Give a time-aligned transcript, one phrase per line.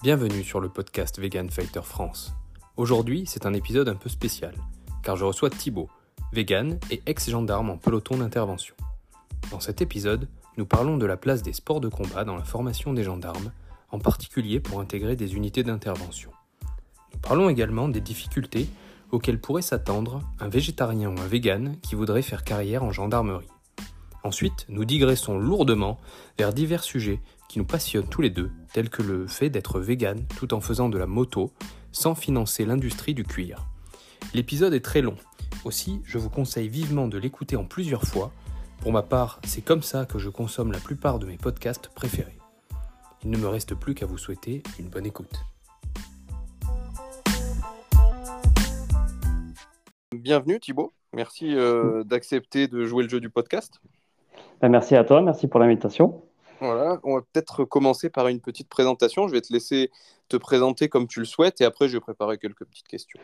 [0.00, 2.32] Bienvenue sur le podcast Vegan Fighter France.
[2.76, 4.54] Aujourd'hui, c'est un épisode un peu spécial,
[5.02, 5.90] car je reçois Thibaut,
[6.32, 8.76] vegan et ex-gendarme en peloton d'intervention.
[9.50, 12.92] Dans cet épisode, nous parlons de la place des sports de combat dans la formation
[12.92, 13.50] des gendarmes,
[13.90, 16.30] en particulier pour intégrer des unités d'intervention.
[17.12, 18.68] Nous parlons également des difficultés
[19.10, 23.48] auxquelles pourrait s'attendre un végétarien ou un vegan qui voudrait faire carrière en gendarmerie.
[24.22, 25.98] Ensuite, nous digressons lourdement
[26.38, 30.24] vers divers sujets qui nous passionnent tous les deux, tels que le fait d'être vegan
[30.36, 31.50] tout en faisant de la moto,
[31.92, 33.66] sans financer l'industrie du cuir.
[34.34, 35.16] L'épisode est très long,
[35.64, 38.30] aussi je vous conseille vivement de l'écouter en plusieurs fois.
[38.82, 42.38] Pour ma part, c'est comme ça que je consomme la plupart de mes podcasts préférés.
[43.24, 45.44] Il ne me reste plus qu'à vous souhaiter une bonne écoute.
[50.14, 53.80] Bienvenue Thibaut, merci euh, d'accepter de jouer le jeu du podcast.
[54.60, 56.27] Ben, merci à toi, merci pour l'invitation.
[56.60, 59.28] Voilà, on va peut-être commencer par une petite présentation.
[59.28, 59.90] Je vais te laisser
[60.28, 63.20] te présenter comme tu le souhaites et après je vais préparer quelques petites questions.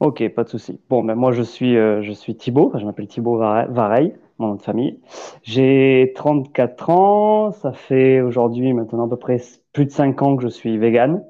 [0.00, 0.80] Ok, pas de souci.
[0.88, 4.54] Bon, ben moi je suis, euh, je suis Thibaut, je m'appelle Thibaut Vareil, mon nom
[4.56, 5.00] de famille.
[5.42, 9.40] J'ai 34 ans, ça fait aujourd'hui maintenant à peu près
[9.72, 11.24] plus de 5 ans que je suis vegan.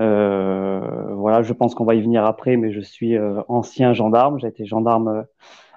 [0.00, 4.38] Euh, voilà, je pense qu'on va y venir après, mais je suis euh, ancien gendarme.
[4.38, 5.26] J'ai été gendarme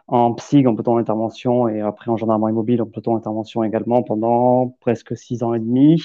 [0.08, 4.76] en psy, en peloton d'intervention, et après en gendarmerie mobile, en peloton d'intervention également pendant
[4.80, 6.02] presque six ans et demi.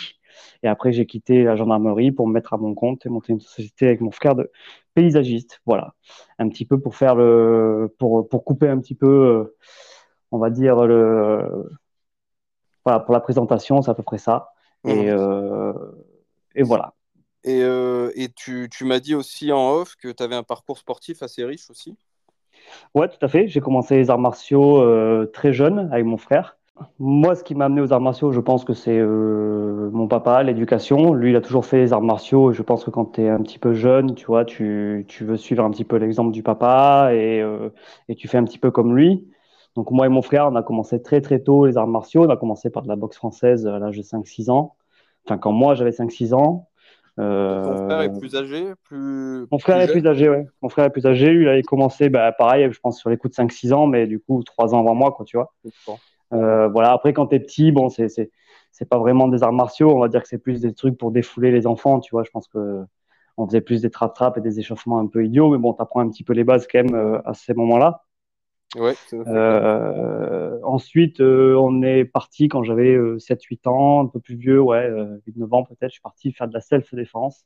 [0.63, 3.41] Et après, j'ai quitté la gendarmerie pour me mettre à mon compte et monter une
[3.41, 4.51] société avec mon frère de
[4.95, 5.61] paysagiste.
[5.67, 5.95] Voilà,
[6.39, 9.57] un petit peu pour faire le, pour, pour couper un petit peu, euh,
[10.31, 11.71] on va dire le,
[12.85, 14.53] voilà, pour la présentation, c'est à peu près ça.
[14.87, 15.19] Et, mmh.
[15.19, 15.73] euh,
[16.55, 16.95] et voilà.
[17.45, 20.79] Et, euh, et tu, tu m'as dit aussi en off que tu avais un parcours
[20.79, 21.97] sportif assez riche aussi
[22.95, 23.49] Ouais, tout à fait.
[23.49, 26.57] J'ai commencé les arts martiaux euh, très jeune avec mon frère.
[26.99, 30.43] Moi, ce qui m'a amené aux arts martiaux, je pense que c'est euh, mon papa,
[30.43, 31.13] l'éducation.
[31.13, 32.53] Lui, il a toujours fait les arts martiaux.
[32.53, 35.25] Et je pense que quand tu es un petit peu jeune, tu vois, tu, tu
[35.25, 37.71] veux suivre un petit peu l'exemple du papa et, euh,
[38.09, 39.29] et, tu fais un petit peu comme lui.
[39.77, 42.25] Donc, moi et mon frère, on a commencé très, très tôt les arts martiaux.
[42.25, 44.77] On a commencé par de la boxe française à l'âge de 5-6 ans.
[45.27, 46.70] Enfin, quand moi, j'avais 5-6 ans.
[47.21, 49.47] Ton frère est plus âgé plus...
[49.51, 50.47] Mon frère est plus âgé, ouais.
[50.63, 51.33] Mon frère est plus âgé.
[51.35, 54.21] Il avait commencé, bah, pareil, je pense, sur les coups de 5-6 ans, mais du
[54.21, 55.53] coup, 3 ans avant moi, quoi, tu vois.
[56.33, 58.31] Euh, voilà, après, quand t'es petit, bon, c'est, c'est,
[58.73, 59.95] c'est pas vraiment des arts martiaux.
[59.95, 62.23] On va dire que c'est plus des trucs pour défouler les enfants, tu vois.
[62.25, 62.85] Je pense que
[63.37, 66.11] on faisait plus des trap-trap et des échauffements un peu idiots, mais bon, t'apprends un
[66.11, 68.05] petit peu les bases quand même euh, à ces moments-là.
[68.77, 74.37] Ouais, euh, ensuite, euh, on est parti quand j'avais 7-8 euh, ans, un peu plus
[74.37, 74.89] vieux, ouais,
[75.27, 75.91] 8-9 ans peut-être.
[75.91, 77.45] Je suis parti faire de la self-défense,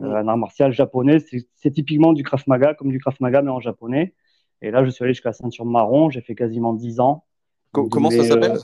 [0.00, 0.04] mm.
[0.04, 1.18] un art martial japonais.
[1.54, 4.14] C'est typiquement du Krav Maga, comme du Krav Maga, mais en japonais.
[4.60, 6.10] Et là, je suis allé jusqu'à la ceinture marron.
[6.10, 7.24] J'ai fait quasiment 10 ans.
[7.72, 8.58] comment ça s'appelle?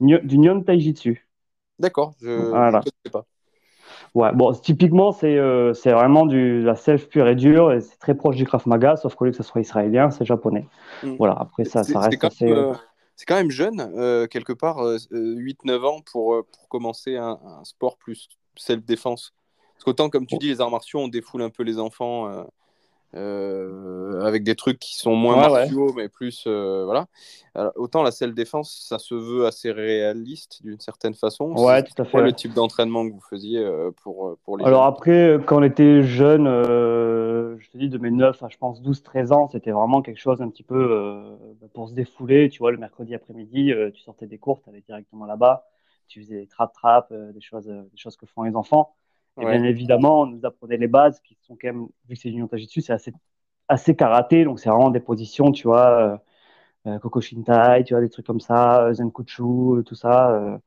[0.00, 1.28] Du Nyon Taijitsu.
[1.78, 3.26] D'accord, je ne sais pas.
[4.14, 7.96] Ouais, bon, typiquement, c'est euh, c'est vraiment du, la self pure et dure, et c'est
[7.96, 10.66] très proche du Krav Maga, sauf qu'au lieu que ce soit israélien, c'est japonais.
[11.02, 11.16] Mm.
[11.16, 12.50] Voilà, après ça, ça reste assez.
[12.50, 12.74] Euh,
[13.16, 14.78] c'est quand même jeune, euh, quelque part,
[15.10, 19.32] 8-9 ans pour, pour commencer un, un sport plus self-défense.
[19.74, 22.46] Parce qu'autant, comme tu dis, les arts martiaux, on défoule un peu les enfants
[23.14, 27.08] euh, avec des trucs qui sont moins martiaux, mais plus euh, voilà.
[27.76, 31.52] autant la selle défense, ça se veut assez réaliste d'une certaine façon.
[31.52, 32.22] Ouais, tout à fait.
[32.22, 36.02] le type d'entraînement que vous faisiez euh, pour, pour les Alors après, quand on était
[36.02, 40.20] jeune, je te dis de mes 9 à je pense 12-13 ans, c'était vraiment quelque
[40.20, 41.36] chose un petit peu
[41.74, 42.48] pour se défouler.
[42.48, 45.66] Tu vois, le mercredi après-midi, tu sortais des cours, tu allais directement là-bas,
[46.08, 48.94] tu faisais des trap-trap, des, choses, des choses que font les enfants.
[49.40, 52.30] Et bien évidemment, on nous apprenait les bases qui sont quand même, vu que c'est
[52.30, 53.12] du Tajitsu, c'est assez,
[53.68, 56.20] assez karaté, donc c'est vraiment des positions, tu vois,
[56.86, 60.60] euh, euh Koko Shintai, tu vois, des trucs comme ça, euh, Zenkuchu, euh, tout ça,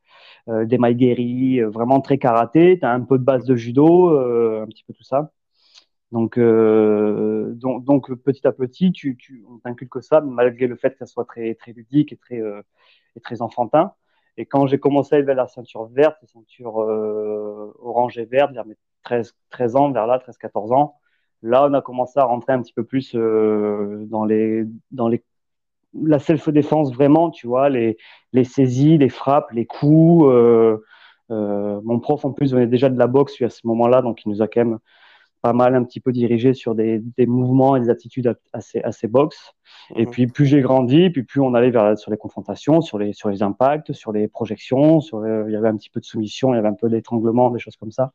[0.48, 2.78] euh, des Maigeri, vraiment très karaté.
[2.78, 5.32] Tu as un peu de base de judo, un petit peu tout ça.
[6.12, 10.98] Donc, donc, donc, petit à petit, tu, tu, on t'inculque ça, malgré le fait que
[10.98, 12.40] ça soit très, très ludique et très,
[13.16, 13.92] et très enfantin.
[14.36, 18.52] Et quand j'ai commencé à élever la ceinture verte, la ceinture euh, orange et verte,
[18.52, 20.96] vers mes 13, 13 ans, vers là, 13-14 ans,
[21.42, 25.24] là, on a commencé à rentrer un petit peu plus euh, dans les, dans les,
[25.94, 27.96] la self-défense vraiment, tu vois, les,
[28.32, 30.26] les saisies, les frappes, les coups.
[30.26, 30.78] Euh,
[31.30, 34.30] euh mon prof, en plus, venait déjà de la boxe à ce moment-là, donc il
[34.30, 34.78] nous a quand même
[35.42, 39.06] pas mal un petit peu dirigé sur des, des mouvements et des attitudes assez, assez
[39.06, 39.52] boxe.
[39.94, 40.10] Et mhm.
[40.10, 43.28] puis, plus j'ai grandi, puis plus on allait vers, sur les confrontations, sur les, sur
[43.28, 46.56] les impacts, sur les projections, sur, il y avait un petit peu de soumission, il
[46.56, 48.12] y avait un peu d'étranglement, des choses comme ça,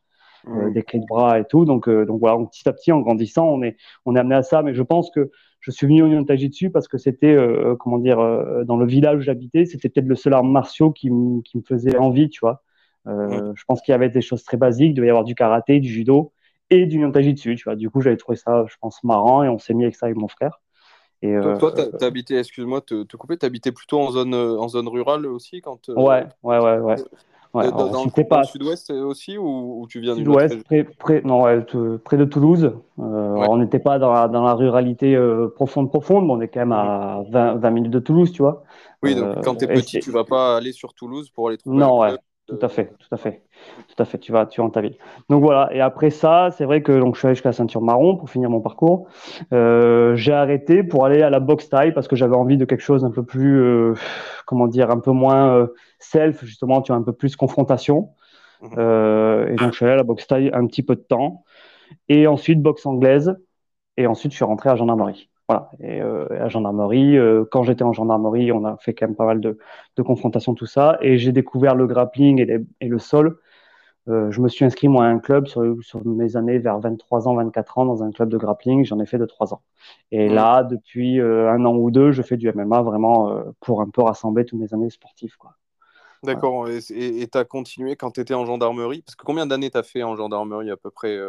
[0.47, 0.73] euh, mhm.
[0.73, 1.65] des clés de bras et tout.
[1.65, 4.43] Donc, euh, donc voilà, petit à petit, en grandissant, on est, on est amené à
[4.43, 4.61] ça.
[4.63, 7.99] Mais je pense que je suis venu au Nyon dessus parce que c'était, euh, comment
[7.99, 8.17] dire,
[8.65, 11.09] dans le village où j'habitais, c'était peut-être le seul art martiaux qui,
[11.45, 12.63] qui me faisait envie, tu vois.
[13.05, 15.79] Je pense qu'il y avait des choses très basiques, il devait y avoir du karaté,
[15.79, 16.33] du judo
[16.71, 17.75] et du dessus tu vois.
[17.75, 20.17] Du coup, j'avais trouvé ça, je pense, marrant et on s'est mis avec ça avec
[20.17, 20.59] mon frère.
[21.21, 24.67] Et, toi, tu as, habité, excuse-moi, te, te couper, tu habitais plutôt en zone, en
[24.67, 26.95] zone rurale aussi quand, Ouais, ouais, ouais, ouais.
[27.53, 28.45] Ouais, dans, le, pas...
[28.45, 31.65] sud-ouest aussi ou, tu viens du sud-ouest près, près, non, ouais,
[32.05, 32.71] près de Toulouse.
[32.97, 36.47] Euh, On n'était pas dans la, dans la ruralité euh, profonde, profonde, mais on est
[36.47, 38.63] quand même à 20, 20 minutes de Toulouse, tu vois.
[39.03, 41.57] Oui, donc euh, quand tu es petit, tu vas pas aller sur Toulouse pour aller
[41.57, 41.77] trouver.
[41.77, 42.15] Non, ouais.
[42.51, 43.43] Tout à fait, tout à fait,
[43.87, 44.17] tout à fait.
[44.17, 44.97] Tu vas, tu rentres ta ville.
[45.29, 45.69] Donc voilà.
[45.73, 48.29] Et après ça, c'est vrai que donc je suis allé jusqu'à la ceinture marron pour
[48.29, 49.07] finir mon parcours.
[49.53, 52.81] Euh, j'ai arrêté pour aller à la boxe taille parce que j'avais envie de quelque
[52.81, 53.93] chose un peu plus, euh,
[54.45, 55.67] comment dire, un peu moins euh,
[55.99, 56.81] self justement.
[56.81, 58.09] Tu as un peu plus confrontation.
[58.61, 59.47] Mhm.
[59.49, 61.45] et donc je suis allé à la boxe taille un petit peu de temps.
[62.09, 63.33] Et ensuite boxe anglaise.
[63.97, 65.30] Et ensuite je suis rentré à gendarmerie.
[65.79, 69.25] Et euh, à gendarmerie, euh, quand j'étais en gendarmerie, on a fait quand même pas
[69.25, 69.57] mal de,
[70.01, 70.97] confrontations, tout ça.
[71.01, 73.39] Et j'ai découvert le grappling et, le sol.
[74.07, 75.63] Euh, je me suis inscrit moi à un club sur,
[76.05, 78.83] mes années vers 23 ans, 24 ans dans un club de grappling.
[78.85, 79.61] J'en ai fait de 3 ans.
[80.11, 84.01] Et là, depuis un an ou deux, je fais du MMA vraiment pour un peu
[84.01, 85.35] rassembler toutes mes années sportives.
[86.23, 86.67] D'accord.
[86.69, 89.01] Et tu as continué quand tu étais en gendarmerie?
[89.01, 91.19] Parce que combien d'années tu as fait en gendarmerie à peu près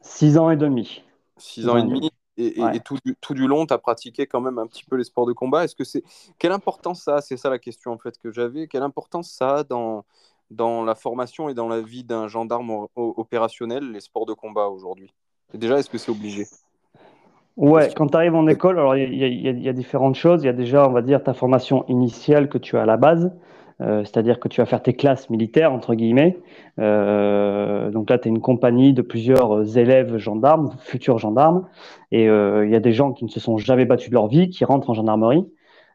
[0.00, 1.04] 6 ans et demi.
[1.38, 2.10] 6 ans et demi.
[2.38, 5.04] Et, tout, du, tout, du, long, tu as pratiqué quand même un petit peu les
[5.04, 5.64] sports de combat.
[5.64, 6.02] Est-ce que c'est
[6.38, 8.68] quelle importance ça C'est ça la question en fait que j'avais.
[8.68, 10.04] Quelle importance ça a dans
[10.50, 15.12] dans la formation et dans la vie d'un gendarme opérationnel les sports de combat aujourd'hui?
[15.54, 16.46] Déjà, est-ce que c'est obligé?
[17.56, 20.42] Ouais, quand tu arrives en école, alors il y, y, a différentes choses.
[20.42, 22.96] Il y a déjà, on va dire, ta formation initiale que tu as à la
[22.96, 23.30] base.
[23.82, 26.38] Euh, c'est-à-dire que tu vas faire tes classes militaires, entre guillemets.
[26.78, 31.66] Euh, donc là, tu es une compagnie de plusieurs élèves gendarmes, futurs gendarmes,
[32.12, 34.28] et euh, il y a des gens qui ne se sont jamais battus de leur
[34.28, 35.46] vie, qui rentrent en gendarmerie.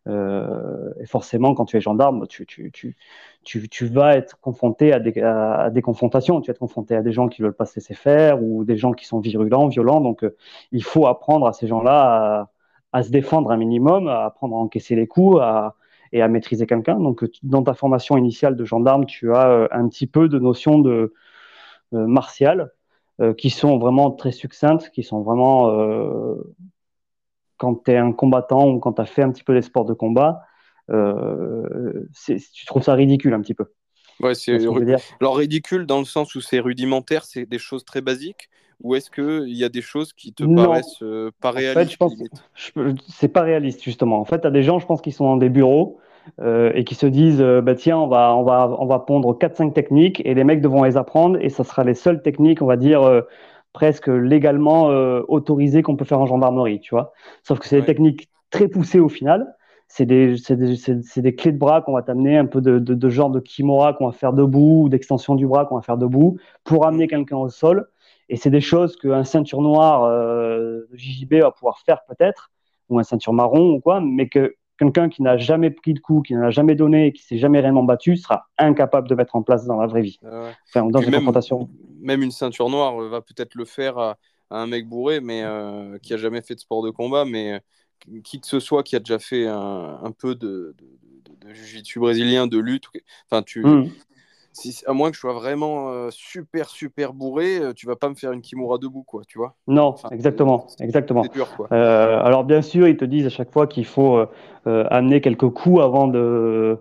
[0.07, 6.41] et forcément, quand tu es gendarme, tu, vas être confronté à des, confrontations.
[6.41, 8.77] Tu vas être confronté à des gens qui veulent pas se laisser faire ou des
[8.77, 10.01] gens qui sont virulents, violents.
[10.01, 10.25] Donc,
[10.71, 12.49] il faut apprendre à ces gens-là
[12.93, 15.75] à, à, se défendre un minimum, à apprendre à encaisser les coups, à,
[16.11, 16.99] et à maîtriser quelqu'un.
[16.99, 20.79] Donc, dans ta formation initiale de gendarme, tu as euh, un petit peu de notions
[20.79, 21.13] de
[21.93, 22.71] euh, martiales
[23.21, 25.71] euh, qui sont vraiment très succinctes, qui sont vraiment
[27.57, 29.85] quand tu es un combattant ou quand tu as fait un petit peu les sports
[29.85, 30.43] de combat,
[30.89, 33.65] tu trouves ça ridicule un petit peu.
[34.19, 34.57] Ouais, c'est
[35.21, 38.49] alors ridicule dans le sens où c'est rudimentaire, c'est des choses très basiques,
[38.83, 42.95] ou est-ce qu'il y a des choses qui te paraissent euh, pas réalistes en fait,
[43.07, 44.19] C'est pas réaliste, justement.
[44.19, 45.99] En fait, tu as des gens, je pense, qui sont dans des bureaux
[46.41, 49.37] euh, et qui se disent euh, bah, tiens, on va, on, va, on va pondre
[49.37, 52.67] 4-5 techniques et les mecs devront les apprendre et ça sera les seules techniques, on
[52.67, 53.23] va dire,
[53.73, 54.87] presque légalement
[55.27, 57.13] autorisées qu'on peut faire en gendarmerie, tu vois.
[57.43, 59.53] Sauf que c'est des techniques très poussées au final.
[59.89, 63.09] C'est des, des, des, clés de bras qu'on va t'amener, un peu de, de, de,
[63.09, 66.37] genre de kimura qu'on va faire debout ou d'extension du bras qu'on va faire debout
[66.65, 67.87] pour amener quelqu'un au sol.
[68.29, 72.51] Et c'est des choses qu'un ceinture noire euh, de JJB va pouvoir faire peut-être,
[72.89, 76.21] ou un ceinture marron ou quoi, mais que quelqu'un qui n'a jamais pris de coup,
[76.21, 79.43] qui n'en a jamais donné, qui s'est jamais réellement battu, sera incapable de mettre en
[79.43, 80.19] place dans la vraie vie.
[80.23, 81.69] Enfin, dans une même, confrontation.
[81.99, 84.17] Même une ceinture noire va peut-être le faire à,
[84.49, 88.21] un mec bourré, mais euh, qui a jamais fait de sport de combat, mais euh,
[88.23, 92.47] qui que ce soit qui a déjà fait un, peu de, de, de, jiu-jitsu brésilien,
[92.47, 92.85] de lutte.
[93.29, 93.65] Enfin, tu,
[94.85, 98.15] à moins que je sois vraiment euh, super super bourré, euh, tu vas pas me
[98.15, 101.23] faire une kimura debout, quoi, tu vois Non, exactement, exactement.
[101.33, 101.67] Dur, quoi.
[101.71, 104.25] Euh, alors bien sûr, ils te disent à chaque fois qu'il faut
[104.65, 106.77] amener quelques coups avant de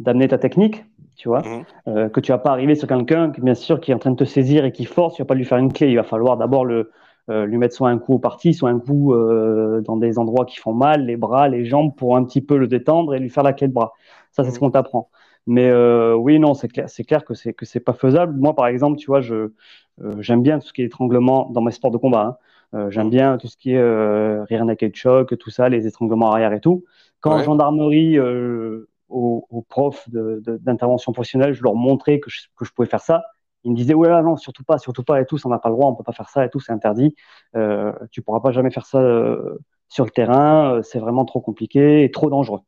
[0.00, 0.84] d'amener ta technique,
[1.16, 1.42] tu vois,
[1.86, 2.10] mmh.
[2.10, 4.24] que tu vas pas arriver sur quelqu'un, bien sûr, qui est en train de te
[4.24, 6.64] saisir et qui force, tu vas pas lui faire une clé, il va falloir d'abord
[6.64, 6.90] le
[7.28, 10.74] lui mettre soit un coup au parti, soit un coup dans des endroits qui font
[10.74, 13.52] mal, les bras, les jambes, pour un petit peu le détendre et lui faire la
[13.52, 13.92] clé de bras.
[14.32, 14.58] Ça, c'est ce mmh.
[14.58, 15.10] qu'on t'apprend.
[15.46, 18.34] Mais euh, oui, non, c'est clair, c'est clair que c'est que c'est pas faisable.
[18.38, 19.52] Moi, par exemple, tu vois, je
[20.02, 22.22] euh, j'aime bien tout ce qui est étranglement dans mes sports de combat.
[22.22, 22.36] Hein.
[22.74, 26.32] Euh, j'aime bien tout ce qui est euh, rear naked choke, tout ça, les étranglements
[26.32, 26.84] arrière et tout.
[27.20, 32.64] Quand en gendarmerie, euh, aux, aux, profs d'intervention professionnelle, je leur montrais que je, que
[32.64, 33.22] je pouvais faire ça.
[33.62, 35.70] Ils me disaient ouais là non surtout pas surtout pas et tout ça n'a pas
[35.70, 37.14] le droit on peut pas faire ça et tout c'est interdit
[37.56, 39.00] euh, tu pourras pas jamais faire ça
[39.88, 42.60] sur le terrain c'est vraiment trop compliqué et trop dangereux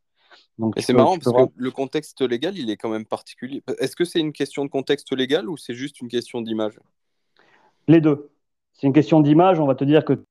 [0.78, 3.62] c'est marrant parce que le contexte légal, il est quand même particulier.
[3.78, 6.78] Est-ce que c'est une question de contexte légal ou c'est juste une question d'image?
[7.88, 8.30] Les deux.
[8.72, 9.60] C'est une question d'image.
[9.60, 10.24] On va te dire que,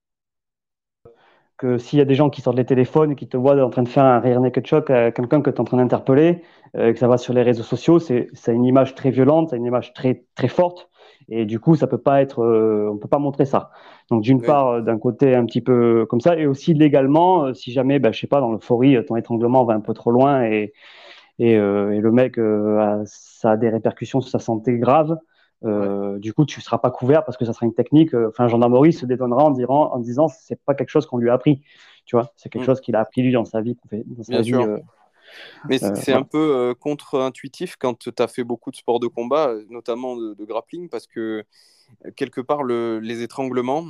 [1.58, 3.70] que s'il y a des gens qui sortent les téléphones et qui te voient en
[3.70, 6.44] train de faire un rear naked choc à quelqu'un que tu es en train d'interpeller,
[6.76, 9.66] euh, que ça va sur les réseaux sociaux, c'est une image très violente, c'est une
[9.66, 10.90] image très, très forte.
[11.30, 13.72] Et du coup, ça peut pas être, euh, on peut pas montrer ça.
[14.10, 17.54] Donc d'une part, euh, d'un côté un petit peu comme ça, et aussi légalement, euh,
[17.54, 20.44] si jamais, bah, je sais pas, dans l'euphorie, ton étranglement va un peu trop loin
[20.44, 20.74] et
[21.38, 22.40] et, le mec,
[23.04, 25.18] ça a des répercussions sur sa santé graves.
[25.64, 28.14] Du coup, tu ne seras pas couvert parce que ça sera une technique.
[28.14, 31.34] Enfin, gendarmerie se dédonnera en, disant, en disant c'est pas quelque chose qu'on lui a
[31.34, 31.62] appris.
[32.06, 32.66] Tu vois, c'est quelque mm.
[32.68, 33.78] chose qu'il a appris lui dans sa vie.
[33.92, 34.54] Dans sa vie
[35.70, 40.16] mais c'est un peu contre-intuitif quand tu as fait beaucoup de sports de combat, notamment
[40.16, 41.44] de, de grappling, parce que
[42.16, 43.86] quelque part, le, les étranglements,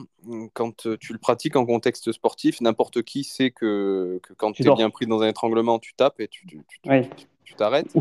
[0.53, 4.75] quand tu le pratiques en contexte sportif, n'importe qui sait que, que quand tu es
[4.75, 7.93] bien pris dans un étranglement, tu tapes et tu, tu, t'arrêtes.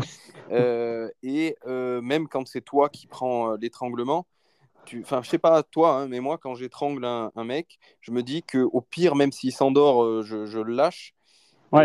[0.51, 4.27] Euh, et euh, même quand c'est toi qui prends euh, l'étranglement,
[4.99, 8.21] enfin, je sais pas toi, hein, mais moi, quand j'étrangle un, un, mec, je me
[8.21, 11.14] dis que au pire, même s'il s'endort, je, je, le lâche.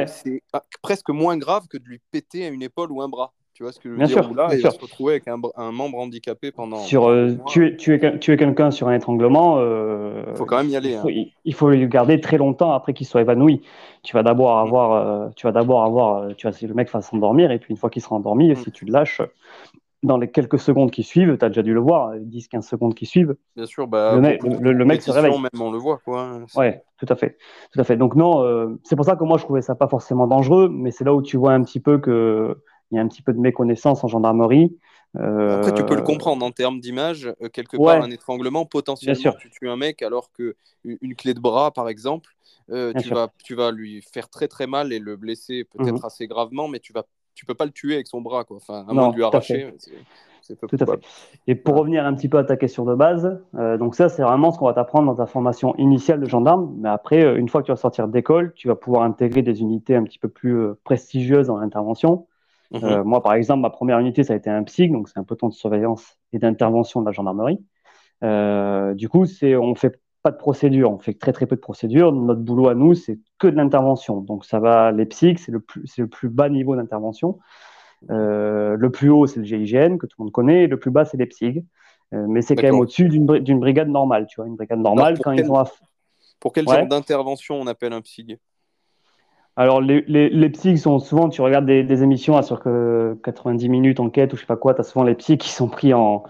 [0.07, 3.33] C'est ah, presque moins grave que de lui péter une épaule ou un bras.
[3.61, 4.25] Tu vois ce que je veux dire?
[4.25, 6.79] sûr, Là, il va se retrouver avec un, un, membre handicapé pendant.
[6.79, 9.57] Sur, euh, tuer, tuer, tuer quelqu'un sur un étranglement.
[9.59, 10.93] Euh, il faut quand même y aller.
[10.93, 11.25] Il faut, hein.
[11.45, 13.61] il faut le garder très longtemps après qu'il soit évanoui.
[14.03, 14.67] Tu vas d'abord mm.
[14.67, 17.59] avoir, euh, tu vas d'abord avoir, euh, tu vas, si le mec va s'endormir et
[17.59, 18.57] puis une fois qu'il sera endormi, mm.
[18.57, 19.21] si tu le lâches,
[20.03, 23.07] dans les quelques secondes qui suivent, tu as déjà dû le voir, 10-15 secondes qui
[23.07, 23.37] suivent.
[23.57, 25.39] Bien sûr, bah, le, mec, le, mec se réveille.
[25.39, 26.41] Même on le voit, quoi.
[26.57, 27.37] Ouais, tout à fait,
[27.73, 27.97] tout à fait.
[27.97, 31.05] Donc non, c'est pour ça que moi je trouvais ça pas forcément dangereux, mais c'est
[31.05, 32.57] là où tu vois un petit peu que
[32.91, 34.77] il y a un petit peu de méconnaissance en gendarmerie.
[35.17, 37.33] Euh, Après, tu peux le comprendre en termes d'image.
[37.43, 41.41] Euh, quelque part, un étranglement, potentiellement, tu tues un mec alors que une clé de
[41.41, 42.31] bras, par exemple,
[42.71, 46.05] euh, tu, vas, tu vas lui faire très très mal et le blesser peut-être mhm.
[46.05, 48.57] assez gravement, mais tu vas tu peux pas le tuer avec son bras, quoi.
[48.57, 49.75] Enfin, à moins de lui arracher.
[50.43, 51.01] C'est tout à fait.
[51.47, 54.51] Et pour revenir un petit peu à ta question de base, donc ça, c'est vraiment
[54.51, 56.75] ce qu'on va t'apprendre dans ta formation initiale de gendarme.
[56.79, 59.95] Mais après, une fois que tu vas sortir d'école, tu vas pouvoir intégrer des unités
[59.95, 62.27] un petit peu plus prestigieuses en intervention.
[62.75, 63.03] Euh, mhm.
[63.05, 65.49] moi, par exemple, ma première unité, ça a été un PSIG, donc c'est un peloton
[65.49, 67.59] de surveillance et d'intervention de la gendarmerie.
[68.23, 71.61] Euh, du coup, c'est, on fait pas de procédure, on fait très très peu de
[71.61, 72.13] procédures.
[72.13, 74.21] Notre boulot à nous, c'est que de l'intervention.
[74.21, 77.39] Donc ça va, les PSIG, c'est le plus, le plus bas niveau d'intervention.
[78.11, 80.91] Euh, le plus haut, c'est le GIGN que tout le monde connaît, et le plus
[80.91, 81.65] bas, c'est les PSIG.
[82.13, 83.27] Euh, mais c'est quand même au-dessus d'une,
[83.61, 85.65] brigade normale, tu vois, une brigade normale quand ils ont.
[86.41, 88.39] Pour quel genre d'intervention on appelle un PSIG
[89.57, 94.33] alors, les, les, sont souvent, tu regardes des, émissions à sur que 90 minutes enquête
[94.33, 96.23] ou je sais pas quoi, tu as souvent les psys qui sont pris en,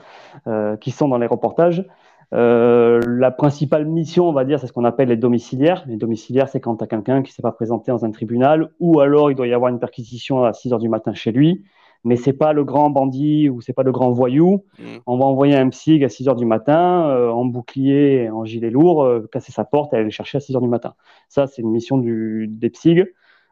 [0.49, 1.85] euh, qui sont dans les reportages.
[2.33, 5.85] Euh, la principale mission, on va dire, c'est ce qu'on appelle les domiciliaires.
[5.87, 8.71] Les domiciliaires, c'est quand tu as quelqu'un qui ne s'est pas présenté dans un tribunal
[8.79, 11.65] ou alors il doit y avoir une perquisition à 6 heures du matin chez lui
[12.05, 14.65] mais c'est pas le grand bandit ou c'est pas le grand voyou.
[14.79, 14.85] Mm.
[15.07, 18.71] On va envoyer un psy à 6 heures du matin, euh, en bouclier, en gilet
[18.71, 20.95] lourd, euh, casser sa porte et aller le chercher à 6 heures du matin.
[21.29, 23.05] Ça, c'est une mission du, des psys.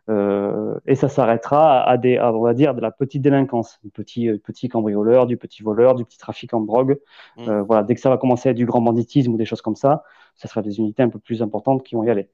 [0.08, 4.30] Euh, et ça s'arrêtera à des, on va dire, de la petite délinquance, du petit,
[4.38, 6.98] petit cambrioleur, du petit voleur, du petit trafic en drogue.
[7.36, 7.60] Mm.
[7.60, 9.76] voilà, dès que ça va commencer à être du grand banditisme ou des choses comme
[9.76, 10.04] ça,
[10.38, 12.28] ça sera des unités un peu plus importantes qui vont y aller.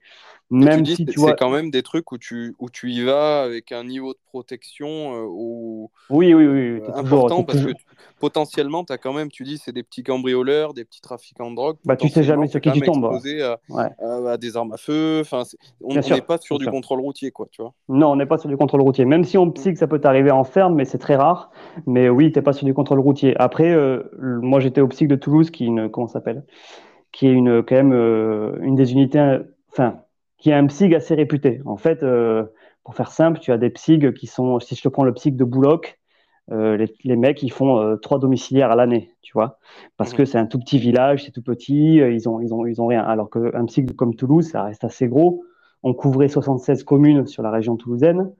[0.50, 3.42] Même si tu vois, c'est quand même des trucs où tu où tu y vas
[3.42, 7.72] avec un niveau de protection euh, ou oui oui oui, important parce que
[8.20, 11.56] potentiellement tu as quand même tu dis c'est des petits cambrioleurs, des petits trafiquants de
[11.56, 11.76] drogue.
[11.86, 13.06] Bah tu sais jamais sur qui tu tombes.
[13.06, 15.20] À, à, des armes à feu.
[15.22, 15.44] Enfin
[15.82, 17.72] on n'est pas sur du contrôle routier quoi tu vois.
[17.88, 19.06] Non on n'est pas sur du contrôle routier.
[19.06, 21.50] Même si on psy que ça peut t'arriver en ferme mais c'est très rare.
[21.86, 23.34] Mais oui t'es pas sur du contrôle routier.
[23.40, 26.44] Après euh, moi j'étais au psy de Toulouse qui une comment s'appelle?
[27.14, 29.38] Qui est une quand même euh, une des unités
[29.72, 30.04] enfin
[30.44, 31.62] qui est un psyg assez réputé.
[31.64, 32.44] En fait, euh,
[32.84, 35.36] pour faire simple, tu as des psygs qui sont, si je te prends le psyg
[35.36, 35.98] de Bouloc,
[36.52, 39.58] euh, les, mecs, ils font euh, trois domiciliaires à l'année, tu vois,
[39.96, 40.16] parce mmh.
[40.16, 42.86] que c'est un tout petit village, c'est tout petit, ils ont, ils ont, ils ont
[42.86, 43.02] rien.
[43.02, 45.46] Alors qu'un psyg comme Toulouse, ça reste assez gros.
[45.82, 48.30] On couvrait 76 communes sur la région toulousaine,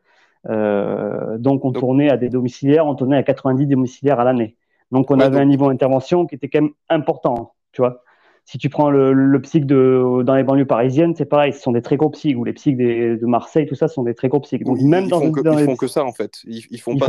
[0.47, 4.59] donc on tournait à des domiciliaires, on tournait à 90 domiciliaires à l'année.
[4.91, 8.04] Donc on avait un niveau d'intervention qui était quand même important, tu vois
[8.45, 11.73] si tu prends le, le psych de, dans les banlieues parisiennes, c'est pareil, ce sont
[11.73, 14.29] des très gros psychs, ou les psychs de Marseille, tout ça, ce sont des très
[14.29, 14.65] gros psychs.
[14.65, 16.41] Donc, même ils dans, font que, ils font que ça, en fait.
[16.45, 17.07] Ils, ils font pas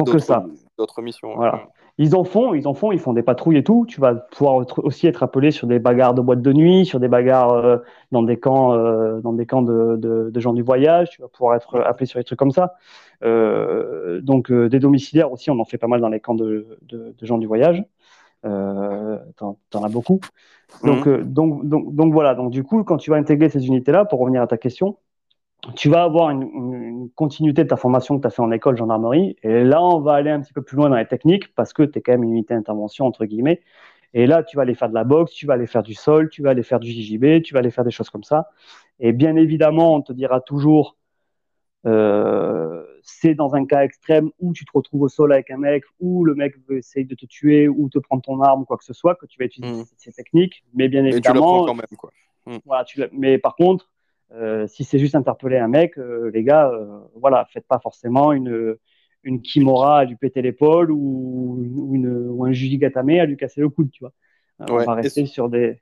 [0.77, 1.35] d'autres missions.
[1.35, 1.67] Voilà.
[1.97, 3.85] Ils en font, ils en font, ils font des patrouilles et tout.
[3.87, 7.07] Tu vas pouvoir aussi être appelé sur des bagarres de boîte de nuit, sur des
[7.07, 7.77] bagarres euh,
[8.11, 11.09] dans des camps, euh, dans des camps de, de, de, gens du voyage.
[11.11, 12.75] Tu vas pouvoir être appelé sur des trucs comme ça.
[13.23, 17.13] Euh, donc, des domiciliaires aussi, on en fait pas mal dans les camps de, de
[17.21, 17.81] gens du voyage.
[18.45, 20.19] Euh, T'en as beaucoup.
[20.83, 21.13] Donc, mhm.
[21.13, 22.35] euh, donc, donc, donc, voilà.
[22.35, 24.97] Donc du coup, quand tu vas intégrer ces unités-là, pour revenir à ta question,
[25.75, 29.35] tu vas avoir une, continuité de ta formation que tu as fait en école gendarmerie.
[29.43, 31.83] Et là, on va aller un petit peu plus loin dans les techniques parce que
[31.83, 33.61] tu es quand même une unité d'intervention, entre guillemets.
[34.13, 36.29] Et là, tu vas aller faire de la boxe, tu vas aller faire du sol,
[36.29, 38.49] tu vas aller faire du JJB, tu vas aller faire des choses comme ça.
[38.99, 40.97] Et bien évidemment, on te dira toujours
[41.85, 45.83] euh, c'est dans un cas extrême où tu te retrouves au sol avec un mec,
[45.99, 48.77] où le mec veut essayer de te tuer ou te prendre ton arme ou quoi
[48.77, 49.85] que ce soit, que tu vas utiliser mm.
[49.95, 50.65] ces techniques.
[50.73, 51.65] Mais bien évidemment.
[51.65, 52.11] quand même, quoi.
[52.47, 52.57] Mm.
[52.65, 53.91] Voilà, tu mais par contre,
[54.33, 58.33] euh, si c'est juste interpeller un mec, euh, les gars, euh, voilà, faites pas forcément
[58.33, 58.75] une,
[59.21, 63.69] une Kimura à lui péter l'épaule ou, une, ou un Jujigatame à lui casser le
[63.69, 64.13] coude, tu vois.
[64.67, 65.79] On va rester sur des.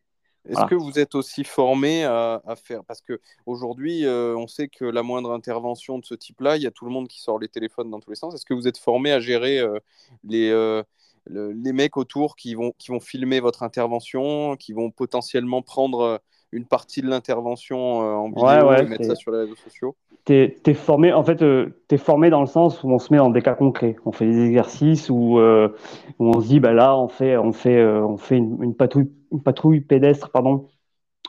[0.50, 2.84] Est-ce que vous êtes aussi formé à, faire?
[2.84, 6.68] Parce que aujourd'hui, euh, on sait que la moindre intervention de ce type-là, il y
[6.68, 8.34] a tout le monde qui sort les téléphones dans tous les sens.
[8.36, 9.80] Est-ce que vous êtes formé à gérer euh,
[10.24, 10.84] les, euh,
[11.28, 16.22] les mecs autour qui vont, qui vont filmer votre intervention, qui vont potentiellement prendre
[16.52, 19.96] une partie de l'intervention en vidéo et mettre ça sur les réseaux sociaux?
[20.26, 20.34] Tu
[20.66, 23.42] es, formé, en fait, es formé dans le sens où on se met dans des
[23.42, 23.98] cas concrets.
[24.06, 25.72] On fait des exercices où, où
[26.20, 29.44] on se dit, bah là, on fait, on fait, on fait une, une patrouille une
[29.44, 30.68] patrouille pédestre, pardon,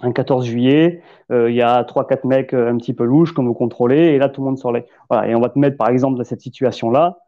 [0.03, 3.33] un 14 juillet, euh, il y a trois quatre mecs euh, un petit peu louches
[3.33, 4.85] qu'on vous contrôler, et là tout le monde sur les.
[5.11, 7.19] Voilà, et on va te mettre par exemple dans cette situation-là.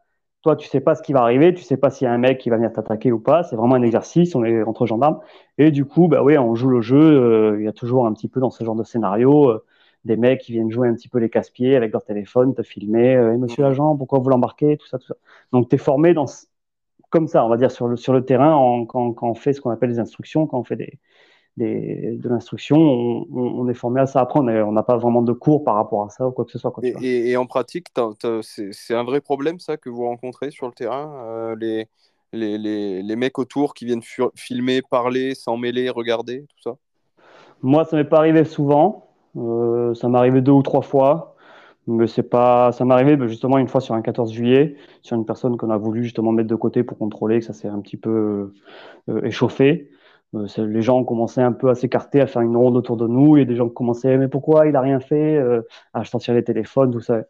[0.43, 2.17] Toi, tu sais pas ce qui va arriver, tu sais pas s'il y a un
[2.17, 3.43] mec qui va venir t'attaquer ou pas.
[3.43, 5.19] C'est vraiment un exercice, on est entre gendarmes.
[5.57, 6.97] Et du coup, bah oui, on joue le jeu.
[6.97, 9.61] Euh, il y a toujours un petit peu dans ce genre de scénario
[10.05, 13.13] des mecs qui viennent jouer un petit peu les casse-pieds avec leur téléphone, te filmer.
[13.13, 14.77] Eh, monsieur l'agent, pourquoi vous l'embarquez?
[14.77, 15.15] Tout ça, tout ça.
[15.51, 16.25] Donc, tu es formé dans,
[17.09, 19.69] comme ça, on va dire, sur le, sur le terrain, quand, on fait ce qu'on
[19.69, 20.99] appelle des instructions, quand on fait des,
[21.57, 24.21] de l'instruction, on, est formé à ça.
[24.21, 26.59] Après, on n'a pas vraiment de cours par rapport à ça ou quoi que ce
[26.59, 26.73] soit.
[26.83, 27.87] et, en pratique,
[28.41, 31.87] c'est un vrai problème, ça, que vous rencontrez sur le terrain euh, les,
[32.33, 34.03] les, les, les, mecs autour qui viennent
[34.35, 36.77] filmer, parler, s'en mêler, regarder, tout ça?
[37.63, 39.07] Moi, ça m'est pas arrivé souvent.
[39.35, 41.35] Euh, ça m'est arrivé deux ou trois fois.
[41.87, 45.15] Mais c'est pas, ça m'est arrivé bah, justement une fois sur un 14 juillet, sur
[45.15, 47.79] une personne qu'on a voulu justement mettre de côté pour contrôler, que ça s'est un
[47.79, 48.53] petit peu
[49.09, 49.89] euh, échauffé.
[50.35, 53.07] Euh, les gens ont commencé un peu à s'écarter, à faire une ronde autour de
[53.07, 55.61] nous, et des gens commençaient, mais pourquoi il a rien fait euh,
[55.93, 57.23] À sortir les téléphones, tout ça?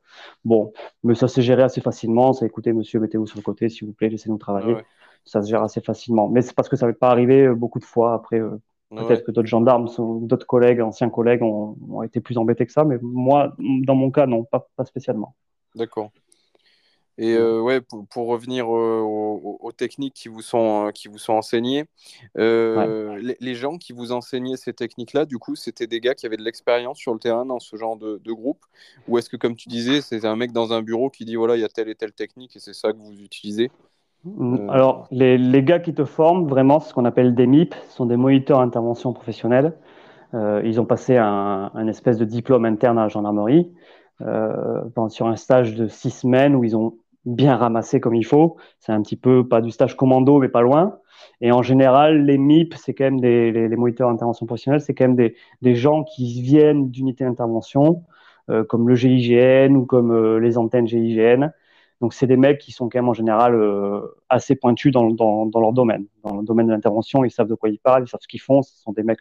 [0.44, 0.74] Bon,
[1.04, 2.34] mais ça s'est géré assez facilement.
[2.34, 4.76] Ça, écoutez, monsieur, mettez-vous sur le côté, s'il vous plaît, laissez-nous travailler.
[5.24, 6.30] Ça se gère assez facilement.
[6.30, 8.42] Mais c'est parce que ça n'avait pas arrivé beaucoup de fois après.
[8.90, 9.90] Peut-être que d'autres gendarmes,
[10.22, 14.26] d'autres collègues, anciens collègues ont, été plus embêtés que ça, mais moi, dans mon cas,
[14.28, 15.36] non, pas, pas spécialement.
[15.76, 16.12] D'accord.
[17.20, 21.34] Et euh, ouais, pour, revenir euh, aux, techniques qui vous sont, euh, qui vous sont
[21.34, 21.86] enseignées,
[22.36, 26.44] les, gens qui vous enseignaient ces techniques-là, du coup, c'était des gars qui avaient de
[26.44, 28.64] l'expérience sur le terrain dans ce genre de, de groupe?
[29.08, 31.56] Ou est-ce que, comme tu disais, c'est un mec dans un bureau qui dit voilà,
[31.56, 33.72] il y a telle et telle technique et c'est ça que vous utilisez?
[34.70, 38.18] Alors, les, les, gars qui te forment, vraiment, ce qu'on appelle des MIP, sont des
[38.18, 39.74] moniteurs d'intervention professionnelle.
[40.34, 43.72] Euh, ils ont passé un, un, espèce de diplôme interne à la gendarmerie
[44.22, 48.58] euh, sur un stage de six semaines où ils ont bien ramassé comme il faut.
[48.80, 50.98] C'est un petit peu, pas du stage commando, mais pas loin.
[51.42, 54.94] Et en général, les MIP, c'est quand même des, les, les moniteurs d'intervention professionnelle, c'est
[54.94, 58.04] quand même des, des, gens qui viennent d'unités d'intervention,
[58.50, 61.52] euh, comme le GIGN ou comme euh, les antennes GIGN,
[62.00, 65.48] donc, c'est des mecs qui sont quand même en général euh, assez pointus dans, dans,
[65.48, 66.06] dans, leur domaine.
[66.24, 68.42] Dans le domaine de l'intervention, ils savent de quoi ils parlent, ils savent ce qu'ils
[68.42, 68.62] font.
[68.62, 69.20] Ce sont des mecs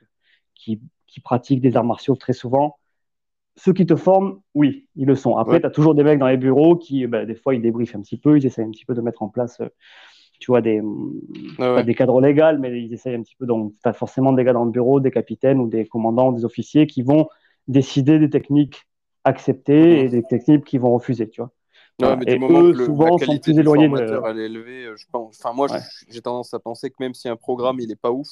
[0.54, 2.76] qui, qui, pratiquent des arts martiaux très souvent.
[3.56, 5.38] Ceux qui te forment, oui, ils le sont.
[5.38, 7.96] Après, tu as toujours des mecs dans les bureaux qui, bah, des fois, ils débriefent
[7.96, 9.68] un petit peu, ils essayent un petit peu de mettre en place, euh,
[10.38, 10.82] tu vois, des,
[11.58, 13.46] ah des cadres légaux, mais ils essayent un petit peu.
[13.46, 16.44] Donc, tu as forcément des gars dans le bureau, des capitaines ou des commandants, des
[16.44, 17.28] officiers qui vont
[17.68, 18.86] décider des techniques
[19.24, 21.50] acceptées et des techniques qui vont refuser, tu vois.
[21.98, 25.38] Non, mais du moment que la qualité du formateur elle est élevée, euh, je pense.
[25.40, 25.66] Enfin, moi,
[26.08, 28.28] j'ai tendance à penser que même si un programme il est pas ouf,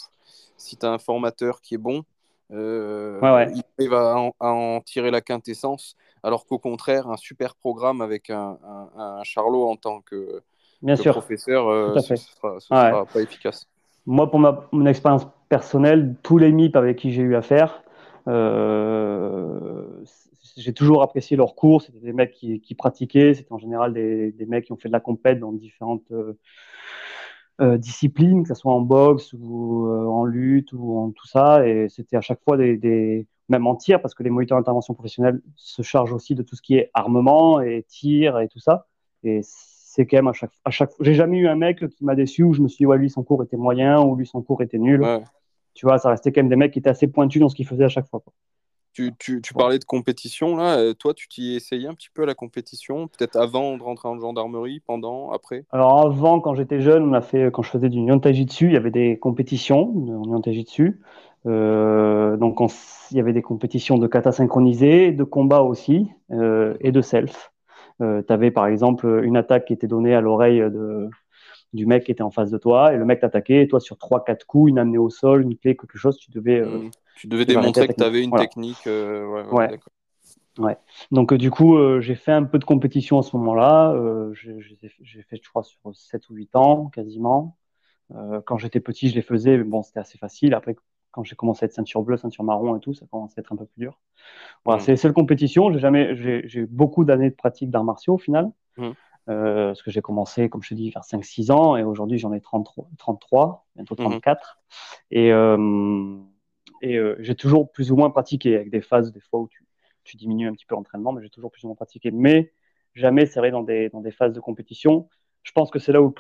[0.57, 2.05] si tu as un formateur qui est bon,
[2.53, 3.19] euh,
[3.55, 5.97] il arrive à en, tirer la quintessence.
[6.23, 8.59] Alors qu'au contraire, un super programme avec un,
[8.97, 10.43] un, Charlot en tant que,
[10.83, 11.13] Bien sûr.
[11.13, 13.67] professeur, euh, ce sera, sera pas efficace.
[14.07, 17.83] Moi, pour ma, mon expérience personnelle, tous les MIP avec qui j'ai eu affaire,
[18.29, 19.85] euh,
[20.57, 21.83] j'ai toujours apprécié leurs cours.
[21.83, 23.35] C'était des mecs qui, qui pratiquaient.
[23.35, 26.39] C'était en général des, des, mecs qui ont fait de la compète dans différentes euh,
[27.61, 31.67] euh, disciplines, que ce soit en boxe ou euh, en lutte ou en tout ça.
[31.67, 34.95] Et c'était à chaque fois des, des, même en tir, parce que les moniteurs d'intervention
[34.95, 38.87] professionnelle se chargent aussi de tout ce qui est armement et tir et tout ça.
[39.23, 41.05] Et c'est quand même à chaque, à chaque fois.
[41.05, 43.11] J'ai jamais eu un mec qui m'a déçu où je me suis dit, ouais, lui,
[43.11, 45.07] son cours était moyen ou lui, son cours était nul.
[45.75, 47.67] Tu vois, ça restait quand même des mecs qui étaient assez pointus dans ce qu'ils
[47.67, 48.21] faisaient à chaque fois.
[48.21, 48.33] Quoi.
[48.95, 50.79] Tu, tu, tu, parlais de compétition, là.
[50.79, 54.09] Euh, toi, tu t'y essayé un petit peu à la compétition, peut-être avant de rentrer
[54.09, 55.65] en gendarmerie, pendant, après?
[55.73, 58.73] Alors, avant, quand j'étais jeune, on a fait, quand je faisais du Nyon dessus, il
[58.73, 61.01] y avait des compétitions en Nyon dessus.
[61.47, 62.59] Euh, donc,
[63.11, 67.53] il y avait des compétitions de kata synchronisé, de combat aussi, euh, et de self.
[68.01, 71.09] Euh, tu avais par exemple une attaque qui était donnée à l'oreille de,
[71.73, 73.97] du mec qui était en face de toi, et le mec t'attaquait, et toi, sur
[73.97, 76.61] 3-4 coups, une amenée au sol, une clé, quelque chose, tu devais.
[76.61, 76.91] Euh, mmh.
[77.17, 78.87] Tu devais démontrer que tu avais une technique.
[78.87, 79.79] Euh, ouais,
[80.59, 80.79] ouais,
[81.11, 83.95] Donc, euh, du coup, j'ai fait un peu de compétition à ce moment-là.
[84.35, 87.57] j'ai fait, je crois, sur 7 ou 8 ans, quasiment.
[88.45, 90.55] quand j'étais petit, je les faisais, mais bon, c'était assez facile.
[90.55, 90.77] Après,
[91.15, 93.53] quand j'ai commencé à être ceinture bleue, ceinture marron et tout, ça commence à être
[93.53, 94.01] un peu plus dur.
[94.65, 94.85] Voilà, mmh.
[94.85, 95.73] c'est les seules compétitions.
[95.73, 98.51] J'ai jamais, j'ai, beaucoup d'années de pratique d'arts martiaux au final.
[98.77, 98.91] Mmh.
[99.31, 102.33] Euh, parce que j'ai commencé, comme je te dis, vers 5-6 ans, et aujourd'hui j'en
[102.33, 104.59] ai 33, 33 bientôt 34.
[105.11, 105.19] Mhm.
[105.19, 106.19] Et, euh,
[106.85, 109.65] et euh, j'ai toujours plus ou moins pratiqué, avec des phases, des fois où tu,
[110.05, 112.11] tu diminues un petit peu l'entraînement, mais j'ai toujours plus ou moins pratiqué.
[112.11, 112.53] Mais
[112.95, 115.09] jamais, c'est vrai, dans des, dans des phases de compétition.
[115.45, 116.15] Je pense que c'est là où,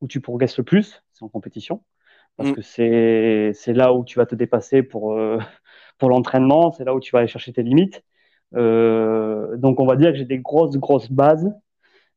[0.00, 1.84] où tu progresses le plus, c'est en compétition.
[2.36, 2.54] Parce mm.
[2.54, 5.38] que c'est là où tu vas te dépasser pour, euh,
[5.98, 8.02] pour l'entraînement, c'est là où tu vas aller chercher tes limites.
[8.54, 11.52] Euh, donc, on va dire que j'ai des grosses, grosses bases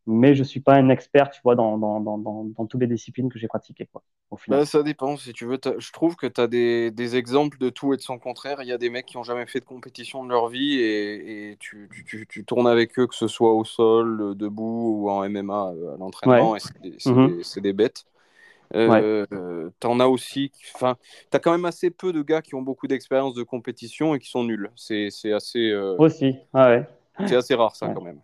[0.07, 3.29] mais je suis pas un expert, tu vois, dans, dans, dans, dans toutes les disciplines
[3.29, 4.59] que j'ai pratiquées, quoi, au final.
[4.59, 5.59] Bah, ça dépend, si tu veux.
[5.77, 8.61] Je trouve que tu as des, des, exemples de tout et de son contraire.
[8.61, 11.51] Il y a des mecs qui ont jamais fait de compétition de leur vie et,
[11.51, 15.29] et tu, tu, tu, tournes avec eux, que ce soit au sol, debout ou en
[15.29, 16.59] MMA euh, à l'entraînement, et
[17.05, 17.43] mhm.
[17.43, 18.05] c'est des, bêtes.
[18.73, 19.25] Euh,
[19.79, 20.97] tu en as aussi, enfin,
[21.29, 24.19] tu as quand même assez peu de gars qui ont beaucoup d'expérience de compétition et
[24.19, 24.71] qui sont nuls.
[24.75, 25.69] C'est assez.
[25.69, 26.87] Euh, aussi, ouais.
[27.27, 28.19] C'est assez rare, ça, quand même.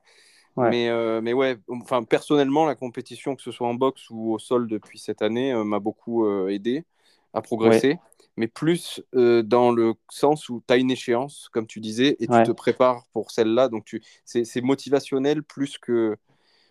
[0.58, 4.40] Mais, euh, mais ouais, enfin, personnellement, la compétition, que ce soit en boxe ou au
[4.40, 6.86] sol depuis cette année, euh, m'a beaucoup euh, aidé
[7.34, 8.00] à progresser.
[8.40, 12.44] Mais plus dans le sens où tu as une échéance, comme tu disais, et tu
[12.44, 13.68] te prépares pour celle-là.
[13.68, 14.02] Donc, tu...
[14.26, 16.16] c'est motivationnel plus que.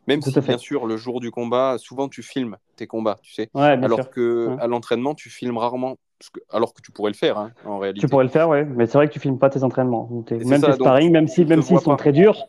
[0.06, 3.50] Même si, bien sûr, le jour du combat, souvent tu filmes tes combats, tu sais.
[3.54, 5.98] alors que à l'entraînement, tu filmes rarement.
[6.50, 8.06] Alors que tu pourrais le faire, hein, en réalité.
[8.06, 8.64] Tu pourrais le faire, ouais.
[8.64, 10.08] Mais c'est vrai que tu filmes pas tes entraînements.
[10.30, 12.48] Même tes sparring, même s'ils même sont très durs,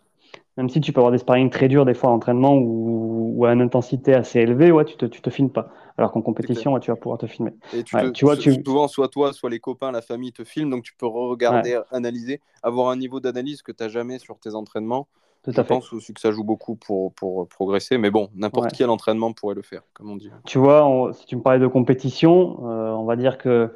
[0.57, 3.53] même si tu peux avoir des sparring très durs des fois en entraînement ou, à
[3.53, 5.69] une intensité assez élevée, ouais, tu te, tu te filmes pas.
[5.97, 7.51] Alors qu'en compétition, tu vas pouvoir te filmer.
[7.73, 8.53] Et tu, vois, tu...
[8.65, 12.41] souvent, soit toi, soit les copains, la famille te filment, donc tu peux regarder, analyser,
[12.63, 15.07] avoir un niveau d'analyse que tu n'as jamais sur tes entraînements.
[15.43, 18.89] Tout Je pense aussi que ça joue beaucoup pour, pour progresser, mais bon, n'importe quel
[18.89, 20.29] entraînement pourrait le faire, comme on dit.
[20.45, 23.71] Tu vois, si tu me parlais de compétition, euh, on va dire que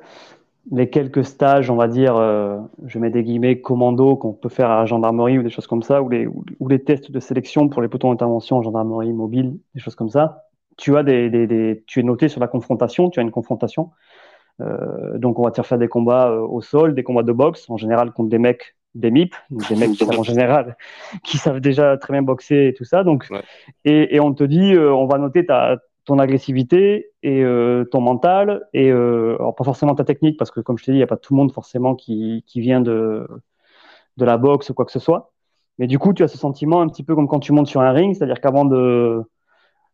[0.70, 4.70] les quelques stages, on va dire, euh, je mets des guillemets, commando qu'on peut faire
[4.70, 7.68] à la gendarmerie ou des choses comme ça, ou les, ou, les tests de sélection
[7.68, 10.46] pour les potons d'intervention en gendarmerie mobile, des choses comme ça,
[10.78, 13.92] tu, as des, des, tu es noté sur la confrontation, tu as une confrontation.
[14.62, 17.70] Euh, donc, on va te faire des combats euh, au sol, des combats de boxe,
[17.70, 19.34] en général contre des mecs, des MIP,
[19.70, 20.78] des mecs qui en général,
[21.24, 23.04] qui savent déjà très bien boxer et tout ça.
[23.04, 23.28] Donc,
[23.84, 28.68] et, et, on te dit, on va noter ta, ton agressivité et euh, ton mental
[28.74, 31.04] et euh, alors pas forcément ta technique parce que comme je t'ai dit il n'y
[31.04, 33.28] a pas tout le monde forcément qui, qui, vient de
[34.18, 35.32] de la boxe ou quoi que ce soit
[35.78, 37.82] mais du coup tu as ce sentiment un petit peu comme quand tu montes sur
[37.82, 39.24] un ring c'est-à-dire qu'avant de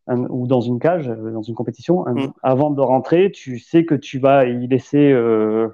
[0.08, 2.32] ou dans une cage dans une compétition mm.
[2.42, 5.68] avant de rentrer tu sais que tu vas y laisser euh,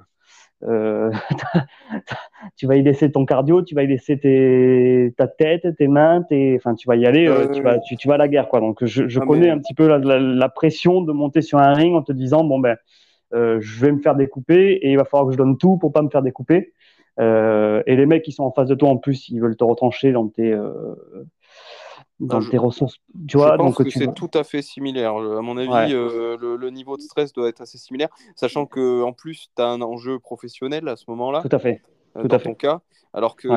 [0.66, 1.10] euh,
[2.56, 6.56] tu vas y laisser ton cardio, tu vas y laisser ta tête, tes mains, tes...
[6.56, 8.48] enfin, tu vas y aller, euh, tu, vas, tu, vas à la guerre.
[8.48, 8.60] Quoi.
[8.60, 12.02] Donc, je, je connais un petit peu la, pression de monter sur un ring en
[12.02, 12.76] te disant bon, ben,
[13.34, 15.92] euh, je vais me faire découper et il va falloir que je donne tout pour
[15.92, 16.72] pas me faire découper.
[17.18, 20.12] et les mecs qui sont en face de toi, en plus, ils veulent te retrancher
[20.12, 20.56] dans tes,
[22.20, 22.98] dans tes ressources.
[23.26, 25.14] Tu vois, donc que c'est tout à fait similaire.
[25.14, 29.12] À mon avis, euh, le, niveau de stress doit être assez similaire, sachant que en
[29.12, 31.42] plus, tu as un enjeu professionnel à ce moment-là.
[31.42, 31.82] Tout à fait.
[32.16, 32.80] Euh, tout dans à ton cas.
[33.12, 33.48] Alors que,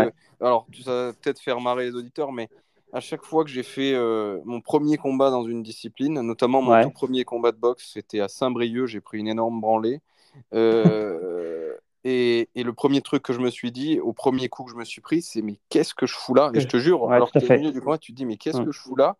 [0.41, 2.47] alors, tu vas peut-être faire marrer les auditeurs, mais
[2.93, 6.81] à chaque fois que j'ai fait euh, mon premier combat dans une discipline, notamment mon
[6.83, 10.01] tout premier combat de boxe, c'était à Saint-Brieuc, j'ai pris une énorme branlée.
[12.03, 14.85] Et, le premier truc que je me suis dit, au premier coup que je me
[14.85, 16.51] suis pris, c'est mais qu'est-ce que je fous là?
[16.53, 18.61] Et je te jure, alors que tu es du combat, tu te dis mais qu'est-ce
[18.61, 19.17] que je fous là?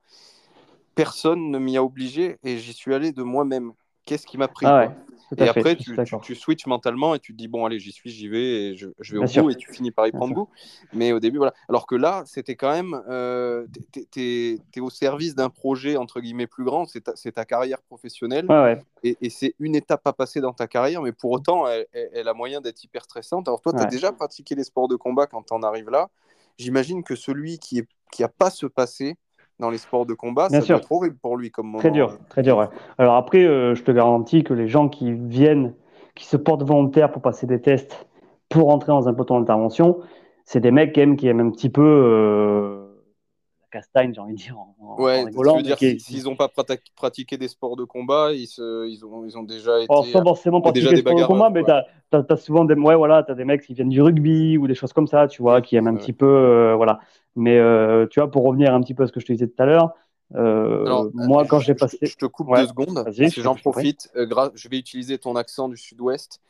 [0.96, 3.74] Personne ne m'y a obligé et j'y suis allé de moi-même.
[4.06, 4.92] Qu'est-ce qui m'a pris ah
[5.36, 8.30] et après, tu, tu, switches mentalement et tu te dis, bon, allez, j'y suis, j'y
[8.30, 10.50] vais, et je, vais au bout, et tu finis par y prendre goût.
[10.94, 11.54] Mais au début, voilà.
[11.68, 13.68] Alors que là, c'était quand même, euh,
[14.12, 18.48] tu es, au service d'un projet, entre guillemets, plus grand, c'est ta, ta, carrière professionnelle.
[19.04, 22.34] Et, et c'est une étape à passer dans ta carrière, mais pour autant, elle, a
[22.34, 23.48] moyen d'être hyper stressante.
[23.48, 26.10] Alors toi, tu as déjà pratiqué les sports de combat quand tu en arrives là.
[26.58, 29.16] J'imagine que celui qui n'a qui a pas ce passé,
[29.60, 30.82] dans les sports de combat, Bien ça sûr.
[30.82, 31.80] trop horrible pour lui comme moment.
[31.80, 32.70] Très dur, très dur.
[32.98, 35.74] Alors après, euh, je te garantis que les gens qui viennent,
[36.15, 38.08] qui se portent volontaires pour passer des tests,
[38.50, 40.00] pour entrer dans un peloton d'intervention,
[40.46, 42.88] c'est des mecs qui aiment, qui aiment un petit peu euh,
[43.72, 44.58] castagne, j'ai envie de dire.
[44.80, 45.26] En, ouais,
[46.00, 46.50] s'ils n'ont pas
[46.96, 49.88] pratiqué des sports de combat, ils, se, ils, ont, ils ont déjà été.
[49.88, 53.34] sans forcément pratiquer des sports de combat, mais tu as, souvent des, ouais, voilà, as
[53.34, 55.88] des mecs qui viennent du rugby ou des choses comme ça, tu vois, qui aiment
[55.88, 56.26] un petit peu.
[56.26, 57.00] Euh, voilà.
[57.38, 59.47] Mais euh, tu vois, pour revenir un petit peu à ce que je te disais
[59.47, 59.93] tout à l'heure,
[60.36, 62.00] euh, moi, quand j'ai passé.
[62.02, 63.06] Je te coupe deux secondes.
[63.38, 64.10] J'en profite.
[64.15, 66.41] je vais utiliser ton accent du sud-ouest.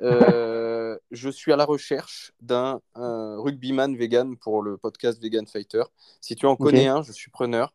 [0.00, 5.82] Euh, je suis à la recherche d'un rugbyman vegan pour le podcast Vegan Fighter.
[6.20, 7.72] Si tu en connais un, je suis preneur.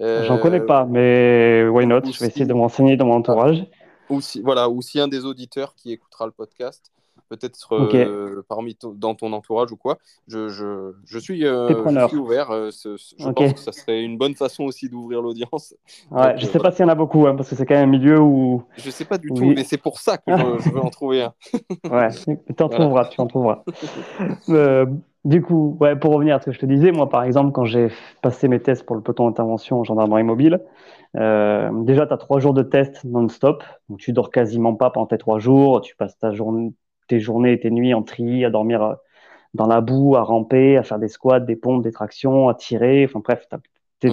[0.00, 2.04] Euh, J'en connais pas, mais why not?
[2.04, 3.66] Je vais essayer de m'enseigner dans mon entourage.
[4.08, 6.90] Ou si, voilà, ou si un des auditeurs qui écoutera le podcast
[7.30, 9.98] peut-être euh, parmi dans ton entourage ou quoi.
[10.26, 12.50] Je, je, je suis, euh, je suis ouvert.
[12.50, 15.74] Euh, je pense que ça serait une bonne façon aussi d'ouvrir l'audience.
[16.10, 17.88] Ouais, je sais pas s'il y en a beaucoup, hein, parce que c'est quand même
[17.88, 18.64] un milieu où.
[18.76, 21.32] Je sais pas du tout, mais c'est pour ça que je, veux en trouver un.
[21.90, 23.62] ouais, tu en trouveras, tu en trouveras.
[25.24, 27.64] du coup, ouais, pour revenir à ce que je te disais, moi par exemple, quand
[27.64, 27.88] j'ai
[28.22, 30.60] passé mes tests pour le peloton d'intervention en gendarmerie mobile,
[31.14, 35.18] déjà tu as trois jours de tests non-stop, donc tu dors quasiment pas pendant tes
[35.18, 36.72] trois jours, tu passes ta journée
[37.10, 38.94] tes journées et tes nuits en tri, à dormir euh,
[39.52, 43.04] dans la boue, à ramper, à faire des squats, des pompes, des tractions, à tirer.
[43.04, 43.46] Enfin bref,
[43.98, 44.08] t'es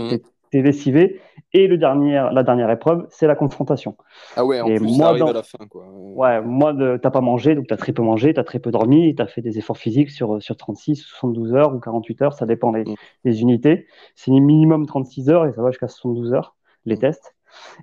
[0.51, 1.21] es, lessivé.
[1.53, 3.95] Et le dernier, la dernière épreuve, c'est la confrontation.
[4.35, 5.59] Ah ouais, en et plus, moi, à la fin.
[5.69, 5.85] Quoi.
[5.91, 9.27] Ouais, moi, t'as pas mangé, donc t'as très peu mangé, t'as très peu dormi, t'as
[9.27, 12.85] fait des efforts physiques sur, sur 36, 72 heures ou 48 heures, ça dépend des,
[13.23, 13.85] des unités.
[14.15, 16.55] C'est minimum 36 heures et ça va jusqu'à 72 heures,
[16.85, 16.99] les mm.
[16.99, 17.36] tests.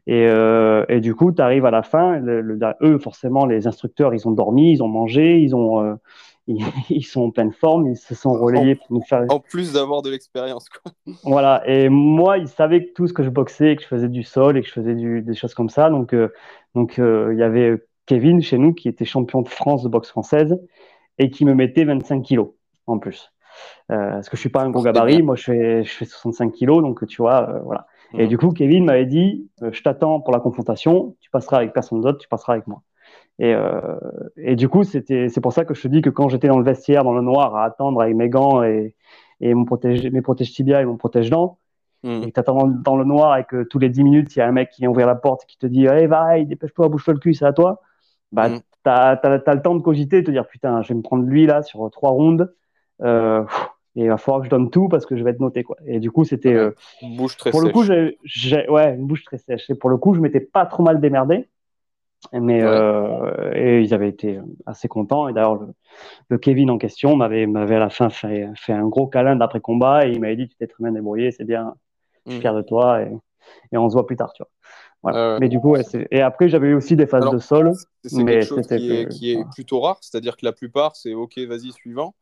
[0.07, 4.15] Et, euh, et, du coup, tu arrives à la fin, le, eux, forcément, les instructeurs,
[4.15, 5.95] ils ont dormi, ils ont mangé, ils, ont, euh,
[6.47, 9.25] ils, sont en pleine forme, ils se sont relayés pour nous faire.
[9.29, 10.69] En plus d'avoir de l'expérience.
[11.25, 14.57] Voilà, et moi, ils savaient tout ce que je boxais, que je faisais du sol
[14.57, 15.91] et que je faisais du, des choses comme ça.
[15.91, 16.29] Donc, euh,
[16.75, 20.59] donc il y avait Kevin chez nous qui était champion de France de boxe française
[21.19, 22.51] et qui me mettait 25 kilos
[22.87, 23.33] en plus.
[23.89, 26.83] parce que je suis pas un gros gabarit, moi je fais, je fais 65 kilos,
[26.83, 27.87] donc tu vois, voilà.
[28.17, 31.73] Et du coup, Kevin m'avait dit euh, Je t'attends pour la confrontation, tu passeras avec
[31.73, 32.83] personne d'autre, tu passeras avec moi.
[33.39, 33.99] Et, euh,
[34.37, 36.59] et du coup, c'était, c'est pour ça que je te dis que quand j'étais dans
[36.59, 38.95] le vestiaire, dans le noir, à attendre avec mes gants et,
[39.41, 41.59] et mon protège, mes protège tibia et mon protège dents,
[42.05, 42.23] hmm.
[42.23, 44.47] et que tu dans le noir et que tous les 10 minutes, il y a
[44.49, 47.15] un mec qui vient ouvrir la porte et qui te dit Hey, va, dépêche-toi, bouge-toi
[47.15, 47.81] le cul, c'est à toi.
[48.31, 48.61] Bah, hmm.
[48.85, 51.25] tu as, le temps de cogiter et de te dire Putain, je vais me prendre
[51.25, 52.55] lui là sur trois rondes.
[53.03, 53.45] Euh,
[53.97, 55.77] et il va falloir que je donne tout parce que je vais être noté quoi.
[55.87, 57.69] Et du coup c'était euh, une bouche très pour sèche.
[57.69, 57.85] le coup
[58.25, 59.71] j'ai ouais une bouche très sèche.
[59.71, 61.49] Et pour le coup je m'étais pas trop mal démerdé,
[62.33, 65.29] mais euh, et ils avaient été assez contents.
[65.29, 65.69] Et d'ailleurs le,
[66.29, 69.61] le, Kevin en question m'avait m'avait à la fin fait, fait un gros câlin d'après
[69.61, 71.75] combat et il m'avait dit tu t'es très bien débrouillé, c'est bien,
[72.27, 72.43] je suis mm.
[72.43, 73.13] fier de toi et,
[73.73, 74.51] et on se voit plus tard tu vois.
[75.05, 75.39] Voilà.
[75.39, 77.73] mais du coup, ouais, et après, j'avais eu aussi des phases de sol.
[78.05, 81.37] C'est quelque chose qui est, qui est plutôt rare, c'est-à-dire que la plupart, c'est OK,
[81.41, 82.15] vas-y, suivant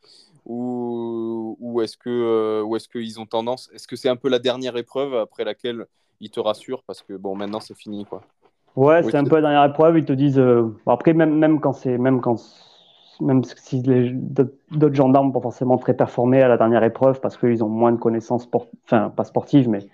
[0.44, 4.28] ou, ou est-ce que euh, ou est-ce qu'ils ont tendance est-ce que c'est un peu
[4.28, 5.87] la dernière épreuve après laquelle
[6.20, 8.22] ils te rassurent parce que bon maintenant c'est fini quoi.
[8.74, 11.72] Ouais c'est un peu la dernière épreuve ils te disent euh, après même même quand
[11.72, 12.37] c'est même quand
[13.20, 17.68] même si d'autres gendarmes pas forcément très performés à la dernière épreuve parce qu'ils ont
[17.68, 18.48] moins de connaissances
[18.85, 19.87] enfin pas sportives mais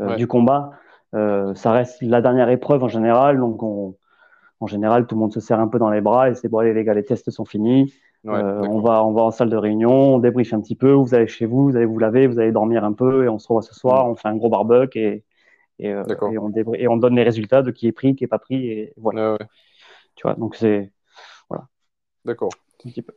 [0.00, 0.72] euh, du combat
[1.12, 5.58] ça reste la dernière épreuve en général donc en général tout le monde se serre
[5.58, 7.92] un peu dans les bras et c'est bon allez les gars les tests sont finis
[8.26, 11.14] euh, on, va, on va en salle de réunion, on débriefe un petit peu, vous
[11.14, 13.48] allez chez vous, vous allez vous laver, vous allez dormir un peu et on se
[13.48, 14.10] revoit ce soir, mm.
[14.10, 15.24] on fait un gros barbecue et,
[15.78, 18.28] et, euh, et, on et, on donne les résultats de qui est pris, qui est
[18.28, 19.38] pas pris et voilà.
[20.14, 20.90] Tu vois, donc c'est
[21.48, 21.66] voilà.
[22.24, 22.50] D'accord.
[22.84, 23.12] Un petit peu.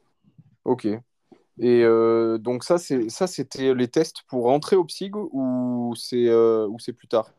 [0.65, 0.85] Ok.
[0.85, 6.31] Et euh, donc ça, c'est ça, c'était les tests pour rentrer au PSIG ou c'est
[6.33, 7.31] ou c'est plus tard?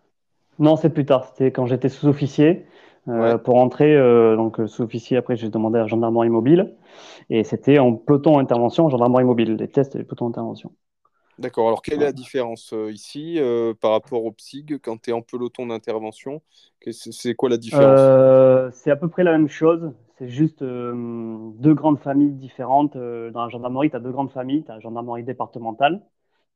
[0.59, 1.26] Non, c'est plus tard.
[1.26, 2.66] C'était quand j'étais sous-officier.
[3.11, 6.75] Euh, pour entrer euh, donc euh, sous-officier, après j'ai demandé à gendarmerie mobile
[7.29, 10.73] et c'était en peloton intervention, gendarmerie mobile, les tests et les pelotons intervention.
[11.38, 11.68] D'accord.
[11.68, 13.40] Alors, quelle est la différence ici
[13.81, 16.42] par rapport au PSIG quand tu es en peloton d'intervention?
[16.90, 18.75] C'est quoi la différence?
[18.75, 19.90] C'est à peu près la même chose.
[20.18, 22.94] C'est juste deux grandes familles différentes.
[22.94, 24.64] dans la gendarmerie, tu as deux grandes familles.
[24.64, 26.03] Tu as la gendarmerie départementale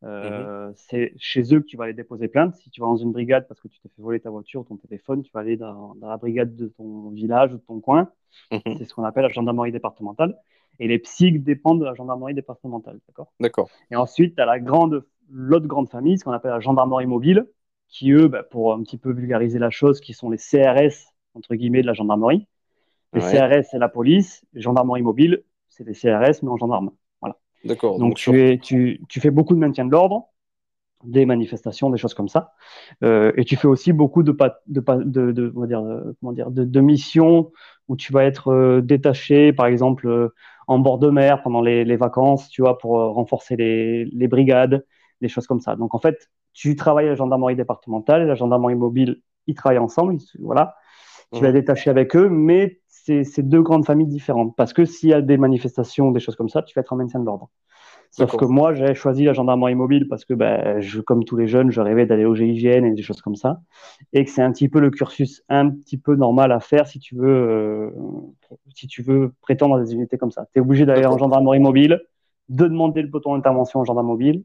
[0.05, 0.75] euh, mhm.
[0.77, 2.55] C'est chez eux que tu vas aller déposer plainte.
[2.57, 4.77] Si tu vas dans une brigade parce que tu t'es fait voler ta voiture, ton
[4.77, 8.11] téléphone, tu vas aller dans, la brigade de ton village ou de ton coin.
[8.53, 8.77] Mhm.
[8.79, 10.37] C'est ce qu'on appelle la gendarmerie départementale.
[10.81, 12.99] Et les psychiques dépendent de la gendarmerie départementale.
[13.09, 13.33] D'accord?
[13.40, 13.71] D'accord.
[13.90, 17.47] Et ensuite, tu as la grande, l'autre grande famille, ce qu'on appelle la gendarmerie mobile,
[17.88, 21.55] qui eux, bah, pour un petit peu vulgariser la chose, qui sont les CRS, entre
[21.55, 22.49] guillemets, de la gendarmerie.
[23.12, 24.45] Les CRS, c'est la police.
[24.53, 26.90] Les gendarmeries mobiles, c'est les CRS, mais en gendarme.
[27.64, 27.98] D'accord.
[27.98, 30.29] Donc, tu, es, tu, tu, fais beaucoup de maintien de l'ordre,
[31.05, 32.53] des manifestations, des choses comme ça.
[33.03, 35.83] Euh, et tu fais aussi beaucoup de, de, de, de, on va dire,
[36.20, 37.53] comment dire, de, de, missions
[37.88, 40.35] où tu vas être euh, détaché, par exemple, euh,
[40.66, 44.29] en bord de mer pendant les, les vacances, tu vois, pour euh, renforcer les, les,
[44.29, 44.85] brigades,
[45.20, 45.77] des choses comme ça.
[45.77, 49.79] Donc, en fait, tu travailles à la gendarmerie départementale et la gendarmerie mobile, ils travaillent
[49.79, 50.77] ensemble, voilà.
[51.33, 54.55] Tu vas détacher avec eux, mais c'est deux grandes familles différentes.
[54.57, 56.97] Parce que s'il y a des manifestations, des choses comme ça, tu vas être en
[56.97, 57.51] maintien de l'ordre.
[58.11, 61.49] Sauf que moi, j'ai choisi la gendarmerie mobile parce que, ben, je, comme tous les
[61.49, 63.61] jeunes, je rêvais d'aller au GIGN et des choses comme ça.
[64.12, 67.01] Et que c'est un petit peu le cursus un petit peu normal à faire si
[67.01, 67.90] tu veux, euh,
[68.73, 70.47] si tu veux prétendre à des unités comme ça.
[70.53, 72.03] Tu es obligé d'aller en gendarmerie mobile,
[72.49, 74.45] de demander le peloton d'intervention en gendarmerie mobile.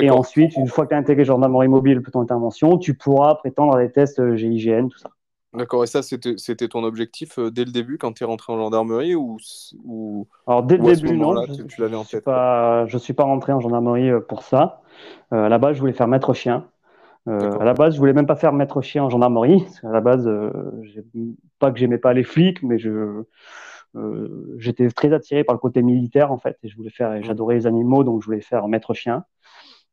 [0.00, 3.34] Et ensuite, une fois que tu as intégré gendarmerie mobile, le peloton d'intervention, tu pourras
[3.34, 5.10] prétendre à des tests GIGN, tout ça.
[5.54, 8.58] D'accord, et ça, c'était ton objectif euh, dès le début quand tu es rentré en
[8.58, 9.38] gendarmerie ou,
[9.84, 11.46] ou Alors, dès le début, non.
[11.46, 14.42] Je, tu, l'avais en tête pas, Je ne suis pas rentré en gendarmerie euh, pour
[14.42, 14.82] ça.
[15.32, 16.66] Euh, à la base, je voulais faire maître chien.
[17.26, 19.62] à la base, je voulais même pas faire maître chien en gendarmerie.
[19.62, 20.28] Parce à la base,
[21.60, 23.22] pas que j'aimais pas les flics, mais je
[24.58, 26.58] j'étais très attiré par le côté militaire en fait.
[26.64, 27.22] Et je voulais faire, mmh.
[27.22, 29.24] j'adorais les animaux, donc je voulais faire maître chien.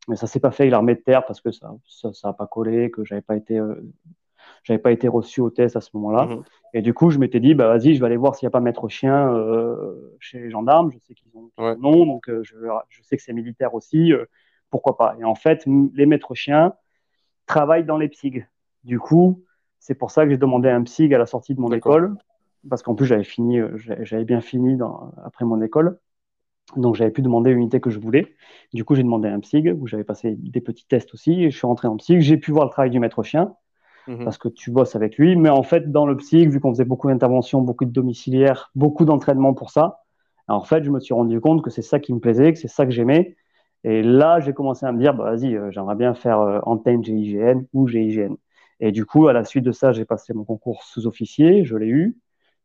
[0.07, 2.33] Mais ça s'est pas fait, il l'armée de terre parce que ça, ça, ça a
[2.33, 3.61] pas collé, que j'avais pas été
[4.63, 6.25] j'avais pas été reçu au test à ce moment-là.
[6.25, 6.43] Mhm.
[6.73, 8.51] Et du coup, je m'étais dit, bah vas-y, je vais aller voir s'il n'y a
[8.51, 10.91] pas maître chien euh, chez les gendarmes.
[10.91, 12.55] Je sais qu'ils ont un nom, donc euh, je,
[12.89, 14.13] je, sais que c'est militaire aussi.
[14.13, 14.25] Euh,
[14.69, 16.73] pourquoi pas Et en fait, les maîtres chiens
[17.45, 18.47] travaillent dans les psyg.
[18.83, 19.43] Du coup,
[19.79, 22.15] c'est pour ça que j'ai demandé un psyg à la sortie de mon école,
[22.69, 25.99] parce qu'en plus j'avais fini, j'avais bien fini dans, après mon école.
[26.77, 28.33] Donc j'avais pu demander l'unité que je voulais.
[28.73, 31.43] Du coup, j'ai demandé un psyg où j'avais passé des petits tests aussi.
[31.43, 32.21] Et je suis rentré en psyg.
[32.21, 33.55] J'ai pu voir le travail du maître chien.
[34.11, 34.25] Mhm.
[34.25, 35.35] parce que tu bosses avec lui.
[35.35, 39.05] Mais en fait, dans le psy, vu qu'on faisait beaucoup d'interventions, beaucoup de domiciliaires, beaucoup
[39.05, 40.01] d'entraînement pour ça,
[40.47, 42.67] en fait, je me suis rendu compte que c'est ça qui me plaisait, que c'est
[42.67, 43.37] ça que j'aimais.
[43.83, 47.03] Et là, j'ai commencé à me dire, bah, vas-y, euh, j'aimerais bien faire euh, antenne
[47.03, 48.35] GIGN ou GIGN.
[48.79, 51.87] Et du coup, à la suite de ça, j'ai passé mon concours sous-officier, je l'ai
[51.87, 52.17] eu.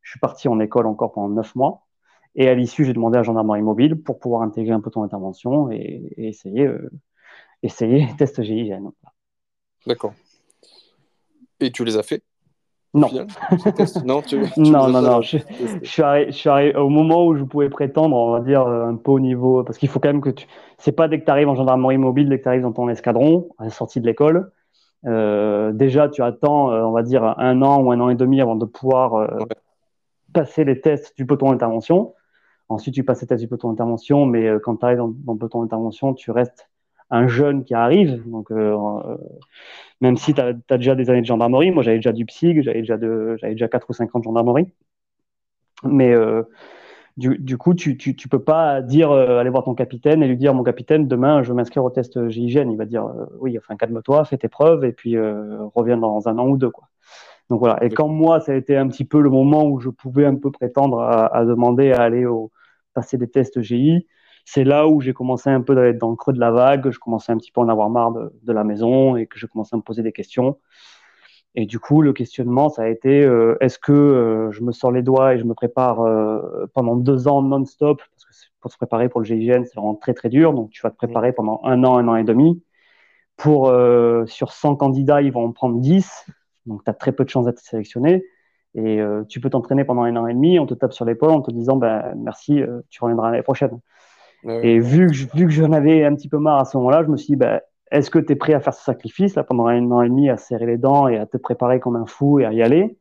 [0.03, 1.87] Je suis parti en école encore pendant neuf mois.
[2.35, 5.71] Et à l'issue, j'ai demandé à gendarmerie mobile pour pouvoir intégrer un peu ton intervention
[5.71, 6.91] et, essayer, euh,
[7.63, 8.91] essayer test GIGN.
[9.87, 10.13] D'accord.
[11.61, 12.23] Et tu les as fait
[12.97, 13.09] non.
[13.13, 14.23] non,
[14.57, 15.39] non, non, non, Je,
[15.83, 16.03] suis
[16.49, 19.63] arrivé, au moment où je pouvais prétendre, on va dire, euh, un peu au niveau.
[19.65, 20.47] Parce qu'il faut quand même que tu.
[20.79, 22.89] C'est pas dès que tu arrives en gendarmerie mobile, dès que tu arrives dans ton
[22.89, 24.51] escadron, à la sortie de l'école.
[25.07, 28.41] Euh, déjà, tu attends, euh, on va dire, un an ou un an et demi
[28.41, 29.29] avant de pouvoir
[30.33, 32.15] passer les tests du peloton d'intervention.
[32.69, 35.39] Ensuite, tu passes les tests du peloton d'intervention, mais quand tu arrives dans, dans, le
[35.39, 36.71] peloton d'intervention, tu restes
[37.11, 38.23] un jeune qui arrive.
[38.27, 38.51] Donc,
[40.01, 42.81] même si tu as, déjà des années de gendarmerie, moi j'avais déjà du psy, j'avais
[42.81, 44.67] déjà, de, déjà 4 ou 5 ans de gendarmerie.
[45.85, 46.43] Mais euh,
[47.17, 50.29] du, du, coup, tu, tu, tu, peux pas dire, euh, aller voir ton capitaine et
[50.29, 52.71] lui dire, mon capitaine, demain je veux m'inscrire au test GIGN.
[52.71, 56.39] Il va dire, euh, oui, enfin, calme-toi, fais tes preuves et puis reviens dans un
[56.39, 56.71] an ou deux.
[56.71, 56.89] Quoi.
[57.49, 57.83] Donc voilà.
[57.85, 60.37] Et quand moi, ça a été un petit peu le moment où je pouvais un
[60.37, 62.51] peu prétendre à, à demander à aller au,
[62.93, 64.07] passer des tests GI,
[64.47, 66.91] c'est là où j'ai commencé un peu à être dans le creux de la vague,
[66.91, 69.47] je commençais un petit peu à en avoir marre de, la maison et que je
[69.47, 70.57] commençais à me poser des questions.
[71.57, 74.93] Et du coup, le questionnement, ça a été euh, est-ce que euh, je me sors
[74.93, 77.99] les doigts et je me prépare euh, pendant deux ans non-stop?
[77.99, 80.53] Parce que pour se préparer pour le GIGN, c'est vraiment très très dur.
[80.53, 82.63] Donc, tu vas te préparer pendant un an, un an et demi.
[83.37, 83.71] Pour,
[84.27, 86.27] sur 100 candidats, ils vont en prendre 10.
[86.67, 88.25] Donc, tu as très peu de chances d'être sélectionné.
[88.75, 90.59] Et tu peux t'entraîner pendant un an et demi.
[90.59, 93.79] On te tape sur l'épaule en te disant ben, merci, tu reviendras l'année prochaine.
[94.63, 97.09] Et vu que, vu que j'en avais un petit peu marre à ce moment-là, je
[97.09, 99.67] me suis dit, bah, est-ce que tu es prêt à faire ce sacrifice là, pendant
[99.67, 102.41] un an et demi, à serrer les dents et à te préparer comme un fou
[102.41, 102.99] et à y aller?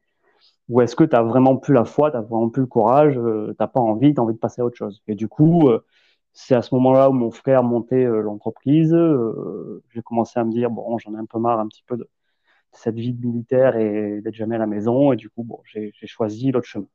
[0.70, 3.50] Ou est-ce que tu n'as vraiment plus la foi, tu vraiment plus le courage, euh,
[3.50, 5.04] tu n'as pas envie, tu as envie de passer à autre chose?
[5.08, 5.86] Et du coup, euh,
[6.34, 8.96] c'est à ce moment-là où mon frère montait euh, l'entreprise.
[9.92, 12.10] j'ai commencé à me dire, bon, j'en ai un peu marre un petit peu de
[12.72, 15.14] cette vie de militaire et d'être jamais à la maison.
[15.14, 16.88] Et du coup, bon, j'ai choisi l'autre chemin.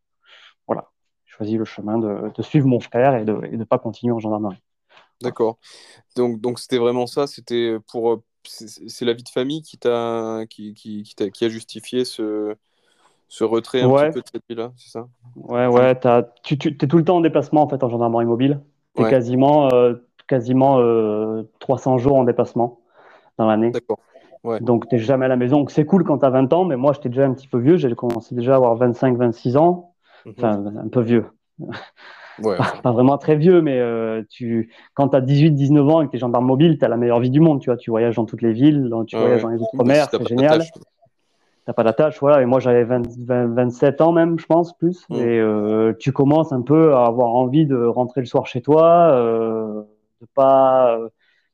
[0.67, 0.91] Voilà
[1.41, 4.61] choisi le chemin de, suivre mon frère et de ne pas continuer en gendarmerie.
[5.23, 5.59] D'accord.
[6.17, 7.27] Donc, donc c'était vraiment ça.
[7.27, 8.23] C'était pour.
[8.43, 12.57] C'est la vie de famille qui, t'a, qui, qui, qui, qui, a justifié ce,
[13.29, 15.09] ce retrait un petit peu de cette vie-là, c'est ça?
[15.37, 15.95] Ouais, ouais.
[16.43, 18.61] tu, tu es tout le temps en déplacement en fait en gendarmerie mobile.
[18.97, 19.95] Tu es quasiment, euh,
[20.27, 20.79] quasiment
[21.59, 22.81] 300 euh, jours en déplacement
[23.37, 23.73] dans l'année.
[23.73, 23.99] D'accord.
[24.43, 24.59] Ouais.
[24.61, 25.67] Donc, tu n'es jamais à la maison.
[25.69, 27.77] C'est cool quand tu as 20 ans, mais moi, j'étais déjà un petit peu vieux.
[27.77, 29.90] J'ai commencé déjà à avoir 25-26 ans.
[30.27, 30.79] Enfin, mhm.
[30.79, 31.27] un peu vieux.
[32.43, 36.17] pas, vraiment très vieux, mais euh, tu, quand tu as 18-19 ans et que tu
[36.17, 37.61] es gendarme mobile, tu as la meilleure vie du monde.
[37.61, 40.63] Tu, vois, tu voyages dans toutes les villes, tu voyages dans les outre-mer, c'est génial.
[41.67, 42.41] T'as pas d'attache, voilà.
[42.41, 45.05] Et moi, j'avais 27 ans même, je pense, plus.
[45.11, 45.15] Mm.
[45.17, 49.13] Et euh, tu commences un peu à avoir envie de rentrer le soir chez toi,
[49.13, 49.83] euh,
[50.21, 50.99] de pas,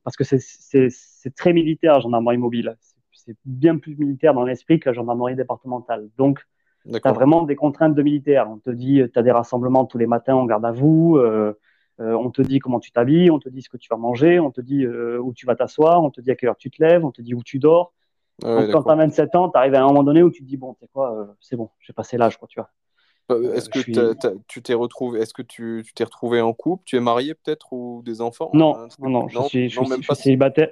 [0.04, 2.76] parce que c'est très militaire, gendarmerie mobile.
[3.12, 6.08] C'est bien plus militaire dans l'esprit que la gendarmerie départementale.
[6.16, 6.46] Donc,
[6.92, 8.48] tu as vraiment des contraintes de militaire.
[8.50, 11.16] On te dit, tu as des rassemblements tous les matins en garde à vous.
[11.16, 11.58] Euh,
[12.00, 14.38] euh, on te dit comment tu t'habilles, on te dit ce que tu vas manger,
[14.38, 16.70] on te dit euh, où tu vas t'asseoir, on te dit à quelle heure tu
[16.70, 17.94] te lèves, on te dit où tu dors.
[18.42, 20.58] quand tu as 27 ans, tu arrives à un moment donné où tu te dis,
[20.58, 22.70] bon, tu sais quoi, c'est bon, j'ai passé l'âge, quoi, tu vois.
[23.54, 23.80] Est-ce que
[24.46, 28.02] tu t'es retrouvé, est-ce que tu t'es retrouvé en couple, tu es marié peut-être ou
[28.04, 28.50] des enfants?
[28.52, 30.68] Non, non, non, je suis, je suis célibataire.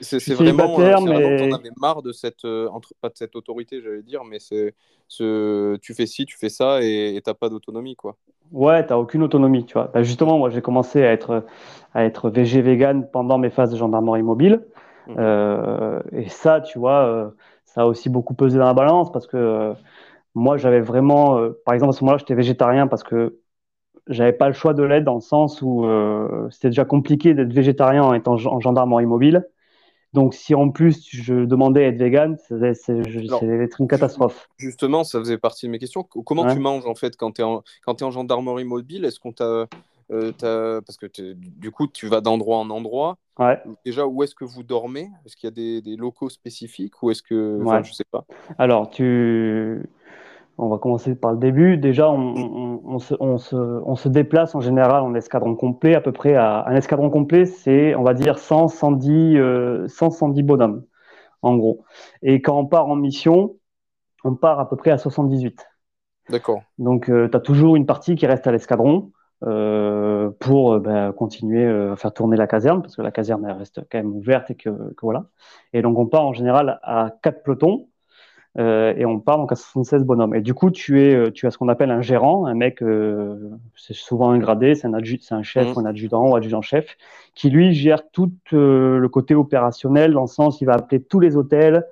[0.00, 1.50] C'est vraiment euh, mais...
[1.50, 4.74] on avait marre de cette, euh, entre, pas de cette autorité, j'allais dire, mais c'est
[5.08, 8.16] ce, tu fais ci, tu fais ça et t'as pas d'autonomie, quoi.
[8.50, 9.90] Ouais, t'as aucune autonomie, tu vois.
[9.92, 11.44] Bah, justement, moi, j'ai commencé à être,
[11.94, 14.64] à être végé vegan pendant mes phases de gendarmerie mobile.
[15.06, 15.14] Mmh.
[15.18, 17.32] Euh, et ça, tu vois,
[17.64, 19.74] ça a aussi beaucoup pesé dans la balance parce que
[20.34, 23.40] Moi, j'avais vraiment, par exemple, à ce moment-là, j'étais végétarien parce que
[24.06, 25.84] j'avais pas le choix de l'aide dans le sens où
[26.50, 29.46] c'était déjà compliqué d'être végétarien en étant en gendarmerie mobile.
[30.12, 34.48] Donc, si en plus je demandais à être vegan, c'est être une catastrophe.
[34.56, 36.02] Justement, ça faisait partie de mes questions.
[36.02, 39.04] Comment tu manges en fait quand tu es, en, es en gendarmerie mobile?
[39.04, 39.66] Est-ce qu'on t'a.
[40.12, 43.18] Euh, parce que du coup, tu vas d'endroit en endroit.
[43.38, 43.62] Ouais.
[43.84, 45.08] Déjà, où est-ce que vous dormez?
[45.24, 47.60] Est-ce qu'il y a des, des, locaux spécifiques ou est-ce que.
[47.62, 48.24] Enfin, Je sais pas.
[48.58, 49.88] Alors, tu
[50.60, 51.78] on va commencer par le début.
[51.78, 57.10] Déjà, on, se, déplace en général en escadron complet, à peu près à un escadron
[57.10, 59.38] complet, c'est, on va dire, 100, 110,
[59.88, 60.84] 110 bonhommes,
[61.42, 61.84] en gros.
[62.22, 63.56] Et quand on part en mission,
[64.24, 65.66] on part à peu près à 78.
[66.28, 66.62] D'accord.
[66.78, 71.12] Donc, euh, tu as toujours une partie qui reste à l'escadron euh, pour euh, ben,
[71.12, 74.50] continuer à faire tourner la caserne, parce que la caserne elle reste quand même ouverte
[74.50, 75.26] et que, que voilà.
[75.72, 77.88] Et donc, on part en général à quatre pelotons
[78.58, 80.34] euh, et on part donc à 76 bonhommes.
[80.34, 82.82] Et du coup, tu, es, euh, tu as ce qu'on appelle un gérant, un mec,
[82.82, 85.72] euh, c'est souvent un gradé, c'est un, un chef mmh.
[85.76, 86.96] ou un adjudant ou adjudant-chef,
[87.34, 91.36] qui lui gère tout le côté opérationnel, dans le sens il va appeler tous les
[91.36, 91.86] hôtels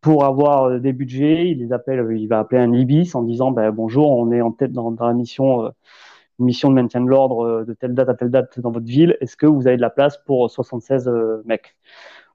[0.00, 3.70] pour avoir des budgets, il les appelle, il va appeler un IBIS en disant ben,
[3.70, 5.72] bonjour, on est en tête dans, dans la mission
[6.38, 9.36] mission de maintien de l'ordre de telle date à telle date dans votre ville, est-ce
[9.36, 11.10] que vous avez de la place pour 76
[11.44, 11.76] mecs?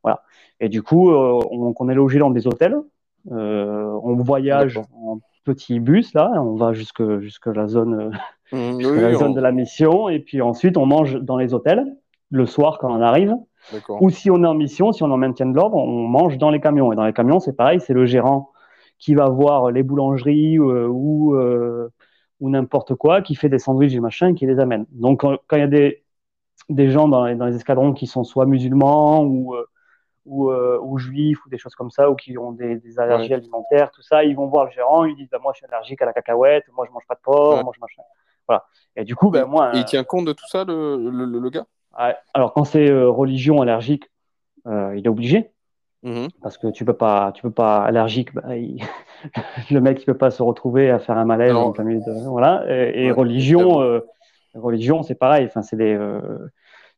[0.04, 0.24] Voilà.
[0.62, 2.82] Et du coup, on, on, est logé dans des hôtels, euh,
[3.26, 8.12] on voyage en petit bus là, on va jusque jusque la zone,
[8.54, 11.86] euh, mmh, la zone de la mission, et puis ensuite on mange dans les hôtels
[12.32, 13.36] le soir quand on arrive.
[14.00, 16.50] Ou si on est en mission, si on en maintient de l'ordre, on mange dans
[16.50, 16.94] les camions.
[16.94, 18.52] Et dans les camions, c'est pareil, c'est le gérant
[19.00, 21.36] qui va voir les boulangeries euh, ou,
[22.40, 24.86] ou n'importe quoi, qui fait des sandwichs et machin, qui les amène.
[24.92, 26.04] Donc quand il y a des,
[26.70, 29.56] des gens dans les, dans les, escadrons qui sont soit musulmans ou,
[30.30, 33.92] ou, euh, ou, juifs ou des choses comme ça, ou qui ont des, allergies alimentaires,
[33.92, 36.06] tout ça, ils vont voir le gérant, ils disent bah, Moi, je suis allergique à
[36.06, 37.98] la cacahuète, moi, je mange pas de porc, moi, je mange.
[38.48, 38.66] Voilà.
[38.96, 39.72] Et du coup, ben, moi.
[39.74, 41.66] il tient compte de tout ça, le, le, gars?
[42.34, 44.10] Alors, quand c'est euh, religion allergique,
[44.68, 45.52] euh, il est obligé.
[46.04, 46.30] Mm-hmm.
[46.42, 48.44] Parce que tu peux pas, tu peux pas allergique, bah,
[49.72, 52.64] le mec il peut pas se retrouver à faire un malaise en de, voilà.
[52.70, 54.02] Et, religion,
[54.54, 55.46] religion c'est pareil.
[55.48, 55.98] Enfin, c'est des,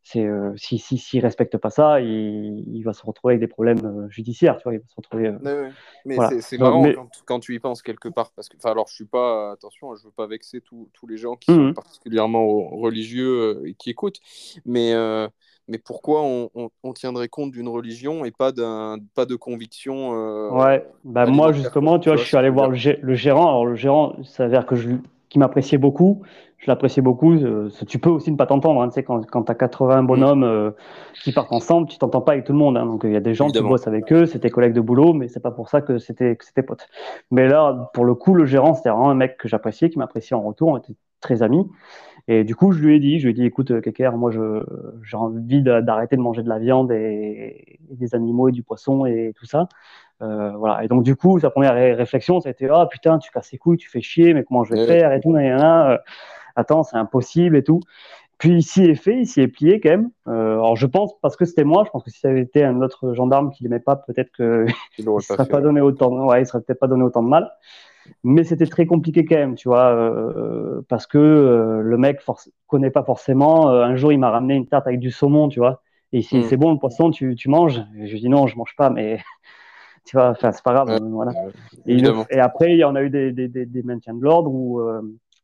[0.03, 3.47] c'est euh, si s'il si, respecte pas ça, il, il, va se retrouver avec des
[3.47, 5.27] problèmes euh, judiciaires, tu vois, il va se retrouver.
[5.27, 5.69] Euh,
[6.05, 8.95] mais c'est marrant Quand, quand, tu y penses quelque part, parce que, enfin, alors je
[8.95, 11.73] suis pas, attention, je veux pas vexer tous les gens qui sont mhm.
[11.73, 14.19] particulièrement religieux et qui écoutent,
[14.65, 14.93] mais
[15.67, 16.49] mais pourquoi on,
[16.83, 20.11] on, tiendrait compte d'une religion et pas d'un pas de conviction
[20.51, 22.75] Ouais, bah moi justement, tu vois, je suis allé voir le,
[23.13, 23.47] gérant.
[23.47, 24.89] Alors le gérant, veut dire que je
[25.31, 26.21] qui m'appréciait beaucoup
[26.61, 27.33] je l'appréciais beaucoup.
[27.33, 28.81] Euh, tu peux aussi ne pas t'entendre.
[28.81, 30.71] Hein, tu sais, quand, quand tu as 80 bonhommes euh,
[31.23, 32.77] qui partent ensemble, tu t'entends pas avec tout le monde.
[32.77, 34.81] Hein, donc il y a des gens, qui bossent avec eux, c'est tes collègues de
[34.81, 36.87] boulot, mais c'est pas pour ça que c'était c'était potes.
[37.31, 40.35] Mais là, pour le coup, le gérant, c'était vraiment un mec que j'appréciais, qui m'appréciait
[40.35, 40.69] en retour.
[40.69, 41.67] On était très amis.
[42.27, 44.29] Et du coup, je lui ai dit, je lui ai dit, écoute, euh, Keker, moi,
[44.31, 49.33] j'ai envie d'arrêter de manger de la viande et, des animaux et du poisson et
[49.35, 49.67] tout ça.
[50.21, 50.83] Euh, voilà.
[50.83, 53.89] Et donc, du coup, sa première réflexion, c'était, ah putain, tu casses les couilles, tu
[53.89, 55.35] fais chier, mais comment je vais faire et tout,
[56.55, 57.79] attends, c'est impossible et tout.
[58.41, 60.09] Puis il s'y est fait, il s'y est plié quand même.
[60.27, 62.63] Euh, alors je pense, parce que c'était moi, je pense que si ça avait été
[62.63, 64.65] un autre gendarme qui l'aimait pas, peut-être que
[64.97, 67.51] il ne serait pas donné autant, ouais, il serait peut-être pas donné autant de mal.
[68.23, 72.33] Mais c'était très compliqué quand même, tu vois, euh, parce que euh, le mec ne
[72.65, 73.69] connaît pas forcément.
[73.69, 75.83] un jour, il m'a ramené une tarte avec du saumon, tu vois.
[76.11, 76.43] Et si hmm.
[76.49, 77.83] c'est bon le poisson, tu, tu manges.
[77.95, 79.19] Et je lui dis non, je mange pas, mais
[80.05, 81.31] tu vois, c'est pas grave, voilà.
[81.85, 84.81] Et, après, il y en a eu des, des, des, des maintiens de l'ordre où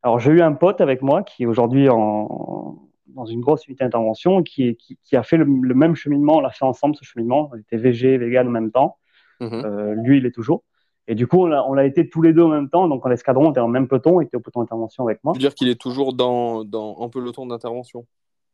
[0.04, 2.78] alors, j'ai eu un pote avec moi qui est aujourd'hui en,
[3.08, 6.38] dans une grosse unité d'intervention qui, qui, a fait le, même cheminement.
[6.38, 7.50] On l'a fait ensemble, ce cheminement.
[7.52, 8.98] On était VG, vegan en même temps.
[9.42, 9.50] Mhm.
[9.66, 10.64] Euh, lui, il est toujours.
[11.10, 12.88] Et du coup, on l'a été tous les deux en même temps.
[12.88, 14.22] Donc, en escadron, on était en même peloton.
[14.22, 15.34] Il était au peloton d'intervention avec moi.
[15.34, 18.06] Tu veux dire qu'il est toujours dans, dans, en peloton d'intervention?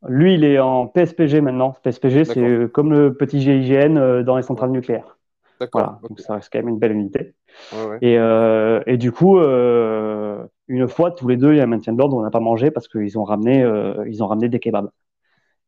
[0.06, 1.76] Lui, il est en PSPG maintenant.
[1.82, 5.18] PSPG, c'est euh, comme le petit GIGN euh, dans les centrales nucléaires.
[5.64, 5.98] D'accord.
[6.08, 7.34] Donc, ça reste quand même une belle unité.
[8.02, 9.38] Et, et, du coup,
[10.68, 12.40] une fois, tous les deux, il y a un maintien de l'ordre, on n'a pas
[12.40, 14.90] mangé parce qu'ils ont ramené, euh, ils ont ramené des kebabs.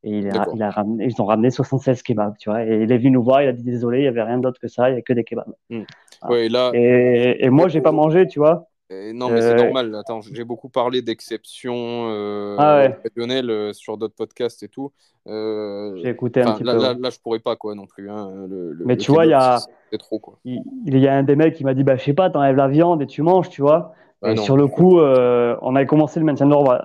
[0.02, 2.64] Et il a, il a ramené, ils ont ramené 76 kebabs, tu vois.
[2.64, 4.60] Et il est venu nous voir, il a dit désolé, il n'y avait rien d'autre
[4.60, 5.52] que ça, il n'y a que des kebabs.
[5.68, 5.82] Hmm.
[6.28, 8.68] Ouais, là, et, et moi, j'ai pas mangé, tu vois.
[8.90, 9.94] Non, mais c'est euh, normal.
[9.96, 14.92] Attends, j'ai beaucoup parlé d'exceptions euh, ah euh sur d'autres podcasts et tout.
[15.26, 16.82] j'ai écouté un petit là, peu.
[16.82, 18.10] Là, là, je pourrais pas, quoi, non plus.
[18.10, 19.58] Hein, le, mais tu vois, il y a.
[19.98, 20.38] trop, quoi.
[20.44, 22.56] Il, il, y a un des mecs qui m'a dit bah, Je sais pas, t'enlèves
[22.56, 23.92] la viande et tu manges, tu vois.
[24.22, 26.80] Ah et sur le coup, euh, on avait commencé le maintien de l'ordre,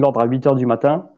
[0.00, 1.08] l'ordre à 8 heures du matin.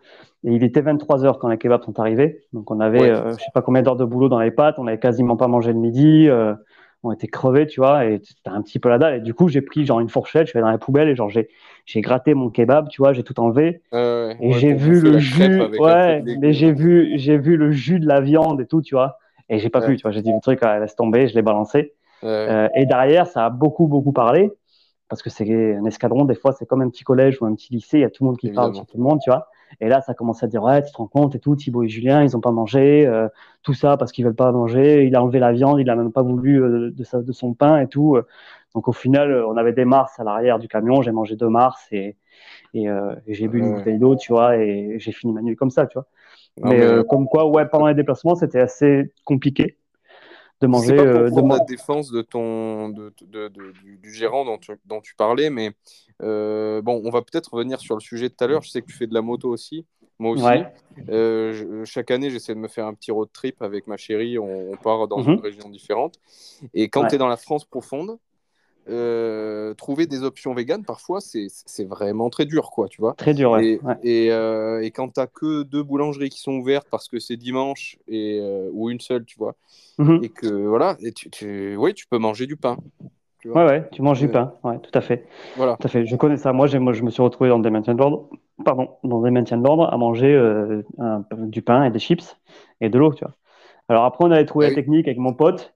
[0.44, 2.44] Et il était 23 heures quand les kebabs sont arrivés.
[2.52, 4.76] Donc on avait, euh, je sais pas combien d'heures de boulot dans les pâtes.
[4.78, 6.28] On avait quasiment pas mangé le midi.
[7.02, 9.16] On était crevés, tu vois, et c'était un petit peu la dalle.
[9.16, 11.14] Et du coup, j'ai pris genre une fourchette, je suis allé dans la poubelle et
[11.14, 11.48] genre j'ai,
[11.84, 13.82] j'ai gratté mon kebab, tu vois, j'ai tout enlevé.
[14.40, 18.20] et j'ai vu le jus, ouais, mais j'ai vu, j'ai vu le jus de la
[18.20, 19.18] viande et tout, tu vois.
[19.48, 21.94] Et j'ai pas pu, tu vois, j'ai dit le truc, laisse tomber, je l'ai balancé.
[22.48, 24.50] Euh, et derrière, ça a beaucoup, beaucoup parlé
[25.08, 27.72] parce que c'est un escadron, des fois, c'est comme un petit collège ou un petit
[27.72, 29.48] lycée, il y a tout le monde qui parle sur tout le monde, tu vois.
[29.80, 31.88] Et là, ça commence à dire, ouais, tu te rends compte et tout, Thibaut et
[31.88, 33.28] Julien, ils n'ont pas mangé, euh,
[33.62, 36.12] tout ça parce qu'ils veulent pas manger, il a enlevé la viande, il a même
[36.12, 38.18] pas voulu euh, de, de son pain et tout.
[38.74, 41.86] Donc au final, on avait des mars à l'arrière du camion, j'ai mangé deux mars
[41.92, 42.16] et,
[42.74, 42.88] et,
[43.26, 45.94] j'ai bu une bouteille d'eau, tu vois, et j'ai fini ma nuit comme ça, tu
[45.94, 46.06] vois.
[46.62, 49.78] mais, comme quoi, ouais, pendant les déplacements, c'était assez compliqué
[50.60, 50.96] de manger.
[50.96, 55.50] Pas euh, la défense de ton, de, de, du, gérant dont tu, dont tu parlais,
[55.50, 55.72] mais
[56.22, 58.62] euh, bon, on va peut-être revenir sur le sujet de tout à l'heure.
[58.62, 59.84] Je sais que tu fais de la moto aussi.
[60.18, 60.64] Moi aussi.
[61.10, 64.38] Euh, chaque année, j'essaie de me faire un petit road trip avec ma chérie.
[64.38, 65.34] On, part dans mhm.
[65.34, 66.14] une région différente.
[66.72, 68.18] Et quand tu es dans la France profonde,
[68.88, 73.14] euh, trouver des options véganes, parfois, c'est vraiment très dur, quoi, tu vois.
[73.14, 77.08] Très dur, Et, et, euh, et, quand tu que deux boulangeries qui sont ouvertes parce
[77.08, 79.56] que c'est dimanche et, euh, ou une seule, tu vois,
[79.98, 80.20] mhm.
[80.22, 82.76] et que voilà, et tu, tu, oui, tu peux manger du pain.
[83.40, 83.64] Tu vois.
[83.64, 85.26] Ouais, ouais, tu manges du pain, ouais, tout à fait.
[85.56, 85.76] Voilà.
[85.80, 86.06] Tout à fait.
[86.06, 86.52] Je connais ça.
[86.52, 88.30] Moi, moi, je me suis retrouvé dans des maintiens de l'ordre,
[88.64, 90.32] pardon, dans des maintiens de l'ordre à manger
[91.32, 92.36] du pain et des chips
[92.80, 93.34] et de l'eau, tu vois.
[93.88, 95.75] Alors après, on avait trouvé la technique avec mon pote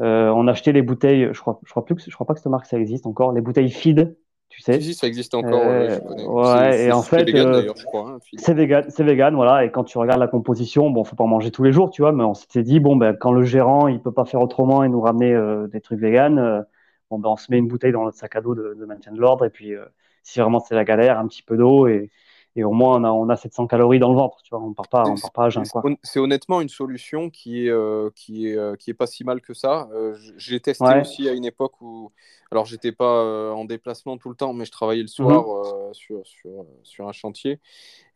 [0.00, 2.40] euh, on achetait les bouteilles, je crois, je crois plus que, je crois pas que
[2.40, 4.16] cette marque ça existe encore, les bouteilles feed,
[4.48, 4.80] tu sais.
[4.80, 5.62] Si, ça existe encore.
[5.62, 9.64] Euh, ouais, et en fait, euh, hein, c'est vegan, c'est vegan, voilà.
[9.64, 12.12] Et quand tu regardes la composition, bon, faut pas manger tous les jours, tu vois,
[12.12, 14.88] mais on s'était dit, bon, ben, quand le gérant, il peut pas faire autrement et
[14.88, 15.38] nous ramener
[15.70, 16.64] des trucs vegan,
[17.10, 19.12] bon, ben, on se met une bouteille dans notre sac à dos de, de maintien
[19.12, 19.74] de l'ordre, et puis,
[20.22, 22.10] si vraiment c'est la galère, un petit peu d'eau et,
[22.56, 24.72] et au moins on a, on a 700 calories dans le ventre, tu vois, on
[24.72, 25.64] part pas, on part pas à jeun.
[26.02, 29.40] C'est honnêtement une solution qui est, euh, qui est, euh, qui est pas si mal
[29.40, 29.88] que ça.
[29.94, 32.10] Euh, j'ai testé aussi à une époque où,
[32.50, 35.94] alors j'étais pas en déplacement tout le temps, mais je travaillais le soir mhm.
[35.94, 37.60] sur, sur, sur, un chantier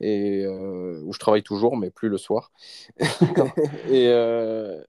[0.01, 2.51] et où je travaille toujours, mais plus le soir.
[3.89, 4.07] et,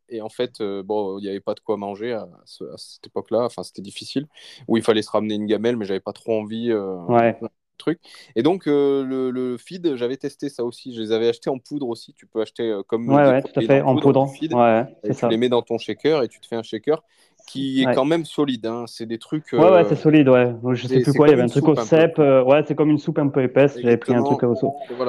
[0.09, 3.43] et, en fait, bon, il n'y avait pas de quoi manger à, cette époque-là.
[3.43, 4.27] Enfin, c'était difficile.
[4.67, 6.73] Où il fallait se ramener une gamelle, mais j'avais pas trop envie.
[6.73, 7.37] ouais
[7.77, 7.99] truc.
[8.35, 10.93] Et donc, euh, le, le, feed, j'avais testé ça aussi.
[10.93, 12.13] Je les avais achetés en poudre aussi.
[12.13, 13.07] Tu peux acheter euh, comme.
[13.09, 14.27] Ouais, ouais tout à fait, en poudre.
[14.53, 15.27] Ouais, tu ça.
[15.27, 17.03] les mets dans ton shaker et tu te fais un shaker
[17.45, 18.65] qui est quand même solide.
[18.65, 18.85] Hein.
[18.87, 19.51] C'est des trucs.
[19.53, 20.53] Ouais, ouais, c'est euh, solide, ouais.
[20.73, 22.17] Je sais plus quoi, il y avait un truc au cep.
[22.17, 23.77] ouais, c'est comme une soupe un peu épaisse.
[23.81, 24.55] J'avais pris un truc au,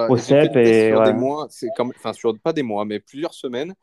[0.09, 0.91] au cep et.
[0.91, 1.93] Sur des mois, c'est comme...
[1.97, 3.75] enfin, sur pas des mois, mais plusieurs semaines.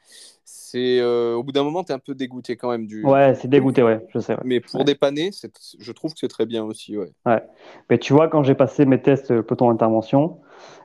[0.46, 3.04] C'est au bout d'un moment, tu es un peu dégoûté quand même du.
[3.04, 4.36] Ouais, c'est dégoûté, ouais, je sais.
[4.44, 5.32] Mais pour dépanner,
[5.80, 7.12] je trouve que c'est très bien aussi, ouais.
[7.26, 7.42] Ouais.
[7.90, 10.40] Mais tu vois, quand j'ai passé mes tests peloton intervention,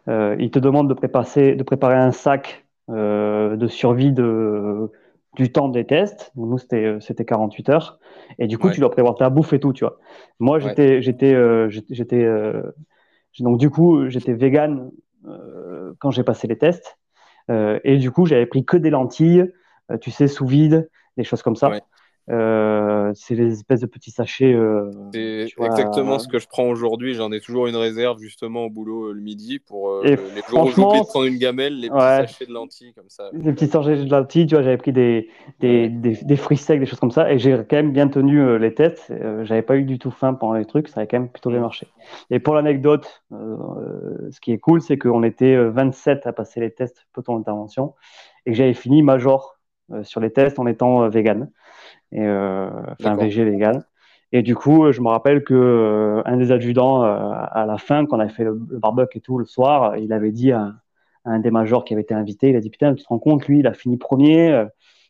[0.08, 4.90] euh, ils te demandent de préparer, de préparer un sac euh, de survie de
[5.39, 6.32] du temps des tests.
[6.34, 7.99] Nous, c'était, euh, c'était 48 heures.
[8.39, 9.99] Et du coup, tu dois prévoir ta bouffe et tout, tu vois.
[10.41, 12.62] Moi, j'étais, j'étais, euh, j'étais, euh,
[13.39, 14.91] donc du coup, j'étais vegan
[15.99, 16.99] quand j'ai passé les tests.
[17.49, 19.53] et du coup, j'avais pris que des lentilles,
[20.01, 21.70] tu sais, sous vide, des choses comme ça.
[22.30, 24.52] Euh, c'est les espèces de petits sachets.
[24.52, 27.14] Euh, c'est exactement ce que je prends aujourd'hui.
[27.14, 30.16] J'en ai toujours une réserve justement au boulot euh, le midi pour les
[30.48, 33.30] jours où j'oublie de prendre une gamelle, les petits sachets de lentilles comme ça.
[33.32, 35.28] Les petits sachets de lentilles, tu vois, j'avais pris des,
[35.60, 38.74] des, des, fruits secs, des choses comme ça, et j'ai quand même bien tenu les
[38.74, 39.12] tests.
[39.42, 41.60] j'avais pas eu du tout faim pendant les trucs, ça avait quand même plutôt bien
[41.60, 41.86] marché.
[42.30, 47.06] Et pour l'anecdote, ce qui est cool, c'est qu'on était 27 à passer les tests
[47.14, 47.94] peloton d'intervention
[48.44, 49.58] et que j'avais fini major
[50.02, 51.50] sur les tests en étant vegan
[52.12, 53.84] et euh, enfin végé légal.
[54.32, 58.04] Et du coup, je me rappelle que euh, un des adjudants euh, à la fin,
[58.04, 60.74] quand on avait fait le, barbecue et tout le soir, il avait dit à,
[61.24, 63.46] un des majors qui avait été invité, il a dit putain, tu te rends compte,
[63.46, 64.66] lui, il a fini premier,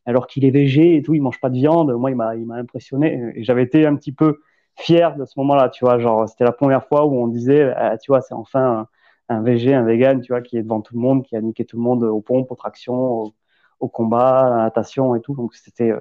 [0.07, 1.93] alors qu'il est végé et tout, il mange pas de viande.
[1.93, 4.41] Moi, il m'a, il m'a impressionné et j'avais été un petit peu
[4.77, 7.99] fier de ce moment-là, tu vois, genre c'était la première fois où on disait, ah,
[7.99, 8.89] tu vois, c'est enfin
[9.29, 11.41] un, un, végé, un vegan, tu vois, qui est devant tout le monde, qui a
[11.41, 13.33] niqué tout le monde aux pompes, aux tractions,
[13.81, 15.35] au, combat, à la natation et tout.
[15.35, 15.93] Donc c'était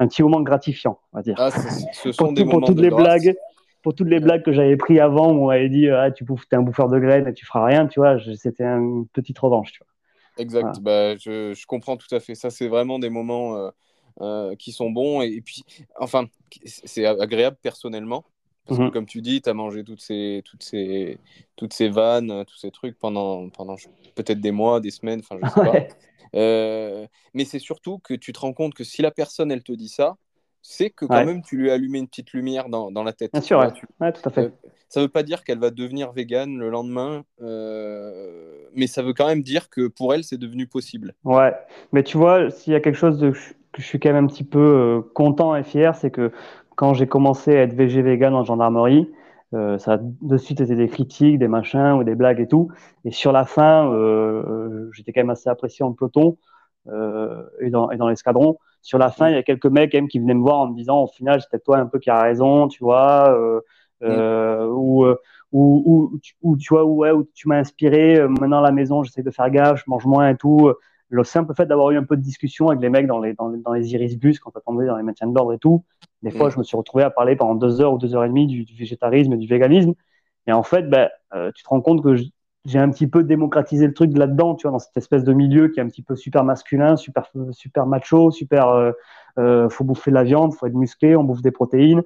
[0.00, 1.36] un petit moment gratifiant, on va dire.
[1.38, 3.36] Ah, ce sont pour, des pour toutes les blagues,
[3.82, 6.56] pour toutes les blagues que j'avais pris avant, où on avait dit ah, tu es
[6.56, 9.78] un bouffeur de graines et tu feras rien, tu vois, c'était une petite revanche, tu
[9.78, 9.86] vois.
[10.42, 12.34] Exact, bah, je, je, comprends tout à fait.
[12.34, 13.70] Ça, c'est vraiment des moments euh,
[14.22, 15.20] euh, qui sont bons.
[15.20, 15.64] Et, puis,
[15.98, 16.26] enfin,
[16.64, 18.24] c'est agréable personnellement.
[18.66, 18.90] Parce que, mhm.
[18.90, 21.18] comme tu dis, tu as mangé toutes ces, toutes, ces,
[21.56, 23.74] toutes ces vannes, tous ces trucs pendant, pendant
[24.14, 25.54] peut-être des mois, des semaines, enfin, je sais
[25.88, 25.94] pas.
[26.34, 29.72] Euh, mais c'est surtout que tu te rends compte que si la personne, elle te
[29.72, 30.16] dit ça,
[30.62, 33.32] c'est que quand même tu lui as allumé une petite lumière dans, dans la tête.
[33.32, 34.12] Bien sûr, ouais.
[34.12, 34.44] tout à fait.
[34.44, 34.50] Euh,
[34.88, 39.26] ça veut pas dire qu'elle va devenir végane le lendemain, euh, mais ça veut quand
[39.26, 41.14] même dire que pour elle, c'est devenu possible.
[41.24, 41.54] Ouais,
[41.92, 44.28] mais tu vois, s'il y a quelque chose de, que je suis quand même un
[44.28, 46.32] petit peu content et fier, c'est que
[46.74, 49.08] quand j'ai commencé à être VG vegan en gendarmerie,
[49.52, 52.68] euh, ça a de suite été des critiques, des machins ou des blagues et tout.
[53.04, 56.36] Et sur la fin, euh, j'étais quand même assez apprécié en peloton
[56.88, 58.58] euh, et dans, et dans l'escadron.
[58.82, 60.68] Sur la fin, il y a quelques mecs quand même qui venaient me voir en
[60.68, 63.60] me disant, au final, c'était toi un peu qui a raison, tu vois, euh,
[64.02, 65.04] euh, ou,
[65.52, 68.26] ou, ou, tu vois, ouais, où tu m'as inspiré.
[68.28, 70.72] Maintenant, à la maison, j'essaie de faire gaffe, je mange moins et tout.
[71.10, 73.50] Le simple fait d'avoir eu un peu de discussion avec les mecs dans les, dans,
[73.50, 75.84] dans les iris bus quand t'attendais dans les maintiens de l'ordre et tout,
[76.22, 76.52] des fois, mm.
[76.52, 78.64] je me suis retrouvé à parler pendant deux heures ou deux heures et demie du,
[78.78, 79.94] végétarisme et du véganisme.
[80.46, 82.14] Et en fait, ben, euh, tu te rends compte que
[82.64, 85.68] j'ai un petit peu démocratisé le truc là-dedans, tu vois, dans cette espèce de milieu
[85.68, 88.92] qui est un petit peu super masculin, super, super macho, super, euh,
[89.38, 92.02] euh, faut bouffer de la viande, faut être musclé, on bouffe des protéines.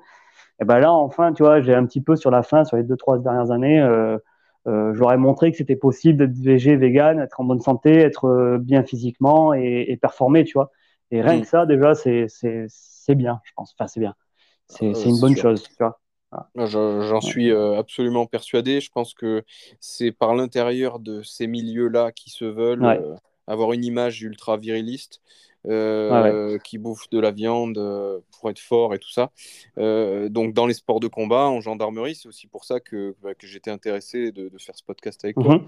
[0.60, 2.84] Et ben là, enfin, tu vois, j'ai un petit peu sur la fin, sur les
[2.84, 3.80] deux, trois dernières années,
[4.66, 8.26] euh, euh, j'aurais montré que c'était possible d'être végé, vegan, être en bonne santé, être
[8.26, 10.70] euh, bien physiquement et, et performer, tu vois.
[11.10, 11.40] Et rien mm.
[11.42, 13.74] que ça, déjà, c'est bien, je pense.
[13.78, 14.14] Enfin, c'est bien.
[14.68, 16.00] C'est euh, une bonne chose, tu vois.
[16.56, 18.80] J'en suis absolument persuadé.
[18.80, 19.44] Je pense que
[19.78, 25.20] c'est par l'intérieur de ces milieux-là qui se veulent avoir une image ultra viriliste
[25.66, 29.30] euh, qui bouffent de la viande euh, pour être fort et tout ça.
[29.78, 33.34] Euh, donc dans les sports de combat, en gendarmerie, c'est aussi pour ça que, bah,
[33.34, 35.60] que j'étais intéressé de, de, faire ce podcast avec toi.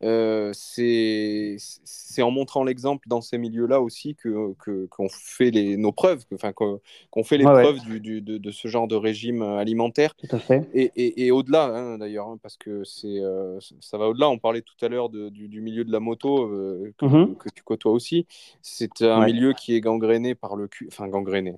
[0.00, 0.52] Mhm.
[0.54, 4.54] c'est en montrant l'exemple dans ces milieux-là aussi que
[4.86, 8.68] qu'on fait les, nos preuves, enfin qu'on fait les preuves du, du, de, de, ce
[8.68, 10.14] genre de régime alimentaire.
[10.16, 10.66] Tout à fait.
[10.72, 13.20] Et, et, et au-delà, hein, d'ailleurs, hein, parce que c'est
[13.80, 14.30] ça va au-delà.
[14.30, 16.48] On parlait tout à l'heure du, du, milieu de la moto
[16.98, 17.36] que, mhm.
[17.36, 18.26] que, tu côtoies aussi.
[18.62, 20.88] C'est un milieu qui est gangréné par le cuir.
[20.92, 21.56] Enfin, gangréné.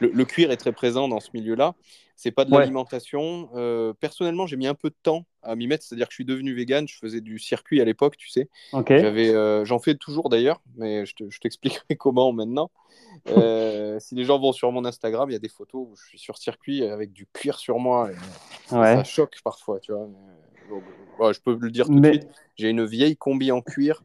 [0.00, 1.74] le, cuir est très présent dans ce milieu-là.
[2.16, 3.50] C'est pas de l'alimentation.
[3.54, 5.84] Euh, personnellement, j'ai mis un peu de temps à m'y mettre.
[5.84, 6.86] C'est-à-dire que je suis devenu vegan.
[6.86, 8.48] Je faisais du circuit à l'époque, tu sais.
[8.72, 12.70] J'avais, euh, j'en fais toujours d'ailleurs, mais je, t'expliquerai comment maintenant.
[13.28, 16.08] Euh, si les gens vont sur mon Instagram, il y a des photos où je
[16.08, 18.10] suis sur circuit avec du cuir sur moi.
[18.66, 21.32] Ça choque parfois, tu vois.
[21.32, 22.28] je peux le dire tout de suite.
[22.56, 24.04] J'ai une vieille combi en cuir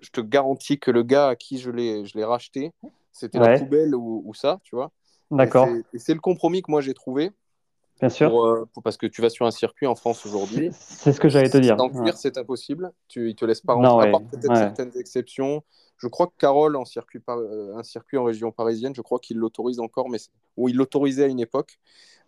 [0.00, 2.72] je te garantis que le gars à qui je l'ai, je l'ai racheté,
[3.12, 4.90] c'était la poubelle ou, ça, tu vois.
[5.30, 5.68] D'accord.
[5.92, 7.32] Et c'est le compromis que moi j'ai trouvé.
[8.00, 8.44] Bien sûr.
[8.44, 10.70] Euh, parce que tu vas sur un circuit en France aujourd'hui.
[10.72, 11.76] C'est ce que j'allais te dire.
[11.80, 12.92] En cuir, c'est impossible.
[13.08, 15.64] Tu, ils te laissent pas rentrer, à part peut-être certaines exceptions.
[15.98, 19.36] Je crois que Carole, en circuit, euh, un circuit en région parisienne, je crois qu'il
[19.36, 20.18] l'autorise encore, mais
[20.56, 21.78] ou il l'autorisait à une époque.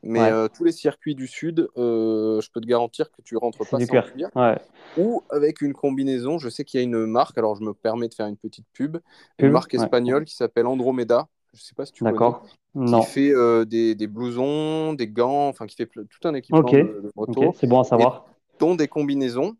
[0.03, 3.59] Mais euh, tous les circuits du Sud, euh, je peux te garantir que tu rentres
[3.59, 4.31] pas sans cuir.
[4.97, 8.09] Ou avec une combinaison, je sais qu'il y a une marque, alors je me permets
[8.09, 8.99] de faire une petite pub,
[9.39, 11.29] une marque espagnole qui s'appelle Andromeda.
[11.53, 12.17] Je sais pas si tu connais.
[12.77, 13.01] Non.
[13.01, 17.11] Qui fait euh, des, des, blousons, des gants, enfin qui fait tout un équipement de,
[17.17, 17.53] moto.
[17.59, 18.27] C'est bon à savoir.
[18.61, 19.57] dont des combinaisons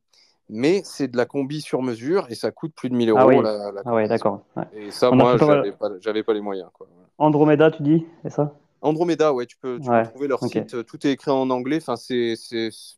[0.51, 3.43] mais c'est de la combi sur mesure et ça coûte plus de 1000 ah euros.
[3.43, 4.43] La, ah ouais, d'accord.
[4.75, 6.69] Et ça, moi, j'avais pas, pas, les moyens.
[6.73, 6.87] Quoi.
[7.19, 8.55] Andromeda, tu dis, c'est ça?
[8.83, 10.85] Andromeda, ouais, tu peux, trouver leur site.
[10.85, 11.79] Tout est écrit en anglais.
[11.81, 12.35] Enfin, c'est,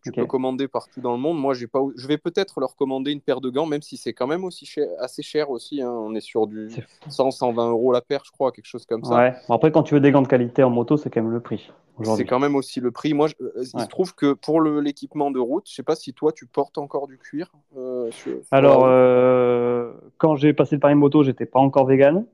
[0.02, 1.38] tu peux commander partout dans le monde.
[1.38, 4.12] Moi, j'ai pas, je vais peut-être leur commander une paire de gants, même si c'est
[4.12, 5.82] quand même aussi cher, assez cher aussi.
[5.82, 5.90] Hein.
[5.90, 6.68] On est sur du
[7.08, 9.16] 100, 120 euros la paire, je crois, quelque chose comme ça.
[9.16, 9.34] Ouais.
[9.48, 11.70] après, quand tu veux des gants de qualité en moto, c'est quand même le prix.
[12.16, 13.14] C'est quand même aussi le prix.
[13.14, 16.32] Moi, euh, il se trouve que pour l'équipement de route, je sais pas si toi,
[16.32, 17.52] tu portes encore du cuir.
[17.76, 18.10] Euh,
[18.50, 22.24] Alors, euh, quand j'ai passé le permis moto, j'étais pas encore vegan.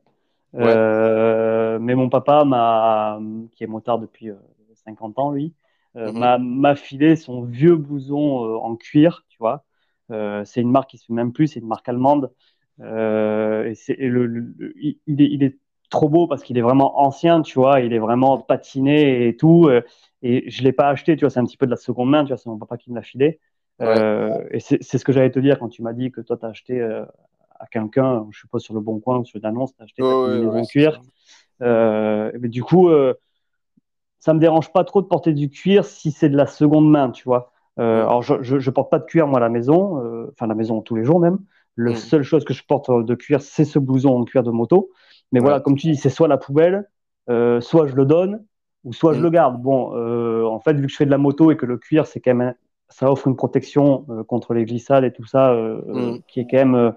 [0.55, 3.21] Euh, mais mon papa, m'a,
[3.53, 4.31] qui est motard depuis
[4.85, 5.55] 50 euh, ans, lui,
[5.97, 6.61] euh, mhm.
[6.61, 8.21] m'a filé son vieux blouson
[8.63, 9.65] en cuir, tu vois.
[10.45, 12.31] c'est une marque qui se fait même plus, c'est une marque allemande.
[12.81, 15.59] et, c'est, le, il, est, il, est,
[15.91, 17.81] trop beau parce qu'il est vraiment ancien, tu vois.
[17.81, 19.71] Il est vraiment patiné et tout.
[20.23, 21.31] et je l'ai pas acheté, tu vois.
[21.31, 22.37] C'est un petit peu de la seconde main, tu vois.
[22.37, 23.41] C'est mon papa qui me l'a filé.
[23.81, 26.45] et c'est, c'est ce que j'allais te dire quand tu m'as dit que toi, tu
[26.45, 26.83] as acheté
[27.59, 31.01] à quelqu'un, je pas sur le bon coin, sur une annonce, t'as acheté ta cuir.
[31.63, 33.15] Euh, mais du coup, euh,
[34.21, 37.11] ça me dérange pas trop de porter du cuir si c'est de la seconde main,
[37.11, 37.53] tu vois.
[37.79, 40.49] Euh, alors, je, je, porte pas de cuir, moi, à la maison, euh, enfin, à
[40.49, 41.39] la maison tous les jours même.
[41.77, 44.91] La seule chose que je porte de cuir, c'est ce blouson en cuir de moto.
[45.31, 46.89] Mais voilà, comme tu dis, c'est soit la poubelle,
[47.29, 48.45] soit je le donne,
[48.83, 49.63] ou soit je le garde.
[49.63, 49.95] Bon,
[50.45, 52.35] en fait, vu que je fais de la moto et que le cuir, c'est quand
[52.35, 52.53] même,
[52.89, 55.57] ça offre une protection contre les glissades et tout ça,
[56.27, 56.95] qui est quand même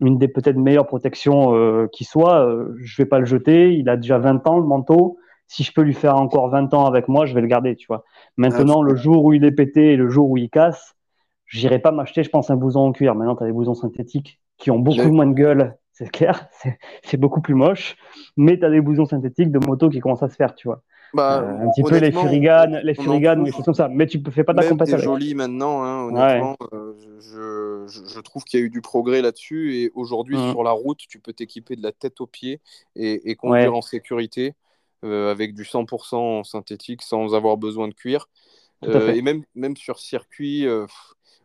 [0.00, 2.46] une des peut-être meilleures protections euh, qui soit.
[2.46, 3.74] Euh, je vais pas le jeter.
[3.74, 5.18] Il a déjà 20 ans, le manteau.
[5.46, 7.86] Si je peux lui faire encore 20 ans avec moi, je vais le garder, tu
[7.86, 8.04] vois.
[8.36, 10.94] Maintenant, le jour où il est pété et le jour où il casse,
[11.46, 13.14] j'irai pas m'acheter, je pense, un blouson en cuir.
[13.14, 16.48] Maintenant, tu as des blousons synthétiques qui ont beaucoup moins de gueule, c'est clair.
[17.02, 17.96] C'est beaucoup plus moche.
[18.36, 20.82] Mais tu as des blousons synthétiques de moto qui commencent à se faire, tu vois.
[21.14, 23.88] Bah, euh, un petit peu les furiganes, les furiganes, des choses comme ça.
[23.88, 24.98] Mais tu ne fais pas de la compétition.
[24.98, 26.56] C'est joli maintenant, hein, honnêtement.
[26.72, 29.76] Euh, je, je, trouve qu'il y a eu du progrès là-dessus.
[29.76, 30.50] Et aujourd'hui, Mhm.
[30.50, 32.60] sur la route, tu peux t'équiper de la tête aux pieds
[32.96, 34.54] et, et conduire en sécurité
[35.04, 38.28] euh, avec du 100% synthétique sans avoir besoin de cuir.
[38.82, 40.66] Et même, même sur circuit,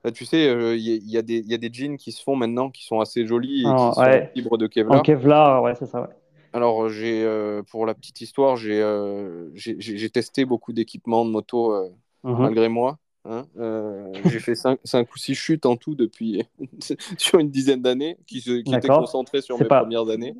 [0.03, 2.11] là, tu sais, euh, il y, a- y des- il y a des jeans qui
[2.11, 4.29] se font maintenant qui sont assez jolis et Ah, qui sont ouais.
[4.29, 5.03] en fibre de En Kevlar.
[5.03, 6.07] Kevlar, ouais, c'est ça, ouais.
[6.53, 11.73] Alors, j'ai, euh, pour la petite histoire, j'ai euh, j'ai testé beaucoup d'équipements de moto
[11.73, 11.89] euh,
[12.23, 12.37] Mhm.
[12.39, 12.97] malgré moi.
[13.25, 13.45] hein.
[13.57, 14.79] Euh, j'ai fait 5,
[15.13, 16.43] ou 6 chutes en tout depuis
[17.17, 20.33] sur une dizaine d'années qui, se- qui étaient concentrées sur C'est mes pas- premières années.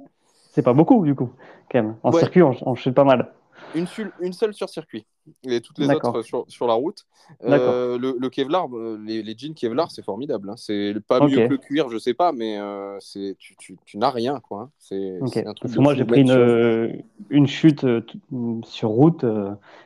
[0.52, 1.30] C'est pas beaucoup, du coup,
[1.72, 1.96] quand même.
[2.04, 2.20] En Ouais.
[2.20, 3.34] circuit, on, on chute pas mal.
[3.76, 5.06] Une, seule- une seule sur circuit
[5.44, 7.06] et toutes les autres sur, sur la route.
[7.44, 10.50] Euh, le, le Kevlar, euh, les, les jeans Kevlar, c'est formidable.
[10.50, 10.56] hein.
[10.58, 13.98] C'est pas mieux que le cuir, je sais pas, mais euh, c'est tu, tu, tu
[13.98, 14.40] n'as rien.
[14.40, 14.62] quoi.
[14.62, 14.72] hein.
[14.80, 15.34] C'est Ok.
[15.34, 17.86] c'est un truc Parce de que moi, j'ai pris une, une chute
[18.66, 19.26] sur route.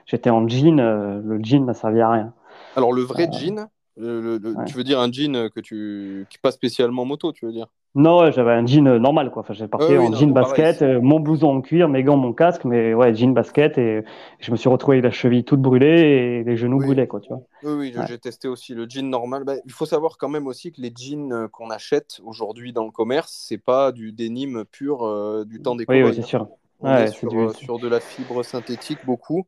[0.05, 0.77] J'étais en jean.
[0.77, 2.33] le jean n'a servi à rien.
[2.75, 3.67] Alors, le vrai jean,
[3.97, 4.65] le- le- le- ouais.
[4.65, 7.67] tu veux dire un jean que tu, qui passe spécialement moto, tu veux dire?
[7.97, 9.41] Non, j'avais un jean euh, normal, quoi.
[9.41, 10.83] Enfin, j'ai parti oui, en non, jean basket, pareil.
[10.83, 13.77] euh, mon blouson en cuir, mes gants, mon casque, mais ouais, jean basket.
[13.79, 14.03] Et
[14.39, 16.87] je me suis retrouvé avec la cheville toute brûlée et les genoux Oui.
[16.87, 17.41] brûlés, quoi, tu vois.
[17.63, 18.05] Oui, oui, Ouais.
[18.05, 19.43] j'ai testé aussi le jean normal.
[19.43, 22.85] Bah, il faut savoir quand même aussi que les jeans euh, qu'on achète aujourd'hui dans
[22.85, 26.47] le commerce, c'est pas du denim pur euh, du temps des Oui, oui, c'est sûr.
[26.79, 29.47] On Ouais, est sur, du- sur de la fibre synthétique beaucoup,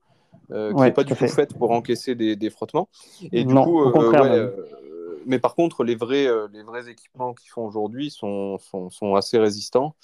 [0.52, 1.36] euh, qui Ouais, n'est pas du tout fait.
[1.36, 2.90] faite pour encaisser des, des frottements.
[3.32, 4.24] Et du Non, coup, au contraire,
[5.26, 9.16] mais par contre, les vrais, euh, les vrais équipements qu'ils font aujourd'hui sont, sont, sont
[9.16, 9.96] assez résistants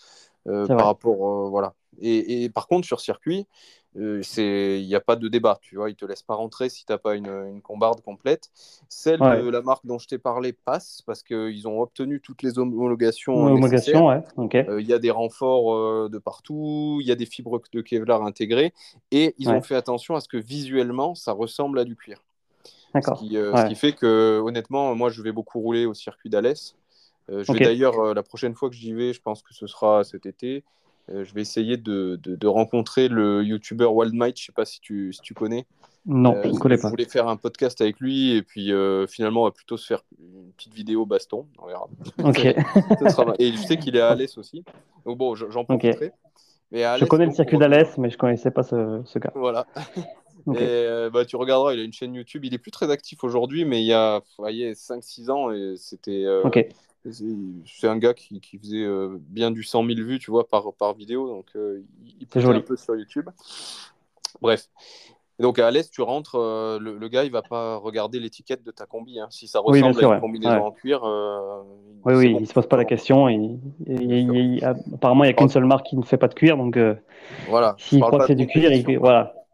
[0.47, 1.74] euh, par rapport, euh, voilà.
[2.01, 3.47] Et, et par contre, sur circuit,
[3.97, 6.91] il n'y a pas de débat, tu vois, ils te laissent pas rentrer si tu
[6.91, 8.51] n'as pas une, une combarde complète.
[8.89, 9.41] Celle Ouais.
[9.41, 13.38] de la marque dont je t'ai parlé passe parce qu'ils ont obtenu toutes les homologations.
[13.38, 14.22] Homologation, ouais.
[14.68, 17.82] Euh, Il y a des renforts euh, de partout, il y a des fibres de
[17.82, 18.74] Kevlar intégrées,
[19.11, 19.55] et ils Ouais.
[19.55, 22.24] ont fait attention à ce que visuellement, ça ressemble à du cuir.
[23.02, 23.24] Ce D'accord.
[23.34, 23.62] euh, Ouais.
[23.64, 26.76] ce qui fait que, honnêtement, moi, je vais beaucoup rouler au circuit d'Alès.
[27.32, 29.68] Euh, je vais d'ailleurs, euh, la prochaine fois que j'y vais, je pense que ce
[29.68, 30.64] sera cet été,
[31.10, 35.14] je vais essayer de, de- de rencontrer le youtubeur Wildmite, je sais pas si tu,
[35.14, 35.66] si tu connais.
[36.08, 36.89] Non, je ne connais je pas.
[36.89, 38.72] voulais faire un podcast avec lui, et puis
[39.08, 41.88] finalement, on va plutôt se faire une petite vidéo baston, on verra.
[42.24, 42.38] Ok.
[43.10, 44.64] Sera- Et je sais qu'il est à Alès aussi.
[45.06, 46.12] Donc bon, j'en profiterai.
[46.72, 49.32] Mais à Je connais le circuit d'Alès, mais je connaissais pas ce, ce gars.
[49.36, 49.66] Voilà.
[50.48, 50.58] Ok.
[50.58, 52.46] Et euh, bah, tu regarderas, il a une chaîne YouTube.
[52.46, 56.24] Il est plus très actif aujourd'hui, mais il y a, voyez, 5-6 ans, et c'était.
[56.26, 56.43] euh,
[57.66, 60.74] c'est- un gars qui, qui faisait euh, bien du 100 000 vues, tu vois, par,
[60.74, 61.28] par vidéo.
[61.28, 62.60] Donc, euh, il, joli.
[62.60, 63.30] un peu sur YouTube.
[64.41, 64.70] Bref.
[65.38, 68.72] Et donc, à l'Est, tu rentres, le, le gars, il va pas regarder l'étiquette de
[68.72, 69.20] ta combi.
[69.20, 69.28] hein.
[69.32, 70.22] Si ça Oui, ressemble bien sûr, à une ouais.
[70.22, 70.62] combinaison Ouais.
[70.62, 71.04] en cuir,
[72.06, 72.39] Oui, oui, bon.
[72.39, 73.28] il se pose pas la question.
[73.30, 76.80] Il- apparemment, il n'y a qu'une seule marque qui ne fait pas de cuir, donc
[77.50, 77.76] Voilà.
[77.78, 79.02] S'il croit que c'est du cuir, il compétition.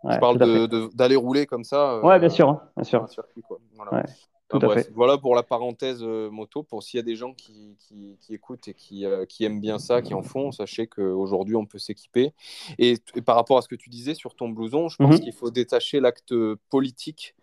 [0.03, 0.15] Voilà.
[0.19, 1.93] Je Ouais, parle d'aller rouler comme ça.
[1.93, 3.03] euh, Ouais, bien sûr, hein, bien sûr.
[3.03, 3.59] un circuit, quoi.
[3.75, 3.93] Voilà.
[3.93, 4.03] Ouais,
[4.49, 4.91] tout Enfin, à bref, fait.
[4.93, 6.63] Voilà pour la parenthèse euh, moto.
[6.63, 9.61] Pour s'il y a des gens qui, qui- qui écoutent et qui, euh, qui aiment
[9.61, 12.33] bien ça, qui en font, sachez qu'aujourd'hui, on peut s'équiper.
[12.79, 15.19] Et, et par rapport à ce que tu disais sur ton blouson, je pense Mhm.
[15.21, 16.33] qu'il faut détacher l'acte
[16.69, 17.35] politique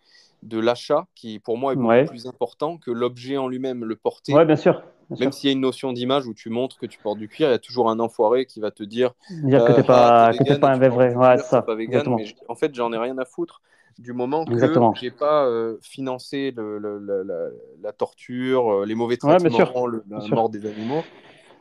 [0.43, 2.05] de l'achat, qui pour moi est beaucoup Ouais.
[2.05, 4.33] plus important que l'objet en lui-même, le porter.
[4.33, 4.81] Ouais, bien sûr.
[5.17, 7.47] Même s'il y a une notion d'image où tu montres que tu portes du cuir,
[7.49, 10.27] il y a toujours un enfoiré qui va te dire Dire que euh, t'es pas,
[10.29, 11.65] ah, que t'es pas et un vrai Ouais, ça.
[11.65, 13.61] pas vegan, mais en fait, j'en ai rien à foutre
[13.97, 17.49] du moment que j'ai pas euh, financé le- le- la, la-
[17.81, 20.35] la torture, euh, les mauvais Ouais, traitements, le- la sûr.
[20.35, 21.03] mort des animaux.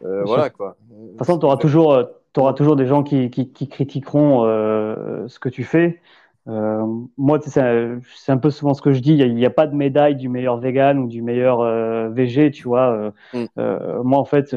[0.02, 0.76] Euh, voilà quoi.
[0.90, 5.48] De toute façon, tu auras toujours, des gens qui, qui, qui critiqueront euh, ce que
[5.48, 6.00] tu fais.
[6.48, 6.86] Euh,
[7.16, 9.14] moi, c'est un- peu souvent ce que je dis.
[9.14, 12.64] Il n'y a, pas de médaille du meilleur vegan ou du meilleur euh, VG, tu
[12.68, 12.90] vois.
[12.92, 13.44] Euh, Mm.
[13.58, 14.56] euh, moi, en fait,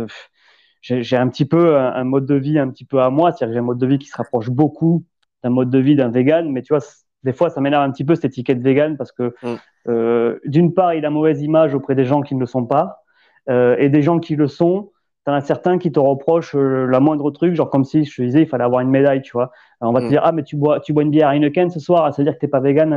[0.82, 3.32] j'ai un petit peu un, un mode de vie un petit peu à moi.
[3.32, 5.04] C'est-à-dire que j'ai un mode de vie qui se rapproche beaucoup
[5.44, 6.50] d'un mode de vie d'un vegan.
[6.52, 6.84] Mais tu vois,
[7.24, 10.40] des fois, ça m'énerve un petit peu cette étiquette vegan parce que, Mm.
[10.46, 13.04] d'une part, il a mauvaise image auprès des gens qui ne le sont pas.
[13.50, 14.92] Et des gens qui le sont,
[15.26, 18.22] T'en as certains qui te reprochent euh, la moindre truc, genre comme si je te
[18.24, 19.52] disais il fallait avoir une médaille, tu vois.
[19.80, 20.04] Alors, on va Mm.
[20.06, 22.22] te dire ah mais tu bois tu bois une bière à Heineken ce soir, ça
[22.22, 22.92] veut dire que t'es pas vegan.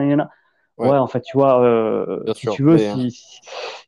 [0.77, 0.89] Ouais.
[0.89, 0.97] Ouais.
[0.97, 3.41] en fait tu vois, euh, si sûr, tu veux, si, si-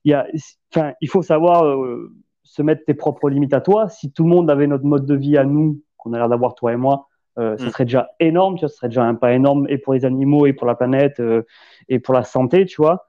[0.04, 0.26] il y a,
[0.74, 2.12] enfin il faut savoir euh,
[2.44, 3.88] se mettre tes propres limites à toi.
[3.88, 6.54] Si tout le monde avait notre mode de vie à nous, qu'on a l'air d'avoir
[6.54, 7.08] toi et moi,
[7.38, 7.70] euh, ça Mm.
[7.70, 10.46] serait déjà énorme, tu vois, ce serait déjà un pas énorme et pour les animaux
[10.46, 11.42] et pour la planète euh,
[11.88, 13.08] et pour la santé, tu vois.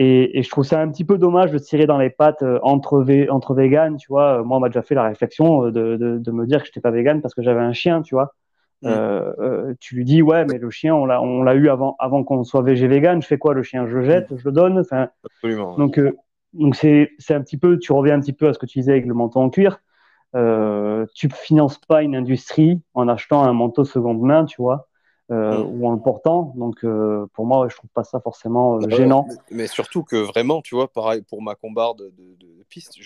[0.00, 2.60] Et, et je trouve ça un petit peu dommage de tirer dans les pattes euh,
[2.62, 4.40] entre, vé- entre véganes, tu vois.
[4.40, 6.66] Euh, Moi, on m'a déjà fait la réflexion euh, de, de, de me dire que
[6.66, 8.32] j'étais pas végane parce que j'avais un chien, tu vois.
[8.82, 8.86] Mm.
[8.86, 12.44] Euh, euh, tu lui dis, ouais, mais le chien, on l'a, eu avant, avant qu'on
[12.44, 13.20] soit végé vegan.
[13.20, 13.88] Je fais quoi, le chien?
[13.88, 14.78] Je le jette, je le donne.
[14.78, 15.76] Enfin, Absolument.
[15.76, 16.12] donc, euh,
[16.52, 18.92] donc c'est, un petit peu, tu reviens un petit peu à ce que tu disais
[18.92, 19.80] avec le manteau en cuir.
[20.36, 24.87] Euh, tu finances pas une industrie en achetant un manteau seconde main, tu vois.
[25.30, 25.66] Euh, Mm.
[25.80, 26.52] ou en le portant.
[26.56, 29.26] Donc euh, pour moi, ouais, je trouve pas ça forcément euh, Ah ouais, gênant.
[29.28, 32.96] mais, mais surtout que vraiment, tu vois, pareil pour ma combarde de, de- de piste,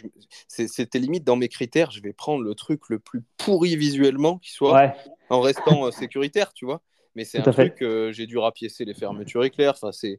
[0.48, 1.90] c'était limite dans mes critères.
[1.90, 4.92] Je vais prendre le truc le plus pourri visuellement qui soit Ouais,
[5.30, 6.80] en restant euh, sécuritaire, tu vois.
[7.14, 7.74] Mais c'est un fait.
[7.76, 9.74] truc, j'ai dû rapiécer les fermetures éclairs.
[9.76, 10.18] Enfin, c'est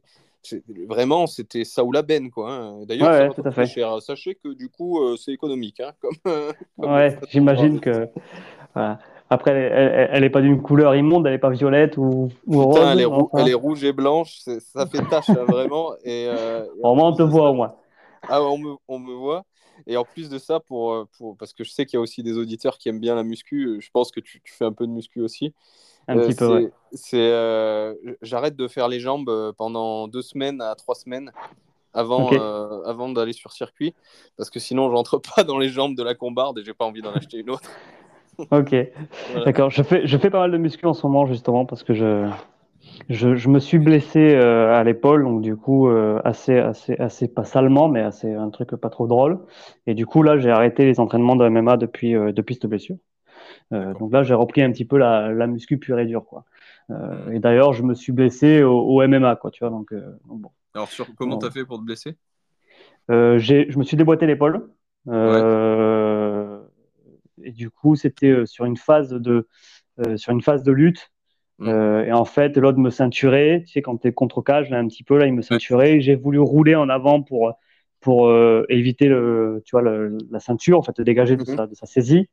[0.88, 2.52] vraiment, c'était ça ou la benne, quoi.
[2.52, 2.84] hein.
[2.86, 4.00] D'ailleurs, Ouais, ouais, cher.
[4.02, 6.14] Sachez que du coup, c'est économique, hein, comme,
[6.80, 8.08] comme ouais, j'imagine que.
[8.74, 8.98] Voilà.
[9.34, 12.62] Après, elle, elle, elle est pas d'une couleur immonde, elle est pas violette ou, ou
[12.62, 12.74] rose.
[12.74, 13.44] Putain, elle est, rou- enfin.
[13.44, 15.94] elle est rouge et blanche, ça fait tache hein, vraiment.
[16.04, 17.74] Et, euh, et Au moins, on te voit au moins.
[18.28, 19.44] Ah, on me, on me voit.
[19.86, 22.00] Et en plus de ça, pour, euh, pour, parce que je sais qu'il y a
[22.00, 24.64] aussi des auditeurs qui aiment bien la muscu, euh, je pense que tu, tu fais
[24.64, 25.52] un peu de muscu aussi.
[26.06, 27.20] Un Euh, petit peu, c'est- ouais.
[27.32, 31.32] euh, J'arrête de faire les jambes pendant deux semaines à trois semaines
[31.96, 33.94] euh, avant d'aller sur circuit,
[34.36, 36.84] parce que sinon, je rentre pas dans les jambes de la combarde et j'ai pas
[36.84, 37.70] envie d'en acheter une autre.
[38.50, 38.74] Ok,
[39.26, 39.46] Voilà.
[39.46, 39.70] d'accord.
[39.70, 42.28] Je fais, je fais pas mal de muscu en ce moment, justement, parce que je,
[43.10, 47.28] je, je me suis blessé euh, à l'épaule, donc du coup, euh, assez, assez, assez,
[47.28, 49.40] pas salement, mais assez, un truc pas trop drôle.
[49.86, 52.96] Et du coup, là, j'ai arrêté les entraînements de MMA depuis, euh, depuis cette blessure.
[53.72, 56.44] Donc là, j'ai repris un petit peu la, la muscu pure et dure, quoi.
[56.88, 57.32] Mhm.
[57.32, 60.50] et d'ailleurs, je me suis blessé au, au MMA, quoi, tu vois, donc, donc bon.
[60.74, 61.38] Alors, sur, comment Ouais.
[61.38, 62.16] t'as fait pour te blesser?
[63.38, 64.68] J'ai, je me suis déboîté l'épaule.
[65.08, 65.42] Euh,
[67.44, 69.46] Et du coup, c'était euh, sur une phase de,
[70.04, 71.10] euh, sur une phase de lutte.
[71.58, 71.68] Mm.
[71.68, 73.62] Euh, et en fait, l'autre me ceinturait.
[73.66, 76.00] Tu sais, quand tu es contre cage, là, un petit peu, là, il me ceinturait.
[76.00, 77.52] J'ai voulu rouler en avant pour,
[78.00, 78.30] pour
[78.68, 81.56] éviter le, tu vois, le- la ceinture, en fait, le dégager de, Mhm.
[81.56, 82.28] sa, de sa saisie.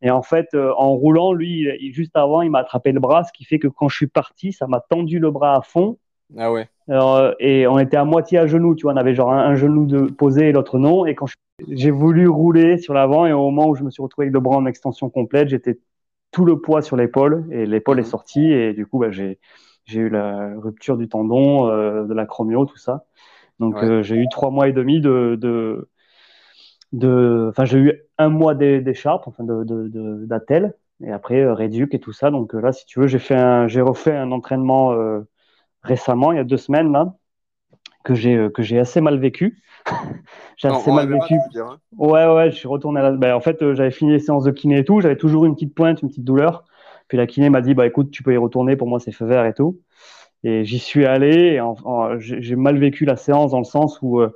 [0.00, 3.24] Et en fait, euh, en roulant, lui, il- juste avant, il m'a attrapé le bras,
[3.24, 5.98] ce qui fait que quand je suis parti, ça m'a tendu le bras à fond.
[6.36, 6.68] Ah ouais.
[6.88, 9.56] Alors, et on était à moitié à genoux, tu vois, on avait genre un, un
[9.56, 11.04] genou de posé et l'autre non.
[11.04, 11.34] Et quand je-
[11.66, 14.40] j'ai voulu rouler sur l'avant, et au moment où je me suis retrouvé avec le
[14.40, 15.78] bras en extension complète, j'étais
[16.30, 18.00] tout le poids sur l'épaule et l'épaule Mhm.
[18.00, 18.52] est sortie.
[18.52, 19.38] Et du coup, bah, j'ai
[19.86, 23.06] j'ai eu la rupture du tendon, euh, de l'acromio, tout ça.
[23.60, 23.84] Donc, Ouais.
[23.84, 25.38] euh, j'ai eu trois mois et demi de.
[25.40, 25.88] de
[26.92, 31.54] de- Enfin, j'ai eu un mois d'é- d'écharpe, enfin de, de, d'attelle, et après euh,
[31.54, 32.30] réduc et tout ça.
[32.30, 35.20] Donc euh, là, si tu veux, j'ai fait un, j'ai refait un entraînement euh,
[35.82, 37.14] récemment, il y a deux semaines là,
[38.08, 39.58] que j'ai euh, que j'ai assez mal vécu.
[40.56, 41.34] j'ai assez mal vécu.
[41.56, 43.10] hein Ouais, ouais, je suis retourné à la...
[43.12, 45.00] ben, en fait, euh, j'avais fini les séances de kiné et tout.
[45.00, 46.64] J'avais toujours une petite pointe, une petite douleur.
[47.08, 48.76] Puis la kiné m'a dit, bah écoute, tu peux y retourner.
[48.76, 49.80] Pour moi, c'est feu vert et tout.
[50.44, 51.54] Et j'y suis allé.
[51.54, 54.30] Et en- en- j'ai mal vécu la séance dans le sens où euh,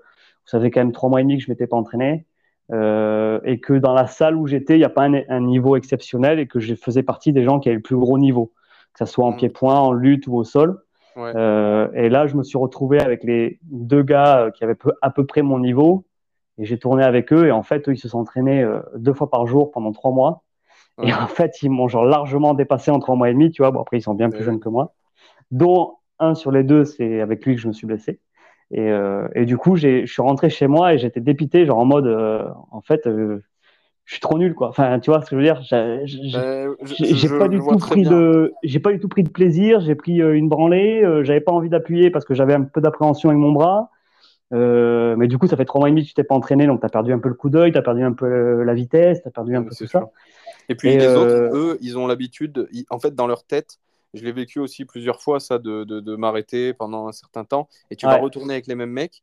[0.44, 2.26] ça fait quand même trois mois et demi que je m'étais pas entraîné.
[2.72, 5.76] Euh, et que dans la salle où j'étais, il n'y a pas un, un niveau
[5.76, 8.52] exceptionnel et que je faisais partie des gens qui avaient le plus gros niveau,
[8.94, 9.36] que ce soit en Mhm.
[9.38, 10.80] pied-point, en lutte ou au sol.
[11.16, 11.32] Ouais.
[11.34, 14.92] Euh, et là, je me suis retrouvé avec les deux gars euh, qui avaient peu-
[15.02, 16.04] à peu près mon niveau.
[16.58, 17.46] Et j'ai tourné avec eux.
[17.46, 20.12] Et en fait, eux, ils se sont entraînés euh, deux fois par jour pendant trois
[20.12, 20.42] mois.
[21.02, 23.50] Et en fait, ils m'ont genre largement dépassé en trois mois et demi.
[23.50, 24.94] Tu vois, bon, après, ils sont bien plus jeunes que moi.
[25.50, 28.20] Dont un sur les deux, c'est avec lui que je me suis blessé.
[28.70, 31.84] Et, euh, et du coup, je suis rentré chez moi et j'étais dépité, genre en
[31.84, 33.08] mode, euh, en fait,
[34.04, 34.68] je suis trop nul, quoi.
[34.68, 38.10] Enfin, tu vois ce que je veux dire J'ai- je- pas du tout pris bien.
[38.10, 39.80] de, j'ai pas du tout pris de plaisir.
[39.80, 41.02] J'ai pris euh, une branlée.
[41.02, 43.90] euh, J'avais pas envie d'appuyer parce que j'avais un peu d'appréhension avec mon bras.
[44.52, 46.66] Euh, mais du coup, ça fait trois mois et demi que tu t'es pas entraîné,
[46.66, 48.74] donc tu as perdu un peu le coup d'œil, tu as perdu un peu la
[48.74, 50.10] vitesse, tu as perdu un peu tout ça.
[50.68, 53.78] Et puis Et, les euh, autres, eux, ils ont l'habitude, en fait, dans leur tête,
[54.12, 57.68] je l'ai vécu aussi plusieurs fois, ça, de, de, de m'arrêter pendant un certain temps,
[57.90, 59.22] et tu vas retourner avec les mêmes mecs.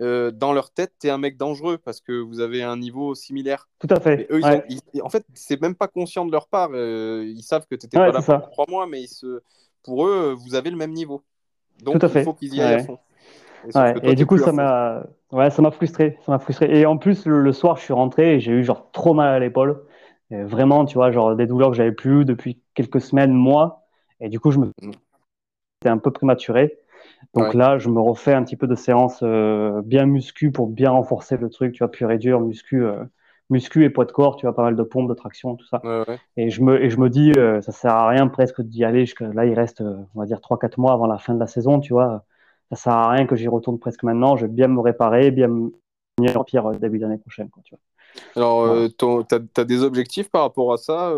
[0.00, 3.14] Euh, dans leur tête, tu es un mec dangereux parce que vous avez un niveau
[3.14, 3.68] similaire.
[3.78, 4.16] Tout à fait.
[4.16, 4.56] Mais eux, ils Ouais.
[4.58, 6.70] ont- ils- en fait, c'est même pas conscient de leur part.
[6.72, 8.38] euh, ils savent que tu n'étais Ouais, pas là ça.
[8.38, 9.40] pendant trois mois, mais ils se...
[9.82, 11.22] pour eux, vous avez le même niveau.
[11.82, 12.24] Donc, Tout à il fait.
[12.24, 12.84] faut qu'ils y aillent à Ouais.
[12.84, 12.98] fond.
[13.66, 16.78] Et, toi, du coup, à ça m'a, ouais, ça m'a frustré, ça m'a frustré.
[16.78, 19.28] Et en plus, le, le soir, je suis rentré et j'ai eu genre trop mal
[19.34, 19.84] à l'épaule.
[20.30, 23.86] Vraiment, tu vois, genre des douleurs que j'avais plus eu depuis quelques semaines, mois.
[24.20, 24.92] Et du coup, je me, Mm.
[25.80, 26.78] c'était un peu prématuré.
[27.34, 27.54] Donc Ouais.
[27.54, 31.36] là, je me refais un petit peu de séances euh, bien muscu pour bien renforcer
[31.36, 33.04] le truc, tu vois, pur et dur, muscu, euh,
[33.50, 35.82] muscu et poids de corps, tu vois, pas mal de pompes, de traction, tout ça.
[35.82, 36.20] Ouais, ouais.
[36.36, 39.00] Et je me, et je me dis, euh, ça sert à rien presque d'y aller
[39.06, 41.46] jusqu'à là, il reste, euh, on va dire, 3-4 mois avant la fin de la
[41.46, 42.24] saison, tu vois.
[42.70, 44.36] Ça sert à rien que j'y retourne presque maintenant.
[44.36, 45.72] Je vais bien me réparer, bien me
[46.36, 47.80] en pire début d'année prochaine, quoi, tu vois.
[48.36, 51.12] Alors, ton- t'as, t'as des objectifs par rapport à ça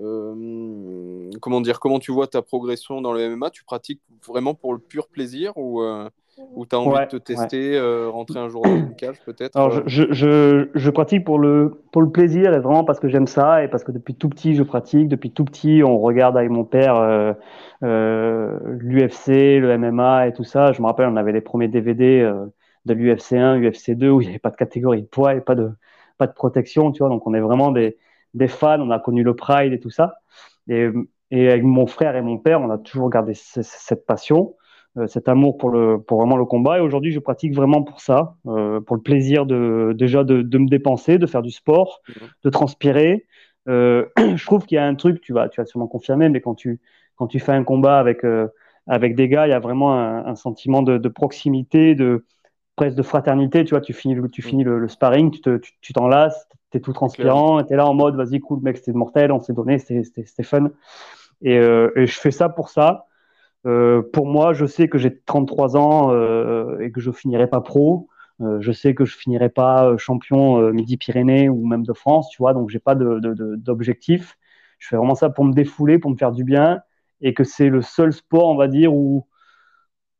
[0.00, 4.54] euh, euh, Comment dire Comment tu vois ta progression dans le MMA Tu pratiques vraiment
[4.54, 6.08] pour le pur plaisir ou, euh,
[6.54, 9.20] ou tu as envie Ouais, de te tester, euh, rentrer un jour dans une cage
[9.24, 13.26] peut-être Alors, je, je, pratique pour le, pour le plaisir et vraiment parce que j'aime
[13.26, 15.08] ça et parce que depuis tout petit, je pratique.
[15.08, 17.32] Depuis tout petit, on regarde avec mon père euh,
[17.82, 20.72] euh, l'UFC, le MMA et tout ça.
[20.72, 22.46] Je me rappelle, on avait les premiers DVD euh,
[22.86, 25.40] de l'UFC 1, UFC 2 où il n'y avait pas de catégorie de poids et
[25.40, 25.70] pas de,
[26.18, 27.08] pas de protection, tu vois.
[27.08, 27.96] Donc, on est vraiment des,
[28.34, 28.80] des fans.
[28.80, 30.14] On a connu le Pride et tout ça.
[30.68, 30.88] Et
[31.30, 34.56] Et avec mon frère et mon père, on a toujours gardé cette passion,
[34.98, 36.78] euh, cet amour pour, le, pour vraiment le combat.
[36.78, 40.58] Et aujourd'hui, je pratique vraiment pour ça, euh, pour le plaisir de, déjà de, de,
[40.58, 42.12] me dépenser, de faire du sport, mmh.
[42.44, 43.26] de transpirer.
[43.68, 46.40] Euh, je trouve qu'il y a un truc, tu vas, tu vas sûrement confirmer, mais
[46.40, 46.80] quand tu,
[47.14, 48.24] quand tu fais un combat avec,
[48.86, 52.24] avec des gars, il y a vraiment un, un sentiment de, de, proximité, de
[52.74, 53.64] presque de fraternité.
[53.64, 56.92] Tu vois, tu finis, tu finis le, le sparring, tu t'enlaces, tu, tu t'es tout
[56.92, 60.70] transpirant, t'es là en mode, vas-y, cool, mec, c'était mortel, on s'est donné, c'était fun.
[61.42, 63.06] Et, euh, et, je fais ça pour ça.
[63.66, 67.60] Euh, pour moi, je sais que j'ai 33 ans euh, et que je finirai pas
[67.60, 68.08] pro.
[68.60, 72.54] Je sais que je finirai pas champion Midi-Pyrénées ou même de France, tu vois.
[72.54, 74.20] Donc j'ai pas d'objectif.
[74.20, 74.36] De, de,
[74.78, 76.80] je fais vraiment ça pour me défouler, pour me faire du bien,
[77.20, 79.26] et que c'est le seul sport, on va dire, où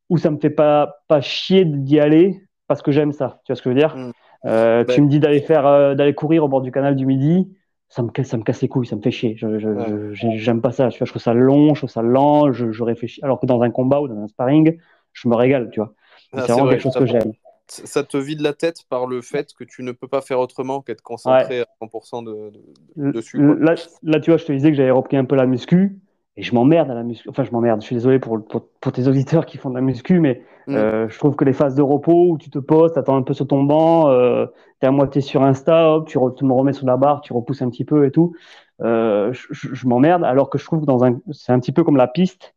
[0.09, 3.41] où ça me fait pas pas chier d'y aller parce que j'aime ça.
[3.43, 3.97] Tu vois ce que je veux dire?
[3.97, 4.11] Mmh.
[4.45, 7.47] Euh, Tu ben me dis d'aller faire d'aller courir au bord du canal du Midi
[7.91, 9.35] ça me, casse, ça me casse les couilles, ça me fait chier.
[9.35, 10.89] Je, je, j'aime pas ça.
[10.89, 13.19] Je, trouve ça long, je trouve ça lent, je, je, réfléchis.
[13.21, 14.77] Alors que dans un combat ou dans un sparring,
[15.11, 15.93] je me régale, tu vois.
[16.31, 17.33] Ah, c'est vraiment quelque chose que j'aime.
[17.67, 20.81] Ça te vide la tête par le fait que tu ne peux pas faire autrement
[20.81, 22.51] qu'être concentré à 100% de,
[22.95, 23.37] de, dessus.
[23.37, 25.99] Là, là, tu vois, je te disais que j'avais repris un peu la muscu.
[26.41, 27.29] Et je m'emmerde à la muscu.
[27.29, 27.81] Enfin, je m'emmerde.
[27.81, 30.75] Je suis désolé pour, pour, pour, tes auditeurs qui font de la muscu, mais mm.
[30.75, 33.35] euh, je trouve que les phases de repos où tu te poses, attends un peu
[33.35, 34.47] sur ton banc, euh,
[34.79, 37.31] tu es à moitié sur Insta, hop, tu, tu, me remets sous la barre, tu
[37.31, 38.33] repousses un petit peu et tout.
[38.81, 41.83] Euh, je, je m'emmerde, alors que je trouve que dans un, c'est un petit peu
[41.83, 42.55] comme la piste.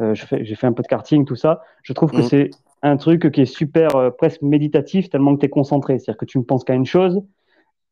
[0.00, 1.62] Euh, j'ai fait un peu de karting, tout ça.
[1.82, 2.24] Je trouve que mm.
[2.24, 2.50] c'est
[2.82, 5.98] un truc qui est super, presque méditatif, tellement que tu es concentré.
[5.98, 7.22] C'est-à-dire que tu ne penses qu'à une chose,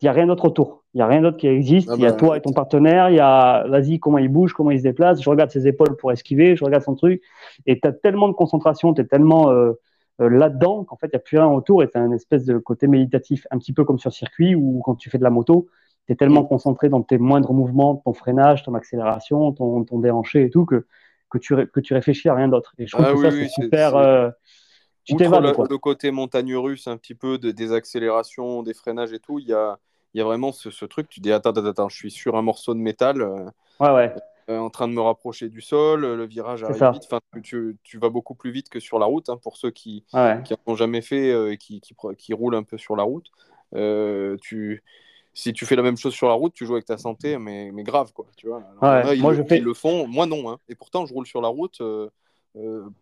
[0.03, 0.83] il n'y a rien d'autre autour.
[0.95, 1.89] Il n'y a rien d'autre qui existe.
[1.89, 3.09] Ah il y a bah, toi et ton partenaire.
[3.09, 5.23] Il y a, vas-y, comment il bouge, comment il se déplace.
[5.23, 6.57] Je regarde ses épaules pour esquiver.
[6.57, 7.23] Je regarde son truc.
[7.67, 9.73] Et tu as tellement de concentration, tu es tellement euh,
[10.21, 11.85] euh, là-dedans qu'en fait, il n'y a plus rien autour.
[11.85, 14.83] Et tu as une espèce de côté méditatif, un petit peu comme sur circuit ou
[14.85, 15.69] quand tu fais de la moto.
[16.07, 16.49] Tu es tellement mm.
[16.49, 20.85] concentré dans tes moindres mouvements, ton freinage, ton accélération, ton, ton déhanché et tout, que,
[21.31, 22.75] que, tu, que tu réfléchis à rien d'autre.
[22.79, 23.95] Et je trouve ah que ça, c'est super.
[23.95, 24.31] Euh,
[25.05, 29.19] tu le, le, côté montagne russe, un petit peu de, des accélérations, des freinages et
[29.19, 29.79] tout, il y a
[30.15, 31.09] il y a vraiment ce, ce, truc.
[31.09, 33.23] Tu dis attends, attends, attends, je suis sur un morceau de métal.
[33.23, 33.45] Euh,
[33.81, 34.15] ouais, ouais.
[34.51, 37.05] Euh, en train de me rapprocher du sol, le virage arrive vite.
[37.05, 39.29] Enfin, tu, tu, vas beaucoup plus vite que sur la route.
[39.29, 42.77] Hein, pour ceux qui n'ont jamais fait euh, et qui, qui, qui, roulent un peu
[42.77, 43.31] sur la route,
[44.43, 44.83] tu,
[45.33, 47.71] si tu fais la même chose sur la route, tu joues avec ta santé, mais,
[47.73, 48.27] mais grave quoi.
[48.37, 48.63] Tu vois.
[48.83, 49.61] ouais, moi, je fais...
[49.61, 50.51] le font, moi non.
[50.51, 50.59] Hein.
[50.69, 51.81] Et pourtant, je roule sur la route.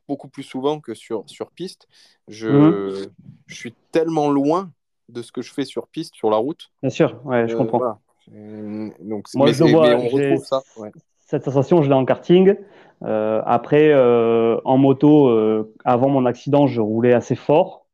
[0.07, 1.89] beaucoup plus souvent que sur, sur piste.
[2.29, 3.11] Je, mmh.
[3.47, 4.71] je suis tellement loin
[5.11, 6.71] de ce que je fais sur piste, sur la route.
[6.83, 8.01] Bien sûr, ouais, je euh, comprends.
[8.29, 10.63] Donc, Moi, je vois, on retrouve ça.
[11.19, 12.57] Cette sensation, je l'ai en karting.
[13.03, 15.31] Euh, après, euh, en moto,
[15.85, 17.87] avant mon accident, je roulais assez fort.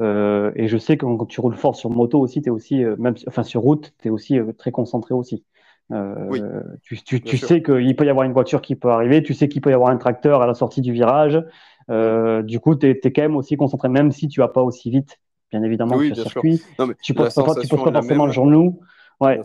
[0.00, 3.42] et je sais que quand tu roules fort sur moto aussi, es aussi, même enfin
[3.42, 5.44] sur route, tu es aussi très concentré aussi.
[5.90, 6.42] Oui,
[6.82, 9.48] tu, tu, tu sais qu'il peut y avoir une voiture qui peut arriver, tu sais
[9.48, 11.40] qu'il peut y avoir un tracteur à la sortie du virage.
[11.88, 14.90] du coup, tu es, es, quand même aussi concentré, même si tu vas pas aussi
[14.90, 15.20] vite
[15.50, 16.62] bien évidemment, sur circuit.
[17.02, 18.80] tu ne poses pas, tu poses pas forcément le genou.
[19.20, 19.40] Ouais.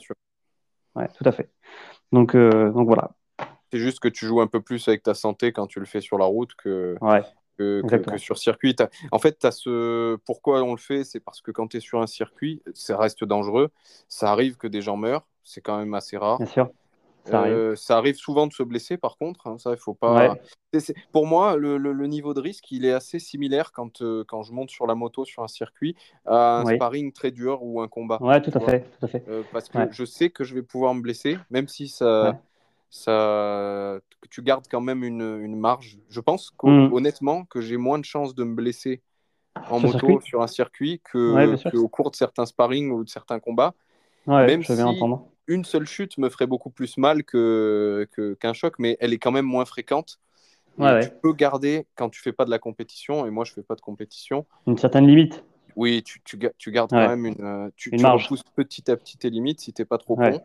[0.95, 1.49] ouais, tout à fait.
[2.12, 3.12] Donc, euh, donc voilà.
[3.72, 6.02] C'est juste que tu joues un peu plus avec ta santé quand tu le fais
[6.02, 7.24] sur la route que, ouais,
[7.58, 8.76] que, que, sur circuit.
[9.12, 10.18] En fait, as ce...
[10.26, 13.24] pourquoi on le fait C'est parce que quand tu es sur un circuit, ça reste
[13.24, 13.70] dangereux.
[14.10, 15.26] Ça arrive que des gens meurent.
[15.43, 16.38] C'est quand même assez rare.
[16.38, 16.70] Bien sûr.
[17.26, 17.54] Ça arrive.
[17.54, 18.16] Euh, ça arrive.
[18.16, 19.48] souvent de se blesser, par contre.
[19.48, 20.36] Hein, ça, il faut pas.
[21.12, 24.54] Pour moi, le, le, niveau de risque, il est assez similaire quand, euh, quand je
[24.54, 25.96] monte sur la moto sur un circuit
[26.26, 28.18] à un sparring très dur ou un combat.
[28.22, 29.24] Ouais, tout à fait, tout à fait.
[29.28, 32.40] Euh, parce que je sais que je vais pouvoir me blesser, même si ça,
[32.90, 34.00] ça,
[34.30, 36.00] tu gardes quand même une, une marge.
[36.10, 36.94] Je pense mmh.
[36.94, 39.02] honnêtement que j'ai moins de chances de me blesser
[39.70, 43.74] en moto sur un circuit que, au cours de certains sparring ou de certains combats.
[44.26, 48.08] même je si, entendre une seule chute me ferait beaucoup plus mal que,
[48.39, 50.20] qu'un choc, mais elle est quand même moins fréquente.
[50.78, 53.76] tu peux garder quand tu fais pas de la compétition, et moi je fais pas
[53.76, 54.46] de compétition.
[54.68, 55.44] Une certaine limite.
[55.76, 57.42] Oui, tu, tu, tu gardes quand même une.
[57.42, 60.42] Euh, tu, tu repousses petit à petit tes limites si t'es pas trop con.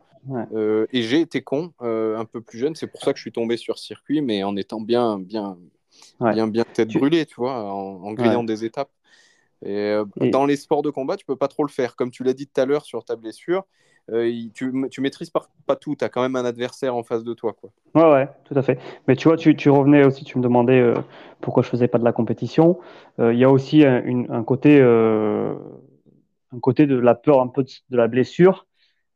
[0.53, 3.22] Euh, et j'ai été con euh, un peu plus jeune, c'est pour ça que je
[3.22, 5.57] suis tombé sur circuit, mais en étant bien, bien,
[6.20, 8.90] bien, bien tête brûlée, tu vois, en, en grillant des étapes.
[9.64, 11.97] Et, et, dans les sports de combat, tu peux pas trop le faire.
[11.97, 13.64] Comme tu l'as dit tout à l'heure sur ta blessure,
[14.12, 17.24] euh, tu, tu, maîtrises pas, pas tout, tu as quand même un adversaire en face
[17.24, 17.54] de toi.
[17.54, 17.70] Quoi.
[17.94, 18.78] Ouais, ouais, tout à fait.
[19.09, 20.94] Mais tu vois, tu, tu revenais aussi, tu me demandais euh,
[21.40, 22.78] pourquoi je faisais pas de la compétition.
[23.18, 25.57] Euh, il y a aussi un, un côté, un
[26.61, 28.66] côté de la peur un peu de, la blessure.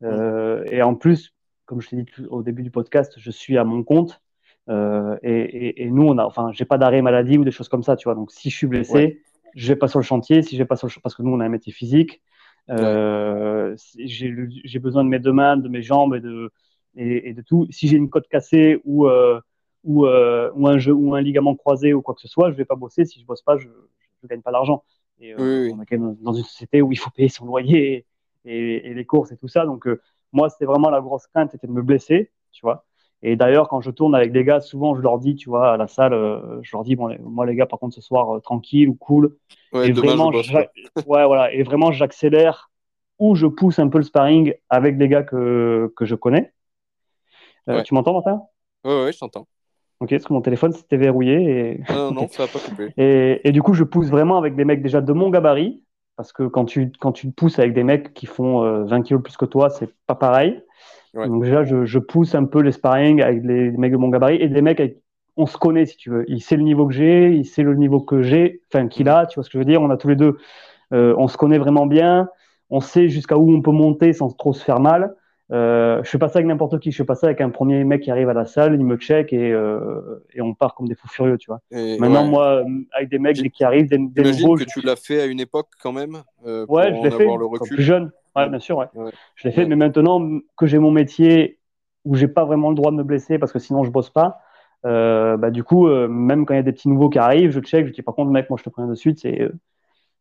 [0.02, 1.34] Et en plus,
[1.66, 4.20] comme je t'ai dit au début du podcast, je suis à mon compte.
[4.68, 4.74] Et,
[5.22, 7.96] et, et, nous, on a, enfin, j'ai pas d'arrêt maladie ou des choses comme ça,
[7.96, 8.14] tu vois.
[8.14, 9.22] Donc, si je suis blessé,
[9.54, 10.42] je vais pas sur le chantier.
[10.42, 12.22] Si je vais pas sur le parce que nous, on a un métier physique.
[12.68, 16.52] Euh, j'ai besoin de mes deux mains, de mes jambes et de,
[16.96, 17.66] et, de tout.
[17.70, 22.02] Si j'ai une côte cassée ou, ou, ou, un jeu, ou un ligament croisé ou
[22.02, 23.04] quoi que ce soit, je vais pas bosser.
[23.04, 24.84] Si je bosse pas, je ne gagne pas d'argent.
[25.20, 28.06] Et on est quand même dans une société où il faut payer son loyer
[28.44, 29.66] et, et les courses et tout ça.
[29.66, 29.86] Donc,
[30.32, 32.84] moi, c'était vraiment la grosse crainte, c'était de me blesser, tu vois.
[33.22, 35.76] Et d'ailleurs, quand je tourne avec des gars, souvent je leur dis, tu vois, à
[35.76, 38.40] la salle, euh, je leur dis, bon, moi les gars, par contre, ce soir, euh,
[38.40, 39.36] tranquille ou cool.
[39.72, 40.30] Ouais, et, vraiment,
[41.06, 42.70] ouais, voilà, et vraiment, j'accélère
[43.18, 46.52] ou je pousse un peu le sparring avec des gars que, que je connais.
[47.68, 48.42] Euh, tu m'entends, Martin?
[48.84, 49.46] Ouais, je t'entends.
[50.00, 51.82] Ok, parce que mon téléphone s'était verrouillé.
[51.88, 51.92] Et...
[51.92, 52.94] Non, non, ça n'a pas coupé.
[52.96, 55.84] Et, et, du coup, je pousse vraiment avec des mecs déjà de mon gabarit,
[56.16, 59.36] parce que quand tu, quand tu pousses avec des mecs qui font 20 kilos plus
[59.36, 60.62] que toi, c'est pas pareil.
[61.14, 64.36] Donc déjà, je, je, pousse un peu les sparring avec les, mecs de mon gabarit
[64.36, 64.98] et des mecs avec,
[65.36, 66.24] on se connaît si tu veux.
[66.28, 69.26] Il sait le niveau que j'ai, il sait le niveau que j'ai, enfin qu'il a,
[69.26, 69.82] tu vois ce que je veux dire.
[69.82, 70.38] On a tous les deux,
[70.92, 72.28] euh, on se connaît vraiment bien,
[72.70, 75.14] on sait jusqu'à où on peut monter sans trop se faire mal.
[75.52, 77.82] Euh, je fais pas ça avec n'importe qui, je fais pas ça avec un premier
[77.82, 80.86] mec qui arrive à la salle, il me check et, euh, et on part comme
[80.86, 81.60] des fous furieux, tu vois.
[81.72, 84.56] Maintenant, moi, avec des mecs qui arrivent, des, des nouveaux.
[84.56, 87.24] que tu l'as fait à une époque quand même euh, Ouais, je l'ai fait.
[87.24, 87.74] Le recul.
[87.74, 88.86] Plus jeune, ouais, bien sûr, ouais.
[89.34, 90.20] Je l'ai fait, mais maintenant
[90.56, 91.58] que j'ai mon métier
[92.04, 94.40] où j'ai pas vraiment le droit de me blesser parce que sinon je bosse pas,
[94.86, 97.50] euh, bah, du coup, euh, même quand il y a des petits nouveaux qui arrivent,
[97.50, 99.52] je check, je dis par contre, mec, moi je te prends de suite, c'est euh,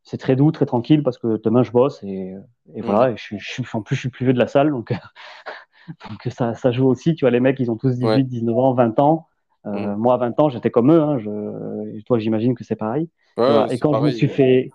[0.09, 2.33] c'est très doux, très tranquille parce que demain je bosse et,
[2.73, 3.11] et voilà.
[3.11, 4.91] Et je, je, en plus, je suis plus vieux de la salle, donc,
[6.09, 7.13] donc ça, ça, joue aussi.
[7.13, 9.27] Tu vois, les mecs, ils ont tous 18, 19 ans, 20 ans.
[9.67, 9.95] Euh, mm.
[9.97, 10.99] Moi, à 20 ans, j'étais comme eux.
[10.99, 13.07] Hein, je, toi, j'imagine que c'est pareil.
[13.37, 14.71] et quand je me suis fait,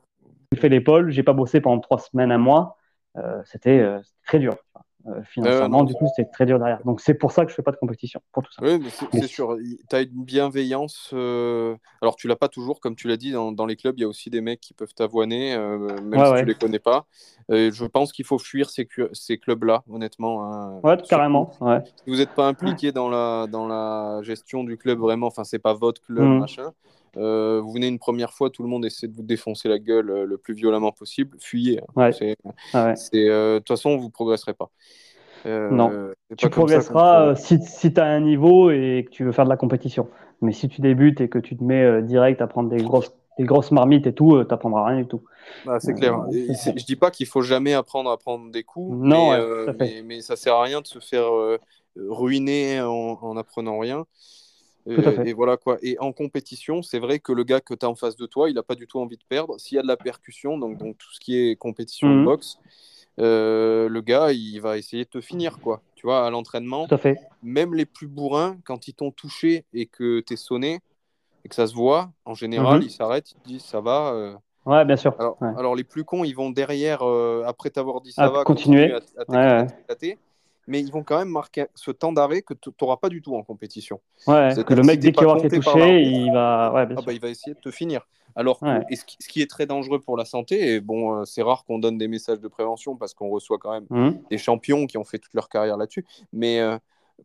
[0.54, 2.76] fait l'épaule, j'ai pas bossé pendant trois semaines, un mois.
[3.16, 3.84] Euh, c'était
[4.24, 4.54] très dur.
[5.06, 6.82] Euh, financièrement, du coup, c'est très dur derrière.
[6.84, 8.62] Donc, c'est pour ça que je fais pas de compétition, pour tout ça.
[8.62, 8.88] Oui, mais
[9.20, 9.56] c'est sûr.
[9.88, 11.10] Tu as une bienveillance.
[11.12, 14.02] Euh, alors, tu l'as pas toujours, comme tu l'as dit, dans, dans, les clubs, il
[14.02, 17.06] y a aussi des mecs qui peuvent t'avoiner, euh, même si tu les connais pas.
[17.50, 20.44] je pense qu'il faut fuir ces, ces clubs-là, honnêtement.
[20.44, 20.80] Hein.
[20.82, 21.50] Ouais, carrément.
[21.60, 21.80] Ouais.
[21.84, 25.58] Si vous n'êtes pas impliqué dans la, dans la gestion du club, vraiment, enfin, c'est
[25.58, 26.38] pas votre club, mmh.
[26.38, 26.72] machin.
[27.16, 30.38] Vous venez une première fois, tout le monde essaie de vous défoncer la gueule le
[30.38, 31.36] plus violemment possible.
[31.40, 31.80] Fuyez.
[31.96, 32.10] Hein.
[32.72, 34.70] Ah de toute façon, vous progresserez pas.
[35.46, 39.32] Euh, non, tu progresseras euh, si, si tu as un niveau et que tu veux
[39.32, 40.08] faire de la compétition.
[40.40, 43.12] Mais si tu débutes et que tu te mets euh, direct à prendre des grosses,
[43.38, 45.22] des grosses marmites et tout, tu n'apprendras rien du tout.
[45.66, 46.24] Bah, c'est clair.
[46.30, 49.32] je dis pas qu'il faut jamais apprendre à prendre des coups, non,
[49.78, 51.28] mais, mais, ça sert à rien de se faire
[51.96, 54.06] ruiner en, en, apprenant rien.
[54.86, 55.78] Et, voilà quoi.
[55.82, 58.50] Et en compétition, c'est vrai que le gars que tu as en face de toi,
[58.50, 59.58] il n'a pas du tout envie de perdre.
[59.58, 62.24] S'il y a de la percussion, donc, donc tout ce qui est compétition de mhm.
[62.24, 62.58] boxe,
[63.20, 65.80] euh, le gars, il va essayer de te finir, quoi.
[65.94, 67.18] Tu vois, à l'entraînement, fait.
[67.42, 70.80] même les plus bourrins, quand ils t'ont touché et que tu es sonné
[71.44, 72.86] et que ça se voit, en général, mhm.
[72.86, 74.12] ils s'arrêtent, ils te disent ça va.
[74.12, 74.34] Euh.
[74.66, 75.14] Ouais, bien sûr.
[75.40, 79.94] Alors, les plus cons, ils vont derrière, euh, après t'avoir dit ça va, continuer, à,
[80.66, 83.34] mais ils vont quand même marquer ce temps d'arrêt que tu n'auras pas du tout
[83.34, 84.00] en compétition.
[84.26, 86.72] Ouais, que le mec, dès qu'il va été touché, il va...
[86.74, 88.06] Ah bah, il va essayer de te finir.
[88.36, 91.78] Alors, ce, qui, est très dangereux pour la santé, et bon, euh, c'est rare qu'on
[91.78, 94.18] donne des messages de prévention parce qu'on reçoit quand même mmh.
[94.28, 96.76] des champions qui ont fait toute leur carrière là-dessus, mais euh,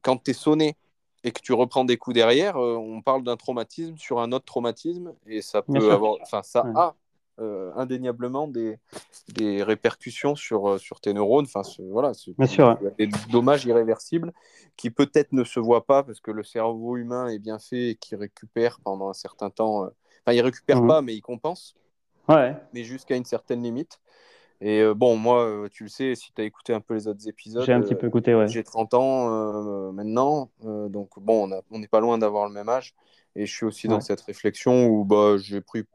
[0.03, 0.77] quand tu es sonné
[1.23, 4.45] et que tu reprends des coups derrière, euh, on parle d'un traumatisme sur un autre
[4.45, 6.17] traumatisme, et ça peut avoir...
[6.21, 6.93] Enfin, ça a
[7.41, 8.77] euh, indéniablement des,
[9.29, 11.45] des, répercussions sur, euh, sur tes neurones.
[11.45, 12.77] Enfin, voilà, Bien sûr.
[12.97, 14.33] des dommages irréversibles
[14.75, 17.95] qui peut-être ne se voient pas parce que le cerveau humain est bien fait et
[17.95, 19.85] qui récupère pendant un certain temps.
[19.85, 19.89] Euh,
[20.25, 20.87] enfin, il récupère mhm.
[20.87, 21.75] pas, mais il compense.
[22.27, 22.55] Ouais.
[22.73, 23.99] Mais jusqu'à une certaine limite.
[24.61, 27.63] Et bon, moi, tu le sais, si tu as écouté un peu les autres épisodes.
[27.63, 28.49] J'ai un petit peu écouté, ouais.
[28.49, 30.51] J'ai 30 ans maintenant.
[30.61, 32.93] donc, bon, on n'est pas loin d'avoir le même âge.
[33.37, 35.85] Et je suis aussi dans cette réflexion où bah, j'ai pris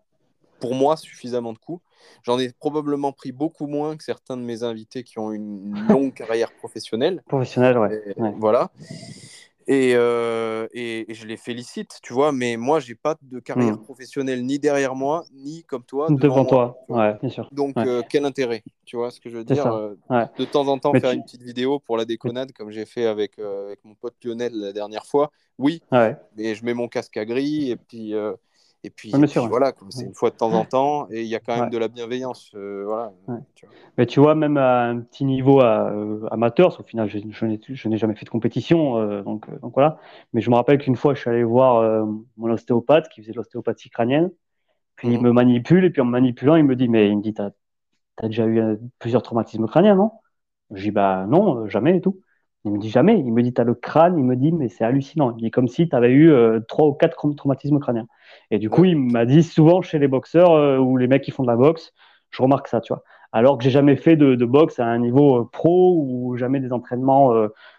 [0.65, 1.83] pour moi suffisamment de coups.
[2.23, 6.15] J'en ai probablement pris beaucoup moins que certains de mes invités qui ont une longue
[6.15, 7.23] carrière professionnelle.
[7.29, 8.15] Professionnelle, ouais.
[8.39, 8.71] Voilà.
[9.69, 13.83] Euh, et, et, je les félicite, tu vois, mais moi, j'ai pas de carrière hmm.
[13.83, 16.07] professionnelle ni derrière moi, ni comme toi.
[16.09, 17.47] Devant, toi, ouais, bien sûr.
[17.53, 19.95] Donc, euh, quel intérêt Tu vois ce que je veux dire euh,
[20.39, 23.39] De temps en temps, faire une petite vidéo pour la déconnade, comme j'ai fait avec,
[23.39, 27.71] avec mon pote Lionel la dernière fois, oui, mais je mets mon casque à gris
[27.71, 28.15] et puis
[28.85, 29.11] et puis,
[29.49, 31.79] voilà, c'est une fois de temps en temps, et il y a quand même de
[31.79, 32.53] la bienveillance.
[32.55, 33.15] Euh, voilà,
[33.55, 33.67] tu
[33.97, 37.97] Mais tu vois, même à un petit niveau euh, amateur, au final, je, je n'ai
[37.97, 39.99] jamais fait de compétition, euh, donc, donc, voilà.
[40.35, 42.07] Mais je me rappelle qu'une fois, je suis allé voir
[42.37, 44.31] mon ostéopathe qui faisait de l'ostéopathie crânienne,
[44.97, 45.25] puis il mhm.
[45.25, 47.53] me manipule, et puis en me manipulant, il me dit, mais il me dit, t'as
[48.19, 50.13] as déjà eu plusieurs traumatismes crâniens, non?
[50.73, 52.21] Je dis, bah non, jamais et tout.
[52.65, 53.19] Il me dit jamais.
[53.19, 54.19] Il me dit, tu as le crâne.
[54.19, 55.35] Il me dit, mais c'est hallucinant.
[55.37, 58.07] Il dit comme si tu avais eu euh, trois ou quatre traumatismes crâniens.
[58.51, 61.31] Et du coup, il m'a dit souvent chez les boxeurs euh, ou les mecs qui
[61.31, 61.93] font de la boxe,
[62.31, 63.03] je remarque ça, tu vois.
[63.33, 66.73] Alors que j'ai jamais fait de, boxe à un niveau euh, pro ou jamais des
[66.73, 67.33] entraînements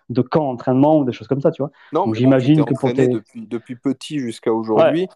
[0.10, 1.72] de camp entraînement ou des choses comme ça, tu vois.
[1.94, 5.08] Non, Donc, bon, j'imagine que pour tes- depuis, depuis petit jusqu'à aujourd'hui.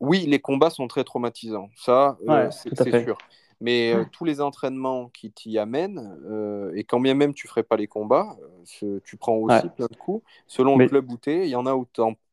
[0.00, 3.18] Oui, les combats sont très traumatisants, ça, Ouais, c'est sûr.
[3.60, 7.64] Mais euh, tous les entraînements qui t'y amènent, euh, et quand bien même tu ferais
[7.64, 8.36] pas les combats,
[8.84, 9.70] euh, tu prends aussi Ouais.
[9.76, 10.24] plein de coups.
[10.46, 11.86] Selon Mais- le club où tu es, il y en a où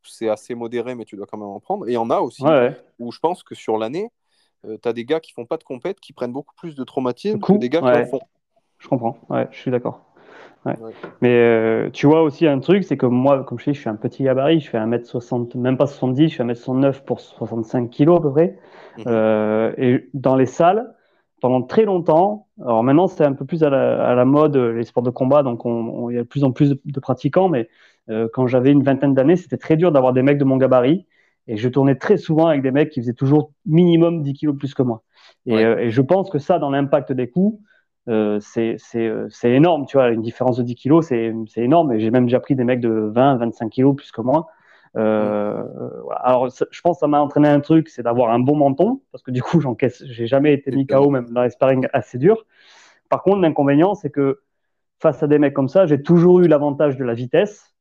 [0.03, 1.87] c'est assez modéré, mais tu dois quand même en prendre.
[1.87, 2.77] Et il y en a aussi Ouais, ouais.
[2.99, 4.11] où je pense que sur l'année,
[4.63, 7.39] tu as des gars qui font pas de compète qui prennent beaucoup plus de traumatisme
[7.39, 8.21] que des gars qui en font.
[8.77, 10.01] Je comprends, ouais, je suis d'accord.
[11.21, 13.95] Mais tu vois aussi un truc, c'est que moi, comme je dis, je suis un
[13.95, 18.19] petit gabarit, je fais 1m60, même pas 70, je fais 1m69 pour 65 kg à
[18.21, 18.59] peu près.
[19.07, 20.94] Euh, et dans les salles,
[21.45, 24.71] pendant très longtemps, alors maintenant c'est un peu plus à la, à la mode, euh,
[24.73, 26.99] les sports de combat, donc on- on- il y a de plus en plus de,
[26.99, 27.69] pratiquants, mais
[28.09, 31.05] euh, quand j'avais une vingtaine d'années, c'était très dur d'avoir des mecs de mon gabarit.
[31.47, 34.73] Et je tournais très souvent avec des mecs qui faisaient toujours minimum 10 kilos plus
[34.73, 35.03] que moi.
[35.45, 35.63] Et, Ouais.
[35.65, 37.59] euh, et je pense que ça, dans l'impact des coups,
[38.09, 38.77] euh, c'est
[39.43, 41.91] énorme, tu vois, une différence de 10 kilos, c'est c'est énorme.
[41.93, 44.47] Et j'ai même déjà pris des mecs de 20, 25 kilos plus que moi.
[44.97, 45.63] Euh,
[46.03, 46.19] voilà.
[46.21, 49.23] Alors, je pense que ça m'a entraîné un truc, c'est d'avoir un bon menton, parce
[49.23, 52.45] que du coup, j'encaisse, j'ai jamais été mis KO, même dans les sparring assez dur.
[53.09, 54.41] Par contre, l'inconvénient, c'est que
[55.01, 57.75] face à des mecs comme ça, j'ai toujours eu l'avantage de la vitesse.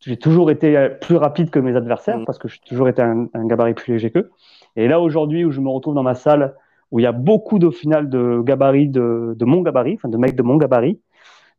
[0.00, 2.24] J'ai toujours été euh, plus rapide que mes adversaires, Mhm.
[2.24, 4.30] parce que j'ai toujours été un, un gabarit plus léger qu'eux.
[4.76, 6.54] Et là, aujourd'hui, où je me retrouve dans ma salle,
[6.90, 10.16] où il y a beaucoup au final de gabarits de, de mon gabarit, enfin de
[10.16, 11.00] mecs de mon gabarit,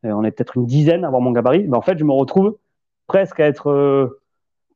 [0.05, 2.13] euh, on est peut-être une dizaine à avoir mon gabarit, mais en fait, je me
[2.13, 2.57] retrouve
[3.07, 3.67] presque à être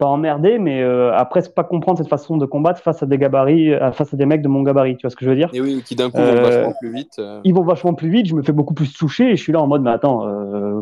[0.03, 3.17] pas emmerdé, mais euh, à presque pas comprendre cette façon de combattre face à des
[3.17, 4.97] gabarits, euh, face à des mecs de mon gabarit.
[4.97, 5.49] Tu vois ce que je veux dire?
[5.53, 7.19] Et oui, qui d'un coup vont Euh, vachement plus vite.
[7.19, 7.41] euh.
[7.45, 9.61] Ils vont vachement plus vite, je me fais beaucoup plus toucher, et je suis là
[9.61, 10.19] en mode, mais attends,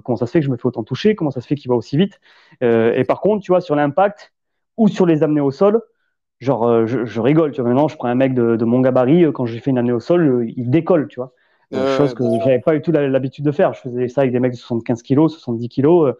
[0.03, 1.15] comment ça se fait que je me fais autant toucher?
[1.15, 2.19] Comment ça se fait qu'il va aussi vite?
[2.61, 4.33] Et par contre, tu vois, sur l'impact
[4.77, 5.81] ou sur les amener au sol,
[6.39, 7.51] genre, je, je rigole.
[7.51, 9.77] Tu vois, maintenant, je prends un mec de, de mon gabarit, quand j'ai fait une
[9.77, 11.33] année au sol, il décolle, tu vois.
[11.85, 13.73] Chose que j'avais pas eu tout l'habitude de faire.
[13.73, 16.13] Je faisais ça avec des mecs de 75 kilos, 70 kilos,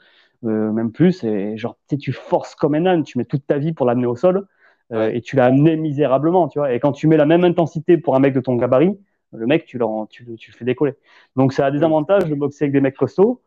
[0.45, 1.23] euh, même plus.
[1.23, 4.15] Et genre, tu forces comme un âne, tu mets toute ta vie pour l'amener au
[4.15, 4.47] sol
[4.91, 5.17] euh, Ouais.
[5.17, 6.73] et tu l'as amené misérablement, tu vois.
[6.73, 8.97] Et quand tu mets la même intensité pour un mec de ton gabarit,
[9.33, 10.93] le mec, tu, tu, le- tu le fais décoller.
[11.37, 13.41] Donc, ça a des avantages de boxer avec des mecs costauds.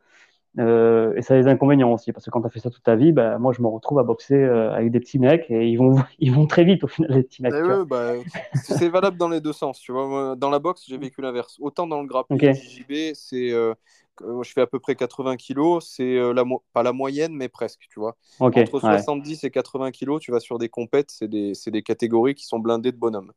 [0.60, 2.82] euh, et ça a des inconvénients aussi, parce que quand tu as fait ça toute
[2.84, 5.66] ta vie, bah, moi je me retrouve à boxer euh, avec des petits mecs et
[5.66, 7.54] ils vont, ils vont très vite au final, les petits mecs.
[7.58, 8.12] Eh ouais, bah,
[8.54, 9.80] c'est valable dans les deux sens.
[9.80, 11.56] Tu vois, dans la boxe, j'ai vécu l'inverse.
[11.60, 12.54] Autant dans le grappling, Ok.
[12.54, 13.74] JJB, c'est, euh,
[14.20, 15.86] je fais à peu près 80 kilos.
[15.88, 17.86] C'est euh, la pas la moyenne, mais presque.
[17.90, 18.80] Tu vois, entre ouais.
[18.80, 22.58] 70 et 80 kilos, tu vas sur des compètes, c'est des, des catégories qui sont
[22.58, 23.32] blindées de bonhommes.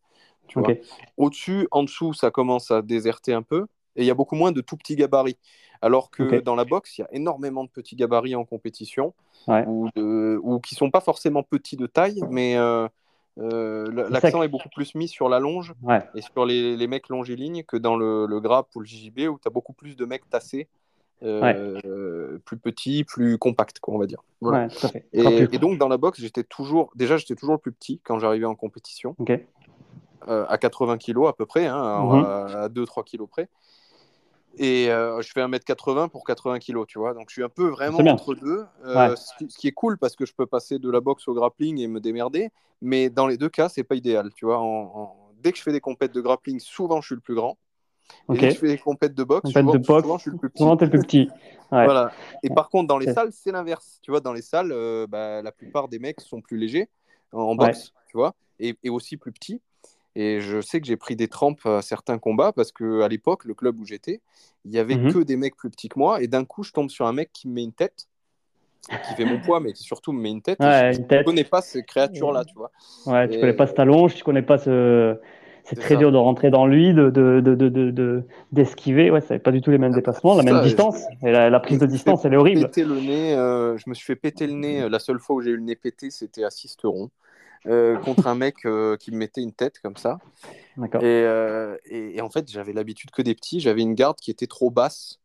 [0.47, 0.69] Tu vois.
[0.69, 0.77] ok.
[1.17, 3.67] Au-dessus, en dessous, ça commence à déserter un peu.
[3.95, 5.37] Et il y a beaucoup moins de tout petits gabarits.
[5.81, 9.13] Alors que dans la boxe, il y a énormément de petits gabarits en compétition,
[9.47, 9.65] Ouais.
[9.67, 12.87] ou, de, ou qui sont pas forcément petits de taille, mais euh,
[13.39, 16.01] euh, l'accent est beaucoup plus mis sur la longe Ouais.
[16.15, 19.37] et sur les, les mecs longilignes que dans le, le grappe ou le JJB, où
[19.41, 20.67] tu as beaucoup plus de mecs tassés,
[21.23, 24.23] euh, plus petits, plus compacts, quoi, on va dire.
[24.41, 24.65] Voilà.
[24.65, 25.05] Ouais, tout à fait.
[25.13, 28.45] Et, donc dans la boxe, j'étais toujours, déjà j'étais toujours le plus petit quand j'arrivais
[28.45, 29.15] en compétition
[30.27, 32.23] euh, à 80 kg à peu près, hein, Mhm.
[32.23, 33.49] à, à 2-3 kg près.
[34.59, 37.13] Et euh, je fais 1m80 pour 80 kg, tu vois.
[37.13, 38.65] Donc je suis un peu vraiment entre deux.
[38.85, 39.15] Euh, Ouais.
[39.15, 41.33] ce, qui, ce qui est cool parce que je peux passer de la boxe au
[41.33, 42.49] grappling et me démerder.
[42.81, 44.59] Mais dans les deux cas, c'est pas idéal, tu vois.
[44.59, 47.35] En- en- Dès que je fais des compètes de grappling, souvent je suis le plus
[47.35, 47.57] grand.
[48.33, 50.31] Et dès que je fais des compètes de boxe, souvent, de boxe, souvent, je suis
[50.31, 50.63] le plus petit.
[50.63, 51.29] Souvent, le plus petit.
[51.71, 51.83] Ouais.
[51.83, 52.11] Voilà.
[52.41, 53.99] Et par contre, dans les salles, c'est l'inverse.
[54.01, 56.89] Tu vois, dans les salles, euh, bah, la plupart des mecs sont plus légers
[57.33, 57.67] en, Ouais.
[57.67, 59.61] boxe, tu vois, et, et aussi plus petits.
[60.19, 63.45] Et je sais que j'ai pris des trempes à certains combats parce que à l'époque,
[63.45, 64.19] le club où j'étais,
[64.65, 65.13] il y avait Mhm.
[65.13, 66.23] que des mecs plus petits que moi.
[66.23, 68.07] Et d'un coup, je tombe sur un mec qui me met une tête,
[69.03, 70.59] qui fait mon poids, mais qui surtout me met une tête.
[70.59, 72.71] Ouais, je ne connais pas ces créatures-là, tu vois.
[73.05, 75.17] Ouais, tu connais pas ce talon, tu connais pas ce.
[75.65, 75.97] C'est très ça.
[75.97, 78.23] dur de rentrer dans lui, de de de de
[78.53, 79.11] d'esquiver.
[79.11, 81.03] Ouais, c'est pas du tout les mêmes déplacements, la c'est même ça, distance.
[81.23, 82.71] Et la, la prise de distance, elle est horrible.
[82.75, 84.81] le nez, euh, je me suis fait péter le nez.
[84.81, 87.11] euh, La seule fois où j'ai eu le nez pété, c'était à Sisteron.
[87.67, 90.19] Euh, contre un mec euh, qui me mettait une tête comme ça.
[91.01, 93.59] Et, euh, et- et en fait, j'avais l'habitude que des petits.
[93.59, 95.19] J'avais une garde qui était trop basse.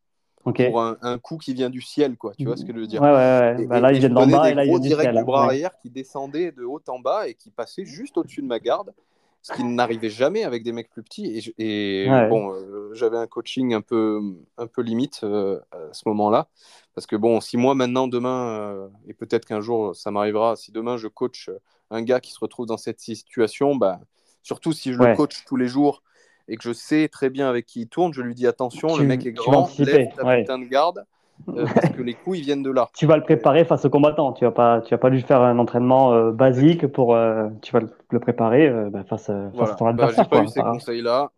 [0.45, 2.33] Ouais, pour un, un coup qui vient du ciel, quoi.
[2.37, 3.01] Tu vois ce que je veux dire?
[3.01, 3.55] Ouais, ouais.
[3.59, 5.15] Et- Bah, et- là, je viennent d'en donnais bas et là, gros viennent du ciel.
[5.15, 5.45] du bras Ouais.
[5.45, 8.93] arrière qui descendaient de haut en bas et qui passaient juste au-dessus de ma garde,
[9.41, 11.53] ce qui n'arrivait jamais avec des mecs plus petits.
[11.57, 12.27] Et, Ouais.
[12.27, 12.53] bon,
[12.93, 14.19] j'avais un coaching un peu,
[14.57, 16.49] un peu limite à ce moment-là.
[16.93, 20.97] Parce que bon, si moi maintenant, demain, et peut-être qu'un jour ça m'arrivera, si demain
[20.97, 21.49] je coach
[21.93, 23.99] un gars qui se retrouve dans cette situation, bah,
[24.41, 25.11] surtout si je Ouais.
[25.11, 26.01] le coach tous les jours
[26.47, 29.01] et que je sais très bien avec qui il tourne, je lui dis attention, Tu-
[29.01, 30.41] le mec est grand, lève ta ouais.
[30.41, 31.05] putain de garde,
[31.49, 32.89] euh, parce que les coups ils viennent de là.
[32.95, 34.33] Tu vas le préparer face au combattant.
[34.33, 37.15] Tu vas pas, tu vas pas lui faire un entraînement euh, basique pour.
[37.15, 37.79] euh, tu vas
[38.11, 39.75] le, préparer bah, face, à- Voilà.
[39.75, 40.23] ton Bah, adversaire.
[40.25, 40.45] j'ai pas quoi.
[40.45, 41.31] eu ces conseils-là.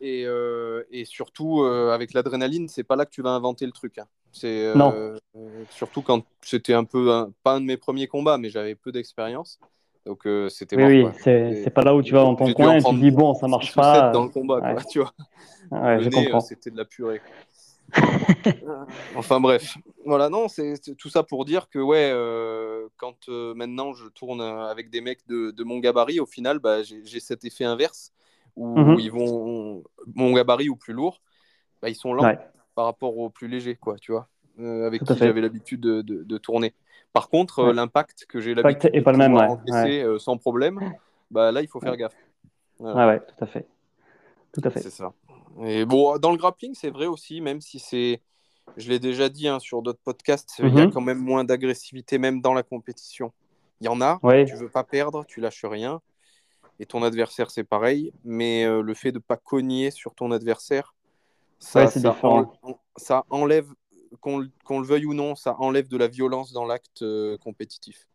[0.00, 0.26] Et,
[0.90, 3.98] et surtout, avec l'adrénaline, c'est pas là que tu vas inventer le truc.
[3.98, 4.04] Hein.
[4.34, 4.72] C'est
[5.70, 9.58] surtout quand c'était un peu, pas un de mes premiers combats, mais j'avais peu d'expérience.
[10.06, 12.94] Donc c'était Oui, oui c'est pas là où tu vas dans ton coin et tu
[12.96, 14.10] dis bon, ça marche pas.
[14.10, 15.12] dans le combat, quoi, tu vois.
[15.70, 17.22] Ouais, c'était de la purée.
[19.16, 23.92] enfin bref, voilà, non, c'est tout ça pour dire que ouais, euh, quand euh, maintenant
[23.92, 27.64] je tourne avec des mecs de, de mon gabarit, au final, bah, j'ai cet effet
[27.64, 28.12] inverse
[28.56, 28.98] où, mhm.
[28.98, 29.84] ils vont
[30.14, 31.20] mon gabarit ou plus lourd,
[31.82, 32.36] bah, ils sont lents
[32.74, 34.28] par rapport aux plus légers, quoi, tu vois,
[34.58, 36.74] euh, avec qui j'avais l'habitude de, de, tourner.
[37.12, 40.80] Par contre, l'impact que j'ai l'habitude de pas le même, encaisser sans problème,
[41.30, 42.16] bah là, il faut faire gaffe.
[42.78, 43.06] Voilà.
[43.06, 43.66] Ouais, tout à fait.
[44.52, 44.80] Tout à fait.
[44.80, 45.12] C'est ça.
[45.64, 48.20] Et bon, dans le grappling, c'est vrai aussi, même si c'est,
[48.76, 50.92] je l'ai déjà dit hein, sur d'autres podcasts, il y a mhm.
[50.92, 53.32] quand même moins d'agressivité, même dans la compétition.
[53.80, 56.00] Il y en a, tu veux pas perdre, tu lâches rien.
[56.80, 58.12] Et ton adversaire, c'est pareil.
[58.24, 60.94] Mais euh, le fait de pas cogner sur ton adversaire,
[61.58, 61.86] ça,
[62.96, 63.66] ça, enlève,
[64.20, 68.06] qu'on le veuille ou non, ça enlève de la violence dans l'acte euh, compétitif.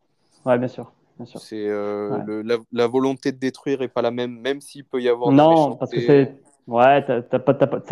[0.46, 0.92] Ouais, bien sûr.
[1.26, 2.42] C'est euh,
[2.72, 5.32] la, volonté de détruire est pas la même, même s'il peut y avoir.
[5.32, 6.34] Non, parce que c'est
[6.66, 7.04] Ouais,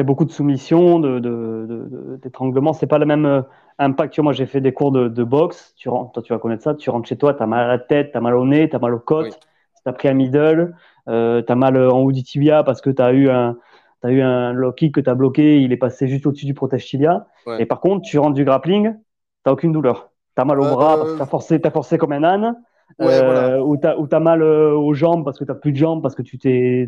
[0.05, 2.71] beaucoup de soumission, d'étranglement.
[2.71, 3.43] De, de, c'est pas le même euh,
[3.79, 4.15] impact.
[4.15, 5.75] Tu vois, moi, j'ai fait des cours de, boxe.
[5.77, 6.75] Tu rentres, toi, tu vas connaître ça.
[6.75, 8.69] Tu rentres chez toi, tu as mal à la tête, tu as mal au nez,
[8.69, 9.41] tu as mal aux côtes.
[9.83, 10.77] Tu as pris un middle,
[11.09, 13.57] euh, tu as mal en haut du tibia parce que tu as eu un,
[14.03, 15.61] as eu un low kick que tu as bloqué.
[15.61, 17.27] Il est passé juste au-dessus du protège tibia.
[17.59, 18.95] Et par contre, tu rentres du grappling,
[19.45, 20.11] tu aucune douleur.
[20.37, 22.23] Tu as mal au euh, bras parce que tu as forcé, as forcé comme un
[22.23, 22.57] âne.
[23.01, 26.03] Euh, ou tu as, mal euh, aux jambes parce que tu n'as plus de jambes,
[26.03, 26.39] parce que tu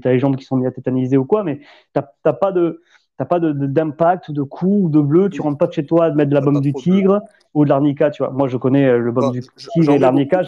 [0.03, 1.59] as les jambes qui sont bien tétanisées ou quoi, mais
[1.95, 2.81] tu n'as pas de
[3.29, 6.17] pas d'impact ou de coup ou de bleu, tu rentres pas de chez toi de
[6.17, 7.21] mettre de la bombe du tigre
[7.53, 8.33] ou de l'arnica, tu vois.
[8.33, 10.43] Moi, je connais le bombe du tigre et l'arnica.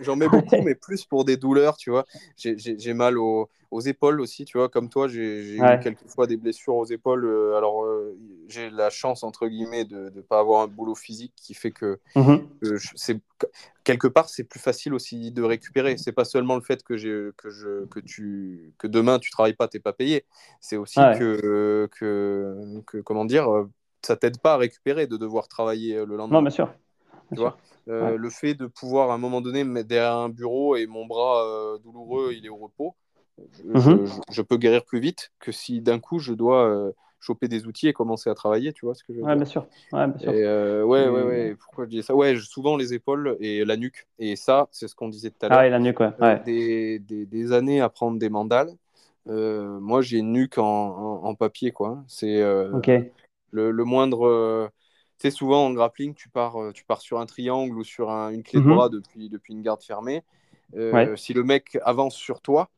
[0.00, 2.04] J'en mets beaucoup, mais plus pour des douleurs, tu vois.
[2.36, 4.68] J'ai mal aux, aux, épaules aussi, tu vois.
[4.68, 7.24] Comme toi, j'ai eu quelquefois des blessures aux épaules.
[7.24, 8.16] Euh, alors, euh,
[8.48, 11.98] j'ai la chance, entre guillemets, de ne pas avoir un boulot physique qui fait que,
[12.16, 12.46] mhm.
[12.94, 13.20] c'est
[13.84, 15.96] quelque part, c'est plus facile aussi de récupérer.
[15.98, 16.94] C'est pas seulement le fait que,
[17.36, 20.24] que, je, que, tu, que demain, tu travailles pas, tu n'es pas payé.
[20.60, 23.46] C'est aussi que, que, que, comment dire,
[24.00, 26.38] ça t'aide pas à récupérer de devoir travailler le lendemain.
[26.38, 26.72] Non, bien sûr.
[27.32, 27.56] Tu vois
[27.88, 30.86] euh, le fait de pouvoir à un moment donné me mettre derrière un bureau et
[30.86, 32.94] mon bras euh, douloureux, il est au repos,
[33.64, 34.06] mhm.
[34.30, 37.88] je, peux guérir plus vite que si d'un coup je dois euh, choper des outils
[37.88, 39.66] et commencer à travailler, tu vois ce que je veux ouais, Bien sûr.
[39.92, 40.30] Ouais, bien sûr.
[40.30, 41.56] ouais, ouais, ouais.
[41.56, 42.14] Pourquoi je dis ça?
[42.14, 44.06] Ouais, souvent les épaules et la nuque.
[44.20, 45.58] Et ça, c'est ce qu'on disait tout à l'heure.
[45.58, 46.40] Ah, et la nuque, ouais.
[46.44, 48.70] Des, des, des, années à prendre des mandales.
[49.26, 52.04] moi, j'ai une nuque en, en, papier, quoi.
[52.06, 54.70] C'est le, le, moindre
[55.22, 58.42] sais, souvent en grappling, tu pars, euh, tu pars sur un triangle ou sur une
[58.42, 58.74] clé de mhm.
[58.74, 60.22] bras depuis, depuis une garde fermée.
[60.74, 62.70] Euh, si le mec avance sur toi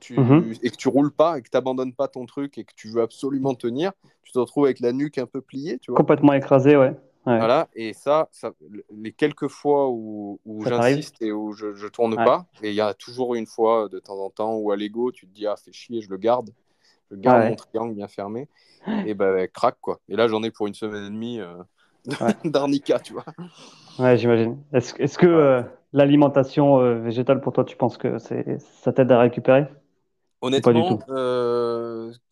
[0.00, 0.54] tu, mhm.
[0.62, 2.88] et que tu roules pas et que tu n'abandonnes pas ton truc et que tu
[2.88, 3.92] veux absolument tenir,
[4.22, 5.78] tu te retrouves avec la nuque un peu pliée.
[5.78, 6.94] Tu vois Complètement écrasé, ouais.
[7.24, 8.52] Voilà, et ça, ça,
[8.96, 12.80] les quelques fois où, où j'insiste et où je ne tourne pas, et il y
[12.80, 15.56] a toujours une fois de temps en temps où à l'ego, tu te dis, ah,
[15.56, 16.50] fais chier, je le garde
[17.10, 18.48] je garde mon triangle bien fermé,
[19.04, 20.00] et ben craque quoi.
[20.08, 21.62] Et là, j'en ai pour une semaine et demie euh,
[22.44, 23.24] d'arnica, tu vois.
[23.98, 24.58] Ouais, j'imagine.
[24.72, 25.62] Est-ce que euh,
[25.92, 29.66] l'alimentation euh, végétale, pour toi, tu penses que ça t'aide à récupérer?
[30.46, 30.98] Honnêtement,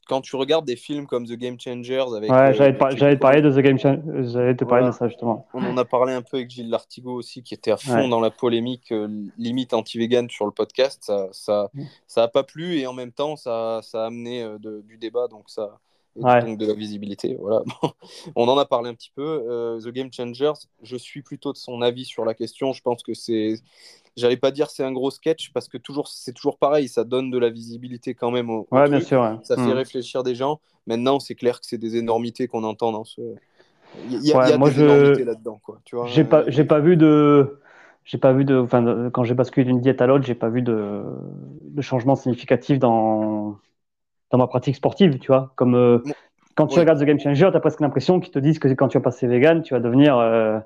[0.07, 2.31] quand tu regardes des films comme The Game Changers avec.
[2.31, 4.03] Ouais, j'allais te, parler de The Game Changers.
[4.32, 5.47] J'allais te parler de ça justement.
[5.55, 8.20] On en a parlé un peu avec Gilles Lartigot aussi, qui était à fond dans
[8.20, 8.93] la polémique
[9.39, 11.03] limite anti-vegan sur le podcast.
[11.05, 11.70] Ça, ça,
[12.07, 15.49] ça a pas plu et en même temps, ça, ça a amené du débat, donc
[15.49, 15.78] ça.
[16.16, 17.36] donc de la visibilité.
[17.41, 17.62] Voilà.
[18.36, 19.78] on en a parlé un petit peu.
[19.82, 22.73] The Game Changers, je suis plutôt de son avis sur la question.
[22.73, 23.57] Je pense que c'est
[24.16, 27.31] J'allais pas dire c'est un gros sketch parce que toujours c'est toujours pareil, ça donne
[27.31, 29.73] de la visibilité quand même au, ouais, bien sûr, ça fait mm.
[29.73, 30.61] réfléchir des gens.
[30.86, 33.20] Maintenant, c'est clair que c'est des énormités qu'on entend dans ce.
[34.09, 34.82] Il y a, des je...
[34.82, 35.81] énormités là-dedans, quoi.
[35.85, 36.07] Tu vois.
[36.07, 37.61] J'ai pas, j'ai pas vu de,
[38.05, 40.62] j'ai pas vu de, enfin, quand j'ai basculé d'une diète à l'autre, j'ai pas vu
[40.62, 41.03] de,
[41.62, 43.57] de changement significatif dans
[44.31, 45.53] dans ma pratique sportive, tu vois.
[45.55, 45.99] Comme euh,
[46.57, 48.89] quand tu regardes The Game Changer, tu as presque l'impression qu'ils te disent que quand
[48.89, 50.59] tu vas passer vegan, tu vas devenir euh,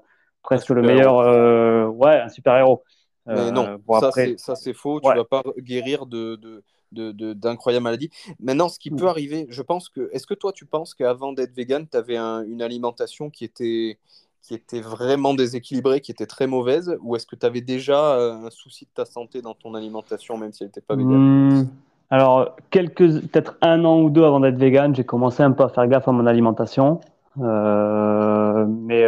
[0.42, 2.82] presque le meilleur, euh, ouais, un super héros.
[3.28, 5.00] Mais non, euh, ça c'est faux.
[5.00, 8.10] Tu ne vas pas guérir de, d'incroyables maladies.
[8.40, 10.08] Maintenant, ce qui peut arriver, je pense que.
[10.12, 13.98] Est-ce que toi, tu penses qu'avant d'être vegan, tu avais une alimentation qui était,
[14.42, 18.46] qui était vraiment déséquilibrée, qui était très mauvaise Ou est-ce que tu avais déjà euh,
[18.46, 21.68] un souci de ta santé dans ton alimentation, même si elle n'était pas végane hmm,
[22.08, 25.68] Alors, quelques, peut-être un an ou deux avant d'être vegan, j'ai commencé un peu à
[25.68, 27.00] faire gaffe à mon alimentation.
[27.40, 29.04] Euh, mais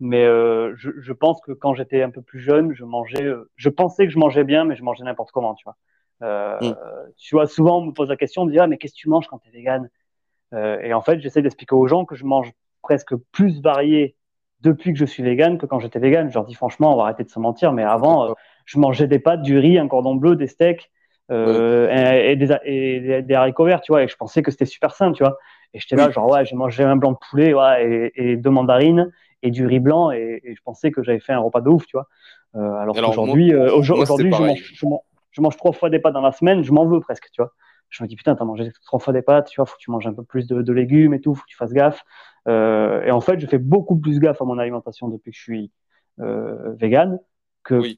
[0.00, 3.50] mais euh, je, je, pense que quand j'étais un peu plus jeune, je mangeais, euh,
[3.56, 5.76] je pensais que je mangeais bien, mais je mangeais n'importe comment, tu vois.
[6.20, 6.74] Mm.
[7.16, 8.98] Tu vois, souvent, on me pose la question, on me dit, ah, mais qu'est-ce que
[8.98, 9.88] tu manges quand tu es vegan
[10.82, 12.52] Et en fait, j'essaie d'expliquer aux gens que je mange
[12.82, 14.16] presque plus varié
[14.60, 16.28] depuis que je suis vegan que quand j'étais vegan.
[16.28, 19.18] Je leur dis franchement, on va arrêter de se mentir, mais avant, je mangeais des
[19.18, 20.90] pâtes, du riz, un cordon bleu, des steaks
[21.30, 25.12] et, des, et, des, haricots verts, tu vois, et je pensais que c'était super sain,
[25.12, 25.38] tu vois.
[25.74, 28.50] Et j'étais là, genre, ouais, j'ai mangé un blanc de poulet ouais, et, et, deux
[28.50, 29.10] mandarines
[29.46, 31.96] et du riz blanc et, je pensais que j'avais fait un repas de ouf, tu
[31.96, 32.08] vois.
[32.54, 35.00] Euh, alors, euh, aujourd'hui, je mange,
[35.30, 37.52] je, mange, trois fois des pâtes dans la semaine, je m'en veux presque, tu vois.
[37.88, 39.90] Je me dis, putain, t'as mangé trois fois des pâtes, tu vois, faut que tu
[39.90, 42.02] manges un peu plus de, légumes et tout, faut que tu fasses gaffe.
[42.48, 45.42] Euh, et en fait, je fais beaucoup plus gaffe à mon alimentation depuis que je
[45.42, 45.70] suis
[46.18, 47.20] vegan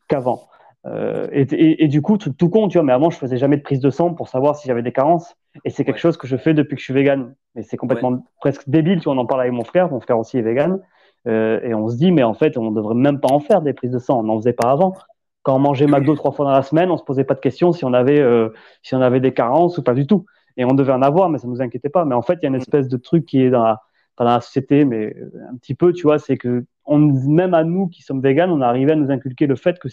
[0.09, 0.49] qu'avant.
[0.87, 3.57] Euh, et, et, du coup, tout, tout, con, tu vois, mais avant, je faisais jamais
[3.57, 5.35] de prise de sang pour savoir si j'avais des carences.
[5.65, 7.35] Et c'est quelque chose que je fais depuis que je suis vegan.
[7.55, 10.19] Mais c'est complètement presque débile, tu vois, on en parle avec mon frère, mon frère
[10.19, 10.81] aussi est vegan.
[11.29, 13.73] Euh, et on se dit, mais en fait, on devrait même pas en faire des
[13.73, 14.21] prises de sang.
[14.21, 14.95] On n'en faisait pas avant.
[15.43, 17.73] Quand on mangeait McDo trois fois dans la semaine, on se posait pas de questions
[17.73, 18.51] si on avait, euh,
[18.83, 20.27] si on avait des carences ou pas du tout.
[20.57, 22.05] Et on devait en avoir, mais ça nous inquiétait pas.
[22.05, 22.59] Mais en fait, il y a une mm.
[22.59, 23.83] espèce de truc qui est dans la,
[24.17, 25.15] dans la société, mais
[25.51, 28.61] un petit peu, tu vois, c'est que on, même à nous qui sommes véganes, on
[28.61, 29.89] arrivait à nous inculquer le fait que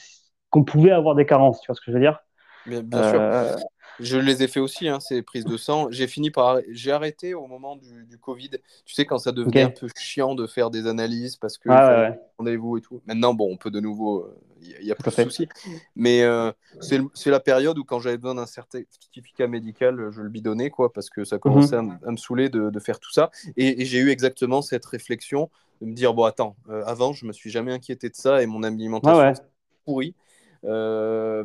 [0.49, 2.19] qu'on pouvait avoir des carences, tu vois ce que je veux dire?
[2.65, 3.19] Bien, sûr.
[3.19, 3.55] Euh,
[3.99, 5.87] je les ai fait aussi, hein, ces prises de sang.
[5.89, 6.59] J'ai fini par.
[6.69, 8.51] J'ai arrêté au moment du, du, Covid.
[8.85, 12.15] Tu sais, quand ça devenait un peu chiant de faire des analyses parce que ah,
[12.37, 13.01] vous et tout.
[13.05, 14.29] Maintenant, bon, on peut de nouveau.
[14.61, 15.47] Il euh, n'y a, plus de soucis.
[15.95, 20.69] Mais euh, c'est la période où, quand j'avais besoin d'un certificat médical, je le bidonnais,
[20.69, 21.99] quoi, parce que ça commençait mhm.
[22.05, 23.31] à, me saouler de, de, faire tout ça.
[23.57, 25.49] Et, j'ai eu exactement cette réflexion
[25.81, 28.45] de me dire bon, attends, euh, avant, je me suis jamais inquiété de ça et
[28.45, 29.41] mon alimentation est
[29.85, 30.15] pourrie.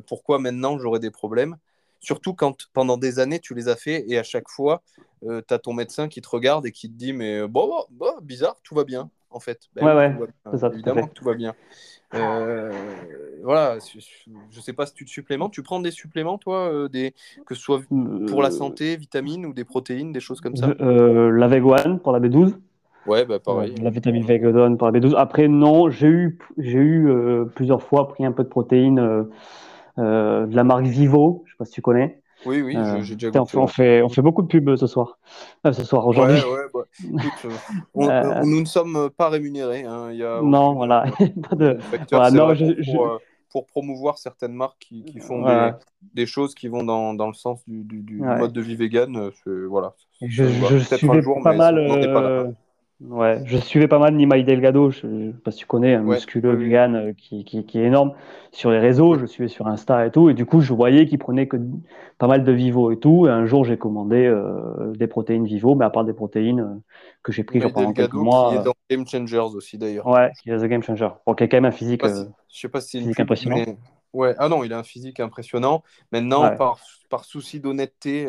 [0.06, 1.56] pourquoi maintenant j'aurais des problèmes?
[2.00, 4.82] Surtout quand pendant des années tu les as fait et à chaque fois
[5.24, 8.12] euh, tu as ton médecin qui te regarde et qui te dit mais bon, bon,
[8.22, 9.68] bizarre, tout va bien en fait.
[9.74, 11.54] Ben ouais, ouais, ça, évidemment que tout va bien.
[12.14, 12.72] Euh,
[13.44, 13.78] voilà,
[14.50, 15.48] je sais pas si tu te suppléments.
[15.48, 17.14] Tu prends des suppléments, toi, euh, des,
[17.46, 17.80] que ce soit
[18.28, 20.74] pour la santé, vitamines ou des protéines, des choses comme ça?
[20.78, 21.62] La Veg
[22.02, 22.54] pour la B12.
[23.06, 23.74] Ouais, bah pareil.
[23.80, 24.42] la vitamine Veg
[24.76, 25.14] pour la B12.
[25.16, 27.08] Après, non, j'ai eu, j'ai eu
[27.54, 29.24] plusieurs fois pris un peu de protéines euh,
[30.00, 32.20] de la marque Vivo, je sais pas si tu connais.
[32.46, 35.18] Oui, oui, euh, j'ai déjà on, fait, on fait beaucoup de pubs ce soir.
[35.66, 36.40] Euh, ce soir, aujourd'hui.
[36.40, 37.14] Ouais,
[37.94, 39.84] ouais, bah, nous ne sommes pas rémunérés.
[39.84, 40.08] Hein.
[40.10, 41.04] Il y a non, voilà.
[41.50, 41.78] pas de...
[42.10, 42.54] Voilà, non,
[42.86, 43.20] pour,
[43.50, 45.72] pour, promouvoir certaines marques qui, qui font des,
[46.14, 49.30] des, choses qui vont dans, dans le sens du, du, du mode de vie vegan.
[49.68, 49.94] Voilà.
[50.22, 52.54] Je, je, je suivais jour, pas mal.
[53.00, 56.02] Ouais, je suivais pas mal Nimai Delgado, je, ne sais pas si tu connais, un
[56.02, 58.12] musculeux vegan euh, qui, qui, qui, est énorme
[58.52, 61.18] sur les réseaux, je suivais sur Insta et tout, et du coup je voyais qu'il
[61.18, 61.56] prenait que
[62.18, 65.74] pas mal de Vivo et tout, et un jour j'ai commandé euh, des protéines Vivo,
[65.74, 66.74] mais à part des protéines euh,
[67.22, 68.50] que j'ai pris pendant quelques mois.
[68.50, 70.06] Qui est dans Game Changers aussi d'ailleurs.
[70.06, 71.08] Ouais, qui est The Game Changer.
[71.26, 73.64] Bon, qui a quand même un physique, je sais pas si, physique impressionnant.
[74.12, 75.82] Ouais, ah non, il a un physique impressionnant.
[76.12, 78.26] Maintenant, par, par souci d'honnêteté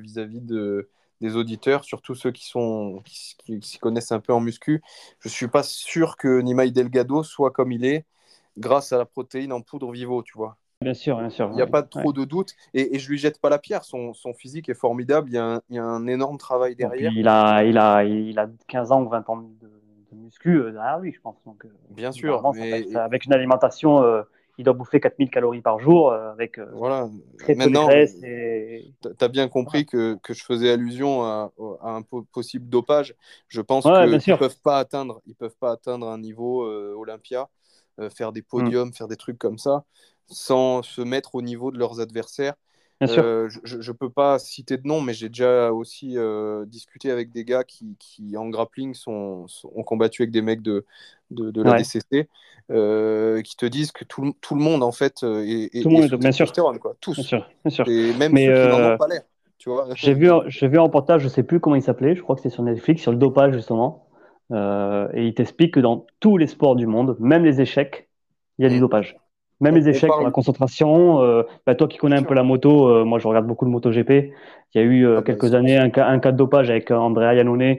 [0.00, 0.88] vis-à-vis de
[1.20, 4.82] des auditeurs, surtout ceux qui sont qui, s'y connaissent un peu en muscu.
[5.20, 8.04] Je suis pas sûr que Nimai Delgado soit comme il est
[8.56, 10.56] grâce à la protéine en poudre vivo, tu vois.
[10.80, 11.48] Bien sûr, bien sûr.
[11.50, 12.54] Il n'y a pas trop de doute.
[12.72, 13.82] Et, et, je lui jette pas la pierre.
[13.82, 15.28] Son, son physique est formidable.
[15.30, 17.10] Il y, a un, il y, a un, énorme travail derrière.
[17.12, 19.68] Il a, il, a, il a 15 ans ou 20 ans de,
[20.12, 21.36] de muscu euh, derrière lui, je pense.
[21.44, 22.48] Donc, euh, bien sûr.
[22.54, 22.94] Mais...
[22.94, 24.22] avec une alimentation euh,
[24.58, 27.08] il doit bouffer 4000 calories par jour euh, avec euh, voilà.
[27.38, 28.16] très peu Maintenant, de graisse.
[28.24, 28.92] Et...
[29.02, 33.14] Tu as bien compris que, que, je faisais allusion à, à, un possible dopage.
[33.46, 37.48] Je pense qu'ils ne peuvent, pas atteindre, ils peuvent pas atteindre un niveau euh, Olympia,
[38.10, 38.92] faire des podiums, mm.
[38.92, 39.84] faire des trucs comme ça,
[40.26, 42.54] sans se mettre au niveau de leurs adversaires.
[43.02, 47.30] Euh, je ne peux pas citer de nom, mais j'ai déjà aussi euh, discuté avec
[47.30, 50.84] des gars qui, qui en grappling sont, ont combattu avec des mecs de,
[51.30, 52.28] de, de la DCC,
[52.70, 56.14] euh, qui te disent que tout, tout, le monde en fait est, tout le monde,
[56.16, 56.50] bien sûr.
[56.52, 56.96] Quoi.
[57.00, 57.14] Tous.
[57.14, 57.88] Bien sûr, bien sûr.
[57.88, 59.22] Et même mais ceux qui n'en ont pas l'air.
[59.96, 62.62] J'ai vu, un reportage, je sais plus comment il s'appelait, je crois que c'est sur
[62.62, 64.06] Netflix, sur le dopage justement,
[64.50, 68.08] et il t'explique que dans tous les sports du monde, même les échecs,
[68.58, 68.80] il y a du mm.
[68.80, 69.16] dopage.
[69.60, 71.22] Même les échecs dans la concentration.
[71.22, 73.70] Euh, bah, toi qui connais un peu la moto, euh, moi je regarde beaucoup de
[73.70, 74.32] MotoGP.
[74.74, 76.90] Il y a eu euh, ah, quelques années un cas, un cas, de dopage avec
[76.90, 77.78] Andrea Iannone.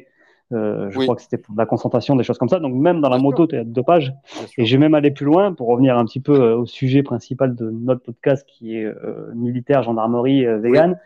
[0.51, 2.60] je crois que c'était pour la concentration, des choses comme ça.
[2.60, 4.14] Donc même dans la moto, il y a de dopage.
[4.57, 7.69] Et j'ai même allé plus loin pour revenir un petit peu au sujet principal de
[7.69, 8.93] notre podcast qui est
[9.34, 10.99] militaire, gendarmerie, vegan.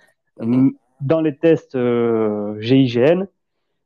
[1.01, 1.77] Dans les tests
[2.59, 3.25] GIGN,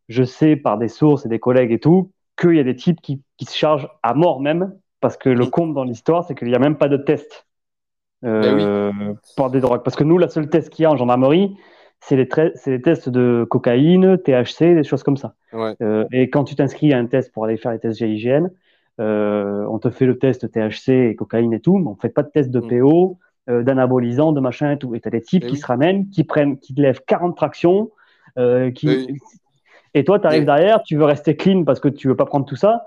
[0.08, 3.02] je sais par des sources et des collègues et tout qu'il y a des types
[3.02, 6.48] qui, qui se chargent à mort même parce que le comble dans l'histoire, c'est qu'il
[6.48, 7.48] n'y a même pas de test
[8.26, 9.84] euh, ben pour des drogues.
[9.84, 11.56] Parce que nous, la seule test qu'il y a en gendarmerie,
[12.00, 12.30] c'est les,
[12.66, 15.34] les, tests de cocaïne, THC, des choses comme ça.
[15.82, 18.50] Euh, et quand tu t'inscris à un test pour aller faire les tests GIGN,
[19.00, 22.10] euh, on te fait le test THC et cocaïne et tout, mais on ne fait
[22.10, 22.68] pas de test de mm.
[22.68, 23.18] PO,
[23.50, 24.96] euh, d'anabolisants, de machin et tout.
[24.96, 25.60] Et tu as des types Eh qui oui.
[25.60, 27.92] se ramènent, qui prennent, qui te lèvent 40 tractions,
[28.76, 28.88] qui...
[28.88, 29.18] Oui.
[29.96, 32.46] et toi, tu arrives derrière, tu veux rester clean parce que tu veux pas prendre
[32.46, 32.86] tout ça.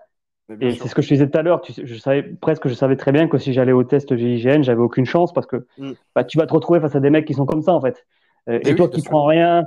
[0.61, 1.63] Et c'est ce que je disais tout à l'heure.
[1.83, 5.07] Je savais presque, je savais très bien que si j'allais au test GIGN, j'avais aucune
[5.07, 5.93] chance parce que Mm.
[6.15, 8.07] bah, tu vas te retrouver face à des mecs qui sont comme ça en fait.
[8.49, 9.11] Euh, et oui, toi qui sûr.
[9.11, 9.67] prends rien,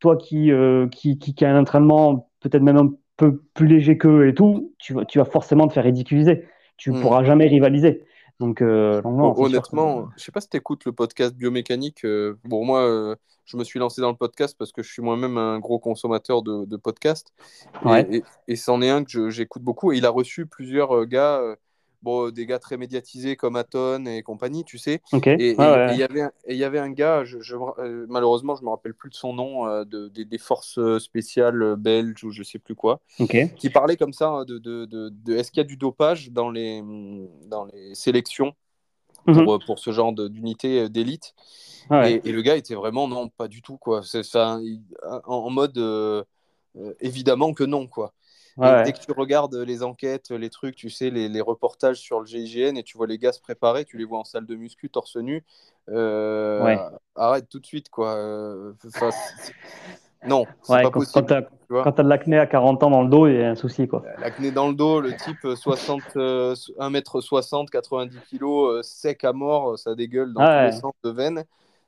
[0.00, 3.96] toi qui, euh, qui, qui, qui a un entraînement peut-être même un peu plus léger
[3.98, 6.44] qu'eux et tout, tu vas, tu vas forcément te faire ridiculiser.
[6.76, 7.00] Tu Mm.
[7.00, 8.02] pourras jamais rivaliser.
[8.40, 12.04] Donc, euh, donc non, Honnêtement, je sais pas si tu écoutes le podcast biomécanique.
[12.04, 15.02] euh, bon, moi, euh, je me suis lancé dans le podcast parce que je suis
[15.02, 17.32] moi-même un gros consommateur de, de podcasts.
[17.84, 18.06] Et, Ouais.
[18.10, 19.92] et, et c'en est un que j'écoute beaucoup.
[19.92, 21.56] Et il a reçu plusieurs euh, gars,
[22.04, 25.02] bon, des gars très médiatisés comme Aton et compagnie, tu sais.
[25.38, 25.86] Et ouais.
[25.90, 28.62] il y avait un- et il y avait un gars, je, je- euh, malheureusement, je
[28.64, 32.22] me rappelle plus de son nom, euh, de, des- des forces euh, spéciales euh, belges
[32.24, 33.00] ou je sais plus quoi
[33.58, 36.50] qui parlait comme ça hein, de, de, de, est-ce qu'il y a du dopage dans
[36.50, 36.82] les,
[37.46, 38.54] dans les sélections
[39.26, 39.44] Mhm.
[39.44, 41.34] pour, euh, pour ce genre d'unité euh, d'élite?
[41.90, 42.20] Ouais.
[42.24, 44.02] et, et le gars était vraiment non, pas du tout quoi.
[44.02, 44.58] C'est ça,
[45.06, 46.22] en, en mode euh,
[46.76, 48.12] euh, évidemment que non quoi.
[48.56, 48.84] Ouais.
[48.84, 52.26] Dès que tu regardes les enquêtes, les trucs, tu sais, les, les reportages sur le
[52.26, 54.88] GIGN et tu vois les gars se préparer, tu les vois en salle de muscu,
[54.90, 55.44] torse nu,
[55.88, 56.78] euh, Ouais.
[57.16, 58.14] arrête tout de suite quoi.
[58.16, 59.10] Euh, enfin,
[60.26, 61.26] non, c'est Ouais, pas quand, possible.
[61.68, 63.86] quand t'as de l'acné à 40 ans dans le dos, il y a un souci
[63.88, 64.02] quoi.
[64.18, 69.32] L'acné dans le dos, le type euh, 60, euh, 1m60, 90 kg, euh, sec à
[69.32, 71.44] mort, euh, ça dégueule dans Ah tous les sens de veine.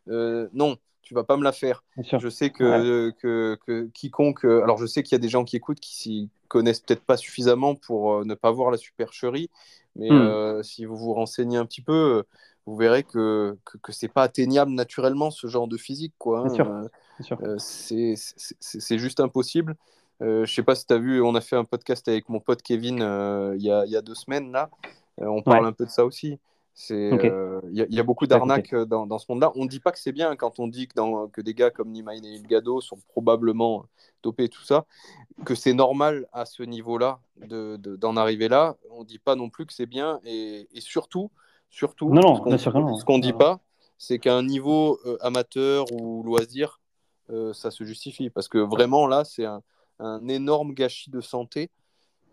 [0.09, 0.77] Euh, non,
[1.07, 1.85] tu vas pas me la faire.
[1.97, 4.45] Je sais que, que, que quiconque.
[4.45, 7.03] euh, Alors, je sais qu'il y a des gens qui écoutent qui s'y connaissent peut-être
[7.05, 9.49] pas suffisamment pour euh, ne pas voir la supercherie,
[9.95, 10.15] mais Hmm.
[10.20, 12.24] euh, si vous vous renseignez un petit peu,
[12.66, 16.41] vous verrez que, que, c'est pas atteignable naturellement ce genre de physique, quoi.
[16.41, 16.89] Hein.
[17.43, 19.77] Euh, c'est juste impossible.
[20.23, 22.41] Euh, je sais pas si tu as vu, on a fait un podcast avec mon
[22.41, 22.97] pote Kevin
[23.57, 24.70] il y, a, y a deux semaines là.
[25.19, 25.69] On parle Ouais.
[25.69, 26.39] un peu de ça aussi.
[26.90, 29.51] Euh, Il y, a- il y a beaucoup d'arnaques euh, dans, dans ce monde-là.
[29.55, 31.70] On ne dit pas que c'est bien quand on dit que, dans- que des gars
[31.70, 33.86] comme Nimain et Ilgado sont probablement
[34.23, 34.85] dopés et tout ça,
[35.47, 38.77] que c'est normal à ce niveau-là de- de- d'en arriver là.
[38.90, 41.31] On ne dit pas non plus que c'est bien et, et surtout,
[41.70, 42.98] surtout, Non, non, ce qu'on non.
[42.98, 43.61] qu'on dit pas,
[43.98, 46.81] c'est qu'à un niveau euh, amateur ou loisir,
[47.31, 48.28] euh, ça se justifie.
[48.28, 49.62] Parce que vraiment, là, c'est un,
[49.98, 51.70] un énorme gâchis de santé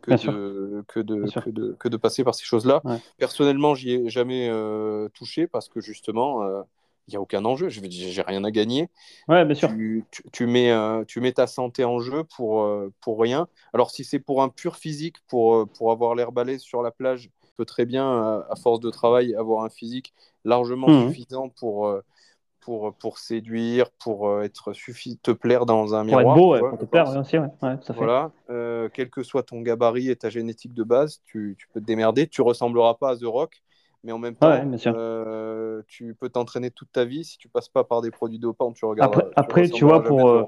[0.04, 2.82] que, de, que, de, que, de, que de passer par ces choses-là.
[2.84, 2.98] Ouais.
[3.18, 6.62] Personnellement, j'y ai jamais euh, touché parce que justement, euh,
[7.08, 7.70] il n'y a aucun enjeu.
[7.70, 8.90] Je n'ai rien à gagner.
[9.28, 9.70] Ouais, bien sûr.
[9.70, 13.48] Tu, tu, tu mets, euh, tu mets ta santé en jeu pour, euh, pour rien.
[13.74, 16.92] Alors, si c'est pour un pur physique, pour, euh, pour avoir l'air balèze sur la
[16.92, 20.14] plage, tu peux très bien, euh, à force de travail, avoir un physique
[20.46, 21.10] largement Mhm.
[21.10, 22.02] suffisant pour, euh,
[22.64, 26.36] pour, pour séduire, pour euh, être suffi te plaire dans un Pour miroir.
[26.38, 27.48] être beau, tu ouais, pour te plaire aussi, ouais.
[27.62, 27.94] Ouais, tout à fait.
[27.94, 31.82] Voilà, Euh, quel que soit ton gabarit et ta génétique de base, tu, tu peux
[31.82, 32.28] te démerder.
[32.28, 33.62] Tu ressembleras pas à The Rock,
[34.04, 34.52] mais en même temps,
[34.88, 37.24] euh, tu peux t'entraîner toute ta vie.
[37.26, 39.14] Si tu passes pas par des produits dopants, tu regardes.
[39.14, 40.44] Après, après tu vois, pour, euh,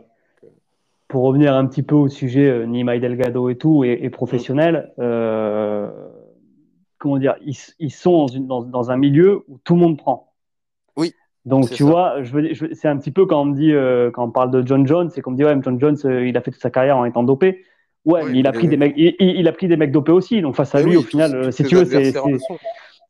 [1.07, 5.91] pour revenir un petit peu au sujet Nima Delgado et tout, et, et professionnel, euh,
[6.97, 9.97] comment dire, ils, ils sont dans, une, dans, dans un milieu où tout le monde
[9.97, 10.31] prend.
[11.45, 11.83] Donc tu ça.
[11.83, 14.31] vois, je veux, je- c'est un petit peu quand on me dit, euh, quand on
[14.31, 16.51] parle de John Jones, c'est qu'on me dit ouais, John Jones, euh, il a fait
[16.51, 17.63] toute sa carrière en étant dopé.
[18.05, 20.41] Ouais, Oui, mais il a pris des mecs, il, a pris des mecs dopés aussi.
[20.41, 22.13] Donc face à lui, oui, au final, euh, si tu veux, c'est,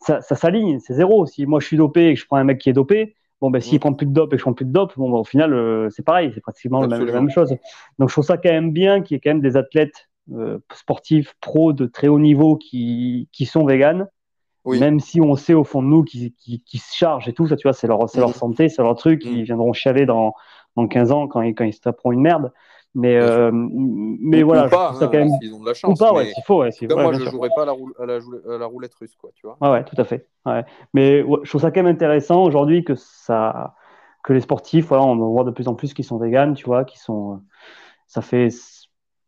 [0.02, 1.26] ça, ça s'aligne, c'est zéro.
[1.26, 3.50] Si moi je suis dopé et que je prends un mec qui est dopé, bon
[3.52, 3.80] ben s'il Mm.
[3.80, 5.54] prend plus de dope et que je prends plus de dope, bon ben, au final
[5.54, 7.22] euh, c'est pareil, c'est pratiquement la même, la Absolument.
[7.22, 7.56] même chose.
[8.00, 10.60] Donc je trouve ça quand même bien qu'il y ait quand même des athlètes euh,
[10.74, 14.08] sportifs pros de très haut niveau qui, qui sont véganes,
[14.66, 14.80] Oui.
[14.80, 17.48] même si on sait au fond de nous qu'ils qui, qui se chargent et tout
[17.48, 18.34] ça, tu vois, c'est leur, Mhm.
[18.34, 20.34] santé, c'est leur truc, ils viendront chialer dans,
[20.76, 22.52] dans 15 ans quand ils, quand ils se taperont une merde.
[22.98, 23.30] Mais, sûr.
[23.30, 25.30] euh, mais Ou- voilà, ou pas, ça hein, quand même.
[25.42, 26.00] s'ils ont de la Ou chance.
[26.00, 27.32] pas, ouais, s'il faut, ouais, ouais, moi, je sûr.
[27.32, 29.58] jouerais pas à la, roule- à la joule- à la roulette russe, quoi, tu vois.
[29.62, 30.28] Ouais, ouais, tout à fait.
[30.46, 30.64] Ouais.
[30.94, 33.76] Mais je trouve ça quand même intéressant aujourd'hui que ça,
[34.24, 36.86] que les sportifs, voilà, on voit de plus en plus qui sont véganes, tu vois,
[36.86, 37.38] qui sont, euh,
[38.08, 38.50] ça fait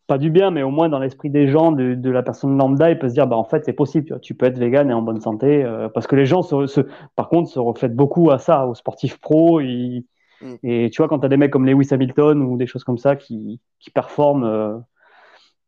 [0.07, 2.89] pas du bien, mais au moins dans l'esprit des gens, de, de la personne lambda,
[2.91, 4.89] il peut se dire, bah en fait, c'est possible, tu vois, tu peux être végane
[4.89, 6.81] et en bonne santé, euh, parce que les gens, se, se-
[7.15, 9.19] par contre, se reflètent beaucoup à ça, aux sportifs
[9.61, 10.05] ils-
[10.41, 10.55] Mm.
[10.63, 12.99] Et tu vois, quand tu as des mecs comme Lewis Hamilton ou des choses comme
[12.99, 14.43] ça qui, qui performent.
[14.43, 14.77] euh,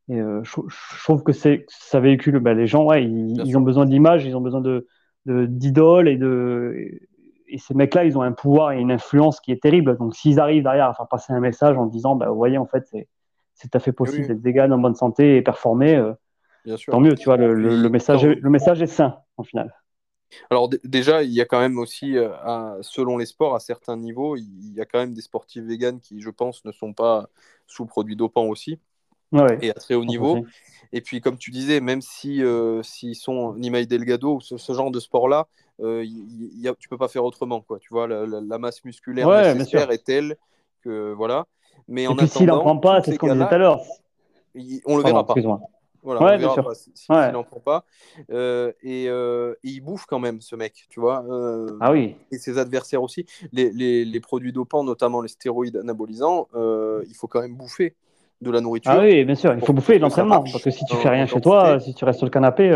[0.09, 3.61] et euh, je, je trouve que c'est ça véhicule bah, les gens ouais ils, ont
[3.61, 4.87] besoin d'images ils ont besoin de
[5.45, 6.75] d'idoles et de
[7.47, 10.15] et ces mecs là ils ont un pouvoir et une influence qui est terrible donc
[10.15, 12.85] s'ils arrivent derrière à faire passer un message en disant bah vous voyez en fait
[12.87, 13.07] c'est
[13.59, 14.27] c'est tout à fait possible Oui.
[14.27, 16.13] d'être vegan en bonne santé et performer euh,
[16.65, 16.93] Bien sûr.
[16.93, 19.43] tant mieux tu vois le, le, le Puis, message est, le message est sain en
[19.43, 19.73] final
[20.49, 23.97] Alors déjà, il y a quand même aussi, euh, à- selon les sports, à certains
[23.97, 27.29] niveaux, il y a quand même des sportifs véganes qui, je pense, ne sont pas
[27.67, 28.79] sous produits dopants aussi,
[29.31, 29.59] ouais, ouais.
[29.61, 30.45] et à très haut niveau.
[30.93, 34.73] Et puis, comme tu disais, même si euh, s'ils sont Nimai Delgado ou ce, ce
[34.73, 35.47] genre de sport-là,
[35.81, 37.79] euh, y, a, tu peux pas faire autrement, quoi.
[37.79, 40.37] Tu vois, la, masse musculaire nécessaire est telle
[40.81, 41.47] que voilà.
[41.89, 43.81] Mais en s'il n'en prend pas, c'est ce qu'on disait tout à l'heure.
[44.85, 45.35] On le verra pas.
[46.01, 46.71] Voilà, ouais, bien sûr.
[46.75, 47.83] s'il n'en prend pas.
[48.31, 51.25] Euh, et, euh, et, il bouffe quand même, ce mec, tu vois.
[51.29, 52.15] Euh, ah oui.
[52.31, 53.25] Et ses adversaires aussi.
[53.51, 57.95] Les, les, les produits dopants, notamment les stéroïdes anabolisants, il faut quand même bouffer
[58.41, 58.91] de la nourriture.
[58.93, 60.41] Ah oui, bien sûr, il faut bouffer l'entraînement.
[60.43, 62.71] Parce que si tu fais rien chez toi, si tu restes sur le canapé.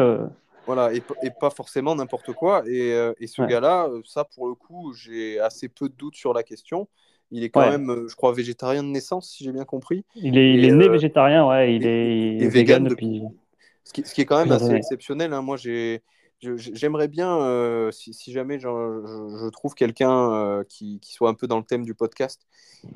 [0.65, 2.64] Voilà, et, et, pas forcément n'importe quoi.
[2.68, 6.44] Et, et ce gars-là, ça, pour le coup, j'ai assez peu de doutes sur la
[6.44, 6.88] question.
[7.34, 10.05] Il est quand même, je crois, végétarien de naissance, si j'ai bien compris.
[10.15, 11.76] Il est, il est né végétarien, ouais.
[11.76, 13.23] Il est, vegan depuis.
[13.84, 15.34] Ce qui, ce qui, est quand même assez exceptionnel.
[15.34, 15.41] Hein.
[15.41, 16.01] Moi, j'ai
[16.57, 21.47] J'aimerais bien, euh, si, jamais je, je, trouve quelqu'un euh, qui, qui, soit un peu
[21.47, 22.45] dans le thème du podcast,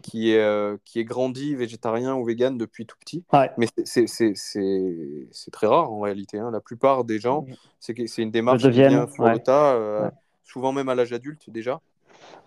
[0.02, 3.24] qui est, euh, qui est grandi végétarien ou vegan depuis tout petit.
[3.58, 6.40] Mais c'est très rare en réalité.
[6.40, 6.52] Hein.
[6.52, 7.54] La plupart des gens, mm.
[7.80, 10.12] c'est une démarche qui vient sur le tas,
[10.44, 11.80] souvent même à l'âge adulte déjà.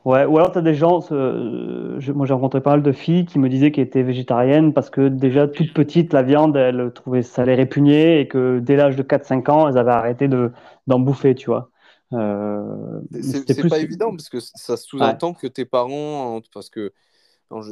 [0.07, 3.39] Ouais, ou alors tu as des gens, moi j'ai rencontré pas mal de filles qui
[3.39, 7.45] me disaient qu'elles étaient végétariennes parce que déjà toute petite, la viande, elles trouvaient ça
[7.45, 10.27] les répugnait et que dès l'âge de 4-5 ans, elles avaient arrêté
[10.87, 11.71] d'en bouffer, tu vois.
[12.13, 16.93] Euh, c'est pas évident parce que ça sous-entend que tes parents, parce que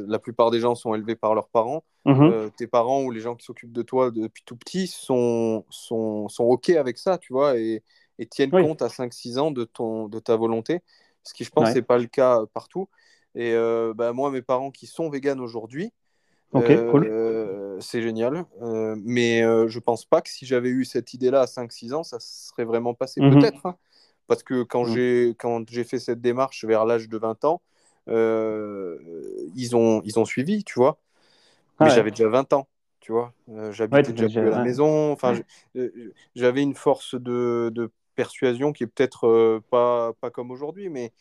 [0.07, 3.21] la plupart des gens sont élevés par leurs parents, mmh euh, tes parents ou les
[3.21, 7.33] gens qui s'occupent de toi depuis tout petit sont, sont, sont OK avec ça, tu
[7.33, 7.83] vois, et,
[8.19, 10.81] et tiennent compte à 5-6 ans de, ton, de ta volonté
[11.23, 12.89] ce qui je pense n'est pas le cas partout.
[13.35, 15.91] Et euh, bah, moi, mes parents qui sont véganes aujourd'hui,
[16.55, 18.45] euh, c'est génial.
[18.61, 22.17] Euh, mais je pense pas que si j'avais eu cette idée-là à 5-6 ans, ça
[22.19, 23.21] serait vraiment passé.
[23.21, 23.39] Mhm.
[23.39, 23.75] Peut-être, hein.
[24.27, 27.61] parce que quand j'ai quand j'ai fait cette démarche vers l'âge de 20 ans,
[28.07, 30.99] ils, ont, ils ont suivi, tu vois.
[31.79, 32.67] Mais j'avais déjà 20 ans,
[32.99, 33.33] tu vois.
[33.71, 35.11] J'habitais déjà plus à la maison.
[35.11, 35.39] Enfin,
[36.35, 41.13] j'avais une force de, de persuasion qui est peut-être euh, pas, pas comme aujourd'hui, mais,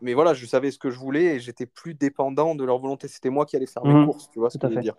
[0.00, 3.08] mais voilà, je savais ce que je voulais et j'étais plus dépendant de leur volonté.
[3.08, 4.06] C'était moi qui allais faire mes mhm.
[4.06, 4.94] courses, tu vois ce que je veux dire.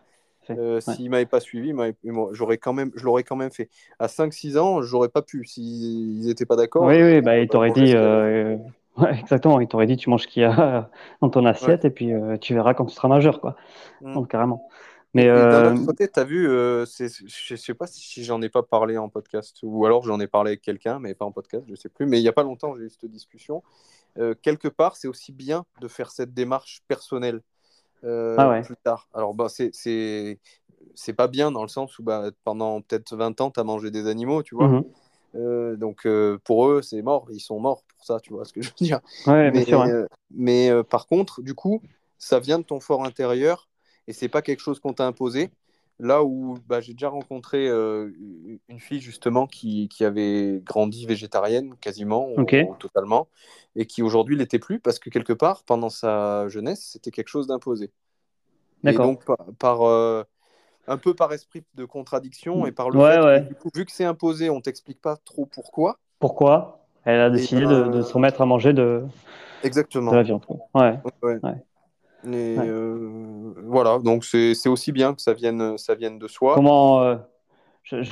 [0.50, 1.74] Euh, S'ils ne m'avaient pas suivi,
[2.32, 3.70] j'aurais quand même, je l'aurais quand même fait.
[4.00, 6.84] À 5-6 ans, j'aurais pas pu s'ils n'étaient pas d'accord.
[6.84, 7.94] Oui, oui, bah, ils t'auraient dit.
[7.96, 8.58] Euh,
[9.10, 10.90] exactement, ils t'auraient dit tu manges ce qu'il y a
[11.22, 13.56] dans ton assiette et puis euh, tu verras quand tu seras majeur, quoi.
[14.02, 14.14] Mmh.
[14.14, 14.68] Donc, carrément.
[15.14, 18.50] Mais d'un autre côté, tu as vu, euh, je ne sais pas si j'en ai
[18.50, 21.64] pas parlé en podcast ou alors j'en ai parlé avec quelqu'un, mais pas en podcast,
[21.66, 22.06] je ne sais plus.
[22.06, 23.64] Mais il n'y a pas longtemps, j'ai eu cette discussion.
[24.18, 27.42] Euh, quelque part, c'est aussi bien de faire cette démarche personnelle
[28.04, 29.08] euh, ah plus tard.
[29.14, 30.38] Alors, bah, c'est
[31.16, 34.08] pas bien dans le sens où bah, pendant peut-être 20 ans, tu as mangé des
[34.08, 34.68] animaux, tu vois.
[34.68, 34.84] Mmh
[35.78, 36.08] donc,
[36.44, 37.28] pour eux, c'est mort.
[37.30, 39.00] Ils sont morts pour ça, tu vois ce que je veux dire.
[39.28, 39.86] mais, sûr,
[40.32, 41.84] mais par contre, du coup,
[42.18, 43.69] ça vient de ton fort intérieur
[44.10, 45.52] et c'est pas quelque chose qu'on t'a imposé.
[46.00, 48.10] Là où bah, j'ai déjà rencontré euh,
[48.68, 52.30] une fille justement qui, qui, avait grandi végétarienne quasiment,
[52.80, 53.28] totalement,
[53.76, 57.48] et qui aujourd'hui l'était plus parce que quelque part, pendant sa jeunesse, c'était quelque chose
[57.48, 57.92] d'imposé.
[58.86, 59.26] Et donc
[59.60, 60.24] par, euh,
[60.88, 64.50] un peu par esprit de contradiction et par le fait que vu que c'est imposé,
[64.50, 66.00] on t'explique pas trop pourquoi.
[66.18, 66.80] Pourquoi?
[67.04, 69.04] Elle a décidé de, de, se remettre à manger de,
[69.64, 70.12] Exactement.
[70.12, 70.46] de la viande.
[70.74, 70.98] Ouais.
[71.22, 71.40] ouais.
[72.26, 76.56] Et euh, voilà, donc c'est aussi bien que ça vienne, ça vienne de soi.
[76.56, 77.16] Comment euh,
[77.84, 78.04] je,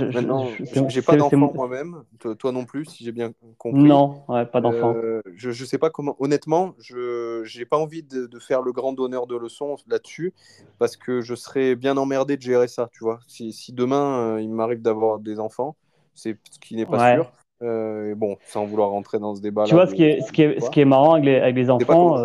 [0.88, 2.04] j'ai pas d'enfant moi-même,
[2.40, 3.84] toi, non plus, si j'ai bien compris.
[3.84, 4.96] Non, pas d'enfant.
[4.96, 6.16] Euh, je, je sais pas comment.
[6.20, 10.34] Honnêtement, je n'ai pas envie de, de, faire le grand donneur de leçons là-dessus
[10.80, 13.20] parce que je serais bien emmerdé de gérer ça, tu vois.
[13.28, 15.76] Si, si demain il m'arrive d'avoir des enfants,
[16.16, 17.32] c'est ce qui n'est pas sûr.
[17.62, 19.66] et bon, sans vouloir rentrer dans ce débat.
[19.66, 21.56] Tu vois, ce qui, est, ce, qui est, ce qui est marrant avec les, avec
[21.56, 22.16] les enfants,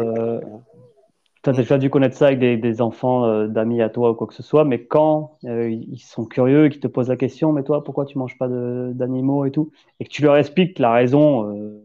[1.42, 4.26] tu as déjà dû connaître ça avec des, enfants euh, d'amis à toi ou quoi
[4.26, 7.64] que ce soit, mais quand euh, ils sont curieux, qu'ils te posent la question, mais
[7.64, 11.52] toi, pourquoi tu manges pas d'animaux et tout, et que tu leur expliques la raison
[11.52, 11.82] euh,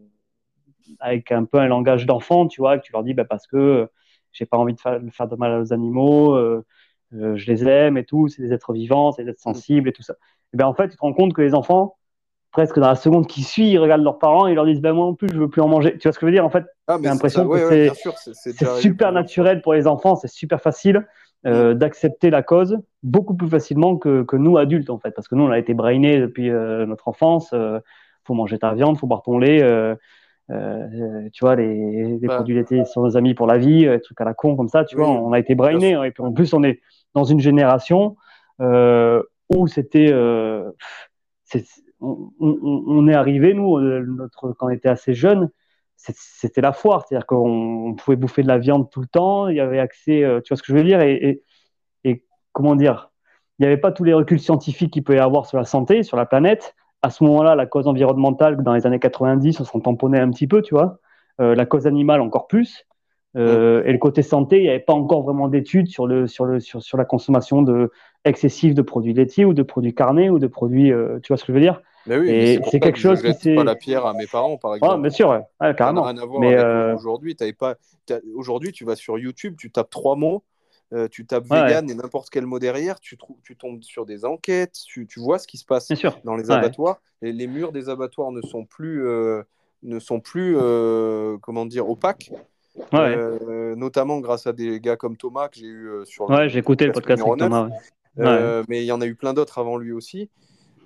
[1.00, 3.88] avec un peu un langage d'enfant, tu vois, que tu leur dis bah, parce que
[4.32, 6.36] j'ai pas envie de faire, de faire, de mal aux animaux,
[7.12, 10.02] je les aime et tout, c'est des êtres vivants, c'est des êtres sensibles et tout
[10.02, 10.14] ça.
[10.54, 11.97] Et ben en fait, tu te rends compte que les enfants,
[12.50, 14.92] presque dans la seconde qui suit, ils regardent leurs parents et ils leur disent ben
[14.92, 15.92] moi non plus, je veux plus en manger.
[15.98, 17.90] Tu vois ce que je veux dire En fait, ah, j'ai l'impression que
[18.32, 21.06] c'est super naturel pour les enfants, c'est super facile
[21.46, 21.78] euh, mm.
[21.78, 25.44] d'accepter la cause beaucoup plus facilement que, que, nous adultes en fait, parce que nous
[25.44, 27.50] on a été brainés depuis euh, notre enfance.
[27.52, 27.78] Euh,
[28.24, 29.60] faut manger ta viande, faut boire ton lait.
[30.48, 32.36] tu vois, les, les bah.
[32.36, 34.84] produits laitiers sont nos amis pour la vie, des trucs à la con comme ça,
[34.84, 35.96] tu vois, on a été brainés.
[36.04, 36.80] et puis en plus, on est
[37.14, 38.16] dans une génération
[38.60, 40.12] où c'était
[42.00, 45.50] on, est arrivé, nous, euh, notre, quand on était assez jeune,
[45.96, 47.04] c'était la foire.
[47.06, 50.40] C'est-à-dire qu'on pouvait bouffer de la viande tout le temps, il y avait accès, euh,
[50.40, 51.42] tu vois ce que je veux dire, et,
[52.52, 53.10] comment dire,
[53.58, 56.02] il n'y avait pas tous les reculs scientifiques qu'il peut y avoir sur la santé,
[56.02, 56.74] sur la planète.
[57.02, 60.48] à ce moment-là, la cause environnementale, dans les années 90, on s'en tamponnait un petit
[60.48, 60.98] peu, tu vois.
[61.40, 62.84] Euh, la cause animale encore plus.
[63.36, 66.44] Euh, et le côté santé, il n'y avait pas encore vraiment d'études sur, le, sur,
[66.44, 67.92] le, sur, sur la consommation de,
[68.24, 70.92] excessive de produits laitiers ou de produits carnés ou de produits.
[70.92, 73.30] Euh, tu vois ce que je veux dire mais oui, Et c'est quelque chose je
[73.32, 74.94] qui pas la pierre à mes parents, par exemple.
[74.96, 75.42] Ah, bien sûr, ouais.
[75.60, 76.02] Ça carrément.
[76.02, 77.36] rien à voir Mais, euh, aujourd'hui.
[77.58, 77.76] Pas...
[78.34, 80.42] Aujourd'hui, tu vas sur YouTube, tu tapes trois mots,
[80.94, 84.06] euh, tu tapes Ouais, vegan et n'importe quel mot derrière, tu, trou- tu tombes sur
[84.06, 86.18] des enquêtes, tu, tu vois ce qui se passe bien sûr.
[86.24, 87.00] dans les abattoirs.
[87.20, 89.42] Et les murs des abattoirs ne sont plus, euh,
[89.82, 92.30] ne sont plus euh, comment dire, opaques,
[93.76, 96.92] notamment grâce à des gars comme Thomas que j'ai eu sur ouais j'ai écouté le
[96.92, 97.48] podcast avec 9.
[97.50, 98.64] Thomas.
[98.68, 100.30] mais il y en a eu plein d'autres avant lui aussi.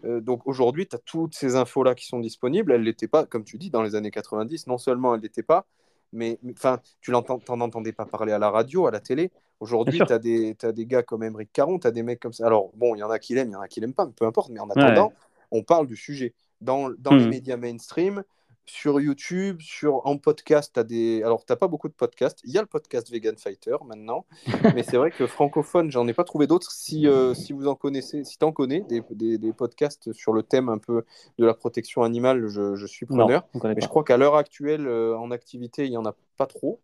[0.05, 2.73] Euh, donc aujourd'hui, tu as toutes ces infos-là qui sont disponibles.
[2.73, 4.67] Elles n'étaient pas, comme tu dis, dans les années 90.
[4.67, 5.67] Non seulement elles n'étaient pas,
[6.13, 9.31] mais enfin, tu l'entends, t'en entendais pas parler à la radio, à la télé.
[9.61, 12.33] Aujourd'hui, tu as des, t'as des gars comme Emmerich Caron, tu as des mecs comme
[12.33, 12.47] ça.
[12.47, 14.07] Alors, bon, il y en a qui l'aiment, il y en a qui l'aiment pas,
[14.07, 14.51] mais peu importe.
[14.51, 15.13] Mais en attendant,
[15.53, 16.35] on parle du sujet.
[16.61, 17.31] Dans, dans les Mhm.
[17.31, 18.23] médias mainstream,
[18.65, 21.23] sur YouTube, sur, en podcast, tu as des.
[21.23, 22.41] Alors, tu pas beaucoup de podcasts.
[22.45, 24.25] Il y a le podcast Vegan Fighter maintenant.
[24.75, 26.71] mais c'est vrai que francophone, j'en ai pas trouvé d'autres.
[26.71, 30.33] Si, euh, si vous en connaissez, si tu en connais des, des, des podcasts sur
[30.33, 31.05] le thème un peu
[31.39, 33.47] de la protection animale, je, je suis preneur.
[33.65, 36.81] Mais je crois qu'à l'heure actuelle, euh, en activité, il n'y en a pas trop.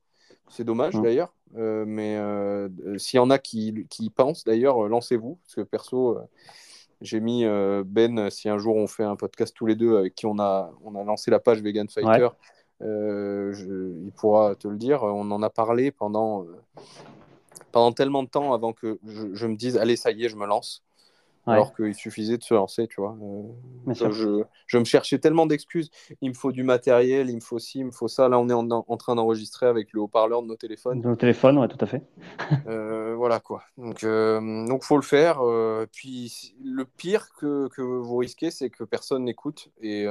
[0.50, 1.02] C'est dommage Mhm.
[1.02, 1.34] d'ailleurs.
[1.56, 2.68] Euh, mais euh,
[2.98, 5.38] s'il y en a qui, qui y pensent, d'ailleurs, lancez-vous.
[5.44, 6.18] Parce que perso,
[7.00, 10.14] j'ai mis euh, Ben, si un jour on fait un podcast tous les deux avec
[10.14, 12.28] qui on a, on a lancé la page Vegan Fighter,
[12.82, 15.02] euh, je- il pourra te le dire.
[15.02, 16.56] On en a parlé pendant, euh,
[17.72, 20.36] pendant tellement de temps avant que je, je me dise, allez, ça y est, je
[20.36, 20.82] me lance.
[21.48, 23.16] Ouais, Alors qu'il suffisait de se lancer, tu vois.
[23.22, 25.90] Euh, je, me cherchais tellement d'excuses.
[26.20, 28.28] Il me faut du matériel, il me faut ci, il me faut ça.
[28.28, 31.04] Là, on est en, en train d'enregistrer avec le haut-parleur de nos téléphones.
[31.06, 32.02] Au téléphone, ouais, tout à fait.
[32.66, 33.62] Euh, voilà quoi.
[33.78, 35.40] Donc, euh, donc faut le faire.
[35.40, 40.04] euh, puis le pire que, que vous risquez, c'est que personne n'écoute et,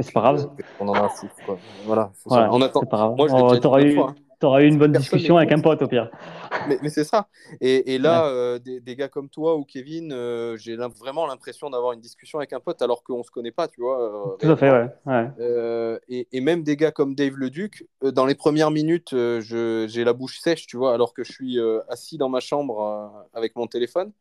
[0.00, 0.50] c'est pas grave.
[0.80, 1.34] on en a foutre.
[1.44, 1.58] Quoi.
[1.84, 2.12] Voilà.
[2.24, 2.52] Voilà, ça.
[2.52, 4.10] En attendant, moi je l'ai déjà de eu, fois.
[4.10, 4.14] hein.
[4.40, 6.10] T'auras eu une bonne discussion avec un pote au pire.
[6.68, 7.28] Mais, mais c'est ça.
[7.60, 11.70] Et, et là, euh, des, des gars comme toi ou Kevin, euh, j'ai vraiment l'impression
[11.70, 14.00] d'avoir une discussion avec un pote alors qu'on se connaît pas, tu vois.
[14.02, 14.88] euh, Tout à fait, ouais.
[15.06, 15.98] ouais.
[16.08, 20.40] Et, et même des gars comme Dave Leduc, dans les premières minutes, j'ai la bouche
[20.40, 21.58] sèche, tu vois, alors que je suis
[21.88, 24.12] assis dans ma chambre avec mon téléphone,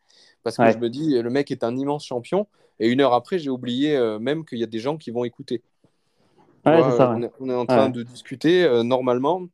[0.43, 0.71] parce que Ouais.
[0.71, 2.47] je me dis, le mec est un immense champion.
[2.79, 5.61] Et une heure après, j'ai oublié même qu'il y a des gens qui vont écouter.
[6.63, 7.27] Tu Ouais, vois, ça, on, ouais.
[7.27, 7.91] est, on est en train Ouais.
[7.91, 9.47] de discuter euh, normalement.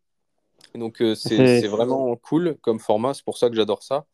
[0.77, 4.05] Donc euh, c'est vraiment cool comme format, c'est pour ça que j'adore ça.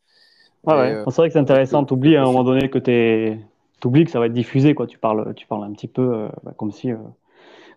[0.66, 0.74] Et, ouais.
[0.74, 1.80] euh, C'est vrai que c'est intéressant.
[1.80, 3.38] donc, T'oublies à un moment donné que t'es,
[3.80, 4.86] t'oublies que ça va être diffusé, quoi.
[4.86, 6.90] Tu parles, tu parles un petit peu euh, bah, comme si,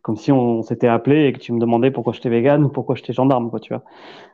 [0.02, 2.96] comme si on s'était appelé et que tu me demandais pourquoi j'étais vegan ou pourquoi
[2.96, 3.84] j'étais gendarme, quoi, tu vois.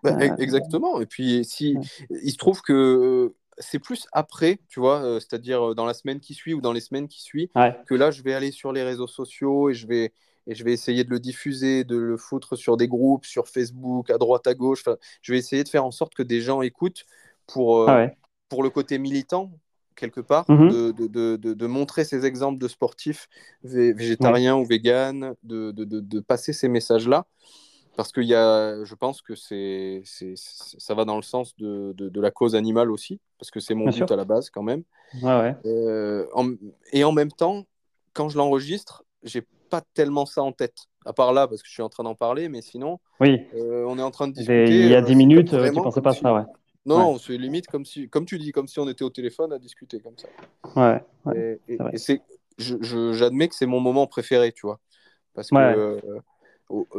[0.03, 0.99] Bah, Exactement.
[0.99, 2.17] Et puis, si, Ouais.
[2.23, 6.33] il se trouve que c'est plus après, tu vois, euh, c'est-à-dire dans la semaine qui
[6.33, 8.83] suit ou dans les semaines qui suivent, Ouais, que là, je vais aller sur les
[8.83, 10.11] réseaux sociaux et je vais,
[10.47, 14.09] et je vais essayer de le diffuser, de le foutre sur des groupes, sur Facebook,
[14.09, 14.81] à droite, à gauche.
[14.81, 17.05] Enfin, je vais essayer de faire en sorte que des gens écoutent
[17.47, 18.17] pour, euh, ah ouais.
[18.49, 19.51] pour le côté militant,
[19.95, 20.69] quelque part, Mhm.
[20.69, 23.27] de, de, de, de- de montrer ces exemples de sportifs
[23.63, 27.25] vé- végétariens ou véganes, de, de, de, de passer ces messages-là.
[27.97, 32.31] Parce que y a, je pense que c'est, ça va dans le sens de, la
[32.31, 34.11] cause animale aussi, parce que c'est mon Bien but sûr.
[34.11, 34.83] à la base quand même.
[35.21, 35.55] Ouais.
[35.65, 36.53] Euh, en-
[36.93, 37.65] et en même temps,
[38.13, 40.75] quand je l'enregistre, j'ai pas tellement ça en tête.
[41.05, 43.41] À part là, parce que je suis en train d'en parler, mais sinon, Oui.
[43.55, 44.69] euh, on est en train de Des- discuter.
[44.69, 46.43] il y a euh, 10 c'est minutes, euh, tu vraiment pensais pas si- ça, ouais.
[46.85, 47.19] Non, Ouais.
[47.19, 49.99] c'est limite comme si, comme tu dis, comme si on était au téléphone à discuter
[49.99, 50.27] comme ça.
[50.75, 51.59] Ouais, ouais.
[51.67, 52.21] Et, et- c'est
[52.57, 54.79] j'admets que c'est mon moment préféré, tu vois.
[55.33, 55.99] Parce que euh,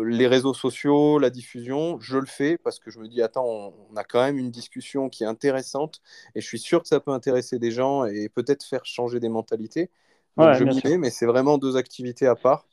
[0.02, 3.72] les réseaux sociaux, la diffusion, je le fais parce que je me dis, attends, on,
[3.92, 6.00] on a quand même une discussion qui est intéressante
[6.34, 9.28] et je suis sûr que ça peut intéresser des gens et peut-être faire changer des
[9.28, 9.90] mentalités.
[10.36, 10.90] Ouais, je bien m'y sûr.
[10.90, 12.66] mets, mais c'est vraiment deux activités à part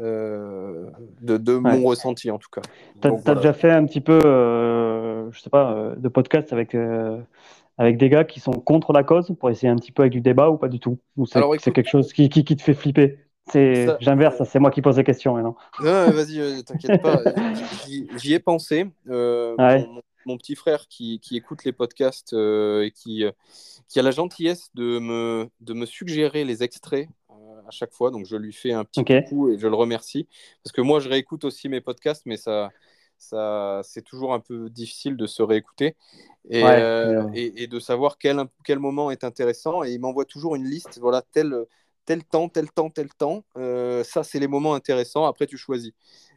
[0.00, 0.86] euh,
[1.20, 1.78] de, de Ouais.
[1.78, 2.62] mon ressenti en tout cas.
[3.00, 3.34] T'as voilà.
[3.34, 7.18] déjà fait un petit peu, euh, je sais pas, euh, de podcast avec, euh,
[7.78, 10.20] avec des gars qui sont contre la cause pour essayer un petit peu avec du
[10.20, 10.98] débat ou pas du tout?
[11.16, 13.18] Ou c'est, écoute- quelque chose qui, qui, qui te fait flipper?
[13.50, 15.56] C'est, Ça- J'inverse, c'est moi qui pose les questions maintenant.
[15.82, 17.20] Non, vas-y, t'inquiète pas.
[18.16, 18.86] J'y, ai pensé.
[19.06, 19.86] Ouais.
[19.86, 23.32] mon, mon- petit frère qui, qui écoute les podcasts euh, et qui, euh,
[23.88, 28.10] qui a la gentillesse de me, de me suggérer les extraits euh, à chaque fois.
[28.10, 29.10] Donc, je lui fais un petit Ok.
[29.22, 30.28] coucou et je le remercie.
[30.62, 32.72] Parce que moi, je réécoute aussi mes podcasts, mais ça,
[33.18, 35.96] ça, c'est toujours un peu difficile de se réécouter
[36.50, 37.14] et, Ouais, ouais.
[37.32, 39.84] et, et de savoir quel, quel moment est intéressant.
[39.84, 40.98] Et il m'envoie toujours une liste.
[41.00, 41.54] Voilà, tel,
[42.06, 43.44] tel temps, tel temps, tel temps.
[44.04, 45.26] Ça, c'est les moments intéressants.
[45.26, 45.92] Après, tu choisis.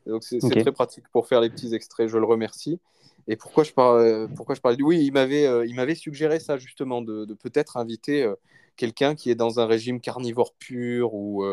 [0.06, 2.08] Donc, c'est très pratique pour faire les petits extraits.
[2.08, 2.80] Je le remercie.
[3.28, 7.02] Et pourquoi je parle, pourquoi je parlais de- Oui, il m'avait, euh, suggéré ça justement,
[7.02, 8.36] de, de peut-être inviter euh,
[8.76, 11.44] quelqu'un qui est dans un régime carnivore pur ou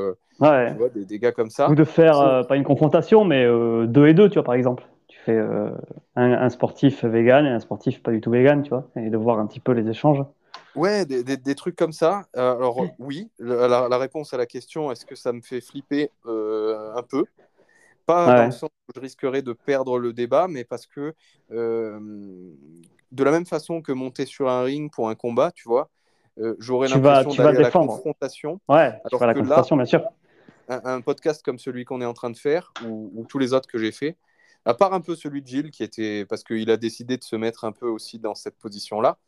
[0.40, 0.74] ouais.
[0.74, 1.70] vois, des, des, gars comme ça.
[1.70, 3.47] Ou de faire, pas une confrontation, mais
[3.86, 4.85] deux et deux, tu vois, par exemple.
[5.06, 5.74] Tu fais un,
[6.16, 9.39] un, sportif vegan et un sportif pas du tout vegan, tu vois, et de voir
[9.39, 10.24] un petit peu les échanges.
[10.74, 12.22] Ouais, des, des, des, trucs comme ça.
[12.35, 16.10] alors oui, la, la, réponse à la question, est-ce que ça me fait flipper?
[16.24, 17.27] Un peu
[18.10, 18.36] pas ouais.
[18.36, 21.14] dans le sens où je risquerais de perdre le débat, mais parce que
[21.52, 21.98] euh,
[23.12, 25.90] de la même façon que monter sur un ring pour un combat, tu vois,
[26.38, 28.60] euh, j'aurais l'impression d'aller à la confrontation.
[28.68, 30.04] Ouais, alors la confrontation, là, bien sûr.
[30.68, 33.52] Un, un, podcast comme celui qu'on est en train de faire, ou, ou tous les
[33.52, 34.16] autres que j'ai fait,
[34.64, 37.36] à part un peu celui de Gilles, qui était parce qu'il a décidé de se
[37.36, 39.18] mettre un peu aussi dans cette position-là.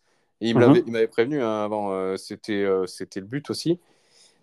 [0.40, 1.08] Et il m'avait mm -hmm.
[1.08, 3.78] prévenu hein, avant, euh, c'était euh, c'était le but aussi.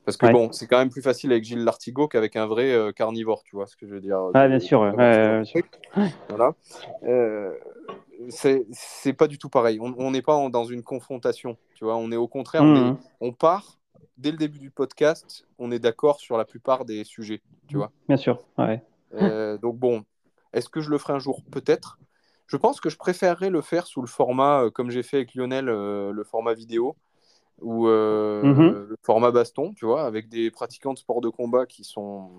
[0.10, 0.32] Parce que ouais.
[0.32, 3.56] bon, c'est quand même plus facile avec Gilles Lartigot qu'avec un vrai euh, carnivore, tu
[3.56, 4.18] vois ce que je veux dire.
[4.34, 4.82] Ah, bien sûr.
[4.82, 5.62] Ouais, bien sûr.
[6.30, 6.56] Voilà.
[7.04, 7.54] Euh,
[8.28, 9.78] c'est pas du tout pareil.
[9.80, 11.96] On n'est pas en, dans une confrontation, tu vois.
[11.96, 12.76] On est au contraire, mmh.
[12.76, 13.78] on, est, on, part
[14.18, 17.92] dès le début du podcast, on est d'accord sur la plupart des sujets, tu vois.
[18.08, 18.44] Bien sûr.
[18.58, 18.82] Ouais.
[19.14, 20.06] Euh, donc bon,
[20.54, 21.44] est-ce que je le ferai un jour?
[21.52, 22.00] Peut-être.
[22.48, 25.66] Je pense que je préférerais le faire sous le format, comme j'ai fait avec Lionel,
[25.66, 26.96] le format vidéo
[27.62, 28.88] ou euh, mm -hmm.
[28.90, 32.30] le format baston, tu vois, avec des pratiquants de sport de combat qui sont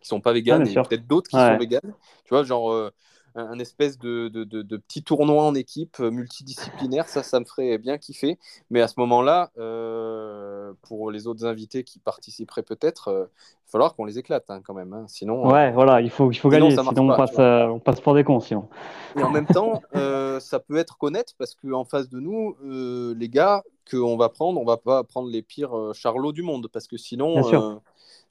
[0.00, 1.52] qui sont pas véganes ah, et peut-être d'autres qui ouais.
[1.52, 2.90] sont véganes, tu vois, genre euh,
[3.34, 7.78] un, espèce de, de, de, de, petit tournoi en équipe multidisciplinaire, ça, ça me ferait
[7.78, 8.38] bien kiffer.
[8.70, 13.26] Mais à ce moment-là, euh, pour les autres invités qui participeraient peut-être, il va
[13.66, 15.04] falloir qu'on les éclate hein, quand même, hein.
[15.08, 15.50] sinon.
[15.50, 18.14] Ouais, voilà, il faut, il faut sinon, gagner, sinon pas, on, passe, on passe pour
[18.14, 18.68] des cons, sinon.
[19.16, 19.82] Et en même temps,
[20.40, 22.56] ça peut être honnête parce qu'en face de nous,
[23.14, 26.68] les gars, qu'on va prendre, on va pas prendre les pires euh, charlots du monde
[26.72, 27.74] parce que sinon, euh,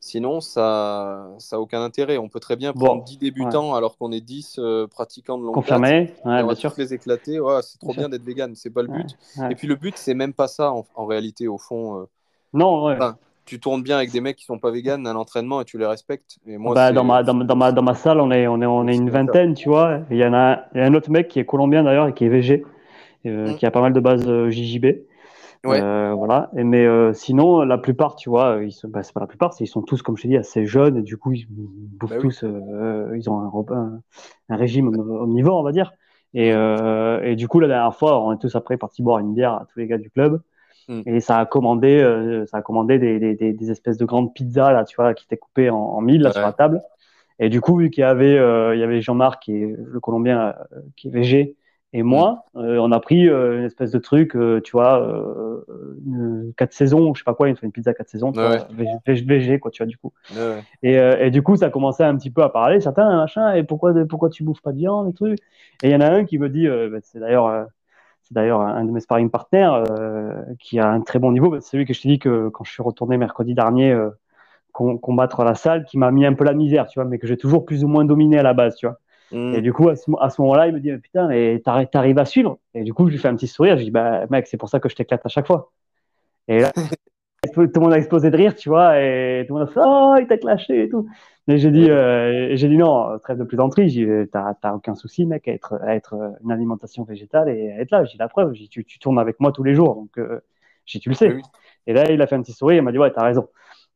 [0.01, 2.17] sinon ça n'a aucun intérêt.
[2.17, 3.77] On peut très bien prendre bon, 10 débutants ouais.
[3.77, 6.73] alors qu'on est 10 euh, pratiquants de longue Confirmé, ouais, on va sûr.
[6.77, 7.39] les éclater.
[7.39, 9.17] Ouais, c'est trop bien, bien d'être vegan, c'est pas le but.
[9.49, 12.05] Et puis le but, c'est même pas ça en, en réalité au fond.
[12.53, 12.95] non, ouais.
[12.95, 13.15] Enfin,
[13.45, 15.85] tu tournes bien avec des mecs qui sont pas véganes à l'entraînement et tu les
[15.85, 16.37] respectes.
[16.47, 18.65] Et moi, bah, dans, ma, dans, dans, ma, dans ma salle, on est, on est,
[18.65, 19.99] on est une vingtaine, tu vois.
[20.09, 22.13] Il y en a, il y a un autre mec qui est colombien d'ailleurs et
[22.13, 22.63] qui est végé,
[23.25, 23.55] euh, mmh.
[23.57, 24.85] qui a pas mal de bases euh, JJB.
[25.63, 25.79] Ouais.
[25.81, 26.49] Euh, voilà.
[26.57, 29.53] Et, mais euh, sinon, la plupart, tu vois, ils sont, bah, c'est pas la plupart,
[29.53, 32.09] c'est ils sont tous, comme je te dis, assez jeunes et du coup, ils bouffent
[32.09, 32.21] bah oui.
[32.21, 34.01] tous, euh, ils ont un, un,
[34.49, 35.91] un, régime omnivore, on va dire.
[36.33, 39.33] Et, euh, et, du coup, la dernière fois, on est tous après partis boire une
[39.33, 40.41] bière à tous les gars du club.
[40.87, 41.01] Mm.
[41.05, 44.71] Et ça a commandé, euh, ça a commandé des, des, des, espèces de grandes pizzas
[44.71, 46.33] là, tu vois, qui étaient coupées en, en mille là ouais.
[46.33, 46.81] sur la table.
[47.39, 50.55] Et du coup, vu qu'il y avait, euh, il y avait Jean-Marc le Colombien
[50.95, 51.55] qui est végé,
[51.93, 54.97] et moi, euh, on a pris euh, une espèce de truc, euh, tu vois,
[56.05, 58.59] une, quatre saisons, je sais pas quoi, une, une pizza quatre saisons, ouais.
[59.05, 60.13] VG, quoi, tu vois, du coup.
[60.33, 60.63] Ouais.
[60.83, 63.93] Et, et, du coup, ça commençait un petit peu à parler, certains, machin, et pourquoi,
[64.07, 65.39] pourquoi tu bouffes pas de viande, et trucs.
[65.83, 67.67] Et il y en a un qui me dit, bah, c'est d'ailleurs,
[68.21, 69.83] c'est d'ailleurs un de mes sparring partners
[70.59, 72.71] qui a un très bon niveau, c'est celui que je t'ai dit que quand je
[72.71, 73.97] suis retourné mercredi dernier
[74.71, 77.35] combattre la salle, qui m'a mis un peu la misère, tu vois, mais que j'ai
[77.35, 78.97] toujours plus ou moins dominé à la base, tu vois.
[79.31, 79.55] Mmh.
[79.55, 82.25] Et du coup, à ce, à ce moment-là, il me dit Putain, mais t'arrives à
[82.25, 83.77] suivre Et du coup, je lui fais un petit sourire.
[83.77, 85.71] Je dis Bah, mec, c'est pour ça que je t'éclate à chaque fois.
[86.47, 86.71] Et là,
[87.53, 89.79] tout le monde a explosé de rire, tu vois, et tout le monde a fait
[89.83, 91.07] Oh, il t'a clashé et tout.
[91.47, 94.07] Mais j'ai dit, euh, j'ai dit non, trêve de plaisanterie.
[94.31, 98.05] T'as aucun souci, mec, à être, à être une alimentation végétale et à être là.
[98.05, 98.53] J'ai la preuve.
[98.53, 100.39] Tu, tu tournes avec moi tous les jours, donc euh,
[100.85, 101.33] tu le sais.
[101.33, 101.41] Oui.
[101.87, 102.77] Et là, il a fait un petit sourire.
[102.77, 103.47] Il m'a dit Ouais, t'as raison.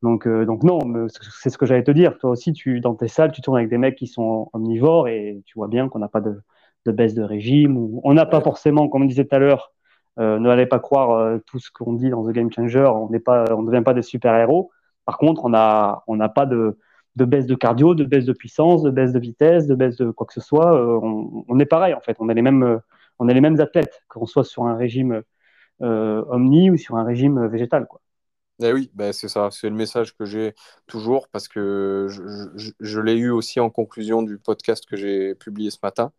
[0.02, 0.78] Donc, euh, donc non,
[1.08, 2.18] c'est ce que j'allais te dire.
[2.18, 5.42] Toi aussi, tu, dans tes salles, tu tournes avec des mecs qui sont omnivores et
[5.46, 6.40] tu vois bien qu'on n'a pas de,
[6.84, 7.76] de, baisse de régime.
[7.76, 9.72] Ou on n'a pas forcément, comme on disait tout à l'heure,
[10.18, 12.86] euh, ne allez pas croire euh, tout ce qu'on dit dans The Game Changer.
[12.94, 14.70] On n'est pas, on ne devient pas des super-héros.
[15.06, 16.78] Par contre, on n'a on n'a pas de,
[17.16, 20.10] de baisse de cardio, de baisse de puissance, de baisse de vitesse, de baisse de
[20.10, 20.74] quoi que ce soit.
[21.02, 22.16] On, on, est pareil en fait.
[22.20, 22.80] On est les mêmes,
[23.18, 25.22] on est les mêmes athlètes, qu'on soit sur un régime
[25.80, 27.86] omni ou sur un régime végétal.
[27.86, 28.00] Quoi.
[28.62, 30.54] Eh oui, ben c'est ça, c'est le message que j'ai
[30.86, 32.22] toujours parce que je,
[32.54, 36.10] je, je l'ai eu aussi en conclusion du podcast que j'ai publié ce matin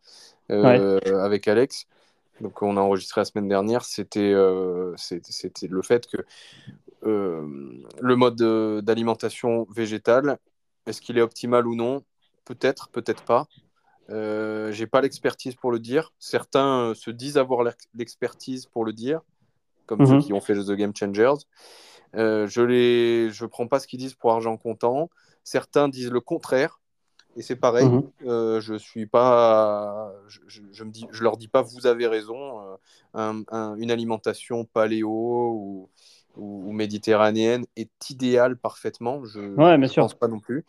[0.51, 1.13] euh, ouais.
[1.13, 1.87] avec Alex.
[2.39, 6.17] Donc on a enregistré la semaine dernière, c'était euh, c'était le fait que
[7.03, 7.47] euh,
[7.99, 10.37] le mode d'alimentation végétale,
[10.85, 12.03] est-ce qu'il est optimal ou non?
[12.45, 13.47] Peut-être, peut-être pas.
[14.09, 16.13] J'ai pas l'expertise pour le dire.
[16.19, 19.21] Certains se disent avoir l'expertise pour le dire,
[19.87, 21.33] comme ceux qui ont fait The Game Changers.
[22.15, 25.09] Euh, je ne je prends pas ce qu'ils disent pour argent comptant.
[25.43, 26.79] Certains disent le contraire.
[27.35, 27.85] Et c'est pareil.
[27.85, 28.03] -hmm.
[28.25, 32.07] euh, je suis pas, je, je, je, me dis, je leur dis pas vous avez
[32.07, 32.61] raison.
[32.61, 32.75] Euh,
[33.13, 35.89] un, un, une alimentation paléo ou,
[36.35, 39.23] ou, ou, méditerranéenne est idéale parfaitement.
[39.25, 40.65] Je ne ouais, pense pas non plus.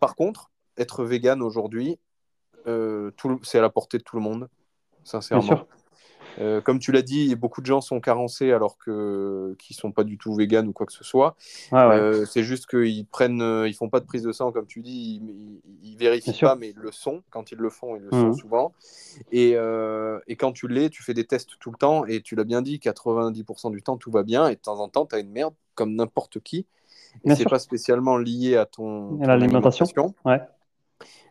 [0.00, 1.98] Par contre, être vegan aujourd'hui,
[2.64, 4.48] c'est à la portée de tout le monde,
[5.04, 5.66] sincèrement.
[6.40, 10.04] Euh, comme tu l'as dit, beaucoup de gens sont carencés alors que qui sont pas
[10.04, 11.36] du tout véganes ou quoi que ce soit.
[11.72, 15.22] Euh, c'est juste qu'ils prennent, ils font pas de prise de sang comme tu dis,
[15.82, 17.22] ils, vérifient pas, mais ils le sont.
[17.30, 18.34] Quand ils le font, ils le sont mhm.
[18.34, 18.72] souvent.
[19.32, 19.56] Et,
[20.26, 22.62] et, quand tu l'es, tu fais des tests tout le temps et tu l'as bien
[22.62, 25.30] dit, 90% du temps tout va bien et de temps en temps tu as une
[25.30, 26.66] merde comme n'importe qui.
[27.24, 29.86] Et c'est pas spécialement lié à ton, l'alimentation.
[30.24, 30.40] Ouais.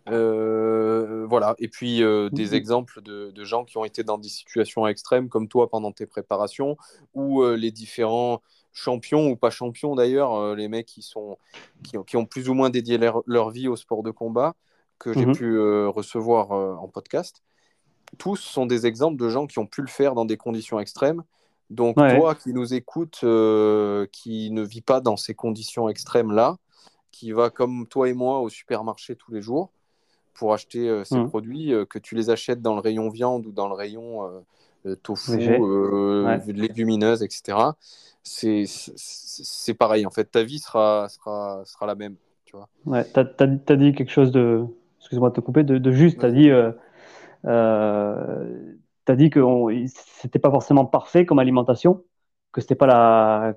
[0.09, 1.55] Euh, voilà.
[1.59, 2.53] Et puis euh, des mhm.
[2.53, 6.77] exemples de, gens qui ont été dans des situations extrêmes comme toi pendant tes préparations
[7.13, 8.41] ou euh, les différents
[8.73, 11.37] champions ou pas champions d'ailleurs, les mecs qui, sont,
[11.83, 14.53] qui, ont, plus ou moins dédié leur, vie au sport de combat
[14.99, 15.35] que j'ai mhm.
[15.35, 17.41] pu recevoir en podcast.
[18.19, 21.23] Tous sont des exemples de gens qui ont pu le faire dans des conditions extrêmes.
[21.71, 23.21] Donc toi qui nous écoutes,
[24.11, 26.57] qui ne vis pas dans ces conditions extrêmes-là,
[27.17, 29.71] qui va comme toi et moi au supermarché tous les jours,
[30.35, 31.29] pour acheter euh, ces mmh.
[31.29, 34.43] produits, euh, que tu les achètes dans le rayon viande ou dans le rayon
[34.85, 35.35] euh, tofu,
[36.47, 37.57] légumineuse, etc.
[38.23, 42.15] C'est pareil, en fait, ta vie sera, sera, sera la même.
[42.45, 42.69] Tu vois.
[42.85, 44.63] Ouais, tu as, dit quelque chose de,
[44.99, 46.51] excuse-moi de te couper, de, juste, tu as dit,
[47.43, 49.41] as dit que
[49.87, 52.03] c'était pas forcément parfait comme alimentation,
[52.51, 53.55] que c'était pas la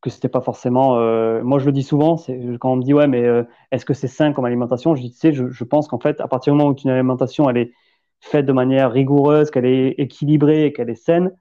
[0.00, 0.96] que c'était pas forcément.
[0.98, 3.42] Euh, moi, je le dis souvent, c'est quand on me dit ouais, mais euh,
[3.72, 4.94] est-ce que c'est sain comme alimentation?
[4.94, 6.90] Je dis, tu sais, je, je pense qu'en fait, à partir du moment où une
[6.90, 7.72] alimentation elle est
[8.20, 11.32] faite de manière rigoureuse, qu'elle est équilibrée et qu'elle est saine,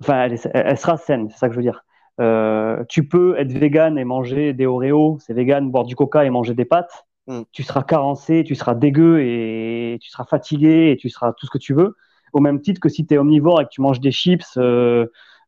[0.00, 1.84] enfin, elle, elle, sera saine, c'est ça que je veux dire.
[2.20, 6.30] Euh, tu peux être vegan et manger des Oreos, c'est vegan, boire du coca et
[6.30, 7.06] manger des pâtes.
[7.26, 7.42] Mm.
[7.52, 11.50] Tu seras carencé, tu seras dégueu et tu seras fatigué et tu seras tout ce
[11.50, 11.96] que tu veux.
[12.32, 14.58] Au même titre que si tu es omnivore et que tu manges des chips,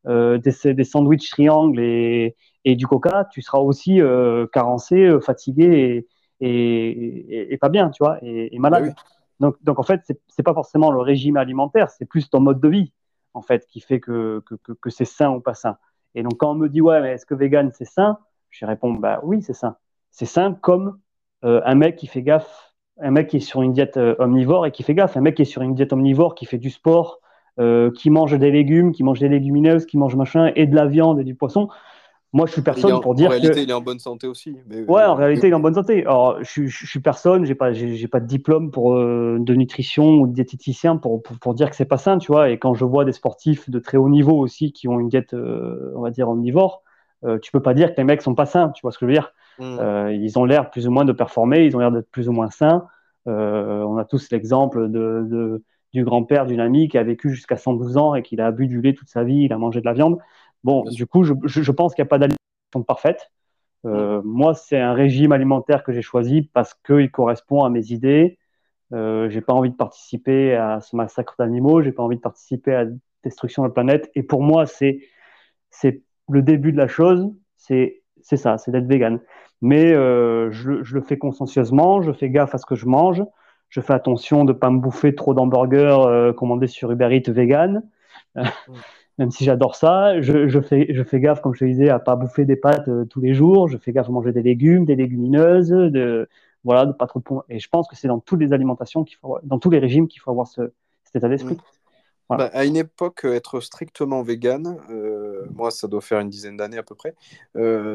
[0.09, 2.37] des, des sandwichs triangles et,
[2.67, 6.07] et, du coca, tu seras aussi euh, carencé, euh, fatigué
[6.41, 8.95] et, et, pas bien, tu vois, et, malade.
[9.41, 12.69] Donc, donc, en fait, c'est pas forcément le régime alimentaire, c'est plus ton mode de
[12.69, 12.93] vie,
[13.35, 15.77] en fait, qui fait que, que, que, c'est sain ou pas sain.
[16.15, 18.19] Et donc, quand on me dit, ouais, mais est-ce que vegan, c'est sain?
[18.51, 19.77] Je réponds, bah oui, c'est sain.
[20.11, 20.99] C'est sain comme
[21.43, 24.83] un mec qui fait gaffe, un mec qui est sur une diète omnivore et qui
[24.83, 27.21] fait gaffe, un mec qui est sur une diète omnivore, qui fait du sport,
[27.59, 30.85] euh, qui mange des légumes, qui mange des légumineuses, qui mange machin, et de la
[30.85, 31.69] viande et du poisson.
[32.33, 33.37] Moi, je suis personne pour dire que.
[33.37, 34.57] En réalité, il est en bonne santé aussi.
[34.89, 36.01] Ouais, en réalité, il est en bonne santé.
[36.03, 40.17] Alors, je, je, suis personne, j'ai pas, j'ai, pas de diplôme pour euh, de nutrition
[40.17, 42.51] ou de diététicien pour, pour, dire que c'est pas sain, tu vois.
[42.51, 45.35] Et quand je vois des sportifs de très haut niveau aussi qui ont une diète,
[45.35, 46.83] euh, on va dire omnivore,
[47.43, 49.11] tu peux pas dire que les mecs sont pas sains, tu vois ce que je
[49.11, 49.33] veux dire.
[49.59, 50.11] Hmm.
[50.11, 52.51] ils ont l'air plus ou moins de performer, ils ont l'air d'être plus ou moins
[52.51, 52.87] sains.
[53.25, 55.65] on a tous l'exemple de, de
[55.97, 58.83] du grand-père d'une amie qui a vécu jusqu'à 112 ans et qui a bu du
[58.83, 60.19] lait toute sa vie, il a mangé de la viande.
[60.67, 63.31] Bon, du coup, je, pense qu'il n'y a pas d'alimentation parfaite.
[63.85, 68.39] Euh, moi, c'est un régime alimentaire que j'ai choisi parce qu'il correspond à mes idées.
[68.93, 72.75] Euh, j'ai pas envie de participer à ce massacre d'animaux, j'ai pas envie de participer
[72.75, 72.91] à la
[73.23, 74.11] destruction de la planète.
[74.17, 74.99] Et pour moi, c'est
[75.71, 77.33] c'est le début de la chose.
[77.57, 79.21] C'est c'est ça, c'est d'être vegan.
[79.61, 83.23] Mais euh, je, je, le fais consciencieusement, je fais gaffe à ce que je mange
[83.69, 87.31] je fais attention de ne pas me bouffer trop d'hamburgers euh, commandés sur Uber Eats
[87.31, 87.83] vegan,
[88.35, 88.43] mm.
[89.19, 90.21] Même si j'adore ça.
[90.21, 93.05] Je, fais, je fais gaffe, comme je te disais, à pas bouffer des pâtes euh,
[93.05, 93.69] tous les jours.
[93.69, 96.29] Je fais gaffe à manger des légumes, des légumineuses, de,
[96.65, 99.39] voilà, de pas trop Et je pense que c'est dans toutes les alimentations qu'il faut,
[99.43, 100.73] dans tous les régimes qu'il faut avoir ce,
[101.05, 101.57] cet état d'esprit.
[102.29, 106.77] Bah, à une époque, être strictement vegan, euh, moi ça doit faire une dizaine d'années
[106.77, 107.15] à peu près,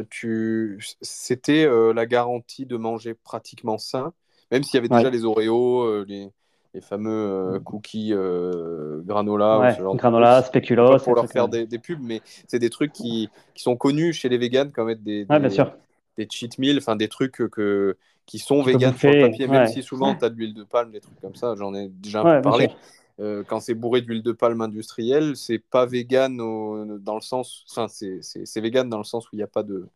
[0.10, 0.80] tu...
[1.02, 4.14] c'était la garantie de manger pratiquement sain
[4.52, 6.30] même s'il y avait déjà les Oreos, euh, les,
[6.74, 9.60] les, fameux euh, cookies euh, granola.
[9.60, 11.00] Ouais, granola, spéculoos.
[11.00, 14.30] Pour leur faire des, des, pubs, mais c'est des trucs qui, qui, sont connus chez
[14.30, 15.64] les vegans comme être des, des,
[16.18, 19.84] des cheat meals, enfin des trucs que, qui sont véganes sur le papier, même si
[19.84, 22.42] souvent tu as de l'huile de palme, des trucs comme ça, j'en ai déjà un
[22.42, 22.70] peu parlé.
[23.48, 28.62] quand c'est bourré d'huile de palme industrielle, c'est pas vegan dans le sens, enfin c'est
[28.62, 29.88] vegan dans le sens où il n'y a pas de,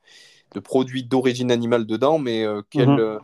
[0.54, 3.20] de produits d'origine animale dedans, mais quel, mhm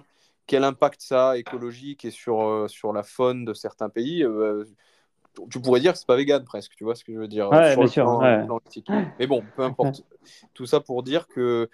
[0.51, 4.65] quel impact ça a écologique et sur, euh, sur la faune de certains pays euh,
[5.49, 7.49] tu pourrais dire que c'est pas vegan presque, tu vois ce que je veux dire
[7.87, 7.87] sur
[9.17, 10.03] Mais bon, peu importe.
[10.53, 11.69] Tout ça pour dire que,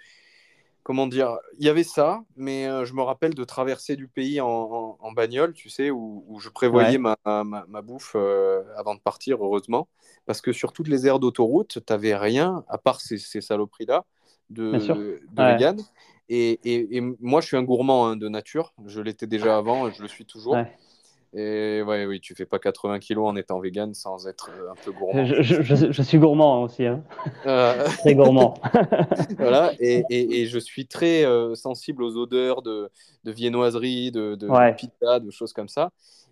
[0.84, 4.40] comment dire, il y avait ça, mais euh, je me rappelle de traverser du pays
[4.40, 8.14] en, en, bagnole, tu sais, où, où je prévoyais ma, ma, ma, bouffe
[8.76, 9.88] avant de partir, heureusement,
[10.24, 14.04] parce que sur toutes les aires d'autoroute, tu n'avais rien, à part ces, ces saloperies-là,
[14.50, 15.82] de, de vegan.
[16.30, 18.74] Et, et, moi, je suis un gourmand hein, de nature.
[18.86, 20.56] Je l'étais déjà avant, je le suis toujours.
[21.34, 24.74] Et ouais, oui, tu fais pas 80 kilos en étant vegan sans être euh, un
[24.82, 25.26] peu gourmand.
[25.26, 26.86] Je, je, je, suis gourmand aussi.
[26.86, 27.04] Hein.
[27.44, 27.84] Euh...
[27.98, 28.54] très gourmand.
[29.38, 32.90] voilà, et, et, je suis très euh, sensible aux odeurs de,
[33.24, 35.90] de viennoiserie, de, de pizza, de choses comme ça.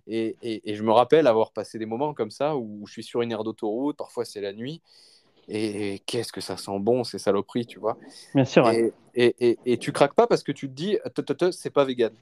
[0.09, 3.33] Et, je me rappelle avoir passé des moments comme ça où je suis sur une
[3.33, 4.81] aire d'autoroute, parfois c'est la nuit,
[5.49, 7.99] et qu'est-ce que ça sent bon ces saloperies, tu vois.
[8.35, 8.71] Bien sûr.
[9.19, 10.99] Et, et, et, tu craques pas parce que tu te dis,
[11.51, 12.13] c'est pas vegan.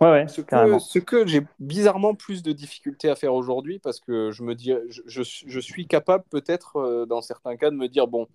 [0.00, 4.00] Ouais, ouais, ce, que, ce que j'ai bizarrement plus de difficultés à faire aujourd'hui parce
[4.00, 7.76] que je me dis, je, je, je suis capable peut-être euh, dans certains cas de
[7.76, 8.26] me dire, bon,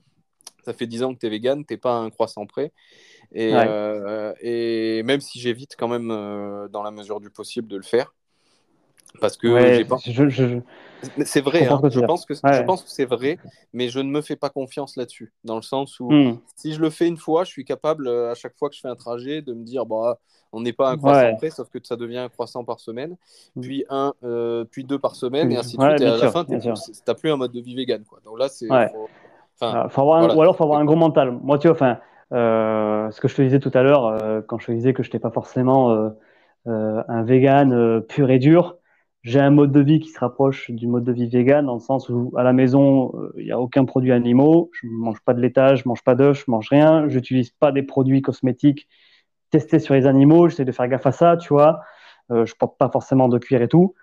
[0.63, 2.71] ça fait 10 ans que tu es vegan, tu pas un croissant prêt.
[3.31, 3.65] Et, Ouais.
[3.67, 7.83] euh, et même si j'évite quand même euh, dans la mesure du possible de le
[7.83, 8.13] faire.
[9.21, 9.97] Parce que Ouais, j'ai pas...
[10.05, 10.59] je, je-
[11.23, 12.53] c'est vrai, hein, je, pense que, Ouais.
[12.57, 13.37] je pense que c'est vrai,
[13.73, 15.31] mais je ne me fais pas confiance là-dessus.
[15.45, 16.37] Dans le sens où Hmm.
[16.55, 18.81] si je le fais une fois, je suis capable euh, à chaque fois que je
[18.81, 20.17] fais un trajet de me dire bah,
[20.51, 21.37] on n'est pas un croissant Ouais.
[21.37, 23.15] près, sauf que ça devient un croissant par semaine,
[23.55, 23.61] Mm.
[23.61, 26.01] puis un, euh, puis deux par semaine, et ainsi de suite.
[26.01, 28.03] Et à la fin, tu n'as plus un mode de vie vegan.
[28.03, 28.19] Quoi.
[28.25, 28.69] Donc là, c'est.
[28.71, 28.89] Ouais.
[28.89, 29.09] faut-
[29.61, 30.35] Enfin, faut avoir un- voilà.
[30.37, 31.31] ou alors faut avoir un gros mental.
[31.43, 31.97] Moi, tu vois, enfin,
[32.31, 35.03] euh, ce que je te disais tout à l'heure, euh, quand je te disais que
[35.03, 35.91] je n'étais pas forcément
[36.67, 38.77] euh, un vegan pur et dur,
[39.23, 41.79] j'ai un mode de vie qui se rapproche du mode de vie vegan dans le
[41.79, 45.33] sens où à la maison, euh, il n'y a aucun produit animaux, je mange pas
[45.33, 48.87] de laitage, je mange pas d'œufs, je mange rien, j'utilise pas des produits cosmétiques
[49.49, 51.81] testés sur les animaux, j'essaie de faire gaffe à ça, tu vois.
[52.31, 53.95] Euh, je porte pas forcément de cuir et tout.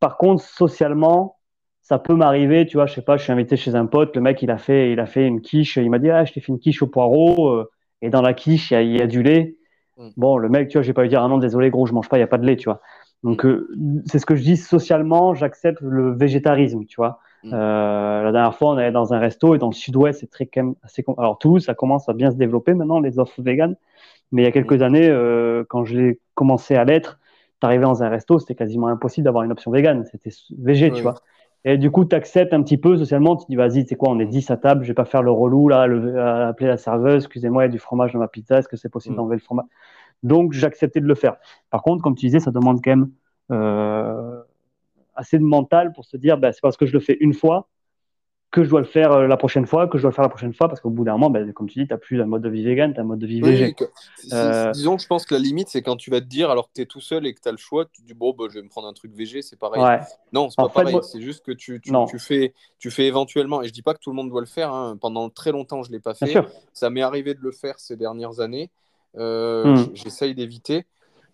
[0.00, 1.38] Par contre, socialement,
[1.82, 4.22] ça peut m'arriver, tu vois, je sais pas, je suis invité chez un pote, le
[4.22, 6.40] mec il a fait, il a fait une quiche, il m'a dit ah je t'ai
[6.40, 7.70] fait une quiche au poireau euh,
[8.02, 9.56] et dans la quiche il y a, il y a du lait.
[9.96, 10.08] Mm.
[10.16, 11.94] Bon, le mec, tu vois, je vais pas lui dire ah non désolé gros, je
[11.94, 12.80] mange pas, il y a pas de lait, tu vois.
[13.24, 13.68] Donc euh,
[14.06, 17.18] c'est ce que je dis socialement, j'accepte le végétarisme, tu vois.
[17.42, 17.50] Mm.
[17.52, 20.46] Euh, la dernière fois on allait dans un resto et dans le sud-ouest c'est très
[20.46, 21.04] quand même assez.
[21.18, 23.76] Alors Toulouse ça commence à bien se développer maintenant les offres véganes,
[24.32, 27.18] mais il y a quelques années euh, quand j'ai commencé à l'être,
[27.60, 31.14] t'arrivais dans un resto c'était quasiment impossible d'avoir une option végane, c'était végé, tu vois.
[31.64, 34.20] Et du coup, tu acceptes un petit peu socialement, tu dis, vas-y, c'est quoi, on
[34.20, 36.76] est 10 à table, je vais pas faire le relou, là, le- à appeler la
[36.76, 39.18] serveuse, excusez-moi, il y a du fromage dans ma pizza, est-ce que c'est possible Mm.
[39.18, 39.66] d'enlever le fromage?
[40.22, 41.36] Donc, j'ai accepté de le faire.
[41.70, 43.10] Par contre, comme tu disais, ça demande quand même
[43.50, 44.42] euh,
[45.14, 47.68] assez de mental pour se dire, bah, c'est parce que je le fais une fois
[48.50, 50.30] que je dois le faire euh, la prochaine fois, que je dois le faire la
[50.30, 52.24] prochaine fois, parce qu'au bout d'un moment, bah, comme tu dis, tu n'as plus un
[52.24, 53.76] mode de vie vegan, tu as un mode de vie végé.
[54.32, 56.68] Euh, Disons que je pense que la limite, c'est quand tu vas te dire, alors
[56.68, 58.32] que tu es tout seul et que tu as le choix, tu te dis, bon,
[58.32, 59.82] bah, je vais me prendre un truc végé, c'est pareil.
[59.82, 60.00] Ouais.
[60.32, 60.92] Non, c'est pas fait, pareil.
[60.94, 62.06] moi- C'est juste que tu, tu, Non.
[62.06, 64.46] tu fais, tu fais éventuellement, et je dis pas que tout le monde doit le
[64.46, 66.34] faire, hein, pendant très longtemps, je l'ai pas fait.
[66.72, 68.70] Ça m'est arrivé de le faire ces dernières années.
[69.16, 69.74] Euh, Mm.
[69.74, 70.86] j- J'essaye d'éviter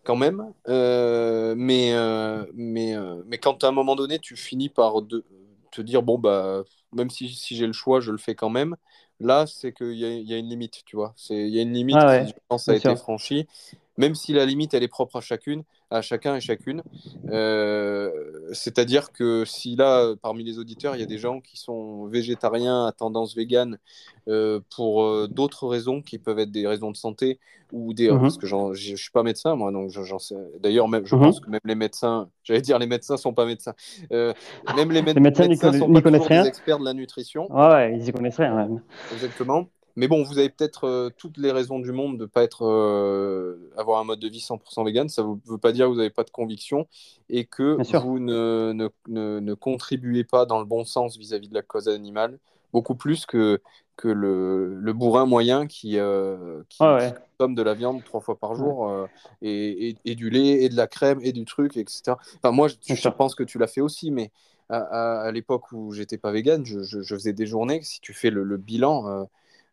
[0.05, 0.53] quand même.
[0.69, 5.25] Euh, mais, euh, mais, euh, mais quand à un moment donné, tu finis par de-
[5.71, 8.77] te dire, bon, bah, même si, si j'ai le choix, je le fais quand même.
[9.21, 11.15] Là, c'est qu'il y y a une limite, tu vois.
[11.17, 13.47] C'est- Il y a une limite Ah ouais, qui, je pense, a été franchie.
[13.97, 16.83] Même si la limite, elle est propre à chacune, à chacun et chacune.
[17.31, 18.11] Euh,
[18.53, 22.87] C'est-à-dire que si là, parmi les auditeurs, il y a des gens qui sont végétariens
[22.87, 23.79] à tendance végane
[24.29, 27.39] euh, pour euh, d'autres raisons qui peuvent être des raisons de santé
[27.73, 28.21] ou des Mhm.
[28.21, 31.23] parce que je je suis pas médecin moi donc j'en sais d'ailleurs même je Mhm.
[31.23, 33.75] pense que même les médecins j'allais dire les médecins sont pas médecins
[34.11, 35.91] même les, Les médecins médecins conna- sont
[36.29, 38.55] pas des experts de la nutrition Ouais, ouais, ils y connaissent rien.
[38.69, 38.81] ouais.
[39.11, 39.69] Exactement.
[39.97, 42.65] Mais bon, vous avez peut-être euh, toutes les raisons du monde de ne pas être,
[42.67, 45.09] euh, avoir un mode de vie 100% vegan.
[45.09, 46.89] Ça ne veut pas dire que vous n'avez pas de conviction
[47.29, 51.55] et que vous ne, ne, ne, ne contribuez pas dans le bon sens vis-à-vis de
[51.55, 52.39] la cause animale,
[52.73, 53.61] beaucoup plus que,
[53.97, 57.13] que le, le bourrin moyen qui, euh, qui, Ouais, ouais.
[57.13, 59.07] qui consomme de la viande trois fois par jour euh,
[59.43, 62.19] et, et, et du lait et de la crème et du truc, etc.
[62.43, 64.33] Enfin, moi, je, pense que tu l'as fait aussi, mais
[64.69, 67.81] à, à- à l'époque où j'étais pas vegan, je, je- je faisais des journées.
[67.83, 69.27] Si tu fais le, le bilan,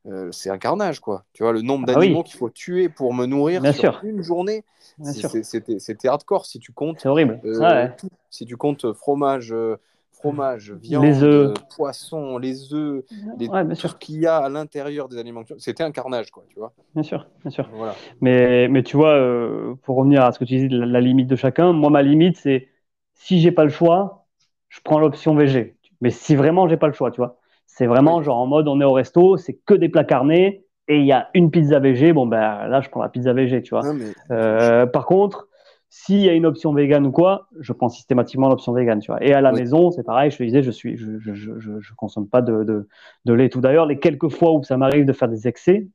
[0.07, 1.25] euh, c'est un carnage, quoi.
[1.33, 2.07] Tu vois, le nombre Ah oui.
[2.07, 4.01] d'animaux qu'il faut tuer pour me nourrir Bien sur sûr.
[4.03, 4.63] une journée,
[5.03, 6.45] c'était hardcore.
[6.45, 7.39] Si tu comptes, C'est horrible.
[7.45, 7.95] euh, ouais.
[7.97, 8.09] tout.
[8.29, 9.77] si tu comptes fromage, euh,
[10.11, 11.51] fromage, viande, Les œufs.
[11.51, 13.03] euh, poisson, les œufs,
[13.37, 16.31] les- Ouais, bien tout ce qu'il y a à l'intérieur des aliments, c'était un carnage,
[16.31, 16.43] quoi.
[16.49, 16.73] Tu vois.
[16.93, 17.69] Bien sûr, bien sûr.
[17.71, 17.93] Voilà.
[18.21, 21.27] Mais, mais tu vois, euh, pour revenir à ce que tu disais, la, la limite
[21.27, 22.69] de chacun, moi, ma limite, c'est
[23.15, 24.27] si j'ai pas le choix,
[24.69, 25.77] je prends l'option VG.
[26.01, 27.39] Mais si vraiment j'ai pas le choix, tu vois,
[27.73, 28.25] c'est vraiment Oui.
[28.25, 31.13] genre en mode on est au resto, c'est que des plats carnés et il y
[31.13, 33.83] a une pizza VG, bon, ben là, je prends la pizza VG, tu vois.
[33.83, 35.47] Non, mais Euh, par contre,
[35.89, 39.23] s'il y a une option vegan ou quoi, je prends systématiquement l'option vegan, tu vois.
[39.23, 39.61] Et à la Oui.
[39.61, 42.87] maison, c'est pareil, je te disais, je suis, je, je, je consomme pas de, de,
[43.25, 43.47] de lait.
[43.49, 45.87] Tout d'ailleurs, les quelques fois où ça m'arrive de faire des excès,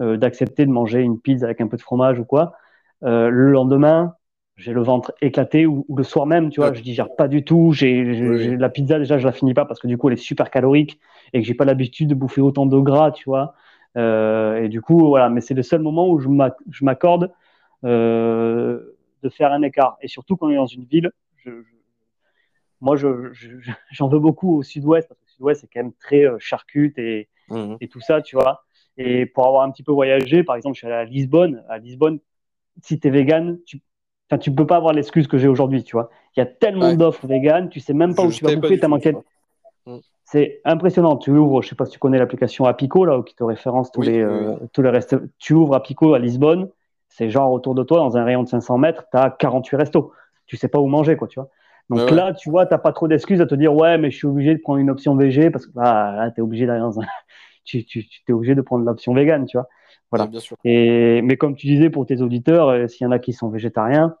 [0.00, 2.52] euh, d'accepter de manger une pizza avec un peu de fromage ou quoi,
[3.04, 4.14] euh, le lendemain,
[4.56, 7.44] j'ai le ventre éclaté ou, ou le soir même, tu vois, je digère pas du
[7.44, 7.72] tout.
[7.72, 8.56] J'ai, Oui.
[8.56, 11.00] la pizza déjà, je la finis pas parce que du coup, elle est super calorique
[11.32, 13.54] et que j'ai pas l'habitude de bouffer autant de gras, tu vois.
[13.96, 15.28] Euh, et du coup, voilà.
[15.30, 17.32] Mais c'est le seul moment où je m'ac- je m'accorde
[17.84, 19.96] euh, de faire un écart.
[20.02, 21.74] Et surtout quand on est dans une ville, je, je-
[22.80, 25.80] moi, je- je- je- j'en veux beaucoup au sud-ouest parce que le sud-ouest c'est quand
[25.82, 27.76] même très euh, charcute et, Mhm.
[27.80, 28.64] et tout ça, tu vois.
[28.98, 31.64] Et pour avoir un petit peu voyagé, par exemple, je suis allé à Lisbonne.
[31.68, 32.18] À Lisbonne,
[32.82, 33.80] si tu es vegan, tu
[34.32, 36.10] enfin, tu peux pas avoir l'excuse que j'ai aujourd'hui, tu vois.
[36.36, 38.88] Il y a tellement d'offres véganes, tu sais même pas où tu vas bouffer, t'as
[38.88, 39.14] manqué.
[39.86, 39.98] Mm.
[40.24, 41.16] C'est impressionnant.
[41.16, 44.00] Tu ouvres, je sais pas si tu connais l'application Apico, là, qui te référence tous
[44.00, 45.16] les, euh, tous les restes.
[45.38, 46.70] Tu ouvres Apico à Lisbonne,
[47.08, 50.12] c'est genre autour de toi, dans un rayon de 500 mètres, tu as 48 restos.
[50.46, 51.50] Tu sais pas où manger, quoi, tu vois.
[51.90, 54.26] Donc là, tu vois, tu pas trop d'excuses à te dire, ouais, mais je suis
[54.26, 56.98] obligé de prendre une option VG parce que bah, là, tu es obligé d'aller dans
[56.98, 57.04] un.
[57.64, 59.68] tu, tu, es obligé de prendre l'option végane, tu vois.
[60.12, 60.26] Voilà.
[60.26, 60.56] bien sûr.
[60.64, 63.48] Et, mais comme tu disais pour tes auditeurs, euh, s'il y en a qui sont
[63.48, 64.14] végétariens,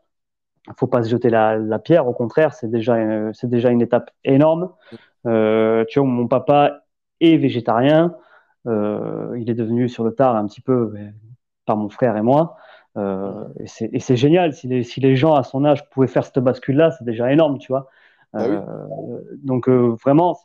[0.76, 2.08] faut pas se jeter la, la pierre.
[2.08, 4.70] Au contraire, c'est déjà, euh, c'est déjà une étape énorme.
[5.26, 6.84] Euh, tu vois, mon papa
[7.20, 8.16] est végétarien.
[8.64, 10.94] Il est devenu sur le tard un petit peu
[11.66, 12.56] par mon frère et moi.
[12.96, 14.54] Et c'est génial.
[14.54, 17.58] Si les, si les, gens à son âge pouvaient faire cette bascule-là, c'est déjà énorme,
[17.58, 17.88] tu vois.
[18.34, 18.46] Ah
[19.42, 20.38] donc vraiment,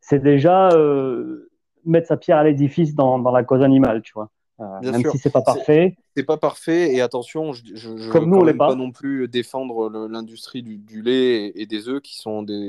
[0.00, 0.70] c'est déjà
[1.84, 4.30] mettre sa pierre à l'édifice dans, dans, la cause animale, tu vois.
[4.82, 5.96] même si c'est pas parfait.
[6.16, 8.68] C'est pas parfait et attention, je, je, Comme nous, on pas.
[8.68, 12.68] pas non plus défendre l'industrie du, du, lait et, des œufs qui sont des,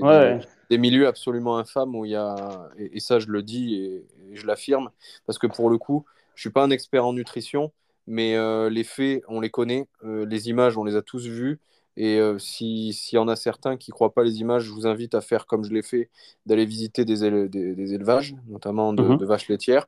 [0.69, 4.45] des milieux absolument infâmes où il y a, et, ça je le dis et, je
[4.45, 4.89] l'affirme,
[5.25, 6.05] parce que pour le coup,
[6.35, 7.71] je suis pas un expert en nutrition,
[8.05, 11.59] mais euh, les faits, on les connaît, euh, les images, on les a tous vues,
[11.99, 14.87] et euh, s'il y en a certains qui ne croient pas les images, je vous
[14.87, 16.09] invite à faire comme je l'ai fait,
[16.45, 19.23] d'aller visiter des, des, élevages, notamment de, mhm.
[19.25, 19.87] vaches laitières.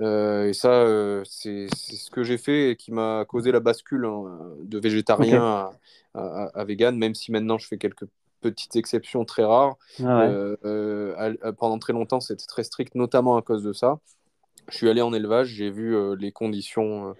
[0.00, 0.84] et ça,
[1.24, 5.72] c'est ce que j'ai fait et qui m'a causé la bascule hein, de végétarien à,
[6.14, 8.06] à, à, vegan, même si maintenant je fais quelques
[8.42, 9.76] petite exception très rare.
[10.00, 13.98] Ah euh, euh, pendant très longtemps, c'était très strict, notamment à cause de ça.
[14.68, 17.14] Je suis allé en élevage, j'ai vu euh, les conditions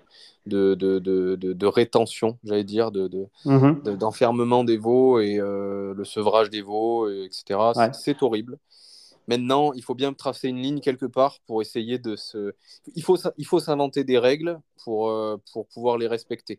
[0.47, 2.91] de, de, de, de rétention, j'allais dire,
[3.45, 3.83] mhm.
[3.97, 7.59] d'enfermement des veaux et le sevrage des veaux, etc.
[7.93, 8.59] C'est horrible.
[9.29, 12.55] Maintenant, il faut bien tracer une ligne quelque part pour essayer de se.
[12.97, 15.15] Il faut, il faut s'inventer des règles pour,
[15.53, 16.59] pour pouvoir les respecter.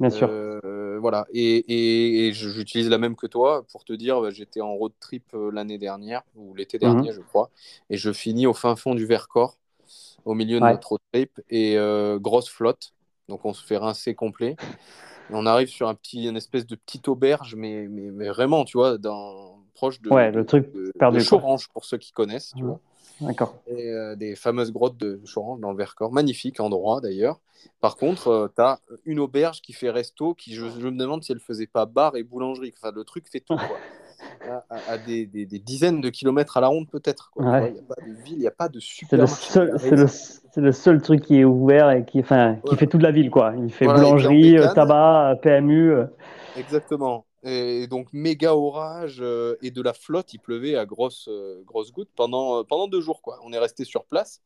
[0.00, 0.28] Bien sûr.
[0.30, 1.26] Euh, voilà.
[1.32, 5.24] Et, et, j'utilise la même que toi pour te dire, bah, j'étais en road trip
[5.34, 6.80] euh, l'année dernière, ou l'été mhm.
[6.80, 7.50] dernier, je crois,
[7.90, 9.58] et je finis au fin fond du Vercors,
[10.24, 12.92] au milieu de notre road trip, et euh, grosse flotte.
[13.28, 14.56] Donc on se fait rincer complet.
[15.30, 18.78] on arrive sur un petit, une espèce de petite auberge, mais, mais, mais vraiment, tu
[18.78, 22.64] vois, dans, proche de, ouais, le truc de, perdu, Chorange, pour ceux qui connaissent, tu
[22.64, 22.80] vois.
[23.20, 23.56] D'accord.
[23.66, 27.40] Et euh, des fameuses grottes de Chorange dans le Vercors, magnifique endroit d'ailleurs.
[27.80, 31.32] Par contre, euh, tu as une auberge qui fait resto, qui je, me demande si
[31.32, 32.72] elle faisait pas bar et boulangerie.
[32.76, 33.76] Enfin, le truc fait tout, quoi.
[34.70, 37.32] à, des, des, dizaines de kilomètres à la ronde peut-être.
[37.38, 39.60] Il n'y a pas de ville, il n'y a pas de supermarché.
[40.52, 43.30] C'est le, seul truc qui est ouvert et qui, enfin, qui fait toute la ville.
[43.30, 43.54] Quoi.
[43.56, 45.94] Il fait boulangerie, euh, tabac, PMU.
[46.56, 47.24] Exactement.
[47.42, 52.10] Et donc méga orage euh, et de la flotte, il pleuvait à grosses euh, gouttes
[52.14, 53.22] pendant, euh, pendant deux jours.
[53.22, 53.38] Quoi.
[53.44, 54.42] On est resté sur place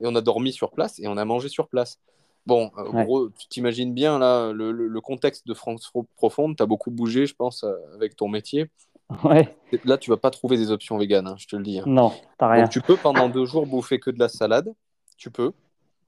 [0.00, 2.00] et on a dormi sur place et on a mangé sur place.
[2.46, 6.92] Bon, gros, tu t'imagines bien là le, le, contexte de France profonde, tu as beaucoup
[6.92, 8.70] bougé, je pense, avec ton métier.
[9.24, 9.56] Ouais.
[9.84, 11.78] Là, tu vas pas trouver des options véganes, hein, je te le dis.
[11.78, 11.84] Hein.
[11.86, 12.62] Non, t'as rien.
[12.62, 14.72] Donc, tu peux pendant deux jours bouffer que de la salade,
[15.16, 15.52] tu peux,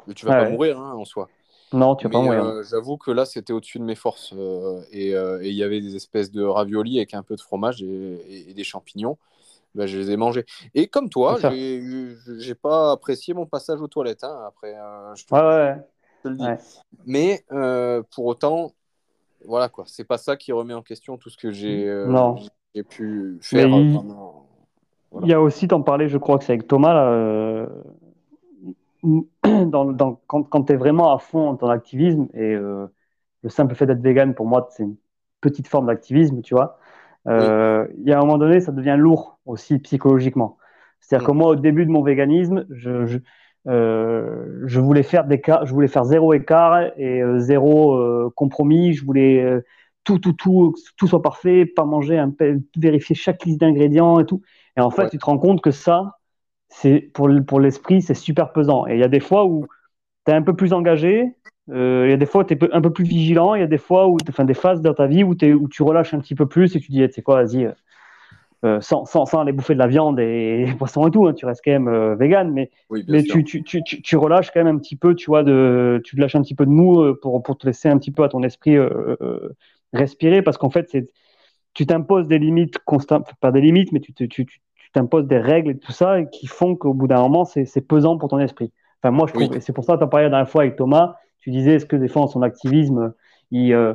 [0.07, 1.29] mais tu vas pas mourir hein, en soi.
[1.73, 4.33] Non, tu pas euh, J'avoue que là, c'était au-dessus de mes forces.
[4.35, 7.83] Euh, euh, et il y avait des espèces de raviolis avec un peu de fromage
[7.83, 9.19] et, des champignons.
[9.75, 10.47] Bah, je les ai mangés.
[10.75, 14.25] Et comme toi, j'ai pas apprécié mon passage aux toilettes.
[14.25, 14.75] Après,
[15.15, 15.77] je te, ouais,
[16.25, 16.47] le dis.
[17.05, 17.45] Mais
[18.11, 18.73] pour autant,
[19.45, 19.85] voilà quoi.
[19.87, 21.87] C'est pas ça qui remet en question tout ce que j'ai
[22.82, 23.68] pu faire.
[25.22, 26.92] Il y a aussi, t'en parlais, je crois que c'est avec Thomas.
[26.92, 27.66] Là,
[29.42, 32.86] dans, quand, quand tu es vraiment à fond dans ton activisme, et euh,
[33.42, 34.96] le simple fait d'être vegan, pour moi, c'est une
[35.40, 36.78] petite forme d'activisme, tu vois,
[37.26, 40.56] euh, il y a un moment donné, ça devient lourd aussi psychologiquement.
[41.00, 41.36] C'est-à-dire que mm.
[41.36, 43.18] moi, au début de mon véganisme, je, je,
[43.68, 48.94] euh, je voulais faire des cas, je voulais faire zéro écart et zéro compromis.
[48.94, 49.62] Je voulais
[50.09, 52.32] tout, tout, tout, tout soit parfait, pas manger, un,
[52.78, 54.40] vérifier chaque liste d'ingrédients et tout.
[54.76, 56.18] Et en fait, tu te rends compte que ça,
[56.68, 58.86] c'est pour, pour l'esprit, c'est super pesant.
[58.86, 59.66] Et il y a des fois où
[60.24, 61.36] tu es un peu plus engagé,
[61.70, 63.64] euh, il y a des fois où tu es un peu plus vigilant, il y
[63.64, 66.20] a des fois où, enfin, des phases dans ta vie où, où tu relâches un
[66.20, 67.72] petit peu plus et tu dis, tu sais quoi, vas-y, euh,
[68.64, 71.35] euh, sans, sans, sans, aller bouffer de la viande et, des poissons et tout, hein,
[71.35, 72.70] tu restes quand même vegan, mais,
[73.09, 76.16] mais tu, tu, tu, tu, relâches quand même un petit peu, tu vois, de, tu
[76.16, 78.43] lâches un petit peu de mou pour, pour te laisser un petit peu à ton
[78.43, 78.78] esprit
[79.93, 81.09] respirer parce qu'en fait, c'est
[81.74, 84.47] tu t'imposes des limites constantes, pas des limites, mais tu,
[84.93, 88.28] t'imposes des règles et tout ça qui font qu'au bout d'un moment, c'est pesant pour
[88.28, 88.73] ton esprit.
[89.01, 90.77] Enfin, moi, je trouve, c'est pour ça que tu as parlé la dernière fois avec
[90.77, 93.15] Thomas, tu disais, est-ce que des fois, son activisme,
[93.51, 93.94] il, euh,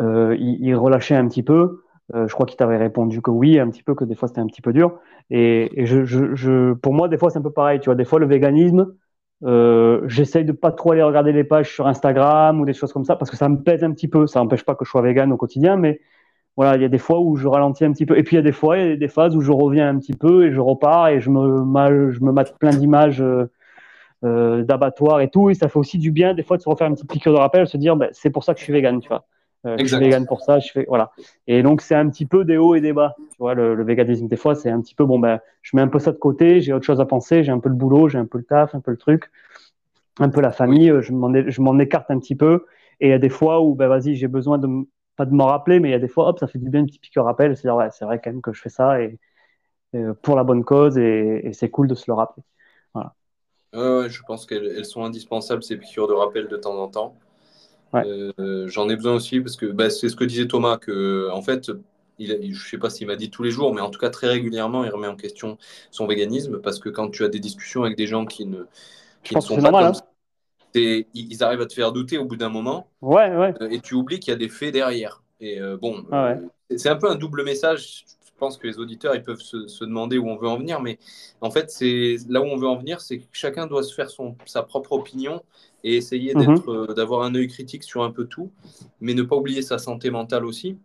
[0.00, 1.82] euh, il, relâchait un petit peu?
[2.14, 4.40] Euh, Je crois qu'il t'avait répondu que oui, un petit peu, que des fois, c'était
[4.40, 4.98] un petit peu dur.
[5.30, 7.80] Et, je, je, je, pour moi, des fois, c'est un peu pareil.
[7.80, 8.94] Tu vois, des fois, le véganisme,
[9.44, 13.04] Euh, J'essaye de pas trop aller regarder les pages sur Instagram ou des choses comme
[13.04, 14.26] ça parce que ça me pèse un petit peu.
[14.26, 16.00] Ça n'empêche pas que je sois vegan au quotidien, mais
[16.56, 18.18] voilà, il y a des fois où je ralentis un petit peu.
[18.18, 19.88] Et puis il y a des fois, il y a des phases où je reviens
[19.88, 23.50] un petit peu et je repars et je me, je me plein d'images euh,
[24.24, 25.50] euh, d'abattoirs et tout.
[25.50, 27.38] Et ça fait aussi du bien des fois de se refaire une petite piqûre de
[27.38, 29.26] rappel, de se dire, ben, c'est pour ça que je suis vegan, tu vois.
[29.64, 31.12] Euh, je suis vegan pour ça, je fais voilà.
[31.46, 33.14] Et donc c'est un petit peu des hauts et des bas.
[33.18, 35.82] Tu vois, le, le véganisme des fois c'est un petit peu bon ben, je mets
[35.82, 38.08] un peu ça de côté, j'ai autre chose à penser, j'ai un peu le boulot,
[38.08, 39.30] j'ai un peu le taf, un peu le truc,
[40.18, 41.12] un peu la famille, euh, je
[41.60, 42.66] m'en écarte un petit peu.
[43.00, 44.68] Et il y a des fois où ben vas-y j'ai besoin de
[45.16, 46.82] pas de m'en rappeler, mais il y a des fois hop ça fait du bien
[46.82, 49.18] un petit piqûre rappel, c'est ouais, c'est vrai quand même que je fais ça et,
[50.22, 52.42] pour la bonne cause et, et c'est cool de se le rappeler.
[52.94, 53.14] Voilà.
[53.74, 57.16] Je pense qu'elles sont indispensables ces piqûres de rappel de temps en temps.
[57.94, 61.42] Euh, j'en ai besoin aussi parce que bah, c'est ce que disait Thomas, que en
[61.42, 61.70] fait,
[62.18, 64.10] il, je ne sais pas s'il m'a dit tous les jours, mais en tout cas
[64.10, 65.58] très régulièrement, il remet en question
[65.90, 68.64] son véganisme parce que quand tu as des discussions avec des gens qui ne,
[69.22, 70.02] qui ne sont pas normal, comme
[70.82, 71.02] hein.
[71.14, 72.88] ils arrivent à te faire douter au bout d'un moment.
[73.00, 73.54] Ouais, ouais.
[73.60, 75.22] Euh, et tu oublies qu'il y a des faits derrière.
[75.40, 76.34] Et euh, bon, ah
[76.74, 78.04] c'est un peu un double message.
[78.42, 80.98] Pense que les auditeurs ils peuvent se, se, demander où on veut en venir, mais
[81.40, 84.10] en fait, c'est là où on veut en venir, c'est que chacun doit se faire
[84.10, 85.44] son, sa propre opinion
[85.84, 88.50] et essayer euh, d'avoir un œil critique sur un peu tout,
[89.00, 90.76] mais ne pas oublier sa santé mentale aussi.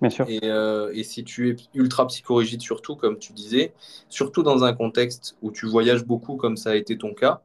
[0.00, 0.24] Bien sûr.
[0.30, 3.74] Et, euh, et, si tu es ultra psychorigide, surtout, comme tu disais,
[4.08, 7.42] surtout dans un contexte où tu voyages beaucoup, comme ça a été ton cas,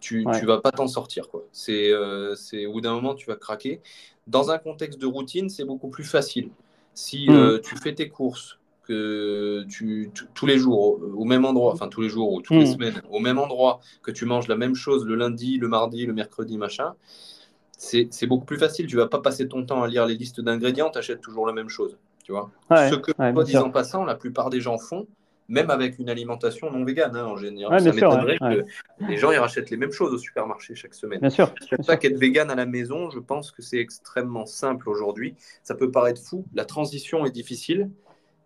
[0.00, 1.26] tu ne vas pas t'en sortir.
[1.52, 2.34] C'est euh,
[2.66, 3.82] au bout d'un moment, tu vas craquer.
[4.26, 6.48] Dans un contexte de routine, c'est beaucoup plus facile.
[6.94, 7.36] Si mhm.
[7.36, 8.57] euh, tu fais tes courses,
[8.88, 12.64] que tu, tous les jours au, même endroit, enfin tous les jours ou toutes les
[12.64, 12.72] hmm.
[12.72, 16.14] semaines au même endroit, que tu manges la même chose le lundi, le mardi, le
[16.14, 16.94] mercredi, machin,
[17.76, 18.86] c'est beaucoup plus facile.
[18.86, 21.52] Tu vas pas passer ton temps à lire les listes d'ingrédients, tu achètes toujours la
[21.52, 21.98] même chose.
[22.24, 25.06] Tu vois Ce que, ouais, disant passant, la plupart des gens font,
[25.48, 27.80] même avec une alimentation non végane hein, en général.
[27.80, 28.64] ça m'étonnerait que
[29.06, 31.20] les gens ils rachètent les mêmes choses au supermarché chaque semaine.
[31.20, 31.54] Bien sûr.
[31.68, 35.34] C'est ça qu'être vegan à la maison, je pense que c'est extrêmement simple aujourd'hui.
[35.62, 37.90] Ça peut paraître fou, la transition est difficile,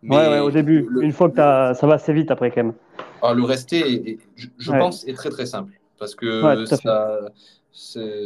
[0.03, 0.89] ouais, au début.
[1.01, 1.75] Une fois que as...
[1.75, 2.75] ça va assez vite après, quand même.
[3.23, 5.73] Ah, le rester, je, pense, est très très simple.
[5.99, 7.21] Parce que ça,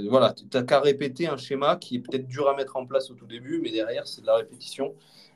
[0.09, 3.11] voilà, tu n'as qu'à répéter un schéma qui est peut-être dur à mettre en place
[3.11, 4.95] au tout début, mais derrière, c'est de la répétition.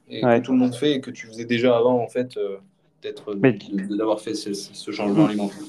[0.08, 2.56] Et que tout le monde fait et que tu faisais déjà avant, en fait, euh,
[3.00, 3.34] peut-être
[3.96, 5.28] d'avoir fait ce, changement mmh.
[5.28, 5.62] alimentaire.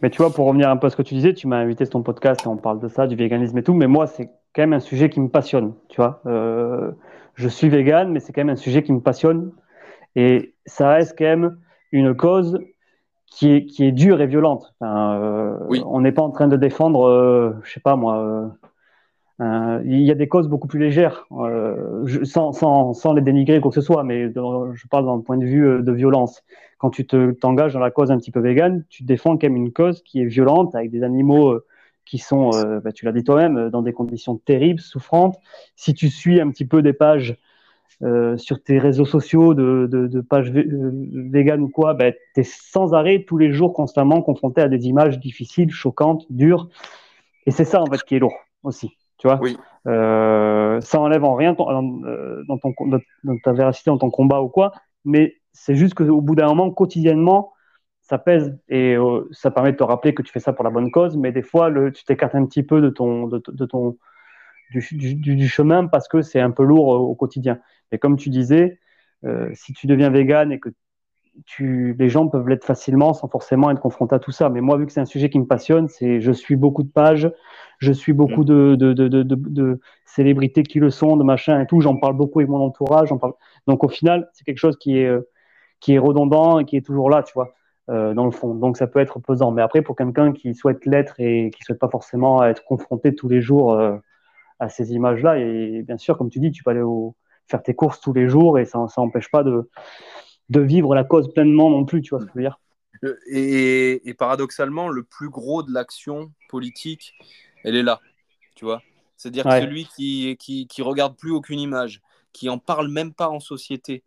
[0.00, 1.84] Mais tu vois, pour revenir un peu à ce que tu disais, tu m'as invité
[1.84, 4.26] sur ton podcast et on parle de ça, du véganisme et tout, mais moi, c'est
[4.54, 6.22] quand même un sujet qui me passionne, tu vois.
[6.26, 6.92] Euh,
[7.34, 9.50] je suis vegan, mais c'est quand même un sujet qui me passionne
[10.16, 11.58] et ça reste quand même
[11.92, 12.58] une cause
[13.30, 14.74] qui est, qui est dure et violente.
[14.82, 15.56] Euh,
[15.86, 18.52] on n'est pas en train de défendre, euh, je sais pas moi,
[19.40, 21.26] euh, il y a des causes beaucoup plus légères,
[22.24, 25.44] sans, sans, sans, les dénigrer quoi que ce soit, mais je parle d'un point de
[25.44, 26.42] vue de violence.
[26.78, 29.72] Quand tu t'engages dans la cause un petit peu végane, tu défends quand même une
[29.72, 31.60] cause qui est violente avec des animaux
[32.04, 32.50] qui sont,
[32.82, 35.36] bah, tu l'as dit toi-même, dans des conditions terribles, souffrantes.
[35.76, 37.36] Si tu suis un petit peu des pages
[38.02, 40.92] euh, sur tes réseaux sociaux de, de, de pages euh,
[41.32, 44.86] vegan ou quoi, ben, tu es sans arrêt tous les jours constamment confronté à des
[44.86, 46.68] images difficiles, choquantes, dures.
[47.46, 48.90] Et c'est ça en fait qui est lourd aussi.
[49.18, 49.56] Tu vois oui.
[49.88, 52.72] euh, ça enlève en rien euh, dans, ton,
[53.24, 54.72] dans ta véracité dans ton combat ou quoi,
[55.04, 57.52] mais c'est juste qu'au bout d'un moment, quotidiennement,
[58.00, 58.96] ça pèse et
[59.32, 61.42] ça permet de te rappeler que tu fais ça pour la bonne cause, mais des
[61.42, 63.98] fois, le, tu t'écartes un petit peu de ton, de, de ton,
[64.70, 67.58] du, du, du, chemin parce que c'est un peu lourd au quotidien.
[67.92, 68.78] Et comme tu disais,
[69.24, 70.70] euh, si tu deviens vegan et que
[71.46, 74.48] tu, les gens peuvent l'être facilement sans forcément être confrontés à tout ça.
[74.48, 76.90] Mais moi, vu que c'est un sujet qui me passionne, c'est je suis beaucoup de
[76.90, 77.30] pages,
[77.78, 81.80] je suis beaucoup de, de, de, de, célébrités qui le sont, de machin et tout.
[81.80, 83.10] J'en parle beaucoup avec mon entourage.
[83.20, 83.34] Parle...
[83.66, 85.28] Donc au final, c'est quelque chose qui est, euh,
[85.80, 87.54] qui est redondant et qui est toujours là, tu vois,
[87.90, 88.54] euh, dans le fond.
[88.54, 89.52] Donc ça peut être pesant.
[89.52, 93.28] Mais après, pour quelqu'un qui souhaite l'être et qui souhaite pas forcément être confronté tous
[93.28, 93.96] les jours euh,
[94.58, 97.14] à ces images-là, et bien sûr, comme tu dis, tu peux aller au
[97.46, 99.70] faire tes courses tous les jours et ça n'empêche pas de,
[100.50, 102.60] de vivre la cause pleinement non plus, tu vois ce que je veux dire.
[103.30, 107.14] Et, et, paradoxalement, le plus gros de l'action politique,
[107.62, 108.00] elle est là,
[108.56, 108.82] tu vois.
[109.16, 112.00] C'est-à-dire que celui qui, qui, qui regarde plus aucune image,
[112.32, 114.02] qui en parle même pas en société,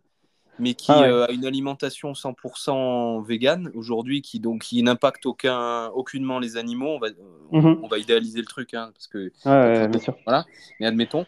[0.61, 5.87] mais qui ah euh, a une alimentation 100% végane aujourd'hui, qui donc qui n'impacte aucun,
[5.87, 6.89] aucunement les animaux.
[6.89, 7.07] On va,
[7.51, 7.79] mhm.
[7.81, 10.15] on, va idéaliser le truc, hein, parce que bien sûr.
[10.23, 10.45] Voilà,
[10.79, 11.25] mais admettons.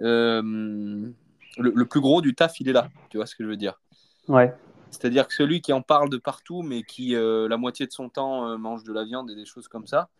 [0.00, 1.10] Euh,
[1.58, 2.88] le, plus gros du taf, il est là.
[3.10, 3.80] Tu vois ce que je veux dire
[4.28, 4.54] Ouais.
[4.90, 8.08] C'est-à-dire que celui qui en parle de partout, mais qui euh, la moitié de son
[8.08, 10.10] temps mange de la viande et des choses comme ça,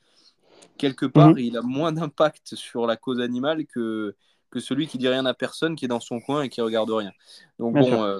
[0.76, 1.38] quelque part, mhm.
[1.38, 4.16] il a moins d'impact sur la cause animale que,
[4.50, 6.90] que celui qui dit rien à personne, qui est dans son coin et qui regarde
[6.90, 7.12] rien.
[7.60, 8.18] Donc bon,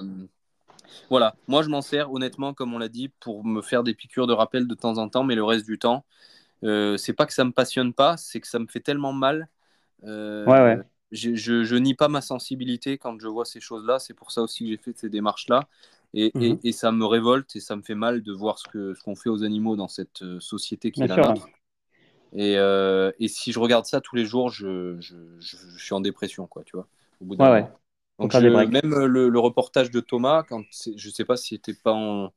[1.09, 1.35] voilà.
[1.47, 4.33] Moi, je m'en sers honnêtement, comme on l'a dit, pour me faire des piqûres de
[4.33, 6.05] rappel de temps en temps, mais le reste du temps,
[6.63, 9.47] Euh, c'est pas que ça me passionne pas, c'est que ça me fait tellement mal.
[10.03, 10.79] Euh, ouais, ouais.
[11.11, 13.99] Je, je, je, nie pas ma sensibilité quand je vois ces choses-là.
[13.99, 15.67] C'est pour ça aussi que j'ai fait ces démarches-là.
[16.13, 16.59] Et, et, mhm.
[16.63, 19.15] et, ça me révolte et ça me fait mal de voir ce qu'on ce qu'on
[19.15, 21.47] fait aux animaux dans cette euh, société qui est la nôtre.
[22.33, 26.01] Et, euh, et, si je regarde ça tous les jours, je, je, je, suis en
[26.01, 26.87] dépression, quoi, tu vois.
[27.21, 27.67] Au bout ouais, ouais.
[28.19, 30.63] Donc, même le, le, reportage de Thomas, quand
[30.95, 32.31] je sais pas si c'était pas en,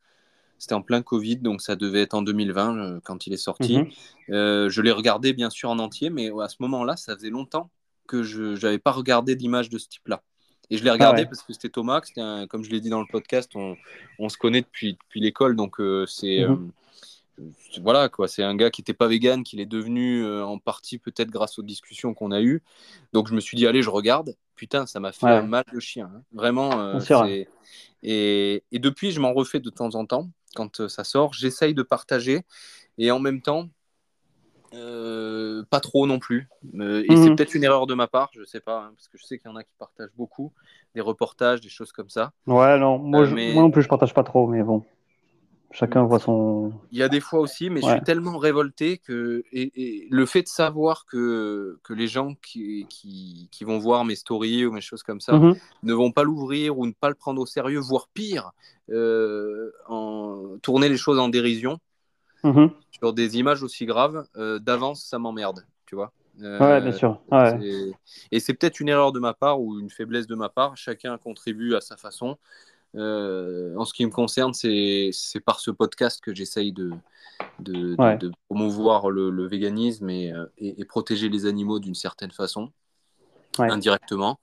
[0.58, 3.78] c'était en plein Covid, donc ça devait être en 2020 euh, quand il est sorti.
[3.78, 4.34] Mm -hmm.
[4.34, 7.70] euh, je l'ai regardé bien sûr en entier, mais à ce moment-là, ça faisait longtemps
[8.06, 10.22] que je n'avais pas regardé d'image de ce type-là.
[10.68, 11.30] Et je l'ai regardé ah ouais.
[11.30, 13.76] parce que c'était Thomas, un, comme je l'ai dit dans le podcast, on,
[14.18, 16.46] on se connaît depuis, depuis l'école, donc euh, c'est.
[16.46, 16.79] Mm -hmm
[17.82, 20.98] voilà quoi, c'est un gars qui n'était pas vegan, qu'il est devenu euh, en partie
[20.98, 22.62] peut-être grâce aux discussions qu'on a eues.
[23.12, 24.36] Donc je me suis dit allez, je regarde.
[24.56, 25.32] Putain, ça m'a fait ouais.
[25.32, 26.22] un mal de chien, hein.
[26.32, 26.78] vraiment.
[26.80, 27.44] Euh,
[28.02, 31.32] et, et, depuis, je m'en refais de temps en temps quand euh, ça sort.
[31.32, 32.42] J'essaye de partager
[32.98, 33.68] et en même temps,
[34.72, 36.48] pas trop non plus.
[36.74, 37.04] Et mmh.
[37.08, 39.38] c'est peut-être une erreur de ma part, je sais pas, hein, parce que je sais
[39.38, 40.52] qu'il y en a qui partagent beaucoup
[40.94, 42.32] des reportages, des choses comme ça.
[42.46, 43.52] Ouais, non, moi, je, mais...
[43.52, 44.84] moi non plus, je partage pas trop, mais bon.
[45.72, 46.72] Chacun voit son.
[46.90, 47.88] Il y a des fois aussi, mais ouais.
[47.88, 49.44] je suis tellement révolté que.
[49.52, 54.04] Et, et, le fait de savoir que, que les gens qui, qui, qui, vont voir
[54.04, 55.60] mes stories ou mes choses comme ça mm -hmm.
[55.84, 58.50] ne vont pas l'ouvrir ou ne pas le prendre au sérieux, voire pire,
[58.90, 60.58] euh, en...
[60.60, 61.78] tourner les choses en dérision
[62.42, 62.70] mm -hmm.
[62.98, 66.10] sur des images aussi graves, euh, d'avance, ça m'emmerde, tu vois.
[66.42, 67.20] Euh, ouais, bien sûr.
[67.30, 67.92] Ouais.
[68.32, 70.76] Et c'est peut-être une erreur de ma part ou une faiblesse de ma part.
[70.76, 72.38] Chacun contribue à sa façon.
[72.96, 75.12] Euh, en ce qui me concerne, c'est
[75.44, 76.90] par ce podcast que j'essaye de,
[77.60, 78.18] de, ouais.
[78.18, 82.32] de, de, promouvoir le, le véganisme et, euh, et, et, protéger les animaux d'une certaine
[82.32, 82.72] façon,
[83.58, 83.70] ouais.
[83.70, 84.40] indirectement.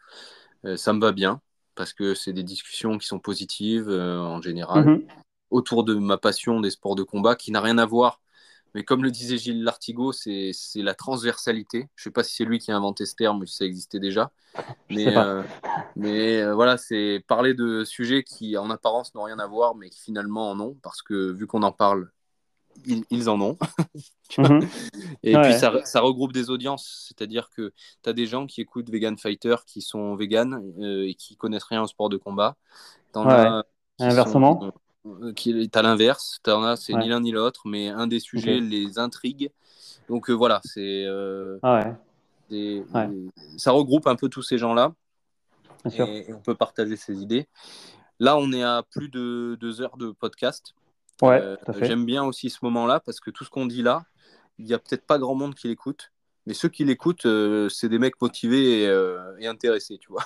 [0.65, 1.41] Euh, ça me va bien
[1.76, 5.07] parce que c'est des discussions qui sont positives euh, en général mm -hmm.
[5.52, 8.19] autour de ma passion des sports de combat qui n'a rien à voir
[8.77, 11.89] mais comme le disait Gilles Lartigot, c'est la transversalité.
[11.95, 13.65] Je ne sais pas si c'est lui qui a inventé ce terme ou si ça
[13.65, 14.29] existait déjà.
[14.91, 15.41] Mais, euh,
[15.95, 19.89] mais euh, voilà, c'est parler de sujets qui, en apparence, n'ont rien à voir, mais
[19.89, 22.11] qui finalement en ont, parce que vu qu'on en parle,
[22.85, 23.57] ils, ils en ont.
[24.37, 24.67] mm -hmm.
[25.23, 25.41] Et ouais.
[25.41, 27.07] puis, ça, ça, regroupe des audiences.
[27.07, 27.73] C'est-à-dire que
[28.03, 31.71] tu as des gens qui écoutent Vegan Fighter, qui sont véganes euh, et qui connaissent
[31.73, 32.55] rien au sport de combat.
[33.99, 34.73] Inversement sont,
[35.35, 36.39] qui est à l'inverse.
[36.43, 37.01] C'est ouais.
[37.01, 38.61] ni l'un ni l'autre, mais un des sujets okay.
[38.61, 39.51] les intrigue.
[40.09, 41.05] Donc euh, voilà, c'est.
[41.05, 41.95] Euh, ah
[42.49, 42.84] ouais.
[43.57, 44.93] Ça regroupe un peu tous ces gens-là.
[45.85, 47.47] Et, et, on peut partager ses idées.
[48.19, 50.73] Là, on est à plus de deux heures de podcast.
[51.21, 54.03] Ouais, euh, J'aime bien aussi ce moment-là parce que tout ce qu'on dit là,
[54.59, 56.11] il n'y a peut-être pas grand monde qui l'écoute.
[56.45, 60.23] Mais ceux qui l'écoutent, euh, c'est des mecs motivés et, euh, et intéressés, tu vois.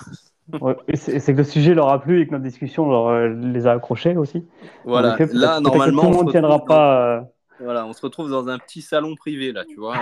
[0.60, 3.66] Ouais, c'est que le sujet leur a plu et que notre discussion leur, euh, les
[3.66, 4.44] a accrochés aussi.
[4.84, 6.64] Voilà, effet, là, normalement, tout le monde ne tiendra dans...
[6.64, 7.16] pas.
[7.16, 7.20] Euh,
[7.60, 9.94] voilà, on se retrouve dans un petit salon privé, là, tu vois.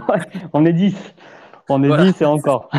[0.52, 0.94] on est 10.
[1.68, 2.04] On est voilà.
[2.04, 2.70] 10 et encore.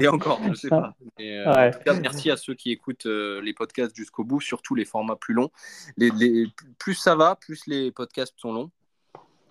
[0.00, 0.94] et encore, je ne sais pas.
[1.18, 1.68] Et, euh, ouais.
[1.68, 4.84] En tout cas, merci à ceux qui écoutent euh, les podcasts jusqu'au bout, surtout les
[4.84, 5.50] formats plus longs.
[5.96, 6.46] Les, les,
[6.78, 8.70] plus ça va, plus les podcasts sont longs.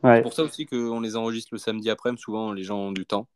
[0.03, 0.17] Ouais.
[0.17, 2.21] C'est pour ça aussi qu'on les enregistre le samedi après-midi.
[2.21, 3.27] Souvent, les gens ont du temps.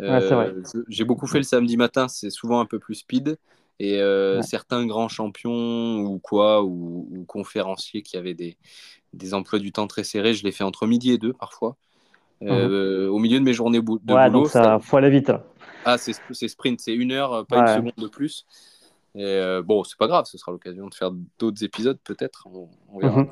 [0.00, 3.38] Euh, J'ai beaucoup fait le samedi matin, c'est souvent un peu plus speed.
[3.78, 4.42] Et euh, ouais.
[4.42, 8.58] certains grands champions ou quoi, ou, ou, conférenciers qui avaient des,
[9.14, 11.76] des emplois du temps très serrés, je les fais entre midi et deux parfois.
[12.42, 13.10] Euh, mmh.
[13.10, 14.40] Au milieu de mes journées bou de ouais, boulot.
[14.40, 14.78] Donc ça, ça...
[14.80, 15.32] faut aller vite.
[15.84, 16.12] Ah, c'est
[16.48, 17.70] sprint, c'est une heure, pas ouais.
[17.70, 18.46] une seconde de plus.
[19.14, 22.46] Et euh, bon, c'est pas grave, ce sera l'occasion de faire d'autres épisodes peut-être.
[22.52, 23.22] On, on, verra.
[23.22, 23.28] Mmh.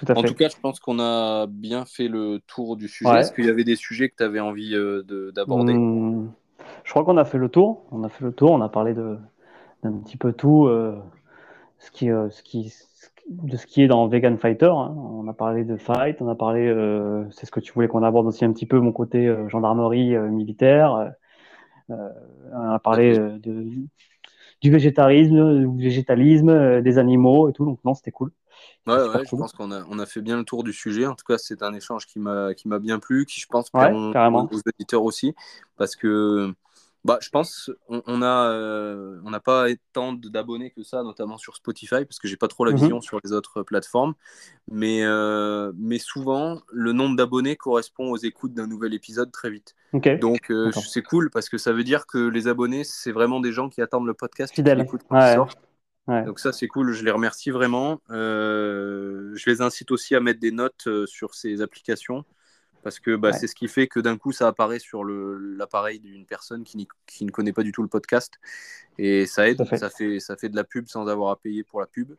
[0.00, 0.28] Tout en fait.
[0.28, 3.10] tout cas, je pense qu'on a bien fait le tour du sujet.
[3.10, 3.20] Ouais.
[3.20, 5.02] Est-ce qu'il y avait des sujets que tu avais envie euh,
[5.34, 5.74] d'aborder?
[5.74, 6.32] Mmh,
[6.84, 7.84] Je crois qu'on a fait le tour.
[7.90, 8.50] On a fait le tour.
[8.52, 10.98] On a parlé d'un petit peu tout, euh,
[11.78, 12.72] ce, qui, euh, ce, qui,
[13.28, 14.70] de ce qui est dans Vegan Fighter.
[14.74, 14.94] Hein.
[14.96, 16.22] On a parlé de fight.
[16.22, 16.74] On a parlé,
[17.32, 21.12] c'est ce que tu voulais qu'on aborde aussi un petit peu, mon côté gendarmerie militaire.
[21.90, 23.66] on a parlé de,
[24.62, 27.66] du végétarisme, du végétalisme, des animaux et tout.
[27.66, 28.32] Donc non, c'était cool.
[28.86, 29.24] Ouais, ouais, cool.
[29.30, 31.06] je pense qu'on a, on a fait bien le tour du sujet.
[31.06, 34.48] En tout cas, c'est un échange qui m'a bien plu, qui je pense ouais, carrément.
[34.50, 35.34] aux éditeurs aussi,
[35.76, 36.52] parce que
[37.04, 41.38] bah, je pense on, on a euh, on n'a pas tant d'abonnés que ça, notamment
[41.38, 43.04] sur Spotify, parce que j'ai pas trop la vision mm -hmm.
[43.04, 44.14] sur les autres plateformes.
[44.70, 49.74] Mais, euh, mais souvent, le nombre d'abonnés correspond aux écoutes d'un nouvel épisode très vite.
[49.94, 50.18] Okay.
[50.18, 53.52] Donc euh, c'est cool parce que ça veut dire que les abonnés, c'est vraiment des
[53.52, 54.86] gens qui attendent le podcast, Fidèle.
[54.86, 55.36] qui quand ouais.
[56.08, 56.24] Ouais.
[56.24, 58.00] Donc ça c'est cool, je les remercie vraiment.
[58.10, 62.24] Euh, je les incite aussi à mettre des notes euh, sur ces applications
[62.82, 63.34] parce que bah, ouais.
[63.34, 67.24] c'est ce qui fait que d'un coup ça apparaît sur l'appareil d'une personne qui, qui,
[67.24, 68.40] ne connaît pas du tout le podcast
[68.98, 69.76] et ça aide, fait.
[69.76, 72.12] ça fait ça fait de la pub sans avoir à payer pour la pub.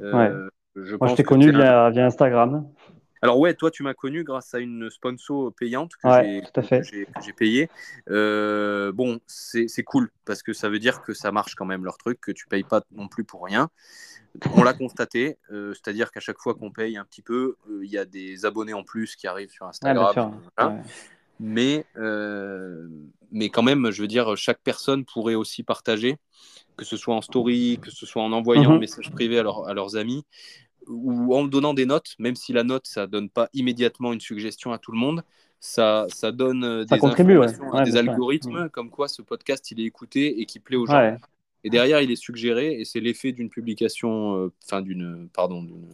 [0.00, 0.50] Euh, ouais.
[0.76, 2.68] je Moi je t'ai connu via, Instagram.
[3.24, 6.60] Alors ouais, toi tu m'as connu grâce à une sponsor payante que Ouais, j'ai- tout
[6.60, 6.80] à fait.
[6.80, 7.70] que j'ai- que j'ai payé.
[8.10, 11.98] Euh, bon, c'est cool parce que ça veut dire que ça marche quand même leur
[11.98, 13.70] truc, que tu payes pas non plus pour rien.
[14.54, 17.90] On l'a constaté, euh, c'est-à-dire qu'à chaque fois qu'on paye un petit peu, euh, il
[17.90, 20.12] y a des abonnés en plus qui arrivent sur Instagram.
[20.12, 20.32] sûr.
[20.56, 20.74] voilà.
[20.74, 20.82] Ouais.
[21.38, 21.86] Mais,
[23.30, 26.16] mais quand même, je veux dire, chaque personne pourrait aussi partager,
[26.76, 28.76] que ce soit en story, que ce soit en envoyant Mhm.
[28.76, 30.24] un message privé à, leur- à leurs amis,
[30.88, 34.72] ou en donnant des notes, même si la note, ça donne pas immédiatement une suggestion
[34.72, 35.22] à tout le monde,
[35.60, 37.46] ça, ça donne euh, Ça des contribue, ouais.
[37.46, 38.10] informations, Ouais, des bien sûr.
[38.12, 41.18] algorithmes, comme quoi ce podcast, il est écouté et qui plaît aux gens.
[41.64, 45.86] Et derrière, il est suggéré, et c'est l'effet d'une publication, euh, enfin d'une, pardon, d'une,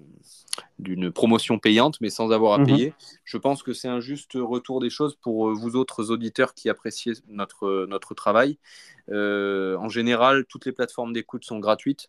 [0.79, 2.67] d'une promotion payante, mais sans avoir à Mhm.
[2.67, 2.95] payer.
[3.25, 6.71] Je pense que c'est un juste retour des choses pour euh, vous autres auditeurs qui
[6.71, 8.59] appréciez notre, notre travail.
[9.11, 12.09] Euh, en général, toutes les plateformes d'écoute sont gratuites.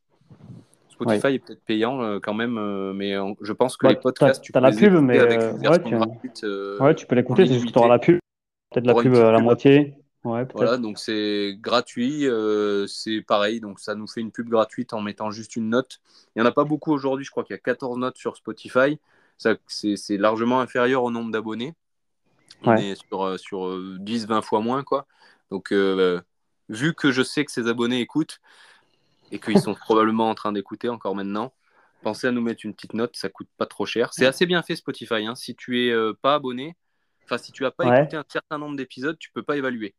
[1.06, 4.44] Spotify est peut-être payant euh, quand même, euh, mais je pense que Ouais, les podcasts,
[4.44, 6.46] tu peux la les pub, mais, avec euh, une ouais, tu- gratuite.
[6.80, 8.20] Ouais, tu peux l'écouter, c'est juste que tu auras la pub.
[8.72, 9.46] Peut-être la pub à la pub.
[9.46, 9.96] moitié.
[10.24, 12.28] Voilà, donc c'est gratuit,
[12.88, 16.02] c'est pareil, donc ça nous fait une pub gratuite en mettant juste une note.
[16.36, 18.36] Il n'y en a pas beaucoup aujourd'hui, je crois qu'il y a 14 notes sur
[18.36, 19.00] Spotify.
[19.38, 21.74] C'est, largement inférieur au nombre d'abonnés.
[22.64, 25.08] On est sur, sur euh, 10-20 fois moins, quoi.
[25.50, 28.42] Donc, vu que je sais que ces abonnés écoutent
[29.32, 31.54] et qu'ils sont probablement en train d'écouter encore maintenant,
[32.02, 34.14] pensez à nous mettre une petite note, ça coûte pas trop cher.
[34.14, 35.26] C'est assez bien fait Spotify.
[35.26, 35.36] hein.
[35.36, 36.76] Si tu es euh, pas abonné,
[37.26, 38.00] enfin si tu as pas Ouais.
[38.00, 39.96] écouté un certain nombre d'épisodes, tu peux pas évaluer.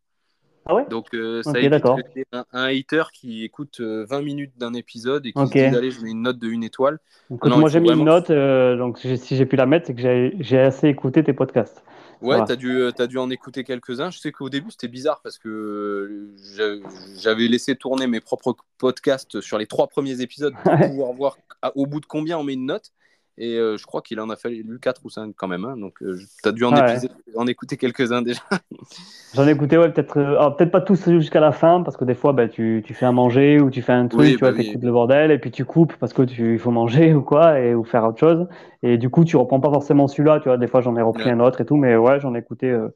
[0.67, 2.01] Ah ouais Donc euh, ça Ok, évite que
[2.33, 5.53] un, un hater qui écoute euh, 20 minutes d'un épisode et qui Ok.
[5.53, 6.99] se dise allez je mets une note de une étoile.
[7.33, 9.95] Écoute, non, moi j'ai mis une note, euh, donc si j'ai pu la mettre, c'est
[9.95, 11.85] que j'ai assez écouté tes podcasts.
[12.23, 12.45] Ouais, va.
[12.45, 14.11] t'as dû, euh, t'as dû en écouter quelques-uns.
[14.11, 16.89] Je sais qu'au début c'était bizarre parce que euh, j'a-
[17.19, 21.39] j'avais laissé tourner mes propres podcasts sur les trois premiers épisodes pour pouvoir voir
[21.75, 22.93] au bout de combien on met une note.
[23.41, 25.65] Et euh, je crois qu'il en a fallu 4 ou 5 quand même.
[25.65, 25.77] hein.
[25.77, 26.77] Donc euh, t'as dû en, Ouais.
[26.77, 28.43] épiser- en écouter quelques-uns déjà.
[29.33, 32.17] J'en ai écouté, ouais, peut-être euh, peut-être pas tous jusqu'à la fin, parce que des
[32.17, 34.49] fois, bah, tu, tu fais à manger ou tu fais un truc, Oui, tu vois,
[34.49, 34.75] bah oui.
[34.75, 37.61] t'écoutes le bordel, et puis tu coupes parce que tu il faut manger ou quoi,
[37.61, 38.49] et, ou faire autre chose.
[38.83, 40.59] Et du coup, tu reprends pas forcément celui-là, tu vois.
[40.59, 41.31] Des fois, j'en ai repris Ouais.
[41.31, 42.89] un autre et tout, mais ouais, j'en ai écouté, euh,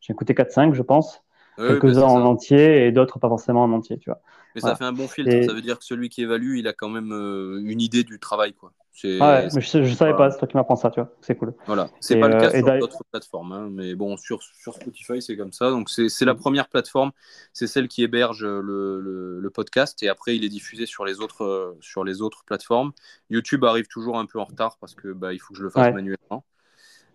[0.00, 1.22] j'ai écouté 4-5, je pense.
[1.56, 2.24] Bah, Quelques-uns en ça.
[2.24, 4.20] entier et d'autres pas forcément en entier, tu vois.
[4.58, 4.74] Mais Voilà.
[4.74, 5.30] ça fait un bon filtre.
[5.32, 8.04] Et- Ça veut dire que celui qui évalue, il a quand même euh, une idée
[8.04, 8.52] du travail.
[8.52, 8.72] Quoi.
[9.20, 11.12] Ah ouais, mais je, je savais pas- c'est toi qui m'apprends ça, tu vois.
[11.20, 11.54] C'est cool.
[11.66, 15.22] Voilà, c'est pas le euh, cas sur d'autres plateformes, hein, mais bon, sur, sur Spotify,
[15.22, 15.70] c'est comme ça.
[15.70, 17.12] Donc, c'est c'est la première plateforme,
[17.52, 18.60] c'est celle qui héberge le,
[19.00, 22.42] le- le podcast, et après, il est diffusé sur les autres, euh, sur les autres
[22.44, 22.90] plateformes.
[23.30, 25.70] YouTube arrive toujours un peu en retard parce que bah, il faut que je le
[25.70, 25.92] fasse Ouais.
[25.92, 26.44] manuellement,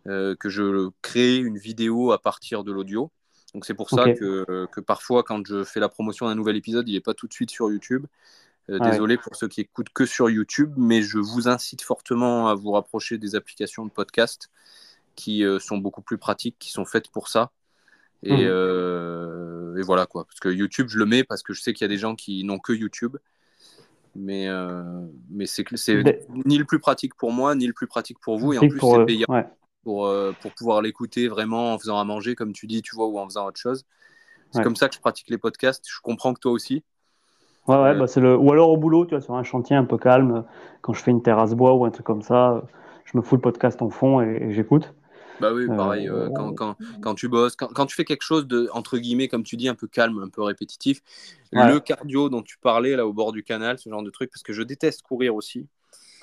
[0.07, 3.11] euh, que je crée une vidéo à partir de l'audio.
[3.53, 6.87] Donc, c'est pour ça que, que parfois, quand je fais la promotion d'un nouvel épisode,
[6.89, 8.05] il n'est pas tout de suite sur YouTube.
[8.69, 8.91] Euh, Ah ouais.
[8.91, 12.71] désolé pour ceux qui écoutent que sur YouTube, mais je vous incite fortement à vous
[12.71, 14.49] rapprocher des applications de podcast
[15.15, 17.51] qui euh, sont beaucoup plus pratiques, qui sont faites pour ça.
[18.23, 18.39] Et, Mhm.
[18.45, 20.23] euh, et voilà quoi.
[20.25, 22.15] Parce que YouTube, je le mets parce que je sais qu'il y a des gens
[22.15, 23.17] qui n'ont que YouTube.
[24.15, 24.47] Mais,
[25.29, 25.65] mais c'est
[26.03, 28.53] Mais- ni le plus pratique pour moi, ni le plus pratique pour vous.
[28.53, 29.45] Et en plus, pour, c'est payant ouais.
[29.83, 33.07] Pour, euh, pour pouvoir l'écouter vraiment en faisant à manger, comme tu dis, tu vois,
[33.07, 33.83] ou en faisant autre chose.
[34.51, 34.63] C'est Ouais.
[34.63, 35.85] comme ça que je pratique les podcasts.
[35.87, 36.83] Je comprends que toi aussi.
[37.67, 38.35] Ouais, ouais, Euh, bah c'est le.
[38.37, 40.43] Ou alors au boulot, tu vois, sur un chantier un peu calme,
[40.81, 42.63] quand je fais une terrasse bois ou un truc comme ça,
[43.05, 44.93] je me fous le podcast en fond et, et j'écoute.
[45.39, 48.47] Bah oui, pareil, euh, quand, quand, quand tu bosses, quand, quand tu fais quelque chose
[48.47, 51.01] de, entre guillemets, comme tu dis, un peu calme, un peu répétitif,
[51.53, 51.67] Ouais.
[51.67, 54.43] le cardio dont tu parlais là au bord du canal, ce genre de truc, parce
[54.43, 55.67] que je déteste courir aussi.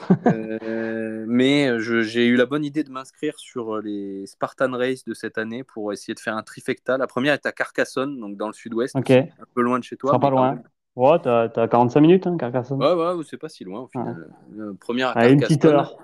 [0.26, 5.14] Euh, mais je- j'ai eu la bonne idée de m'inscrire sur les Spartan Race de
[5.14, 6.98] cette année pour essayer de faire un trifecta.
[6.98, 9.96] La première est à Carcassonne, donc dans le sud-ouest, Ok, un peu loin de chez
[9.96, 10.18] toi.
[10.20, 10.54] pas loin.
[10.56, 10.62] même.
[10.96, 12.82] Ouais, t'as t'as 45 minutes, hein, Carcassonne.
[12.82, 14.28] Ouais, ouais, c'est pas si loin au final.
[14.58, 15.96] Euh, première à Allez, une petite heure.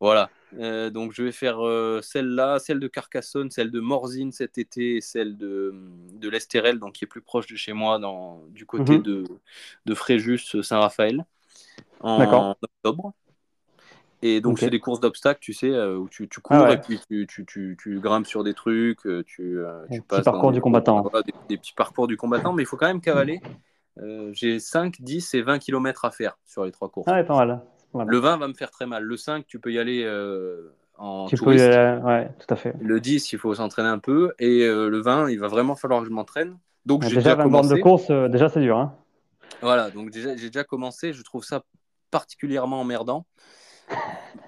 [0.00, 0.30] Voilà.
[0.58, 4.96] Euh, donc je vais faire euh, celle-là, celle de Carcassonne, celle de Morzine cet été
[4.96, 5.74] et celle de,
[6.14, 9.02] de l'Estérel, donc qui est plus proche de chez moi, dans, du côté Mhm.
[9.02, 9.24] de,
[9.86, 11.24] de Fréjus, Saint-Raphaël,
[12.00, 13.12] en octobre.
[14.22, 14.60] Et donc Ok.
[14.60, 16.74] c'est des courses d'obstacles, tu sais, euh, où tu, tu cours Ah ouais.
[16.74, 20.56] et puis tu, tu, tu, grimpes sur des trucs, euh, tu, euh, passes parcours des-
[20.56, 21.02] du combattant.
[21.02, 23.40] voilà, des, des petits parcours du combattant, mais il faut quand même cavaler.
[23.98, 27.06] Euh, J'ai 5, 10 et 20 km à faire sur les trois courses.
[27.08, 27.60] Ah ouais, pas mal.
[27.94, 28.08] mal.
[28.08, 29.04] Le 20 va me faire très mal.
[29.04, 31.64] Le 5, tu peux y aller euh, en Tu peux touriste.
[31.64, 32.74] y aller, ouais, tout à fait.
[32.80, 34.32] Le 10, il faut s'entraîner un peu.
[34.38, 36.56] Et euh, le 20, il va vraiment falloir que je m'entraîne.
[36.84, 38.78] Donc j'ai déjà, déjà, 20 bornes de course, déjà, c'est dur.
[38.78, 38.94] Hein.
[39.62, 41.12] Voilà, donc déjà, j'ai déjà commencé.
[41.12, 41.64] Je trouve ça
[42.10, 43.26] particulièrement emmerdant.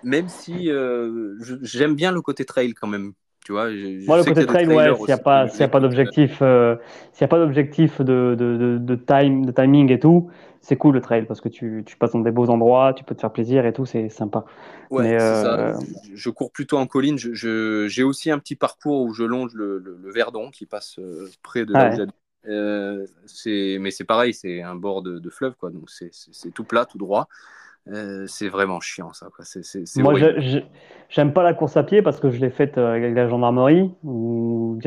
[0.02, 3.12] Même si euh, j'aime bien le côté trail quand même.
[3.44, 6.38] Tu vois, Moi, le côté trail, ouais, s'il n'y a pas, s'il a pas d'objectif,
[6.42, 6.76] euh,
[7.12, 10.30] s'il a pas d'objectif de, de, de, time, de timing et tout,
[10.60, 13.14] c'est cool le trail parce que tu, tu, passes dans des beaux endroits, tu peux
[13.14, 14.44] te faire plaisir et tout, c'est sympa.
[14.90, 15.78] Ouais, ça.
[16.12, 17.16] Je cours plutôt en colline.
[17.16, 21.00] J'ai aussi un petit parcours où je longe le, le, Verdon qui passe
[21.42, 21.96] près de là
[22.48, 23.06] euh,
[23.78, 25.70] mais c'est pareil, c'est un bord de, de fleuve, quoi.
[25.70, 26.10] Donc c'est
[26.54, 27.28] tout plat, tout droit.
[27.92, 29.28] Euh, c'est vraiment chiant ça.
[29.34, 29.44] Quoi.
[29.96, 30.14] Moi,
[31.08, 33.90] j'aime pas la course à pied parce que je l'ai faite euh, avec la gendarmerie
[34.04, 34.78] où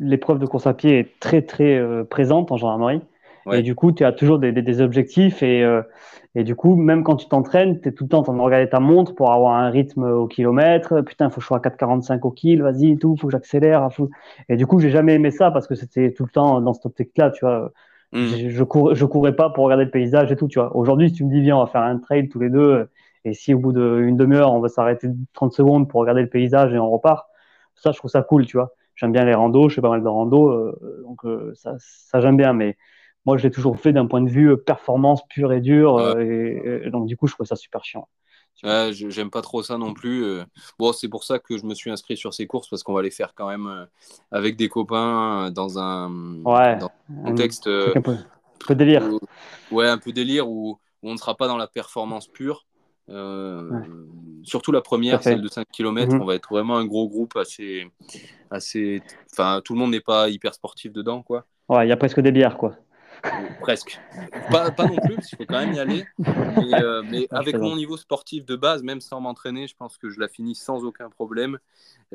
[0.00, 3.02] l'épreuve de course à pied est très très euh, présente en gendarmerie.
[3.52, 5.64] Et du coup, tu as toujours des, des, objectifs et,
[6.34, 8.40] et du coup, même quand tu t'entraînes, tu es tout le temps en train de
[8.40, 11.00] regarder ta montre pour avoir un rythme au kilomètre.
[11.02, 13.88] Putain, faut que je sois à 4,45 au kill, vas-y, tout, faut que j'accélère.
[14.48, 16.86] Et du coup, j'ai jamais aimé ça parce que c'était tout le temps dans cette
[16.86, 17.72] optique-là, tu vois.
[18.12, 18.26] Mm.
[18.26, 18.64] Je, je,
[18.94, 20.76] je courais pas pour regarder le paysage et tout, tu vois.
[20.76, 22.88] Aujourd'hui, si tu me dis, viens, on va faire un trail tous les deux,
[23.24, 26.72] et si au bout d'une demi-heure, on va s'arrêter 30 secondes pour regarder le paysage
[26.72, 27.28] et on repart,
[27.74, 28.72] ça, je trouve ça cool, tu vois.
[28.94, 32.20] J'aime bien les randos, je fais pas mal de randos, euh, donc euh, ça, ça
[32.20, 32.76] j'aime bien, mais
[33.26, 36.90] moi, je l'ai toujours fait d'un point de vue performance pure et dure, euh, et,
[36.90, 38.08] donc du coup, je trouve ça super chiant.
[38.62, 40.24] Ouais, j'aime pas trop ça non plus.
[40.24, 40.44] Euh.
[40.78, 43.02] Bon, c'est pour ça que je me suis inscrit sur ces courses parce qu'on va
[43.02, 43.84] les faire quand même euh,
[44.30, 46.40] avec des copains dans un,
[47.24, 47.66] contexte.
[47.66, 49.02] un peu, délire.
[49.70, 52.64] ouais, un peu délire où, on ne sera pas dans la performance pure.
[54.44, 56.22] Surtout la première, celle de 5 km, mhm.
[56.22, 57.90] on va être vraiment un gros groupe assez.
[58.50, 59.02] assez...
[59.32, 61.44] Enfin, tout le monde n'est pas hyper sportif dedans, quoi.
[61.68, 62.76] Ouais, il y a presque des bières, quoi.
[63.60, 64.00] Presque.
[64.50, 66.04] Pas, pas, non plus, parce qu'il faut quand même y aller.
[66.18, 70.20] Mais, euh, avec mon niveau sportif de base, même sans m'entraîner, je pense que je
[70.20, 71.58] la finis sans aucun problème.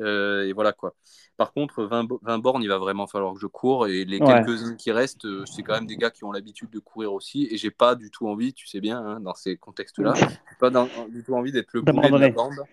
[0.00, 0.94] Euh, et voilà quoi.
[1.36, 3.86] Par contre, 20, 20, bornes, il va vraiment falloir que je cours.
[3.86, 6.78] Et les quelques-uns qui restent, euh, c'est quand même des gars qui ont l'habitude de
[6.78, 7.48] courir aussi.
[7.50, 10.14] Et j'ai pas du tout envie, tu sais bien, hein, dans ces contextes-là,
[10.60, 10.70] pas
[11.08, 12.64] du tout envie d'être le boulet de la bande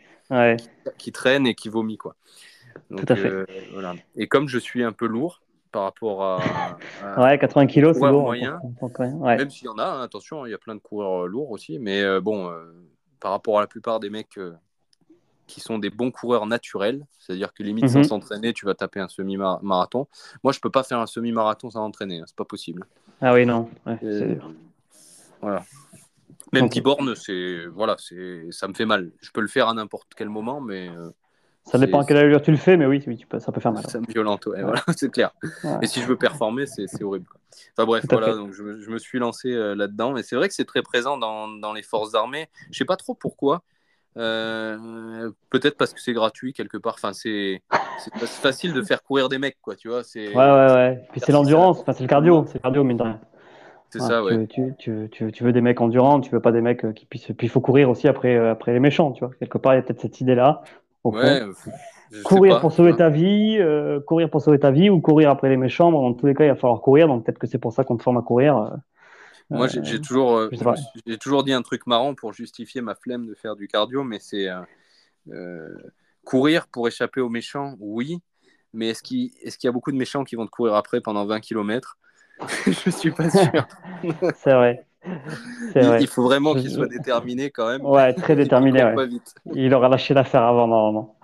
[0.97, 1.97] qui, traîne et qui vomit.
[1.97, 2.15] Quoi.
[2.89, 3.45] tout à fait.
[3.73, 3.95] voilà.
[4.15, 5.41] Et comme je suis un peu lourd,
[5.71, 6.39] par rapport à,
[7.17, 8.59] ouais 80 kilos c'est lourd moyen.
[9.23, 11.51] même s'il y en a hein, attention il y a plein de coureurs euh, lourds
[11.51, 12.73] aussi mais euh, bon euh,
[13.19, 14.39] par rapport à la plupart des mecs
[15.47, 18.05] qui sont des bons coureurs naturels c'est-à-dire que limite sans mhm.
[18.05, 20.07] s'entraîner tu vas taper un semi-marathon.
[20.43, 22.85] Moi je peux pas faire un semi-marathon sans entraîner hein, c'est pas possible.
[23.21, 23.69] Ah oui non
[25.41, 25.63] voilà.
[26.51, 26.81] Même okay.
[26.81, 29.11] borne c'est voilà c'est ça me fait mal.
[29.21, 30.89] Je peux le faire à n'importe quel moment mais
[31.71, 33.61] ça dépend à quelle allure tu le fais, mais oui, oui tu peux, ça peut
[33.61, 33.83] faire mal.
[33.87, 35.31] C'est violent, ouais, Voilà, c'est clair.
[35.81, 37.27] Et si je veux performer, c'est horrible.
[37.77, 40.15] Enfin bref, voilà, donc je me, je me, suis lancé euh, là-dedans.
[40.17, 42.47] Et c'est vrai que c'est très présent dans, dans, les forces armées.
[42.71, 43.63] Je sais pas trop pourquoi.
[44.17, 46.95] Euh, peut-être parce que c'est gratuit quelque part.
[46.95, 47.61] Enfin, c'est
[48.25, 49.75] facile de faire courir des mecs, quoi.
[49.75, 51.07] Tu vois, ouais, ouais, ouais.
[51.11, 53.19] Puis c'est l'endurance, enfin, c'est le cardio, c'est le cardio, mine de rien.
[53.91, 54.45] C'est ça, ouais.
[54.47, 57.07] Tu, tu, tu, tu, veux des mecs endurants, tu veux pas des mecs euh, qui
[57.07, 57.25] puissent.
[57.25, 59.33] Puis il faut courir aussi après, après les méchants, tu vois.
[59.39, 60.61] Quelque part, il y a peut-être cette idée-là
[61.03, 61.41] ouais,
[62.23, 65.57] courir pour sauver ta vie, euh, courir pour sauver ta vie ou courir après les
[65.57, 65.91] méchants.
[65.91, 67.07] Dans tous les cas, il va falloir courir.
[67.07, 68.57] Donc peut-être que c'est pour ça qu'on te forme à courir.
[68.57, 68.69] Euh,
[69.49, 70.49] Moi, j'ai euh, toujours,
[71.05, 74.19] j'ai toujours dit un truc marrant pour justifier ma flemme de faire du cardio, mais
[74.19, 74.47] c'est
[76.25, 78.19] courir pour échapper aux méchants, oui.
[78.71, 81.25] Mais est-ce qu'il est y a beaucoup de méchants qui vont te courir après pendant
[81.25, 81.97] 20 km
[82.67, 83.67] Je suis pas sûr.
[84.35, 84.85] c'est vrai.
[85.75, 87.85] Il, faut vraiment qu'il soit déterminé quand même.
[87.85, 88.83] Ouais, très déterminé.
[89.53, 91.17] Il aura lâché l'affaire avant normalement.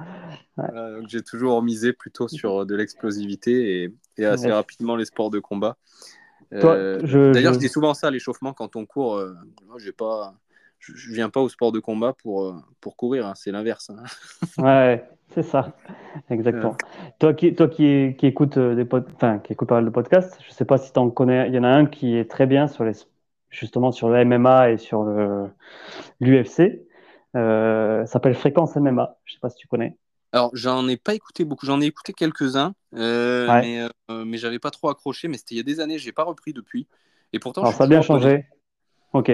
[1.08, 5.76] J'ai toujours misé plutôt sur de l'explosivité et, assez rapidement les sports de combat.
[6.54, 7.02] Euh,
[7.34, 7.60] d'ailleurs, je...
[7.60, 9.16] dis souvent ça à l'échauffement quand on court.
[9.16, 9.34] Euh,
[9.78, 10.36] j'ai pas,
[10.80, 13.90] je, viens pas au sport de combat pour, euh, pour courir, hein, c'est l'inverse.
[13.90, 14.04] Hein.
[14.64, 15.76] ouais, c'est ça,
[16.30, 16.78] exactement.
[17.20, 20.54] Toi qui, toi qui, qui écoutes des enfin, qui écoute pas mal de podcasts, je
[20.54, 21.50] sais pas si tu en connais.
[21.50, 22.94] Il y en a un qui est très bien sur les
[23.56, 25.06] justement sur le MMA et sur
[26.20, 26.86] l'UFC.
[27.36, 29.18] Euh, s'appelle Fréquence MMA.
[29.26, 29.98] Je sais pas si tu connais.
[30.32, 31.66] Alors, j'en ai pas écouté beaucoup.
[31.66, 35.28] J'en ai écouté quelques-uns, euh, mais, euh, mais j'avais pas trop accroché.
[35.28, 35.98] Mais c'était il y a des années.
[35.98, 36.88] J'ai pas repris depuis.
[37.34, 38.46] Et pourtant, Alors, ça a bien changé.
[39.14, 39.32] Ok.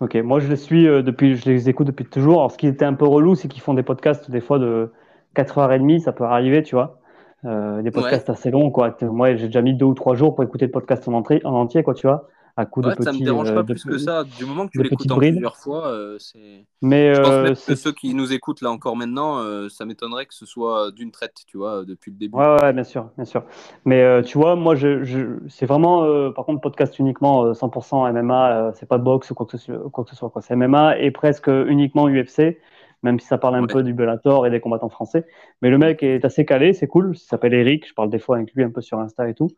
[0.00, 0.16] Ok.
[0.16, 1.36] Moi, je les suis euh, depuis.
[1.36, 2.38] Je les écoute depuis toujours.
[2.38, 4.92] Alors, ce qui était un peu relou, c'est qu'ils font des podcasts des fois de
[5.36, 6.00] 4h30.
[6.00, 7.00] Ça peut arriver, tu vois.
[7.44, 8.96] des podcasts assez longs, quoi.
[9.02, 11.54] Moi, j'ai déjà mis deux ou trois jours pour écouter le podcast en, entrée, en
[11.54, 14.24] entier, quoi, tu vois à coup de Ça me dérange pas euh, plus que ça.
[14.24, 16.64] Du moment que tu l'écoutes en plusieurs fois, euh, c'est.
[16.82, 20.34] Mais je pense euh, que ceux qui nous écoutent là encore maintenant, ça m'étonnerait que
[20.34, 22.36] ce soit d'une traite, tu vois, depuis le début.
[22.36, 23.44] Ouais, ouais, bien sûr, bien sûr.
[23.84, 28.72] Mais tu vois, moi, je, c'est vraiment, par contre, podcast uniquement 100% MMA.
[28.74, 30.30] c'est pas de boxe ou quoi que ce, quoi que ce soit.
[30.30, 30.42] Quoi.
[30.42, 32.58] C'est MMA et presque uniquement UFC
[33.02, 35.26] même si ça parle un peu du Bellator et des combattants français.
[35.62, 37.12] Mais le mec est assez calé, c'est cool.
[37.14, 39.50] Il s'appelle Eric, je parle des fois avec lui un peu sur Insta et tout.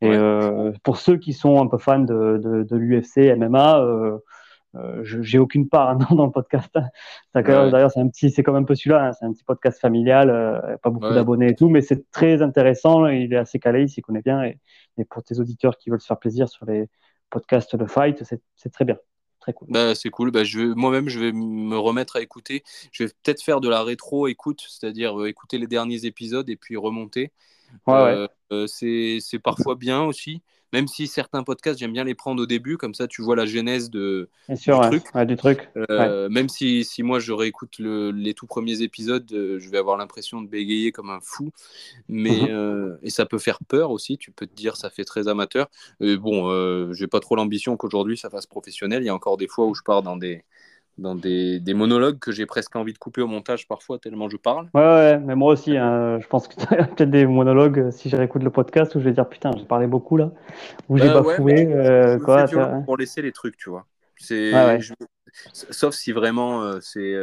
[0.00, 4.18] Et euh, pour ceux qui sont un peu fans de, de, de l'UFC, MMA, euh,
[4.76, 6.72] euh, j'ai aucune part hein, dans le podcast.
[7.34, 10.30] D'ailleurs, c'est un petit, c'est comme un peu celui-là, hein, c'est un petit podcast familial,
[10.30, 13.06] euh, pas beaucoup d'abonnés et tout, mais c'est très intéressant.
[13.06, 14.42] Il est assez calé, il s'y connaît bien.
[14.44, 14.58] Et,
[15.10, 16.88] pour tes auditeurs qui veulent se faire plaisir sur les
[17.30, 18.24] podcasts de fight,
[18.56, 18.96] c'est très bien.
[19.38, 19.68] Très cool.
[19.70, 20.32] Bah, c'est cool.
[20.32, 22.64] Bah, je moi-même, je vais me remettre à écouter.
[22.90, 26.56] Je vais peut-être faire de la rétro écoute, c'est-à-dire euh, écouter les derniers épisodes et
[26.56, 27.30] puis remonter.
[28.66, 32.94] C'est parfois bien aussi même si certains podcasts, j'aime bien les prendre au début, comme
[32.94, 35.04] ça tu vois la genèse de, du, truc.
[35.26, 35.68] du, truc.
[35.90, 39.78] Euh, même si, si, moi je réécoute le, les tout premiers épisodes, euh, je vais
[39.78, 41.50] avoir l'impression de bégayer comme un fou.
[42.08, 42.48] Mais, mhm.
[42.50, 45.68] euh, et ça peut faire peur aussi, tu peux te dire ça fait très amateur.
[46.00, 49.02] Et bon, j'ai pas trop l'ambition qu'aujourd'hui ça fasse professionnel.
[49.02, 50.44] Il y a encore des fois où je pars dans des,
[50.98, 54.36] dans des, des, monologues que j'ai presque envie de couper au montage parfois, tellement je
[54.36, 54.68] parle.
[54.74, 57.90] Ouais, ouais mais moi aussi, hein, je pense que tu as peut-être des monologues, euh,
[57.90, 60.32] si je réécoute le podcast, où je vais dire putain, j'ai parlé beaucoup là,
[60.88, 61.66] où j'ai euh, bafoué.
[61.72, 62.46] Euh, quoi,
[62.84, 63.86] pour laisser les trucs, tu vois.
[64.16, 64.52] C'est,
[65.52, 67.14] Sauf si vraiment euh, c'est.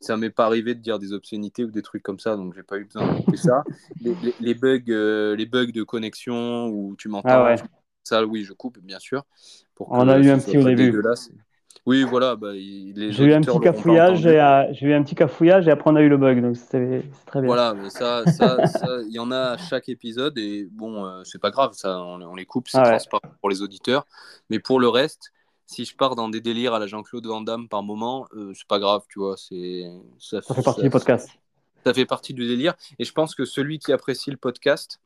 [0.00, 2.62] ça m'est pas arrivé de dire des obscénités ou des trucs comme ça, donc j'ai
[2.62, 3.64] pas eu besoin de couper ça.
[4.02, 7.54] Les, les, bugs, les bugs de connexion où tu m'entends, ah
[8.04, 9.24] ça oui, je coupe bien sûr.
[9.74, 11.02] Pour On a eu un petit au début.
[11.88, 12.36] Oui, voilà.
[12.36, 15.96] Bah, j'ai eu un petit cafouillage et j'ai eu un petit cafouillage et après on
[15.96, 17.46] a eu le bug, donc c'est très bien.
[17.46, 18.58] Voilà, mais ça, ça,
[19.06, 22.34] il y en a à chaque épisode et bon, euh, c'est pas grave, ça, on,
[22.34, 24.06] les coupe, c'est ah transparent pour les auditeurs.
[24.50, 25.32] Mais pour le reste,
[25.64, 28.68] si je pars dans des délires à la Jean-Claude Van Damme par moment, euh, c'est
[28.68, 29.36] pas grave, tu vois.
[29.38, 31.30] C'est ça, ça fait partie du podcast.
[31.86, 35.00] Ça fait partie du délire et je pense que celui qui apprécie le podcast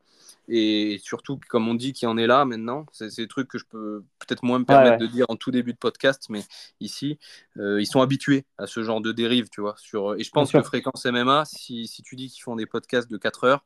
[0.48, 3.64] et surtout, comme on dit, qui en est là maintenant, c'est des trucs que je
[3.64, 6.40] peux peut-être moins me permettre de dire en tout début de podcast, mais
[6.80, 7.18] ici,
[7.58, 9.74] euh, ils sont habitués à ce genre de dérive, tu vois.
[9.78, 10.16] Sur...
[10.16, 13.16] Et je pense que Fréquence MMA, si, si tu dis qu'ils font des podcasts de
[13.16, 13.64] 4 heures,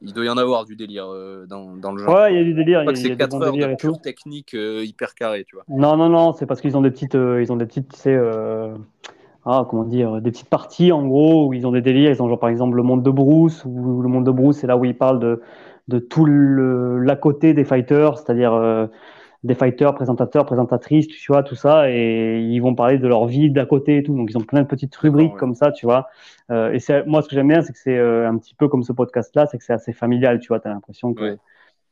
[0.00, 2.14] il doit y en avoir du délire euh, dans, dans, le genre.
[2.14, 2.84] Ouais, il y a du délire.
[2.94, 5.64] C'est 4 heures de pure technique euh, hyper carré, tu vois.
[5.68, 8.18] Non, non, non, c'est parce qu'ils ont des petites, ils ont des petites, tu sais,
[9.46, 12.10] ah, comment dire, des petites parties en gros où ils ont des délires.
[12.10, 14.66] Ils ont genre par exemple le monde de Bruce, où le monde de Bruce, c'est
[14.66, 15.40] là où ils parlent de
[15.88, 18.86] de tout l'à côté des fighters, c'est-à-dire euh,
[19.42, 23.50] des fighters, présentateurs, présentatrices, tu vois, tout ça, et ils vont parler de leur vie
[23.50, 24.14] d'à côté et tout.
[24.14, 26.08] Donc, ils ont plein de petites rubriques comme ça, tu vois.
[26.50, 28.68] Euh, et c'est, moi, ce que j'aime bien, c'est que c'est euh, un petit peu
[28.68, 30.60] comme ce podcast-là, c'est que c'est assez familial, tu vois.
[30.60, 31.38] Tu as l'impression que,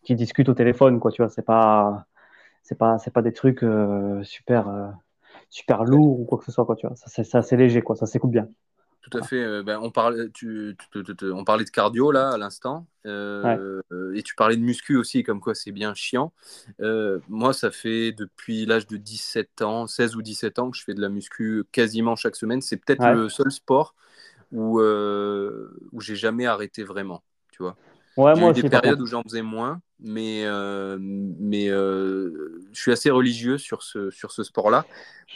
[0.02, 1.30] qu'ils discutent au téléphone, quoi, tu vois.
[1.30, 2.06] C'est pas,
[2.62, 3.64] c'est pas, c'est pas des trucs
[4.22, 4.92] super,
[5.48, 6.96] super lourds ou quoi que ce soit, quoi, tu vois.
[6.96, 7.96] Ça, c'est assez léger, quoi.
[7.96, 8.48] Ça s'écoute bien.
[9.08, 9.42] Tout à fait.
[9.42, 10.76] Euh, ben, on, parlait, tu,
[11.22, 12.86] on parlait de cardio là à l'instant.
[13.06, 13.80] Euh,
[14.14, 16.32] et tu parlais de muscu aussi, comme quoi c'est bien chiant.
[16.80, 20.82] Euh, moi, ça fait depuis l'âge de 17 ans, 16 ou 17 ans que je
[20.82, 22.60] fais de la muscu quasiment chaque semaine.
[22.60, 23.94] C'est peut-être le seul sport
[24.50, 27.22] où, où j'ai jamais arrêté vraiment.
[27.52, 27.76] Tu vois.
[28.16, 32.90] Ouais, J'ai eu des périodes où j'en faisais moins, mais, euh, mais euh, je suis
[32.90, 34.86] assez religieux sur ce, sur ce sport-là.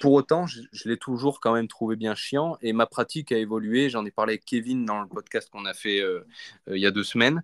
[0.00, 3.90] Pour autant, je, l'ai toujours quand même trouvé bien chiant et ma pratique a évolué.
[3.90, 6.24] J'en ai parlé avec Kevin dans le podcast qu'on a fait euh,
[6.68, 7.42] il y a deux semaines.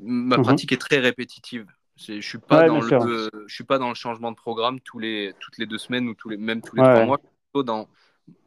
[0.00, 0.42] Ma mhm.
[0.42, 1.66] pratique est très répétitive.
[1.96, 4.98] Je ne suis, pas dans le, je suis pas dans le changement de programme tous
[4.98, 7.18] les, toutes les deux semaines ou tous les, même tous les trois mois.
[7.18, 7.88] Plutôt dans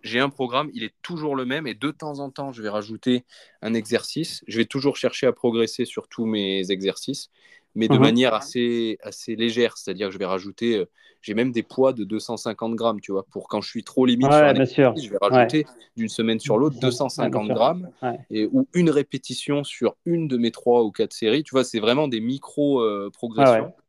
[0.04, 2.70] j'ai un programme, il est toujours le même et de temps en temps, je vais
[2.70, 3.26] rajouter
[3.62, 4.44] un exercice.
[4.48, 7.30] Je vais toujours chercher à progresser sur tous mes exercices,
[7.74, 8.02] mais de mhm.
[8.02, 9.78] manière assez, assez légère.
[9.78, 10.86] C'est-à-dire que je vais rajouter, euh,
[11.22, 14.32] j'ai même des poids de 250 grammes, tu vois, pour quand je suis trop limite
[14.32, 15.66] sur un exercice, je vais rajouter
[15.98, 17.90] d'une semaine sur l'autre 250 grammes
[18.30, 21.44] et, ou une répétition sur une de mes trois ou quatre séries.
[21.44, 23.66] Tu vois, c'est vraiment des micro-progressions.
[23.66, 23.82] Euh,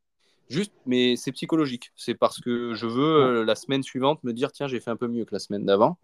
[0.49, 1.93] Juste, mais c'est psychologique.
[1.97, 4.97] C'est parce que je veux euh, la semaine suivante me dire tiens, j'ai fait un
[4.97, 5.99] peu mieux que la semaine d'avant.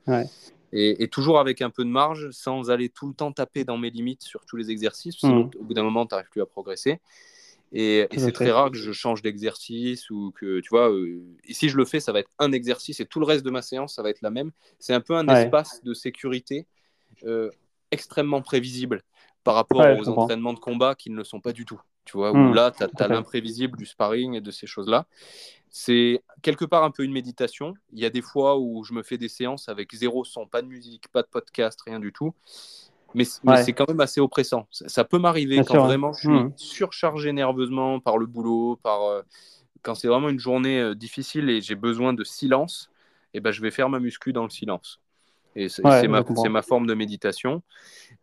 [0.74, 3.90] Et, toujours avec un peu de marge, sans aller tout le temps taper dans mes
[3.90, 5.16] limites sur tous les exercices.
[5.18, 5.50] Sinon, mmh.
[5.60, 7.00] au bout d'un moment, tu n'arrives plus à progresser.
[7.74, 11.76] Et, c'est très rare que je change d'exercice ou que, tu vois, euh, si je
[11.76, 14.02] le fais, ça va être un exercice et tout le reste de ma séance, ça
[14.02, 14.50] va être la même.
[14.78, 16.66] C'est un peu un espace de sécurité
[17.24, 17.50] euh,
[17.90, 19.02] extrêmement prévisible
[19.42, 21.80] par rapport aux entraînements de combat qui ne le sont pas du tout.
[22.04, 22.54] Tu vois, où hmm.
[22.54, 25.06] là, tu as, l'imprévisible du sparring et de ces choses-là.
[25.70, 27.74] C'est quelque part un peu une méditation.
[27.92, 30.62] Il y a des fois où je me fais des séances avec zéro son, pas
[30.62, 32.34] de musique, pas de podcast, rien du tout.
[33.14, 34.66] Mais, c'est quand même assez oppressant.
[34.70, 36.52] Ça, peut m'arriver quand vraiment je suis hmm.
[36.56, 39.22] surchargé nerveusement par le boulot, par, euh,
[39.82, 42.90] quand c'est vraiment une journée euh, difficile et j'ai besoin de silence,
[43.34, 45.01] et eh ben, je vais faire ma muscu dans le silence.
[45.54, 47.62] Et c'est ma, ma, forme de méditation.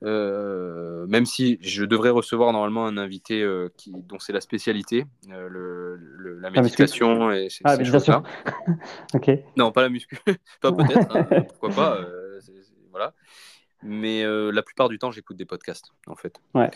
[0.03, 5.05] Euh, même si je devrais recevoir normalement un invité euh, qui, dont c'est la spécialité,
[5.31, 8.23] euh, le, la méditation et ah, méditation.
[9.13, 9.31] ok.
[9.57, 10.17] Non, pas la muscu.
[10.61, 12.07] pas peut-être, hein, pourquoi pas.
[12.91, 13.13] voilà.
[13.83, 16.39] Mais la plupart du temps, j'écoute des podcasts, en fait.
[16.53, 16.69] Ouais.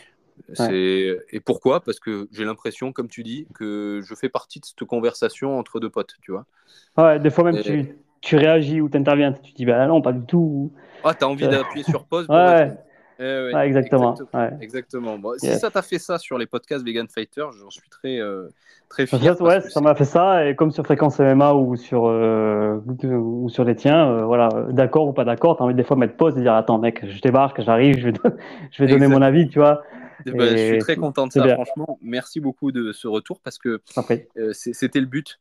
[0.70, 1.82] Et pourquoi?
[1.82, 5.80] Parce que j'ai l'impression, comme tu dis, que je fais partie de cette conversation entre
[5.80, 6.46] deux potes, tu vois.
[6.98, 9.34] Ouais, des fois même tu tu réagis ou tu interviens.
[9.34, 10.72] Tu te dis, bah non, pas du tout.
[11.04, 12.72] Ah, tu as envie d'appuyer sur pause pour ouais.
[13.20, 14.16] Eh ouais, ouais, exactement.
[14.60, 15.20] Exactement.
[15.20, 18.48] Bon, Si ça t'a fait ça sur les podcasts Vegan Fighter, j'en suis très, euh,
[18.90, 19.40] très fier.
[19.40, 20.48] Ouais, ça m'a fait ça.
[20.48, 25.08] Et comme sur Fréquence MMA ou sur, euh, ou sur les tiens, euh, voilà, d'accord
[25.08, 27.06] ou pas d'accord, tu as envie des fois de mettre pause et dire Attends, mec,
[27.08, 28.14] je débarque, j'arrive, je vais,
[28.72, 29.84] je vais donner mon avis, tu vois.
[30.26, 32.00] Eh ben, je suis très content de ça, franchement.
[32.02, 33.82] Merci beaucoup de ce retour parce que
[34.38, 35.40] euh, c'était le but.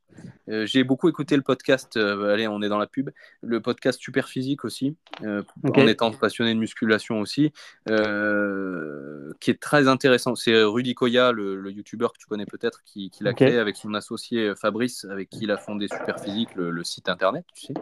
[0.48, 4.00] Euh, j'ai beaucoup écouté le podcast, euh, allez, on est dans la pub, le podcast
[4.00, 7.52] Super Physique aussi, en étant passionné de musculation aussi,
[7.86, 10.34] qui est très intéressant.
[10.34, 13.94] C'est Rudy Koya, le, le youtubeur que tu connais peut-être, qui, l'a créé avec son
[13.94, 17.74] associé Fabrice, avec qui il a fondé Super Physique, le, site internet, tu sais.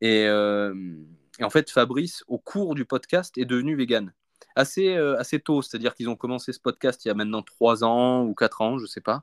[0.00, 4.12] Et, et en fait, Fabrice, au cours du podcast, est devenu vegan
[4.58, 5.62] assez, euh, assez tôt.
[5.62, 8.76] C'est-à-dire qu'ils ont commencé ce podcast il y a maintenant trois ans ou quatre ans,
[8.78, 9.22] je ne sais pas.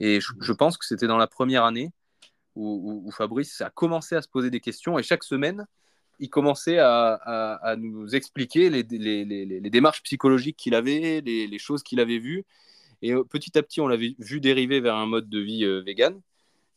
[0.00, 1.92] Et je, pense que c'était dans la première année
[2.56, 5.66] où, Fabrice a commencé à se poser des questions et chaque semaine,
[6.18, 11.82] il commençait à, à, nous expliquer les, les, les, démarches psychologiques qu'il avait, les, choses
[11.82, 12.44] qu'il avait vues.
[13.02, 15.80] Et euh, petit à petit, on l'avait vu dériver vers un mode de vie euh,
[15.80, 16.20] vegan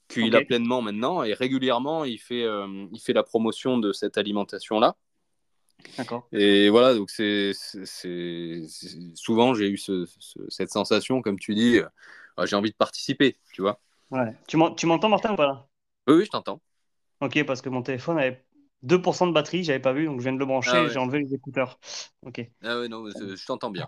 [0.08, 1.24] qu'il a pleinement maintenant.
[1.24, 4.96] Et régulièrement, il fait, il fait la promotion de cette alimentation-là.
[5.98, 6.28] D'accord.
[6.32, 7.54] Et voilà, donc c'est
[9.16, 13.80] souvent j'ai eu cette sensation, comme tu dis, euh, j'ai envie de participer, tu vois.
[14.12, 14.34] Ouais.
[14.48, 15.68] Tu m'entends, Martin, ou pas là?
[16.08, 16.62] Oui, oui, je t'entends.
[17.22, 18.46] Ok, parce que mon téléphone avait
[18.84, 21.00] 2% de batterie, j'avais pas vu, donc je viens de le brancher ah et j'ai
[21.00, 21.80] enlevé les écouteurs.
[22.24, 22.42] Ok.
[22.64, 23.88] Ah ouais, non, je t'entends bien.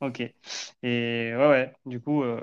[0.00, 0.20] Ok.
[0.20, 0.34] Et
[0.82, 2.22] ouais, ouais, du coup.
[2.22, 2.40] Euh,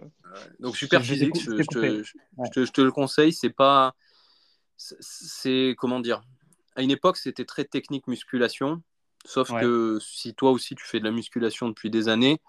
[0.60, 3.96] donc super physique, je, je, te, le conseille, c'est pas.
[4.78, 6.22] C'est comment dire?
[6.78, 8.82] À une époque, c'était très technique musculation.
[9.26, 12.40] Sauf que si toi aussi tu fais de la musculation depuis des années,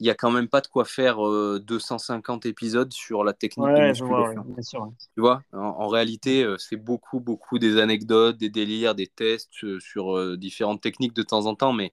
[0.00, 3.68] il n'y a quand même pas de quoi faire 250 euh, épisodes sur la technique
[3.68, 4.94] de musculation.
[5.14, 9.78] Tu vois, en, réalité, euh, c'est beaucoup, beaucoup des anecdotes, des délires, des tests euh,
[9.78, 11.92] sur différentes techniques de temps en temps, mais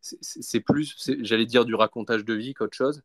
[0.00, 3.02] c'est plus, j'allais dire, du racontage de vie qu'autre chose.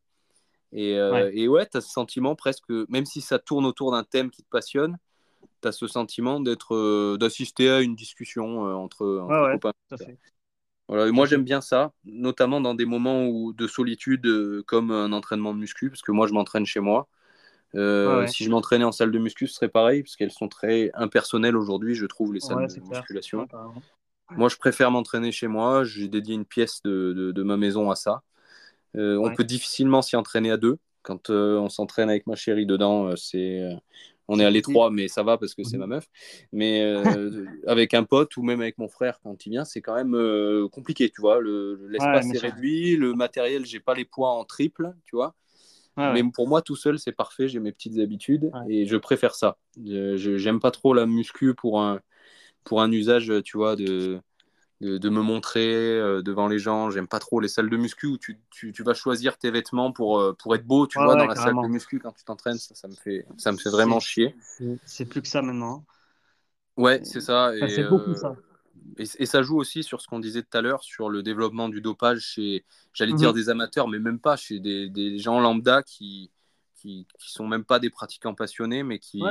[0.72, 4.32] Et, et ouais, tu as ce sentiment presque, même si ça tourne autour d'un thème
[4.32, 4.98] qui te passionne,
[5.64, 9.74] tu as ce sentiment d'être euh, d'assister à une discussion euh, entre, copains.
[10.90, 15.14] Voilà, moi j'aime bien ça, notamment dans des moments où, de solitude euh, comme un
[15.14, 17.08] entraînement de muscu, parce que moi je m'entraîne chez moi.
[17.74, 21.56] Si je m'entraînais en salle de muscu, ce serait pareil, parce qu'elles sont très impersonnelles
[21.56, 23.48] aujourd'hui, je trouve, les salles de musculation.
[24.32, 27.96] moi je préfère m'entraîner chez moi, j'ai dédié une pièce de, de, ma maison à
[27.96, 28.22] ça.
[28.94, 30.78] on peut difficilement s'y entraîner à deux.
[31.02, 33.62] Quand on s'entraîne avec ma chérie dedans, c'est
[34.28, 36.08] on est à l'étroit, mais ça va parce que c'est ma meuf.
[36.52, 39.96] Mais euh, avec un pote ou même avec mon frère quand il vient, c'est quand
[39.96, 41.40] même euh, compliqué, tu vois.
[41.42, 45.36] L'espace est réduit, le matériel, j'ai pas les poids en triple, tu vois.
[45.98, 47.48] mais pour moi, tout seul, c'est parfait.
[47.48, 49.58] J'ai mes petites habitudes et je préfère ça.
[49.86, 52.00] Je j'aime pas trop la muscu pour un
[52.64, 54.22] pour un usage, tu vois, de
[54.84, 56.92] de, me montrer euh, devant les gens.
[56.92, 60.20] J'aime pas trop les salles de muscu où tu, tu, vas choisir tes vêtements pour,
[60.20, 62.58] euh, pour être beau, tu vois, dans la salle de muscu quand tu t'entraînes.
[62.58, 64.36] Ça, ça, me fait, ça me fait vraiment chier.
[64.86, 65.86] C'est plus que ça maintenant.
[66.78, 67.52] Ouais, c'est ça.
[67.68, 68.36] c'est beaucoup euh, ça.
[68.98, 71.82] Et, ça joue aussi sur ce qu'on disait tout à l'heure, sur le développement du
[71.82, 73.36] dopage chez, j'allais dire mhm.
[73.36, 76.32] des amateurs, mais même pas, chez des, des gens lambda qui,
[76.76, 79.24] qui, qui, sont même pas des pratiquants passionnés, mais qui,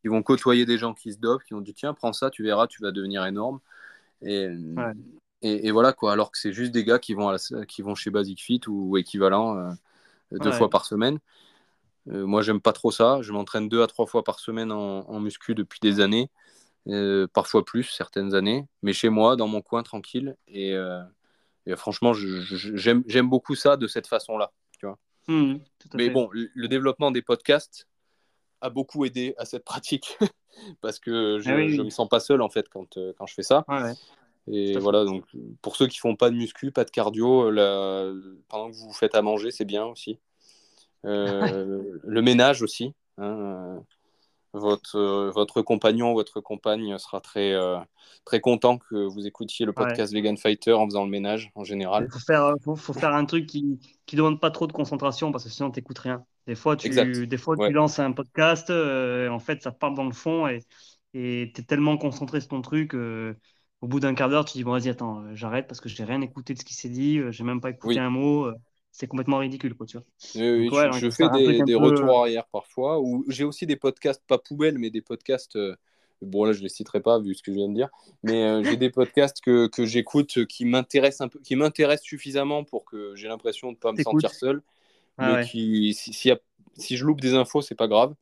[0.00, 2.42] qui vont côtoyer des gens qui se dopent, qui ont dit tiens, prends ça, tu
[2.42, 3.60] verras, tu vas devenir énorme.
[4.24, 4.48] Et,
[5.42, 7.36] et, voilà quoi, alors que c'est juste des gars qui vont, à
[7.66, 9.72] qui vont chez Basic Fit ou, équivalent euh,
[10.32, 11.18] deux fois par semaine.
[12.08, 13.18] Euh, moi, j'aime pas trop ça.
[13.20, 16.30] Je m'entraîne deux à trois fois par semaine en, muscu depuis des années,
[16.88, 20.36] euh, parfois plus, certaines années, mais chez moi, dans mon coin, tranquille.
[20.48, 20.74] Et,
[21.76, 24.50] franchement, j'aime beaucoup ça de cette façon-là.
[24.78, 24.98] Tu vois.
[25.28, 25.56] Mmh,
[25.94, 27.86] mais bon, le, développement des podcasts
[28.64, 30.18] a beaucoup aidé à cette pratique
[30.80, 33.42] parce que je ne ah me sens pas seul en fait quand, quand je fais
[33.42, 33.64] ça.
[34.46, 35.24] Et voilà, donc
[35.62, 37.50] pour ceux qui font pas de muscu, pas de cardio,
[38.48, 40.18] pendant que vous vous faites à manger, c'est bien aussi.
[41.04, 42.94] Euh, le ménage aussi.
[43.18, 43.82] Hein,
[44.52, 47.78] votre, votre compagnon, votre compagne sera très, euh,
[48.24, 52.06] très content que vous écoutiez le podcast Vegan Fighter en faisant le ménage en général.
[52.08, 53.80] Il faut faire, faut, faire un truc qui
[54.12, 56.24] ne demande pas trop de concentration parce que sinon tu n'écoutes rien.
[56.46, 56.88] Des fois, tu,
[57.26, 60.60] des fois, tu lances un podcast, euh, en fait, ça part dans le fond et
[61.12, 62.94] tu es tellement concentré sur ton truc
[63.84, 66.00] au bout d'un quart d'heure, tu dis, bon, vas-y, attends, euh, j'arrête parce que je
[66.00, 68.46] n'ai rien écouté de ce qui s'est dit, euh, j'ai même pas écouté un mot.
[68.46, 68.54] Euh,
[68.90, 70.06] c'est complètement ridicule, quoi, tu vois.
[70.36, 71.28] Oui, je, fais
[71.64, 75.58] des, retours arrière parfois, ou j'ai aussi des podcasts, pas poubelles, mais des podcasts,
[76.22, 77.88] bon là je les citerai pas vu ce que je viens de dire,
[78.22, 82.84] mais j'ai des podcasts que, que j'écoute qui m'intéressent un peu, qui m'intéressent suffisamment pour
[82.84, 84.62] que j'ai l'impression de ne pas me sentir seul,
[85.18, 86.32] ah mais qui, si, si,
[86.76, 88.14] si, je loupe des infos, c'est pas grave.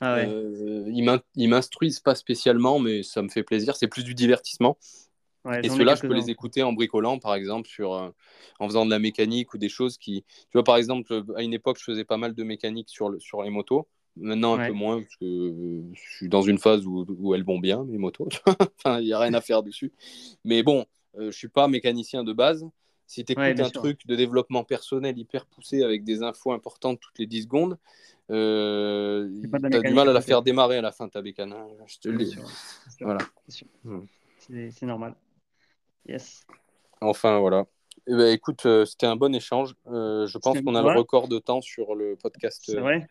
[0.00, 0.28] Ah ouais.
[0.28, 3.74] Euh, ils m'in- ils m'instruisent pas spécialement, mais ça me fait plaisir.
[3.76, 4.78] C'est plus du divertissement.
[5.44, 8.10] Ouais, Et ceux-là, je peux les écouter en bricolant, par exemple, sur, euh,
[8.60, 10.24] en faisant de la mécanique ou des choses qui.
[10.28, 13.20] Tu vois, par exemple, à une époque, je faisais pas mal de mécanique sur, le-
[13.20, 13.88] sur les motos.
[14.16, 14.66] Maintenant, un Ouais.
[14.66, 17.84] peu moins, parce que euh, je suis dans une phase où, où elles vont bien,
[17.84, 18.28] mes motos.
[18.84, 19.92] enfin, il n'y a rien à faire dessus.
[20.44, 20.86] Mais bon,
[21.18, 22.66] euh, je suis pas mécanicien de base.
[23.06, 23.80] Si tu écoutes Ouais, un sûr.
[23.80, 27.78] truc de développement personnel hyper poussé avec des infos importantes toutes les 10 secondes,
[28.30, 31.52] euh, tu as du mal à la faire démarrer à la fin, ta bécane.
[31.52, 32.36] hein, je te le dis.
[33.00, 33.18] Voilà.
[33.48, 33.66] c'est.
[33.84, 34.00] Hmm.
[34.38, 35.14] C'est normal.
[36.08, 36.44] Yes.
[37.00, 37.66] Enfin, voilà.
[38.08, 39.74] Eh ben, écoute, euh, c'était un bon échange.
[39.88, 40.92] Euh, je pense qu'on a ouais.
[40.92, 42.62] le record de temps sur le podcast.
[42.64, 43.08] C'est vrai.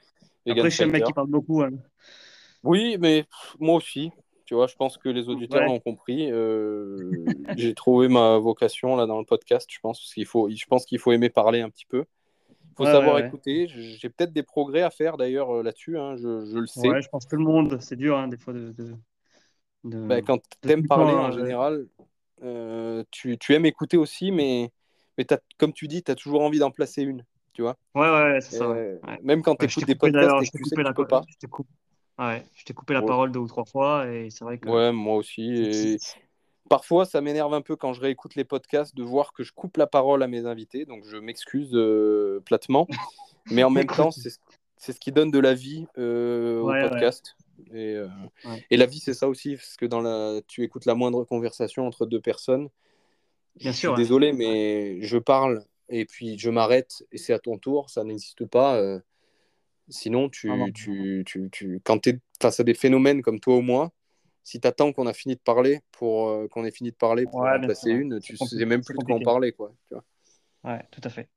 [0.48, 1.61] Après, je suis un mec qui parle beaucoup.
[1.61, 1.72] hein.
[2.64, 4.11] Oui, mais pff, moi aussi.
[4.45, 5.67] Tu vois, je pense que les auditeurs Ouais.
[5.67, 6.32] l'ont compris.
[6.32, 7.25] Euh,
[7.57, 9.67] J'ai trouvé ma vocation là dans le podcast.
[9.72, 12.06] Je pense qu'il faut, je pense qu'il faut aimer parler un petit peu.
[12.49, 13.67] Il faut savoir ouais, écouter.
[13.69, 15.98] J'ai peut-être des progrès à faire d'ailleurs euh, là-dessus.
[15.98, 16.88] hein, je, je le sais.
[16.90, 18.72] Ouais, je pense que tout le monde, c'est dur hein, des fois de.
[18.74, 18.95] de,
[19.85, 21.88] de- Bah, quand de tu aimes parler en euh, général,
[22.43, 24.72] euh, tu, tu aimes écouter aussi, mais,
[25.57, 27.24] comme tu dis, tu as toujours envie d'en placer une.
[27.53, 28.65] Tu vois Ouais, ouais, c'est ça.
[28.65, 29.19] Euh, Ouais.
[29.24, 31.22] Même quand tu écoutes des podcasts tu sais que tu peux pas.
[31.30, 31.69] je t'ai coupé-
[32.18, 33.06] Ouais, je t'ai coupé la Ouais.
[33.08, 34.69] parole deux ou trois fois et c'est vrai que.
[34.69, 35.52] Ouais, moi aussi.
[35.53, 35.98] Et
[36.69, 39.77] parfois, ça m'énerve un peu quand je réécoute les podcasts de voir que je coupe
[39.77, 40.85] la parole à mes invités.
[40.85, 42.88] Donc, je m'excuse euh, platement.
[43.52, 46.90] Mais en même temps, c'est ce- qui donne de la vie euh, Ouais, au ouais.
[46.90, 47.35] podcast.
[47.74, 48.08] Et, euh,
[48.69, 49.56] et la vie, c'est ça aussi.
[49.56, 50.42] Parce que dans la...
[50.48, 52.69] tu écoutes la moindre conversation entre deux personnes.
[53.58, 57.40] Bien je sûr, suis désolé, mais je parle et puis je m'arrête et c'est à
[57.40, 57.90] ton tour.
[57.90, 58.82] Ça n'existe pas.
[59.90, 63.58] Sinon, tu, Ah tu, tu, tu- quand tu es face à des phénomènes comme toi
[63.58, 63.92] ou moi,
[64.44, 67.28] si tu attends qu'on a fini de parler pour euh, qu'on ait fini de parler
[67.28, 69.52] pour Ouais, en placer une, tu compliqué, sais même plus de quoi en parler.
[69.54, 70.04] Quoi, tu vois.
[70.64, 71.30] Ouais, tout à fait.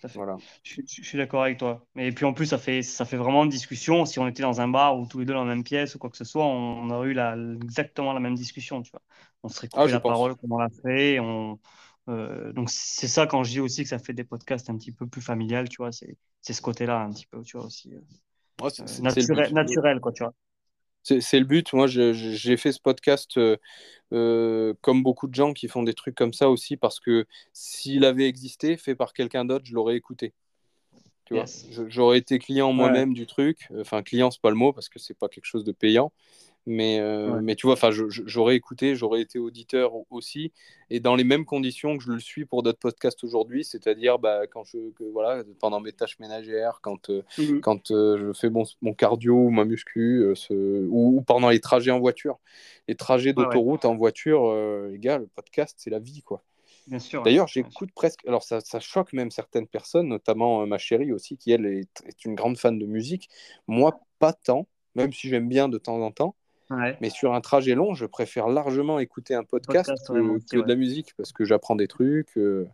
[0.00, 0.20] Tout à fait.
[0.20, 0.42] Voilà.
[0.64, 1.86] Je, suis- je suis d'accord avec toi.
[1.94, 4.06] Mais puis en plus, ça fait, ça fait vraiment une discussion.
[4.06, 5.98] Si on était dans un bar ou tous les deux dans la même pièce ou
[5.98, 9.02] quoi que ce soit, on, on aurait eu la, exactement la même discussion, tu vois.
[9.42, 10.20] On serait coupé Ah, je la pense.
[10.20, 11.20] parole comme on l'a fait.
[11.20, 11.60] On,
[12.08, 14.92] euh, donc c'est ça quand je dis aussi que ça fait des podcasts un petit
[14.92, 15.92] peu plus familial, tu vois.
[15.92, 17.92] C'est, c'est ce côté-là un petit peu, tu vois, aussi.
[17.94, 18.00] euh,
[18.60, 20.34] Ouais, euh, naturel, naturel, quoi, tu vois.
[21.04, 21.72] C'est c'est le but.
[21.72, 23.38] Moi, j'ai fait ce podcast
[24.12, 28.04] euh, comme beaucoup de gens qui font des trucs comme ça aussi parce que s'il
[28.04, 30.34] avait existé, fait par quelqu'un d'autre, je l'aurais écouté.
[31.24, 31.66] Tu vois, Yes.
[31.88, 32.74] J'aurais été client Ouais.
[32.74, 33.68] moi-même du truc.
[33.78, 36.12] Enfin, client, c'est pas le mot parce que c'est pas quelque chose de payant.
[36.70, 37.40] Mais, euh, Ouais.
[37.40, 37.76] mais tu vois,
[38.10, 40.52] j'aurais écouté, j'aurais été auditeur aussi,
[40.90, 44.46] et dans les mêmes conditions que je le suis pour d'autres podcasts aujourd'hui, c'est-à-dire bah,
[44.46, 47.60] quand je, que, voilà, pendant mes tâches ménagères, quand, euh, Mhm.
[47.62, 51.60] quand euh, je fais mon, mon cardio ou ma muscu, ce- ou, ou pendant les
[51.60, 52.38] trajets en voiture.
[52.86, 53.44] Les trajets ouais.
[53.44, 54.54] d'autoroute en voiture,
[54.90, 56.42] les gars, le podcast, c'est la vie, quoi.
[57.24, 58.26] D'ailleurs, j'écoute presque.
[58.26, 61.88] Alors, ça, ça choque même certaines personnes, notamment euh, ma chérie aussi, qui elle est,
[62.06, 63.28] est une grande fan de musique.
[63.66, 66.36] Moi, pas tant, même si j'aime bien de temps en temps.
[66.70, 66.96] Ouais.
[67.00, 70.68] Mais sur un trajet long, je préfère largement écouter un podcast, Podcast, que, ouais, de
[70.68, 72.36] la musique parce que j'apprends des trucs.
[72.36, 72.66] euh,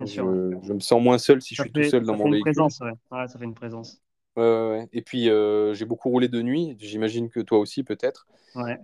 [0.00, 2.42] je, me sens moins seul si je suis fait, tout seul dans mon véhicule.
[2.42, 3.26] présence, ouais.
[3.28, 4.00] Ça fait une présence.
[4.36, 6.76] Et puis, euh, j'ai beaucoup roulé de nuit.
[6.78, 8.26] J'imagine que toi aussi, peut-être.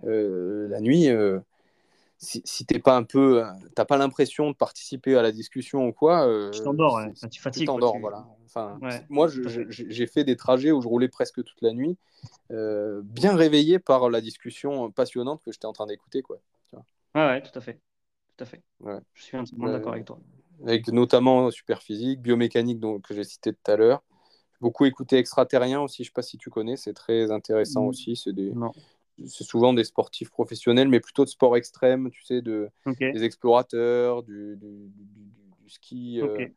[0.03, 1.09] Euh, la nuit,
[2.19, 5.87] si, si t'es pas un peu, euh, t'as pas l'impression de participer à la discussion
[5.87, 7.09] ou quoi, euh, Tu t'endors, ouais.
[7.11, 7.65] Enfin, tu tu fatigues.
[7.67, 8.27] t'endors, tu- voilà.
[8.45, 9.27] Enfin, Ouais, moi,
[9.69, 11.97] j'ai fait des trajets où je roulais presque toute la nuit,
[12.51, 16.39] euh, bien réveillé par la discussion passionnante que j'étais en train d'écouter, quoi.
[17.15, 17.79] Ouais, ouais, tout à fait.
[18.37, 18.61] Tout à fait.
[18.81, 18.99] Ouais.
[19.15, 20.19] Je suis entièrement d'accord avec toi.
[20.63, 24.03] Avec notamment Superphysique, biomécanique donc, que j'ai cité tout à l'heure.
[24.53, 28.15] J'ai beaucoup écouté Extraterrien aussi, je sais pas si tu connais, c'est très intéressant aussi.
[28.15, 28.71] C'est des, Non.
[29.27, 34.23] C'est souvent des sportifs professionnels, mais plutôt de sport extrême, tu sais, de, des explorateurs,
[34.23, 35.31] du, du, du-
[35.63, 36.47] du ski, euh,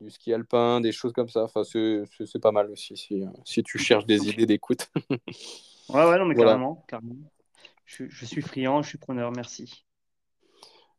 [0.00, 1.44] du ski alpin, des choses comme ça.
[1.44, 2.04] Enfin, c'est,
[2.40, 4.88] pas mal aussi si, si tu cherches des idées d'écoute.
[5.88, 6.52] Ouais, ouais, non, mais Voilà.
[6.52, 6.84] carrément.
[6.86, 7.16] carrément.
[7.84, 9.84] Je, je suis friand, je suis preneur, merci.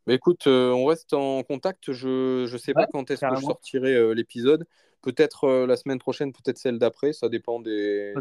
[0.07, 1.91] Mais écoute, euh, on reste en contact.
[1.93, 4.65] Je ne sais pas quand est-ce que je sortirai euh, l'épisode.
[5.01, 7.13] Peut-être euh, la semaine prochaine, peut-être celle d'après.
[7.13, 8.13] Ça dépend des-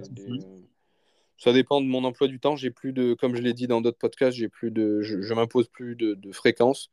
[1.41, 2.55] Ça dépend de mon emploi du temps.
[2.55, 5.35] J'ai plus de, comme je l'ai dit dans d'autres podcasts, j'ai plus de, je, je
[5.35, 6.91] m'impose plus de, de fréquence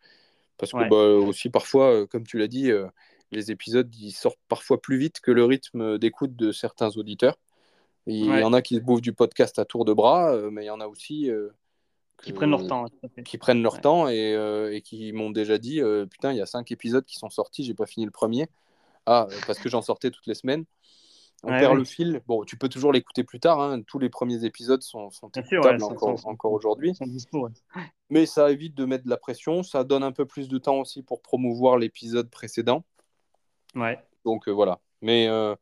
[0.58, 0.90] parce que Ouais.
[0.90, 2.88] bah, aussi parfois, euh, comme tu l'as dit, euh,
[3.32, 7.38] les épisodes ils sortent parfois plus vite que le rythme d'écoute de certains auditeurs.
[8.06, 8.40] Il Ouais.
[8.40, 10.68] y en a qui se bouffent du podcast à tour de bras, euh, mais il
[10.68, 11.50] y en a aussi euh,
[12.24, 12.86] Qui prennent leur temps,
[13.26, 13.82] qui prennent leur Ouais.
[13.82, 14.32] temps et,
[14.72, 17.74] et qui m'ont déjà dit putain il y a cinq épisodes qui sont sortis j'ai
[17.74, 18.48] pas fini le premier
[19.06, 20.64] ah parce que j'en sortais toutes les semaines
[21.44, 21.78] on Ouais, perd ouais.
[21.80, 23.82] le fil bon tu peux toujours l'écouter plus tard hein.
[23.84, 26.94] tous les premiers épisodes sont, sont sûr, écoutables ouais, encore, encore aujourd'hui
[28.10, 30.80] mais ça évite de mettre de la pression ça donne un peu plus de temps
[30.80, 32.84] aussi pour promouvoir l'épisode précédent
[33.76, 34.00] Ouais.
[34.26, 35.56] donc euh, voilà mais euh.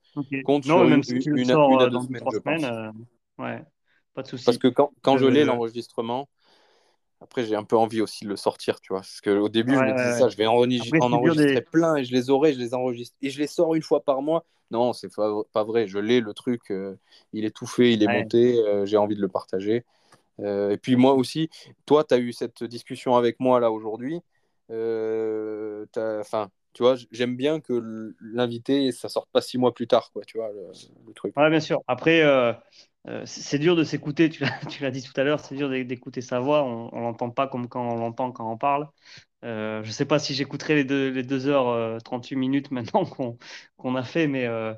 [0.45, 2.23] Compte non, sur même une- si tu le une- sors une à euh, deux semaines,
[2.31, 2.63] je pense.
[2.63, 2.91] euh,
[3.39, 3.61] ouais.
[4.13, 4.45] pas de souci.
[4.45, 6.29] Parce que quand, quand je Euh, l'ai, l'enregistrement,
[7.25, 9.01] après, j'ai un peu envie aussi de le sortir, tu vois.
[9.01, 10.45] Parce qu'au début, je me disais ouais, ça, je vais
[10.79, 13.15] Après, en enregistrer des- plein et je les aurai, je les enregistre.
[13.21, 14.45] Et je les sors une fois par mois.
[14.71, 15.87] Non, c'est pas, pas vrai.
[15.87, 16.71] Je l'ai, le truc.
[16.71, 16.95] euh,
[17.33, 18.23] il est tout fait, il est Ouais.
[18.23, 18.59] monté.
[18.59, 19.83] euh, j'ai envie de le partager.
[20.41, 21.49] Euh, et puis moi aussi,
[21.85, 24.21] toi, tu as eu cette discussion avec moi là aujourd'hui.
[25.97, 30.23] Enfin, tu vois, j'aime bien que l'invité, ça sorte pas six mois plus tard, quoi,
[30.25, 30.67] tu vois, le,
[31.07, 31.33] le truc.
[31.35, 31.81] Ouais, bien sûr.
[31.87, 32.21] Après,
[33.07, 34.29] euh, c'est dur de s'écouter,
[34.69, 37.29] tu l'as dit tout à l'heure, c'est dur d'é- d'écouter sa voix, on ne l'entend
[37.29, 38.89] pas comme quand on l'entend quand on parle.
[39.45, 42.71] Euh, je ne sais pas si j'écouterai les deux, les 2 heures euh, 38 minutes
[42.71, 43.37] maintenant qu'on
[43.77, 44.73] qu'on a fait, mais euh,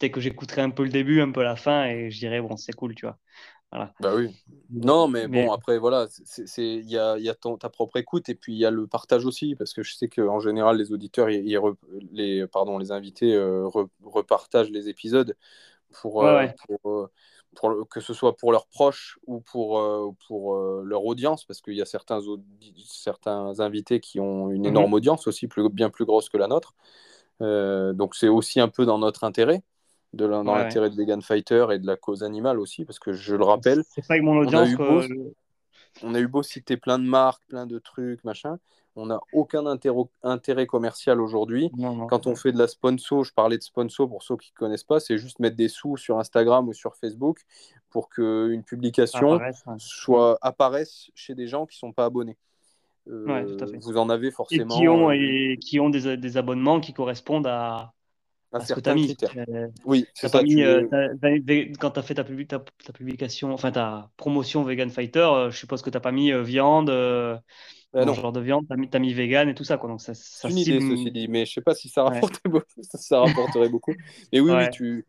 [0.00, 2.56] peut-être que j'écouterai un peu le début, un peu la fin, et je dirais, bon,
[2.56, 3.18] c'est cool, tu vois.
[3.72, 3.94] Voilà.
[4.00, 4.28] Bah oui.
[4.70, 6.08] Non, mais, Mais- bon, après, voilà,
[6.58, 8.70] il y a, il y a ton- ta propre écoute et puis il y a
[8.70, 11.76] le partage aussi, parce que je sais qu'en général, les auditeurs, re-
[12.12, 15.36] les, pardon, les invités re- repartagent les épisodes
[15.92, 16.54] pour, Ouais, ouais.
[16.82, 17.10] pour,
[17.54, 21.44] pour le- que ce soit pour leurs proches ou pour, euh, pour euh, leur audience,
[21.44, 22.20] parce qu'il y a certains,
[22.86, 24.68] certains invités qui ont une Mhm.
[24.70, 26.74] énorme audience aussi, plus, bien plus grosse que la nôtre.
[27.42, 29.62] Euh, donc c'est aussi un peu dans notre intérêt,
[30.12, 30.64] de la- dans Ouais, ouais.
[30.64, 33.82] l'intérêt de Vegan Fighter et de la cause animale aussi, parce que je le rappelle,
[33.90, 35.34] C'est pas avec mon audience que.
[36.02, 38.58] On a eu beau citer plein de marques, plein de trucs, machin,
[38.96, 39.64] on n'a aucun
[40.22, 41.70] intérêt commercial aujourd'hui.
[42.08, 44.84] Quand on fait de la sponsor, je parlais de sponsor pour ceux qui ne connaissent
[44.84, 47.40] pas, c'est juste mettre des sous sur Instagram ou sur Facebook
[47.90, 49.74] pour qu'une publication Apparaissent, ouais.
[49.78, 52.36] soit, apparaisse chez des gens qui ne sont pas abonnés.
[53.08, 53.78] Euh, Ouais, tout à fait.
[53.78, 57.92] Vous en avez Et qui ont, et qui ont des, des abonnements qui correspondent à,
[58.54, 59.06] à à ce que tu certains as mis.
[59.14, 59.44] critères.
[59.48, 60.42] Euh, Oui, c'est ça.
[60.42, 60.86] mis, tu- euh,
[61.78, 65.50] quand tu as fait ta, publi- ta, ta publication, enfin ta promotion Vegan Fighter, euh,
[65.50, 66.88] je suppose que tu n'as pas mis euh, viande,
[67.94, 68.14] non.
[68.14, 69.76] genre de viande, tu as mis, vegan et tout ça.
[69.78, 69.88] Quoi.
[69.90, 72.14] Donc ça, ça C'est une idée, ceci dit, mais je sais pas si ça, Ouais.
[72.14, 73.94] rapportait beaucoup, ça, rapporterait beaucoup.
[74.32, 74.64] Mais oui, Ouais.
[74.64, 75.06] oui, tu...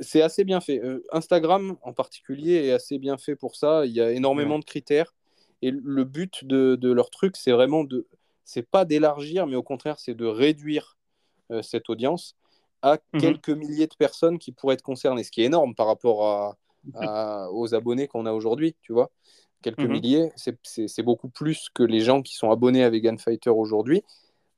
[0.00, 0.80] c'est assez bien fait.
[1.12, 3.86] Instagram, en particulier, est assez bien fait pour ça.
[3.86, 5.14] Il y a énormément de critères.
[5.62, 8.06] Et le but de, de leur truc, c'est vraiment de...
[8.44, 10.96] C'est pas d'élargir, mais au contraire, c'est de réduire
[11.62, 12.34] cette audience
[12.92, 13.20] à Mhm.
[13.20, 16.56] quelques milliers de personnes qui pourraient être concernées, ce qui est énorme par rapport à,
[16.94, 19.10] à- aux abonnés qu'on a aujourd'hui, tu vois.
[19.62, 19.90] Quelques Mhm.
[19.92, 24.02] milliers, c'est- beaucoup plus que les gens qui sont abonnés à Vegan Fighter aujourd'hui,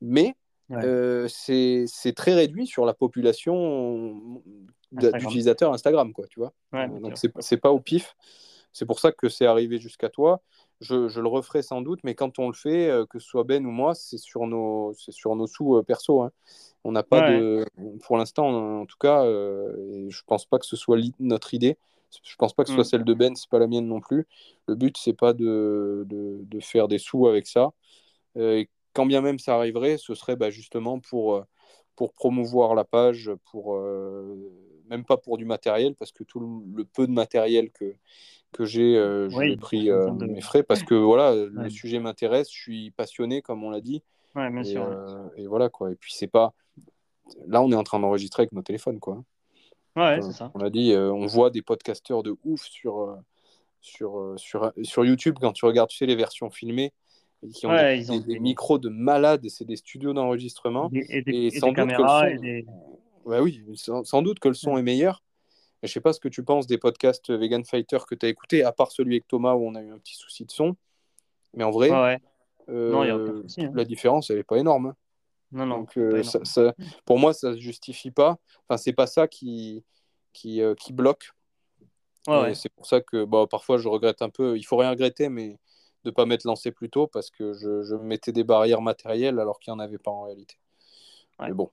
[0.00, 0.34] mais
[0.68, 0.84] Ouais.
[0.84, 4.42] euh, c'est très réduit sur la population
[4.94, 5.20] Instagram.
[5.20, 6.52] d'utilisateurs Instagram, quoi, tu vois.
[6.72, 8.14] Ouais, Euh, donc c'est pas au pif.
[8.72, 10.42] C'est pour ça que c'est arrivé jusqu'à toi.
[10.80, 13.42] Je, je le referai sans doute, mais quand on le fait, euh, que ce soit
[13.44, 16.22] Ben ou moi, c'est sur nos, c'est sur nos sous euh, perso.
[16.22, 16.30] hein.
[16.84, 17.22] On n'a pas Ouais.
[17.22, 17.64] de,
[18.04, 21.76] pour l'instant, en tout cas, euh, je pense pas que ce soit notre idée.
[22.22, 22.88] Je pense pas que ce soit Mm.
[22.90, 24.26] celle de Ben, c'est pas la mienne non plus.
[24.68, 27.72] Le but, c'est pas de, de, de faire des sous avec ça.
[28.36, 31.44] Euh, et quand bien même ça arriverait, ce serait bah, justement pour,
[31.96, 34.36] pour promouvoir la page, pour, euh,
[34.88, 37.94] même pas pour du matériel, parce que tout le, le peu de matériel que,
[38.52, 41.70] que j'ai, euh, je Oui, l'ai pris euh, de- mes frais, parce que voilà, le
[41.70, 44.02] sujet m'intéresse, je suis passionné, comme on l'a dit.
[44.34, 44.82] Ouais, bien Et, sûr.
[44.82, 44.88] ouais.
[44.94, 45.90] euh, et voilà quoi.
[45.92, 46.52] Et puis c'est pas.
[47.46, 49.22] Là, on est en train d'enregistrer avec nos téléphones, quoi.
[49.96, 50.50] Ouais, c'est ça.
[50.54, 53.18] On a dit, euh, on voit des podcasteurs de ouf sur,
[53.80, 56.92] sur, sur, sur YouTube quand tu regardes, tu sais, les versions filmées,
[57.52, 60.90] qui ont Ouais, des, ils ont des- micros de malades, c'est des studios d'enregistrement.
[60.94, 64.22] Et, et Et et sans des doute que le caméras son- Ouais, oui, sans, sans
[64.22, 65.22] doute que le son est meilleur.
[65.82, 68.64] Je sais pas ce que tu penses des podcasts Vegan Fighter que tu as écoutés,
[68.64, 70.74] à part celui avec Thomas où on a eu un petit souci de son.
[71.54, 72.18] Mais en vrai, ouais.
[72.68, 73.70] euh, Non, y a aucun souci, hein.
[73.74, 74.86] la différence, elle est pas énorme.
[74.86, 74.96] hein.
[75.52, 75.78] Non, non.
[75.80, 76.74] Donc, euh, ça- ça-
[77.04, 78.38] pour moi, ça ne se justifie pas.
[78.68, 79.84] Enfin, c'est pas ça qui,
[80.32, 81.30] qui, euh, qui bloque.
[82.26, 82.54] Ouais.
[82.54, 84.58] C'est pour ça que bah, parfois, je regrette un peu.
[84.58, 85.58] Il faut rien regretter, mais
[86.04, 89.38] de ne pas m'être lancé plus tôt parce que je, je mettais des barrières matérielles
[89.38, 90.56] alors qu'il n'y en avait pas en réalité.
[91.38, 91.48] Ouais.
[91.48, 91.70] Mais bon,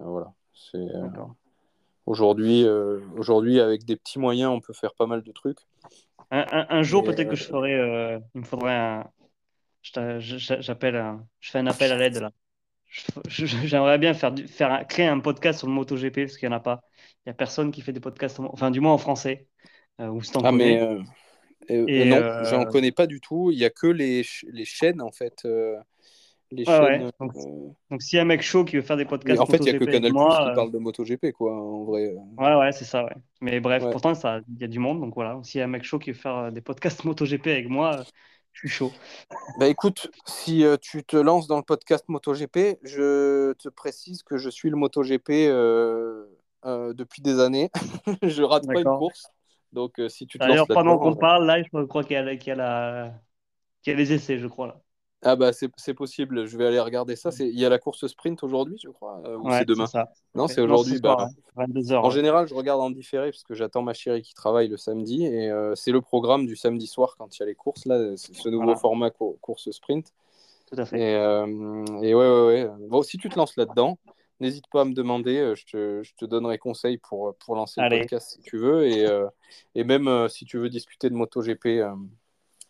[0.00, 0.32] voilà.
[0.74, 1.08] Euh,
[2.06, 5.58] aujourd'hui, euh, aujourd'hui, avec des petits moyens, on peut faire pas mal de trucs.
[6.30, 7.74] Un, un- un jour, peut-être euh, que je ferai.
[7.74, 9.10] euh, il me faudrait un.
[9.82, 12.30] J'appelle un- Je fais un appel à l'aide là.
[13.26, 14.32] J'aimerais bien faire,
[14.88, 16.82] créer un podcast sur le MotoGP parce qu'il n'y en a pas.
[17.18, 19.46] Il n'y a personne qui fait des podcasts, en- enfin, du moins en français.
[20.00, 21.00] Euh, ou si t'en Ah, mais euh,
[21.70, 23.50] euh, Et, non, euh, j'en connais pas du tout.
[23.50, 24.24] Il y a que les
[24.64, 25.46] chaînes, en fait.
[26.52, 27.02] Euh, les Ouais, ouais.
[27.02, 27.10] chaînes.
[27.20, 29.38] Donc, euh, Donc, s'il y a un mec chaud qui veut faire des mais podcasts
[29.38, 31.32] en fait, il n'y a que MotoGP avec Canal moi, qui euh, parle de MotoGP,
[31.32, 32.14] quoi, en vrai.
[32.36, 33.14] Ouais, ouais, c'est ça, ouais.
[33.40, 33.90] Mais bref, Ouais.
[33.90, 35.40] pourtant, ça, il y a du monde, donc voilà.
[35.44, 38.00] S'il y a un mec chaud qui veut faire euh, des podcasts MotoGP avec moi,
[38.00, 38.04] euh,
[38.52, 38.92] je suis chaud.
[39.58, 44.36] Bah écoute, si euh, tu te lances dans le podcast MotoGP, je te précise que
[44.36, 46.26] je suis le MotoGP euh,
[46.64, 47.70] euh, depuis des années.
[48.22, 49.30] je rate pas une course.
[49.72, 52.36] Donc euh, si tu te D'ailleurs, pendant qu'on parle, là, je crois qu'il y a,
[52.36, 52.56] qu'il y
[53.82, 54.80] qu'il y a les essais, je crois, là.
[55.26, 57.30] Ah bah c'est possible, je vais aller regarder ça.
[57.40, 59.86] Il y a la course sprint aujourd'hui, je crois, euh, ou c'est demain?
[59.86, 60.12] ça.
[60.34, 61.00] Non, c'est aujourd'hui.
[61.00, 61.96] Bah, 22h.
[61.96, 65.24] En général, je regarde en différé parce que j'attends ma chérie qui travaille le samedi
[65.24, 67.86] et euh, c'est le programme du samedi soir quand il y a les courses.
[67.86, 70.12] Là, c'est ce nouveau format course sprint.
[70.70, 71.00] Tout à fait.
[71.00, 72.70] Et, euh, et ouais, ouais, ouais.
[72.88, 73.98] Bon, si tu te lances là-dedans,
[74.40, 75.54] n'hésite pas à me demander.
[75.56, 78.86] Je te, je te, donnerai conseil pour, pour lancer le podcast si tu veux.
[78.86, 79.06] Et,
[79.74, 81.80] et même si tu veux discuter de MotoGP.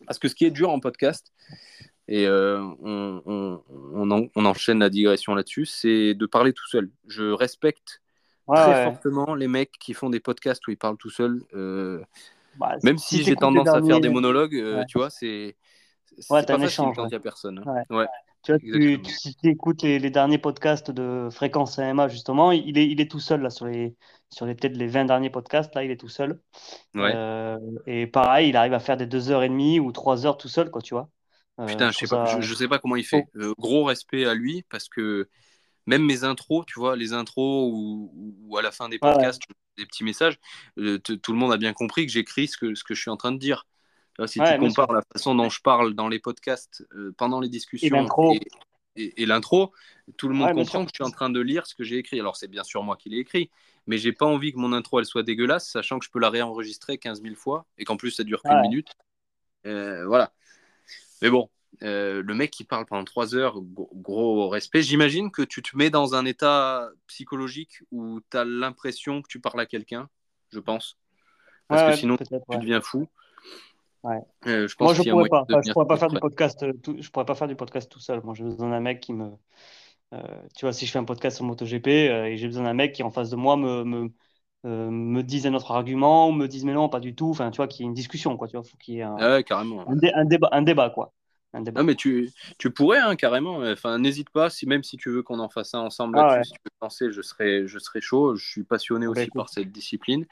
[0.07, 1.31] Parce que ce qui est dur en podcast,
[2.07, 6.91] et euh, on, on, on, enchaîne la digression là-dessus, c'est de parler tout seul.
[7.07, 8.01] Je respecte
[8.47, 11.41] très fortement les mecs qui font des podcasts où ils parlent tout seul.
[11.55, 12.03] Euh,
[12.59, 15.55] bah, même si, j'ai tendance à faire des monologues, euh, tu vois, c'est
[16.29, 17.63] ouais, pas facile quand il n'y a personne.
[17.89, 18.05] Ouais.
[18.43, 22.77] Tu vois, tu, si tu écoutes les, les, derniers podcasts de Fréquence AMA, justement, il
[22.77, 23.95] est, il est tout seul là, sur les,
[24.29, 25.73] sur les peut-être les 20 derniers podcasts.
[25.73, 26.39] Là, il est tout seul.
[26.95, 30.83] Euh, et pareil, il arrive à faire des 2h30 ou 3 heures tout seul, quoi,
[30.83, 31.09] tu vois.
[31.59, 33.25] Euh, Putain, je sais, pas, je, sais pas comment il fait.
[33.35, 35.29] Euh, gros respect à lui parce que
[35.85, 39.43] même mes intros, tu vois, les intros ou, à la fin des podcasts,
[39.77, 40.37] des petits messages,
[40.77, 43.11] euh, tout le monde a bien compris que j'écris ce que, ce que je suis
[43.11, 43.67] en train de dire.
[44.25, 46.85] si tu compares la façon dont je parle dans les podcasts
[47.17, 48.07] pendant les discussions
[48.97, 49.73] et l'intro,
[50.15, 52.19] tout le monde comprend que je suis en train de lire ce que j'ai écrit.
[52.19, 53.49] Alors c'est bien sûr moi qui l'ai écrit,
[53.87, 56.29] mais j'ai pas envie que mon intro elle soit dégueulasse, sachant que je peux la
[56.29, 58.89] réenregistrer 15 000 fois et qu'en plus ça dure qu'une minute.
[59.63, 60.33] voilà.
[61.25, 61.49] Mais bon,
[61.81, 64.83] euh, le mec qui parle pendant trois heures, gros, respect.
[64.83, 69.39] J'imagine que tu te mets dans un état psychologique où tu as l'impression que tu
[69.39, 70.07] parles à quelqu'un,
[70.51, 70.99] je pense.
[71.67, 73.07] Parce que sinon, tu deviens fou.
[74.03, 74.19] Ouais.
[74.45, 75.45] Euh, je pense Moi, je pourrais pas.
[75.65, 76.61] je pourrais pas faire du podcast.
[76.61, 76.95] Euh, tout...
[76.99, 78.21] Je pourrais pas faire du podcast tout seul.
[78.23, 79.31] Moi, j'ai besoin d'un mec qui me.
[80.11, 83.01] tu vois, si je fais un podcast sur MotoGP et j'ai besoin d'un mec qui
[83.01, 84.11] en face de moi me, me,
[84.65, 87.29] me dise un autre argument ou me dise mais non, pas du tout.
[87.29, 88.47] Enfin, tu vois, qu'il y ait une discussion, quoi.
[88.47, 89.85] Tu vois, faut qu'il y ait un, ah carrément.
[89.87, 91.13] un, débat, un débat, quoi.
[91.75, 93.57] Ah, mais tu, tu pourrais, hein, carrément.
[93.57, 96.51] Enfin, n'hésite pas, si, même si tu veux qu'on en fasse un ensemble ah, si
[96.51, 98.35] tu veux penser, je serais, je serais chaud.
[98.35, 100.25] Je suis passionné aussi par cette discipline.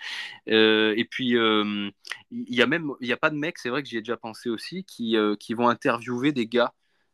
[0.49, 1.89] Euh, et puis, euh,
[2.31, 4.01] il y a même, il n'y a pas de mecs, c'est vrai que j'y ai
[4.01, 6.73] déjà pensé aussi, qui, euh, qui vont interviewer des gars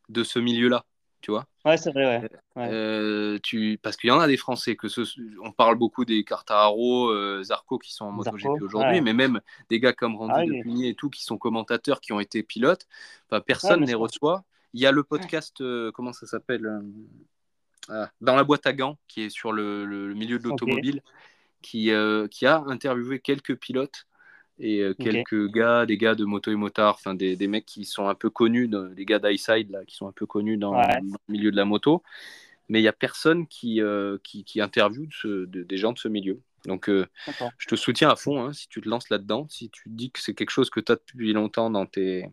[0.09, 0.85] de ce milieu-là
[1.22, 1.45] tu vois.
[1.65, 2.69] Ouais, c'est vrai, ouais.
[2.72, 3.80] Euh, tu...
[3.81, 5.01] Parce qu'il y en a des Français, que ce...
[5.43, 9.80] on parle beaucoup des Cartaro, euh, Zarco qui sont en MotoGP aujourd'hui, mais même des
[9.80, 12.88] gars comme Randy ah, et tout qui sont commentateurs, qui ont été pilotes.
[13.30, 14.43] Enfin, personne ne les reçoit.
[14.73, 16.81] Il y a le podcast, euh, comment ça s'appelle
[17.89, 21.01] ah, Dans la boîte à gants, qui est sur le, le milieu de l'automobile,
[21.61, 21.91] qui,
[22.31, 24.06] qui a interviewé quelques pilotes
[24.59, 27.85] et euh, quelques gars, des gars de moto et motard, enfin des, des, mecs qui
[27.85, 31.17] sont un peu connus, des gars d'Highside là, qui sont un peu connus dans, le
[31.29, 32.03] milieu de la moto,
[32.67, 35.07] mais il n'y a personne qui, euh, qui, qui interviewe
[35.47, 36.41] des gens de ce milieu.
[36.65, 37.05] Donc euh,
[37.57, 40.19] je te soutiens à fond hein, si tu te lances là-dedans, si tu dis que
[40.19, 42.29] c'est quelque chose que tu as depuis longtemps dans tes,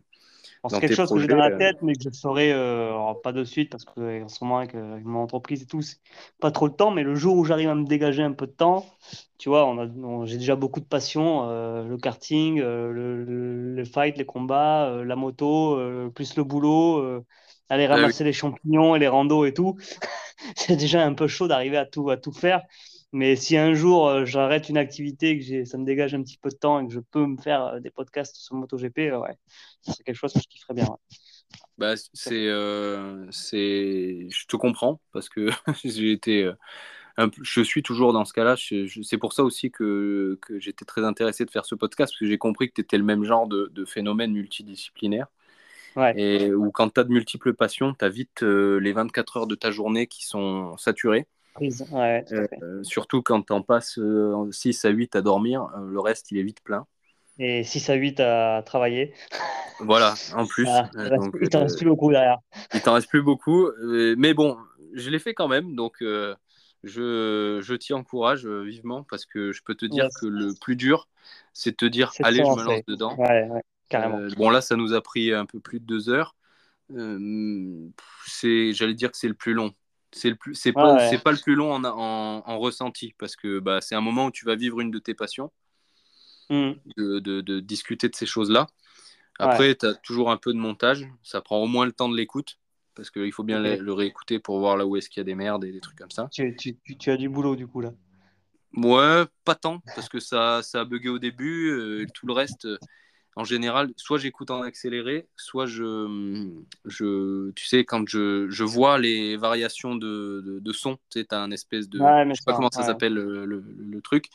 [0.69, 3.43] c'est quelque chose que j'ai dans la tête, mais que je ferai euh, pas de
[3.43, 5.97] suite parce qu'en ce moment, avec, mon entreprise et tout, c'est
[6.39, 6.91] pas trop le temps.
[6.91, 8.85] Mais le jour où j'arrive à me dégager un peu de temps,
[9.37, 14.17] tu vois, on j'ai déjà beaucoup de passion euh, le karting, euh, le, le, fight,
[14.17, 15.79] les combats, la moto,
[16.13, 17.23] plus le boulot,
[17.69, 19.77] aller ah ramasser les champignons et les randos et tout.
[20.55, 22.61] c'est déjà un peu chaud d'arriver à tout, à tout faire.
[23.13, 26.49] Mais si un jour euh, j'arrête une activité, que ça me dégage un petit peu
[26.49, 29.37] de temps et que je peux me faire euh, des podcasts sur MotoGP, euh, ouais,
[29.81, 30.97] c'est quelque chose que je kifferais bien.
[31.77, 32.49] Bah, c'est,
[33.31, 35.49] c'est, je te comprends parce que
[35.85, 36.51] j'ai été,
[37.41, 38.55] je suis toujours dans ce cas-là.
[38.57, 42.27] c'est pour ça aussi que, que j'étais très intéressé de faire ce podcast parce que
[42.27, 45.27] j'ai compris que tu étais le même genre de, de phénomène multidisciplinaire.
[45.95, 46.13] Ouais.
[46.19, 49.55] Et où quand tu as de multiples passions, tu as vite les 24 heures de
[49.55, 51.25] ta journée qui sont saturées.
[51.61, 53.99] Euh, surtout quand tu en passes
[54.51, 56.85] 6 à 8 à dormir, euh, le reste il est vite plein.
[57.39, 59.13] Et 6 à 8 à travailler.
[59.79, 60.67] Voilà, en plus.
[60.67, 60.89] Ah,
[61.41, 62.39] il t'en reste plus beaucoup derrière.
[62.73, 63.69] Il t'en reste plus beaucoup.
[64.17, 64.57] mais bon,
[64.93, 65.75] je l'ai fait quand même.
[65.75, 70.75] Donc je, je t'y encourage vivement parce que je peux te dire que le plus
[70.75, 71.07] dur,
[71.53, 73.17] c'est de te dire allez, je me lance dedans.
[73.89, 74.19] carrément.
[74.35, 76.35] bon, là, ça nous a pris un peu plus de deux heures.
[78.25, 79.73] c'est, j'allais dire que c'est le plus long.
[80.17, 83.81] C'est le c'est pas, c'est pas le plus long en, en, ressenti parce que bah,
[83.81, 85.51] c'est un moment où tu vas vivre une de tes passions,
[86.49, 86.71] mm.
[86.97, 88.67] de, de, discuter de ces choses-là.
[89.39, 92.17] Après, tu as toujours un peu de montage, ça prend au moins le temps de
[92.17, 92.57] l'écoute
[92.95, 95.35] parce qu'il faut bien le, réécouter pour voir là où est-ce qu'il y a des
[95.35, 96.27] merdes et des trucs comme ça.
[96.31, 97.93] Tu, tu, tu, as du boulot du coup là
[98.75, 102.67] Ouais, pas tant parce que ça, ça a bugué au début, euh, tout le reste
[103.37, 106.49] en général, soit j'écoute en accéléré, soit je,
[106.85, 111.39] je tu sais, quand je, je vois les variations de, de, son, tu sais, as
[111.39, 114.29] un espèce de, je sais pas comment ça s'appelle le, le, truc.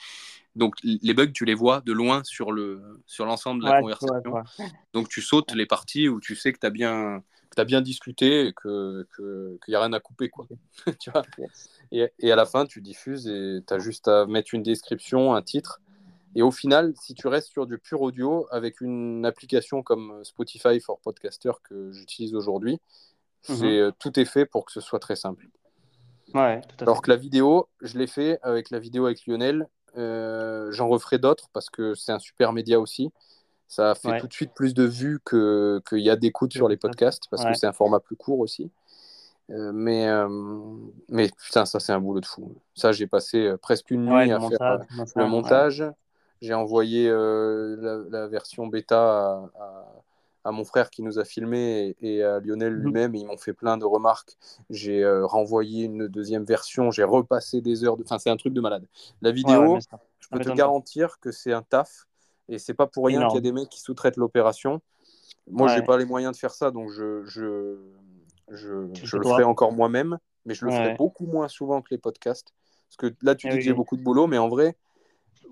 [0.55, 4.35] Donc les bugs, tu les vois de loin sur le sur l'ensemble de la conversation.
[4.93, 7.25] Donc tu sautes les parties où tu sais que tu as bien
[7.57, 10.29] as bien discuté et qu'il que, n'y a rien à couper.
[10.29, 10.47] Quoi.
[11.01, 11.25] tu vois
[11.91, 15.35] et, et, à la fin, tu diffuses et tu as juste à mettre une description,
[15.35, 15.81] un titre.
[16.35, 20.81] Et au final, si tu restes sur du pur audio avec une application comme Spotify
[20.81, 22.81] for Podcaster que j'utilise aujourd'hui,
[23.49, 23.65] mhm.
[23.65, 25.47] euh, tout est fait pour que ce soit très simple.
[26.35, 29.69] Ouais, tout à Alors que la vidéo, je l'ai fait avec la vidéo avec Lionel.
[29.99, 33.11] Euh, j'en referai d'autres parce que c'est un super média aussi.
[33.69, 36.77] Ça a fait tout de suite plus de vues qu'il y a d'écoute sur les
[36.77, 38.71] podcasts parce que c'est un format plus court aussi.
[39.51, 40.29] Euh, mais, euh,
[41.09, 42.57] mais putain, ça c'est un boulot de fou.
[42.75, 44.79] Ça, j'ai passé euh, presque une nuit à faire
[45.17, 45.85] le montage.
[46.43, 50.03] J'ai envoyé la, version bêta à,
[50.45, 52.83] à, mon frère qui nous a filmé et, à Lionel mhm.
[52.83, 53.15] lui-même.
[53.15, 54.37] Ils m'ont fait plein de remarques.
[54.69, 56.91] J'ai renvoyé une deuxième version.
[56.91, 57.97] J'ai repassé des heures.
[57.97, 58.03] De...
[58.03, 58.85] Enfin, c'est un truc de malade.
[59.23, 59.79] La vidéo,
[60.19, 62.07] je peux te garantir que c'est un taf
[62.49, 64.83] et c'est pas pour rien qu'il y a des mecs qui sous-traitent l'opération.
[65.51, 67.79] Moi, je j'ai pas les moyens de faire ça, donc je, je,
[68.49, 71.99] je, je le ferai encore moi-même, mais je le ferai beaucoup moins souvent que les
[71.99, 72.55] podcasts.
[72.89, 74.77] Parce que là, tu eh dis que j'ai beaucoup de boulot, mais en vrai,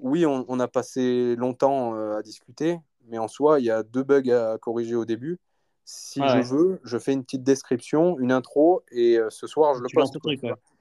[0.02, 3.82] oui, on, on a passé longtemps euh, à discuter, mais en soi, il y a
[3.82, 5.38] deux bugs à corriger au début.
[5.84, 9.82] Si je veux, je fais une petite description, une intro, et euh, ce soir, je
[9.82, 10.16] le poste.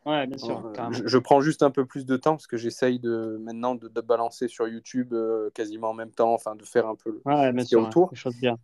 [0.06, 0.66] Ouais, bien sûr.
[0.66, 4.02] Euh, je, prends juste un peu plus de temps parce que j'essaye de, maintenant de,
[4.02, 7.52] balancer sur YouTube euh, quasiment en même temps, enfin de faire un peu le ouais,
[7.52, 8.12] bien sûr, autour.
[8.40, 8.58] bien.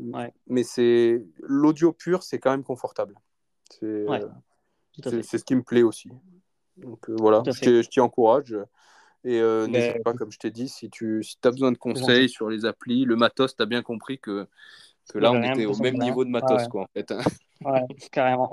[0.48, 3.16] Mais c'est l'audio pur, c'est quand même confortable.
[3.70, 4.28] C'est euh,
[5.04, 6.10] c'est ce qui me plaît aussi.
[6.78, 8.56] Donc voilà, je t'y encourage.
[9.26, 12.50] Et n'hésite pas, comme je t'ai dit, si tu si as besoin de conseils sur
[12.50, 14.48] les applis, le matos, tu as bien compris que,
[15.10, 17.12] que là, on était au même niveau de matos, quoi, en fait.
[17.12, 17.22] Hein.
[17.66, 17.82] ouais,
[18.12, 18.52] carrément.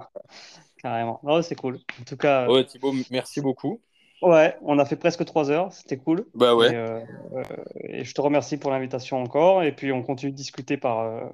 [0.83, 1.21] Carrément.
[1.23, 1.79] Oh, c'est cool.
[2.01, 2.49] En tout cas.
[2.49, 3.81] Ouais, Thibaut, merci beaucoup.
[4.21, 6.27] Ouais, on a fait presque trois heures, c'était cool.
[6.35, 6.73] Bah ouais.
[6.73, 7.01] Et, euh,
[7.35, 7.43] euh,
[7.81, 9.65] et, je te remercie pour l'invitation encore.
[9.65, 11.25] Et puis on continue de discuter par, euh,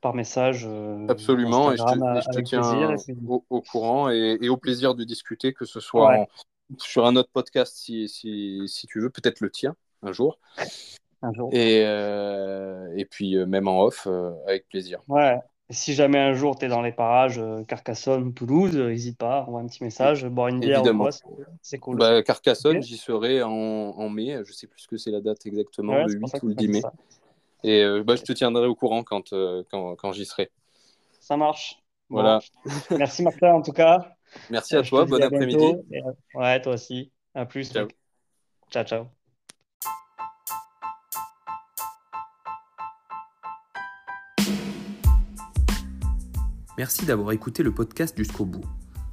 [0.00, 0.66] par message.
[1.08, 2.96] Absolument, et je te, tiens
[3.26, 6.26] au, courant et, et, au plaisir de discuter, que ce soit
[6.76, 10.38] sur un autre podcast si, si, si tu veux, peut-être le tien un jour.
[11.22, 11.50] Un jour.
[11.52, 14.06] Et, et puis même en off,
[14.46, 15.00] avec plaisir.
[15.08, 15.38] Ouais,
[15.70, 19.60] si jamais un jour tu es dans les parages euh, Carcassonne, Toulouse, n'hésite pas, envoie
[19.60, 21.08] un petit message, boire une bière ou
[21.60, 21.98] c'est cool.
[21.98, 25.44] Bah, Carcassonne, j'y serai en, en, mai, je sais plus ce que c'est la date
[25.44, 26.82] exactement, le 8 ou le 10 mai.
[27.64, 30.50] Et euh, bah, je te tiendrai au courant quand, euh, quand, quand j'y serai.
[31.20, 31.82] Ça marche.
[32.08, 32.40] Voilà.
[32.90, 34.16] Merci Martin en tout cas.
[34.50, 35.74] Merci à toi, bon après-midi.
[36.34, 37.12] Ouais, toi aussi.
[37.34, 37.70] À plus.
[37.72, 37.88] Ciao,
[38.70, 38.84] ciao.
[38.84, 39.06] ciao.
[46.78, 48.64] Merci d'avoir écouté le podcast jusqu'au bout.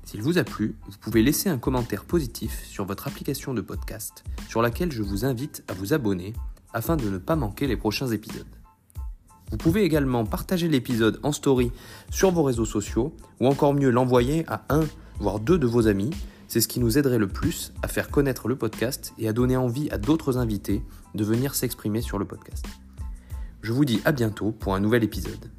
[0.03, 4.23] S'il vous a plu, vous pouvez laisser un commentaire positif sur votre application de podcast,
[4.47, 6.33] sur laquelle je vous invite à vous abonner
[6.73, 8.45] afin de ne pas manquer les prochains épisodes.
[9.49, 11.71] Vous pouvez également partager l'épisode en story
[12.11, 14.85] sur vos réseaux sociaux ou encore mieux l'envoyer à un,
[15.19, 16.11] voire deux de vos amis.
[16.47, 19.57] C'est ce qui nous aiderait le plus à faire connaître le podcast et à donner
[19.57, 20.83] envie à d'autres invités
[21.15, 22.65] de venir s'exprimer sur le podcast.
[23.61, 25.49] Je vous dis à bientôt pour un nouvel épisode.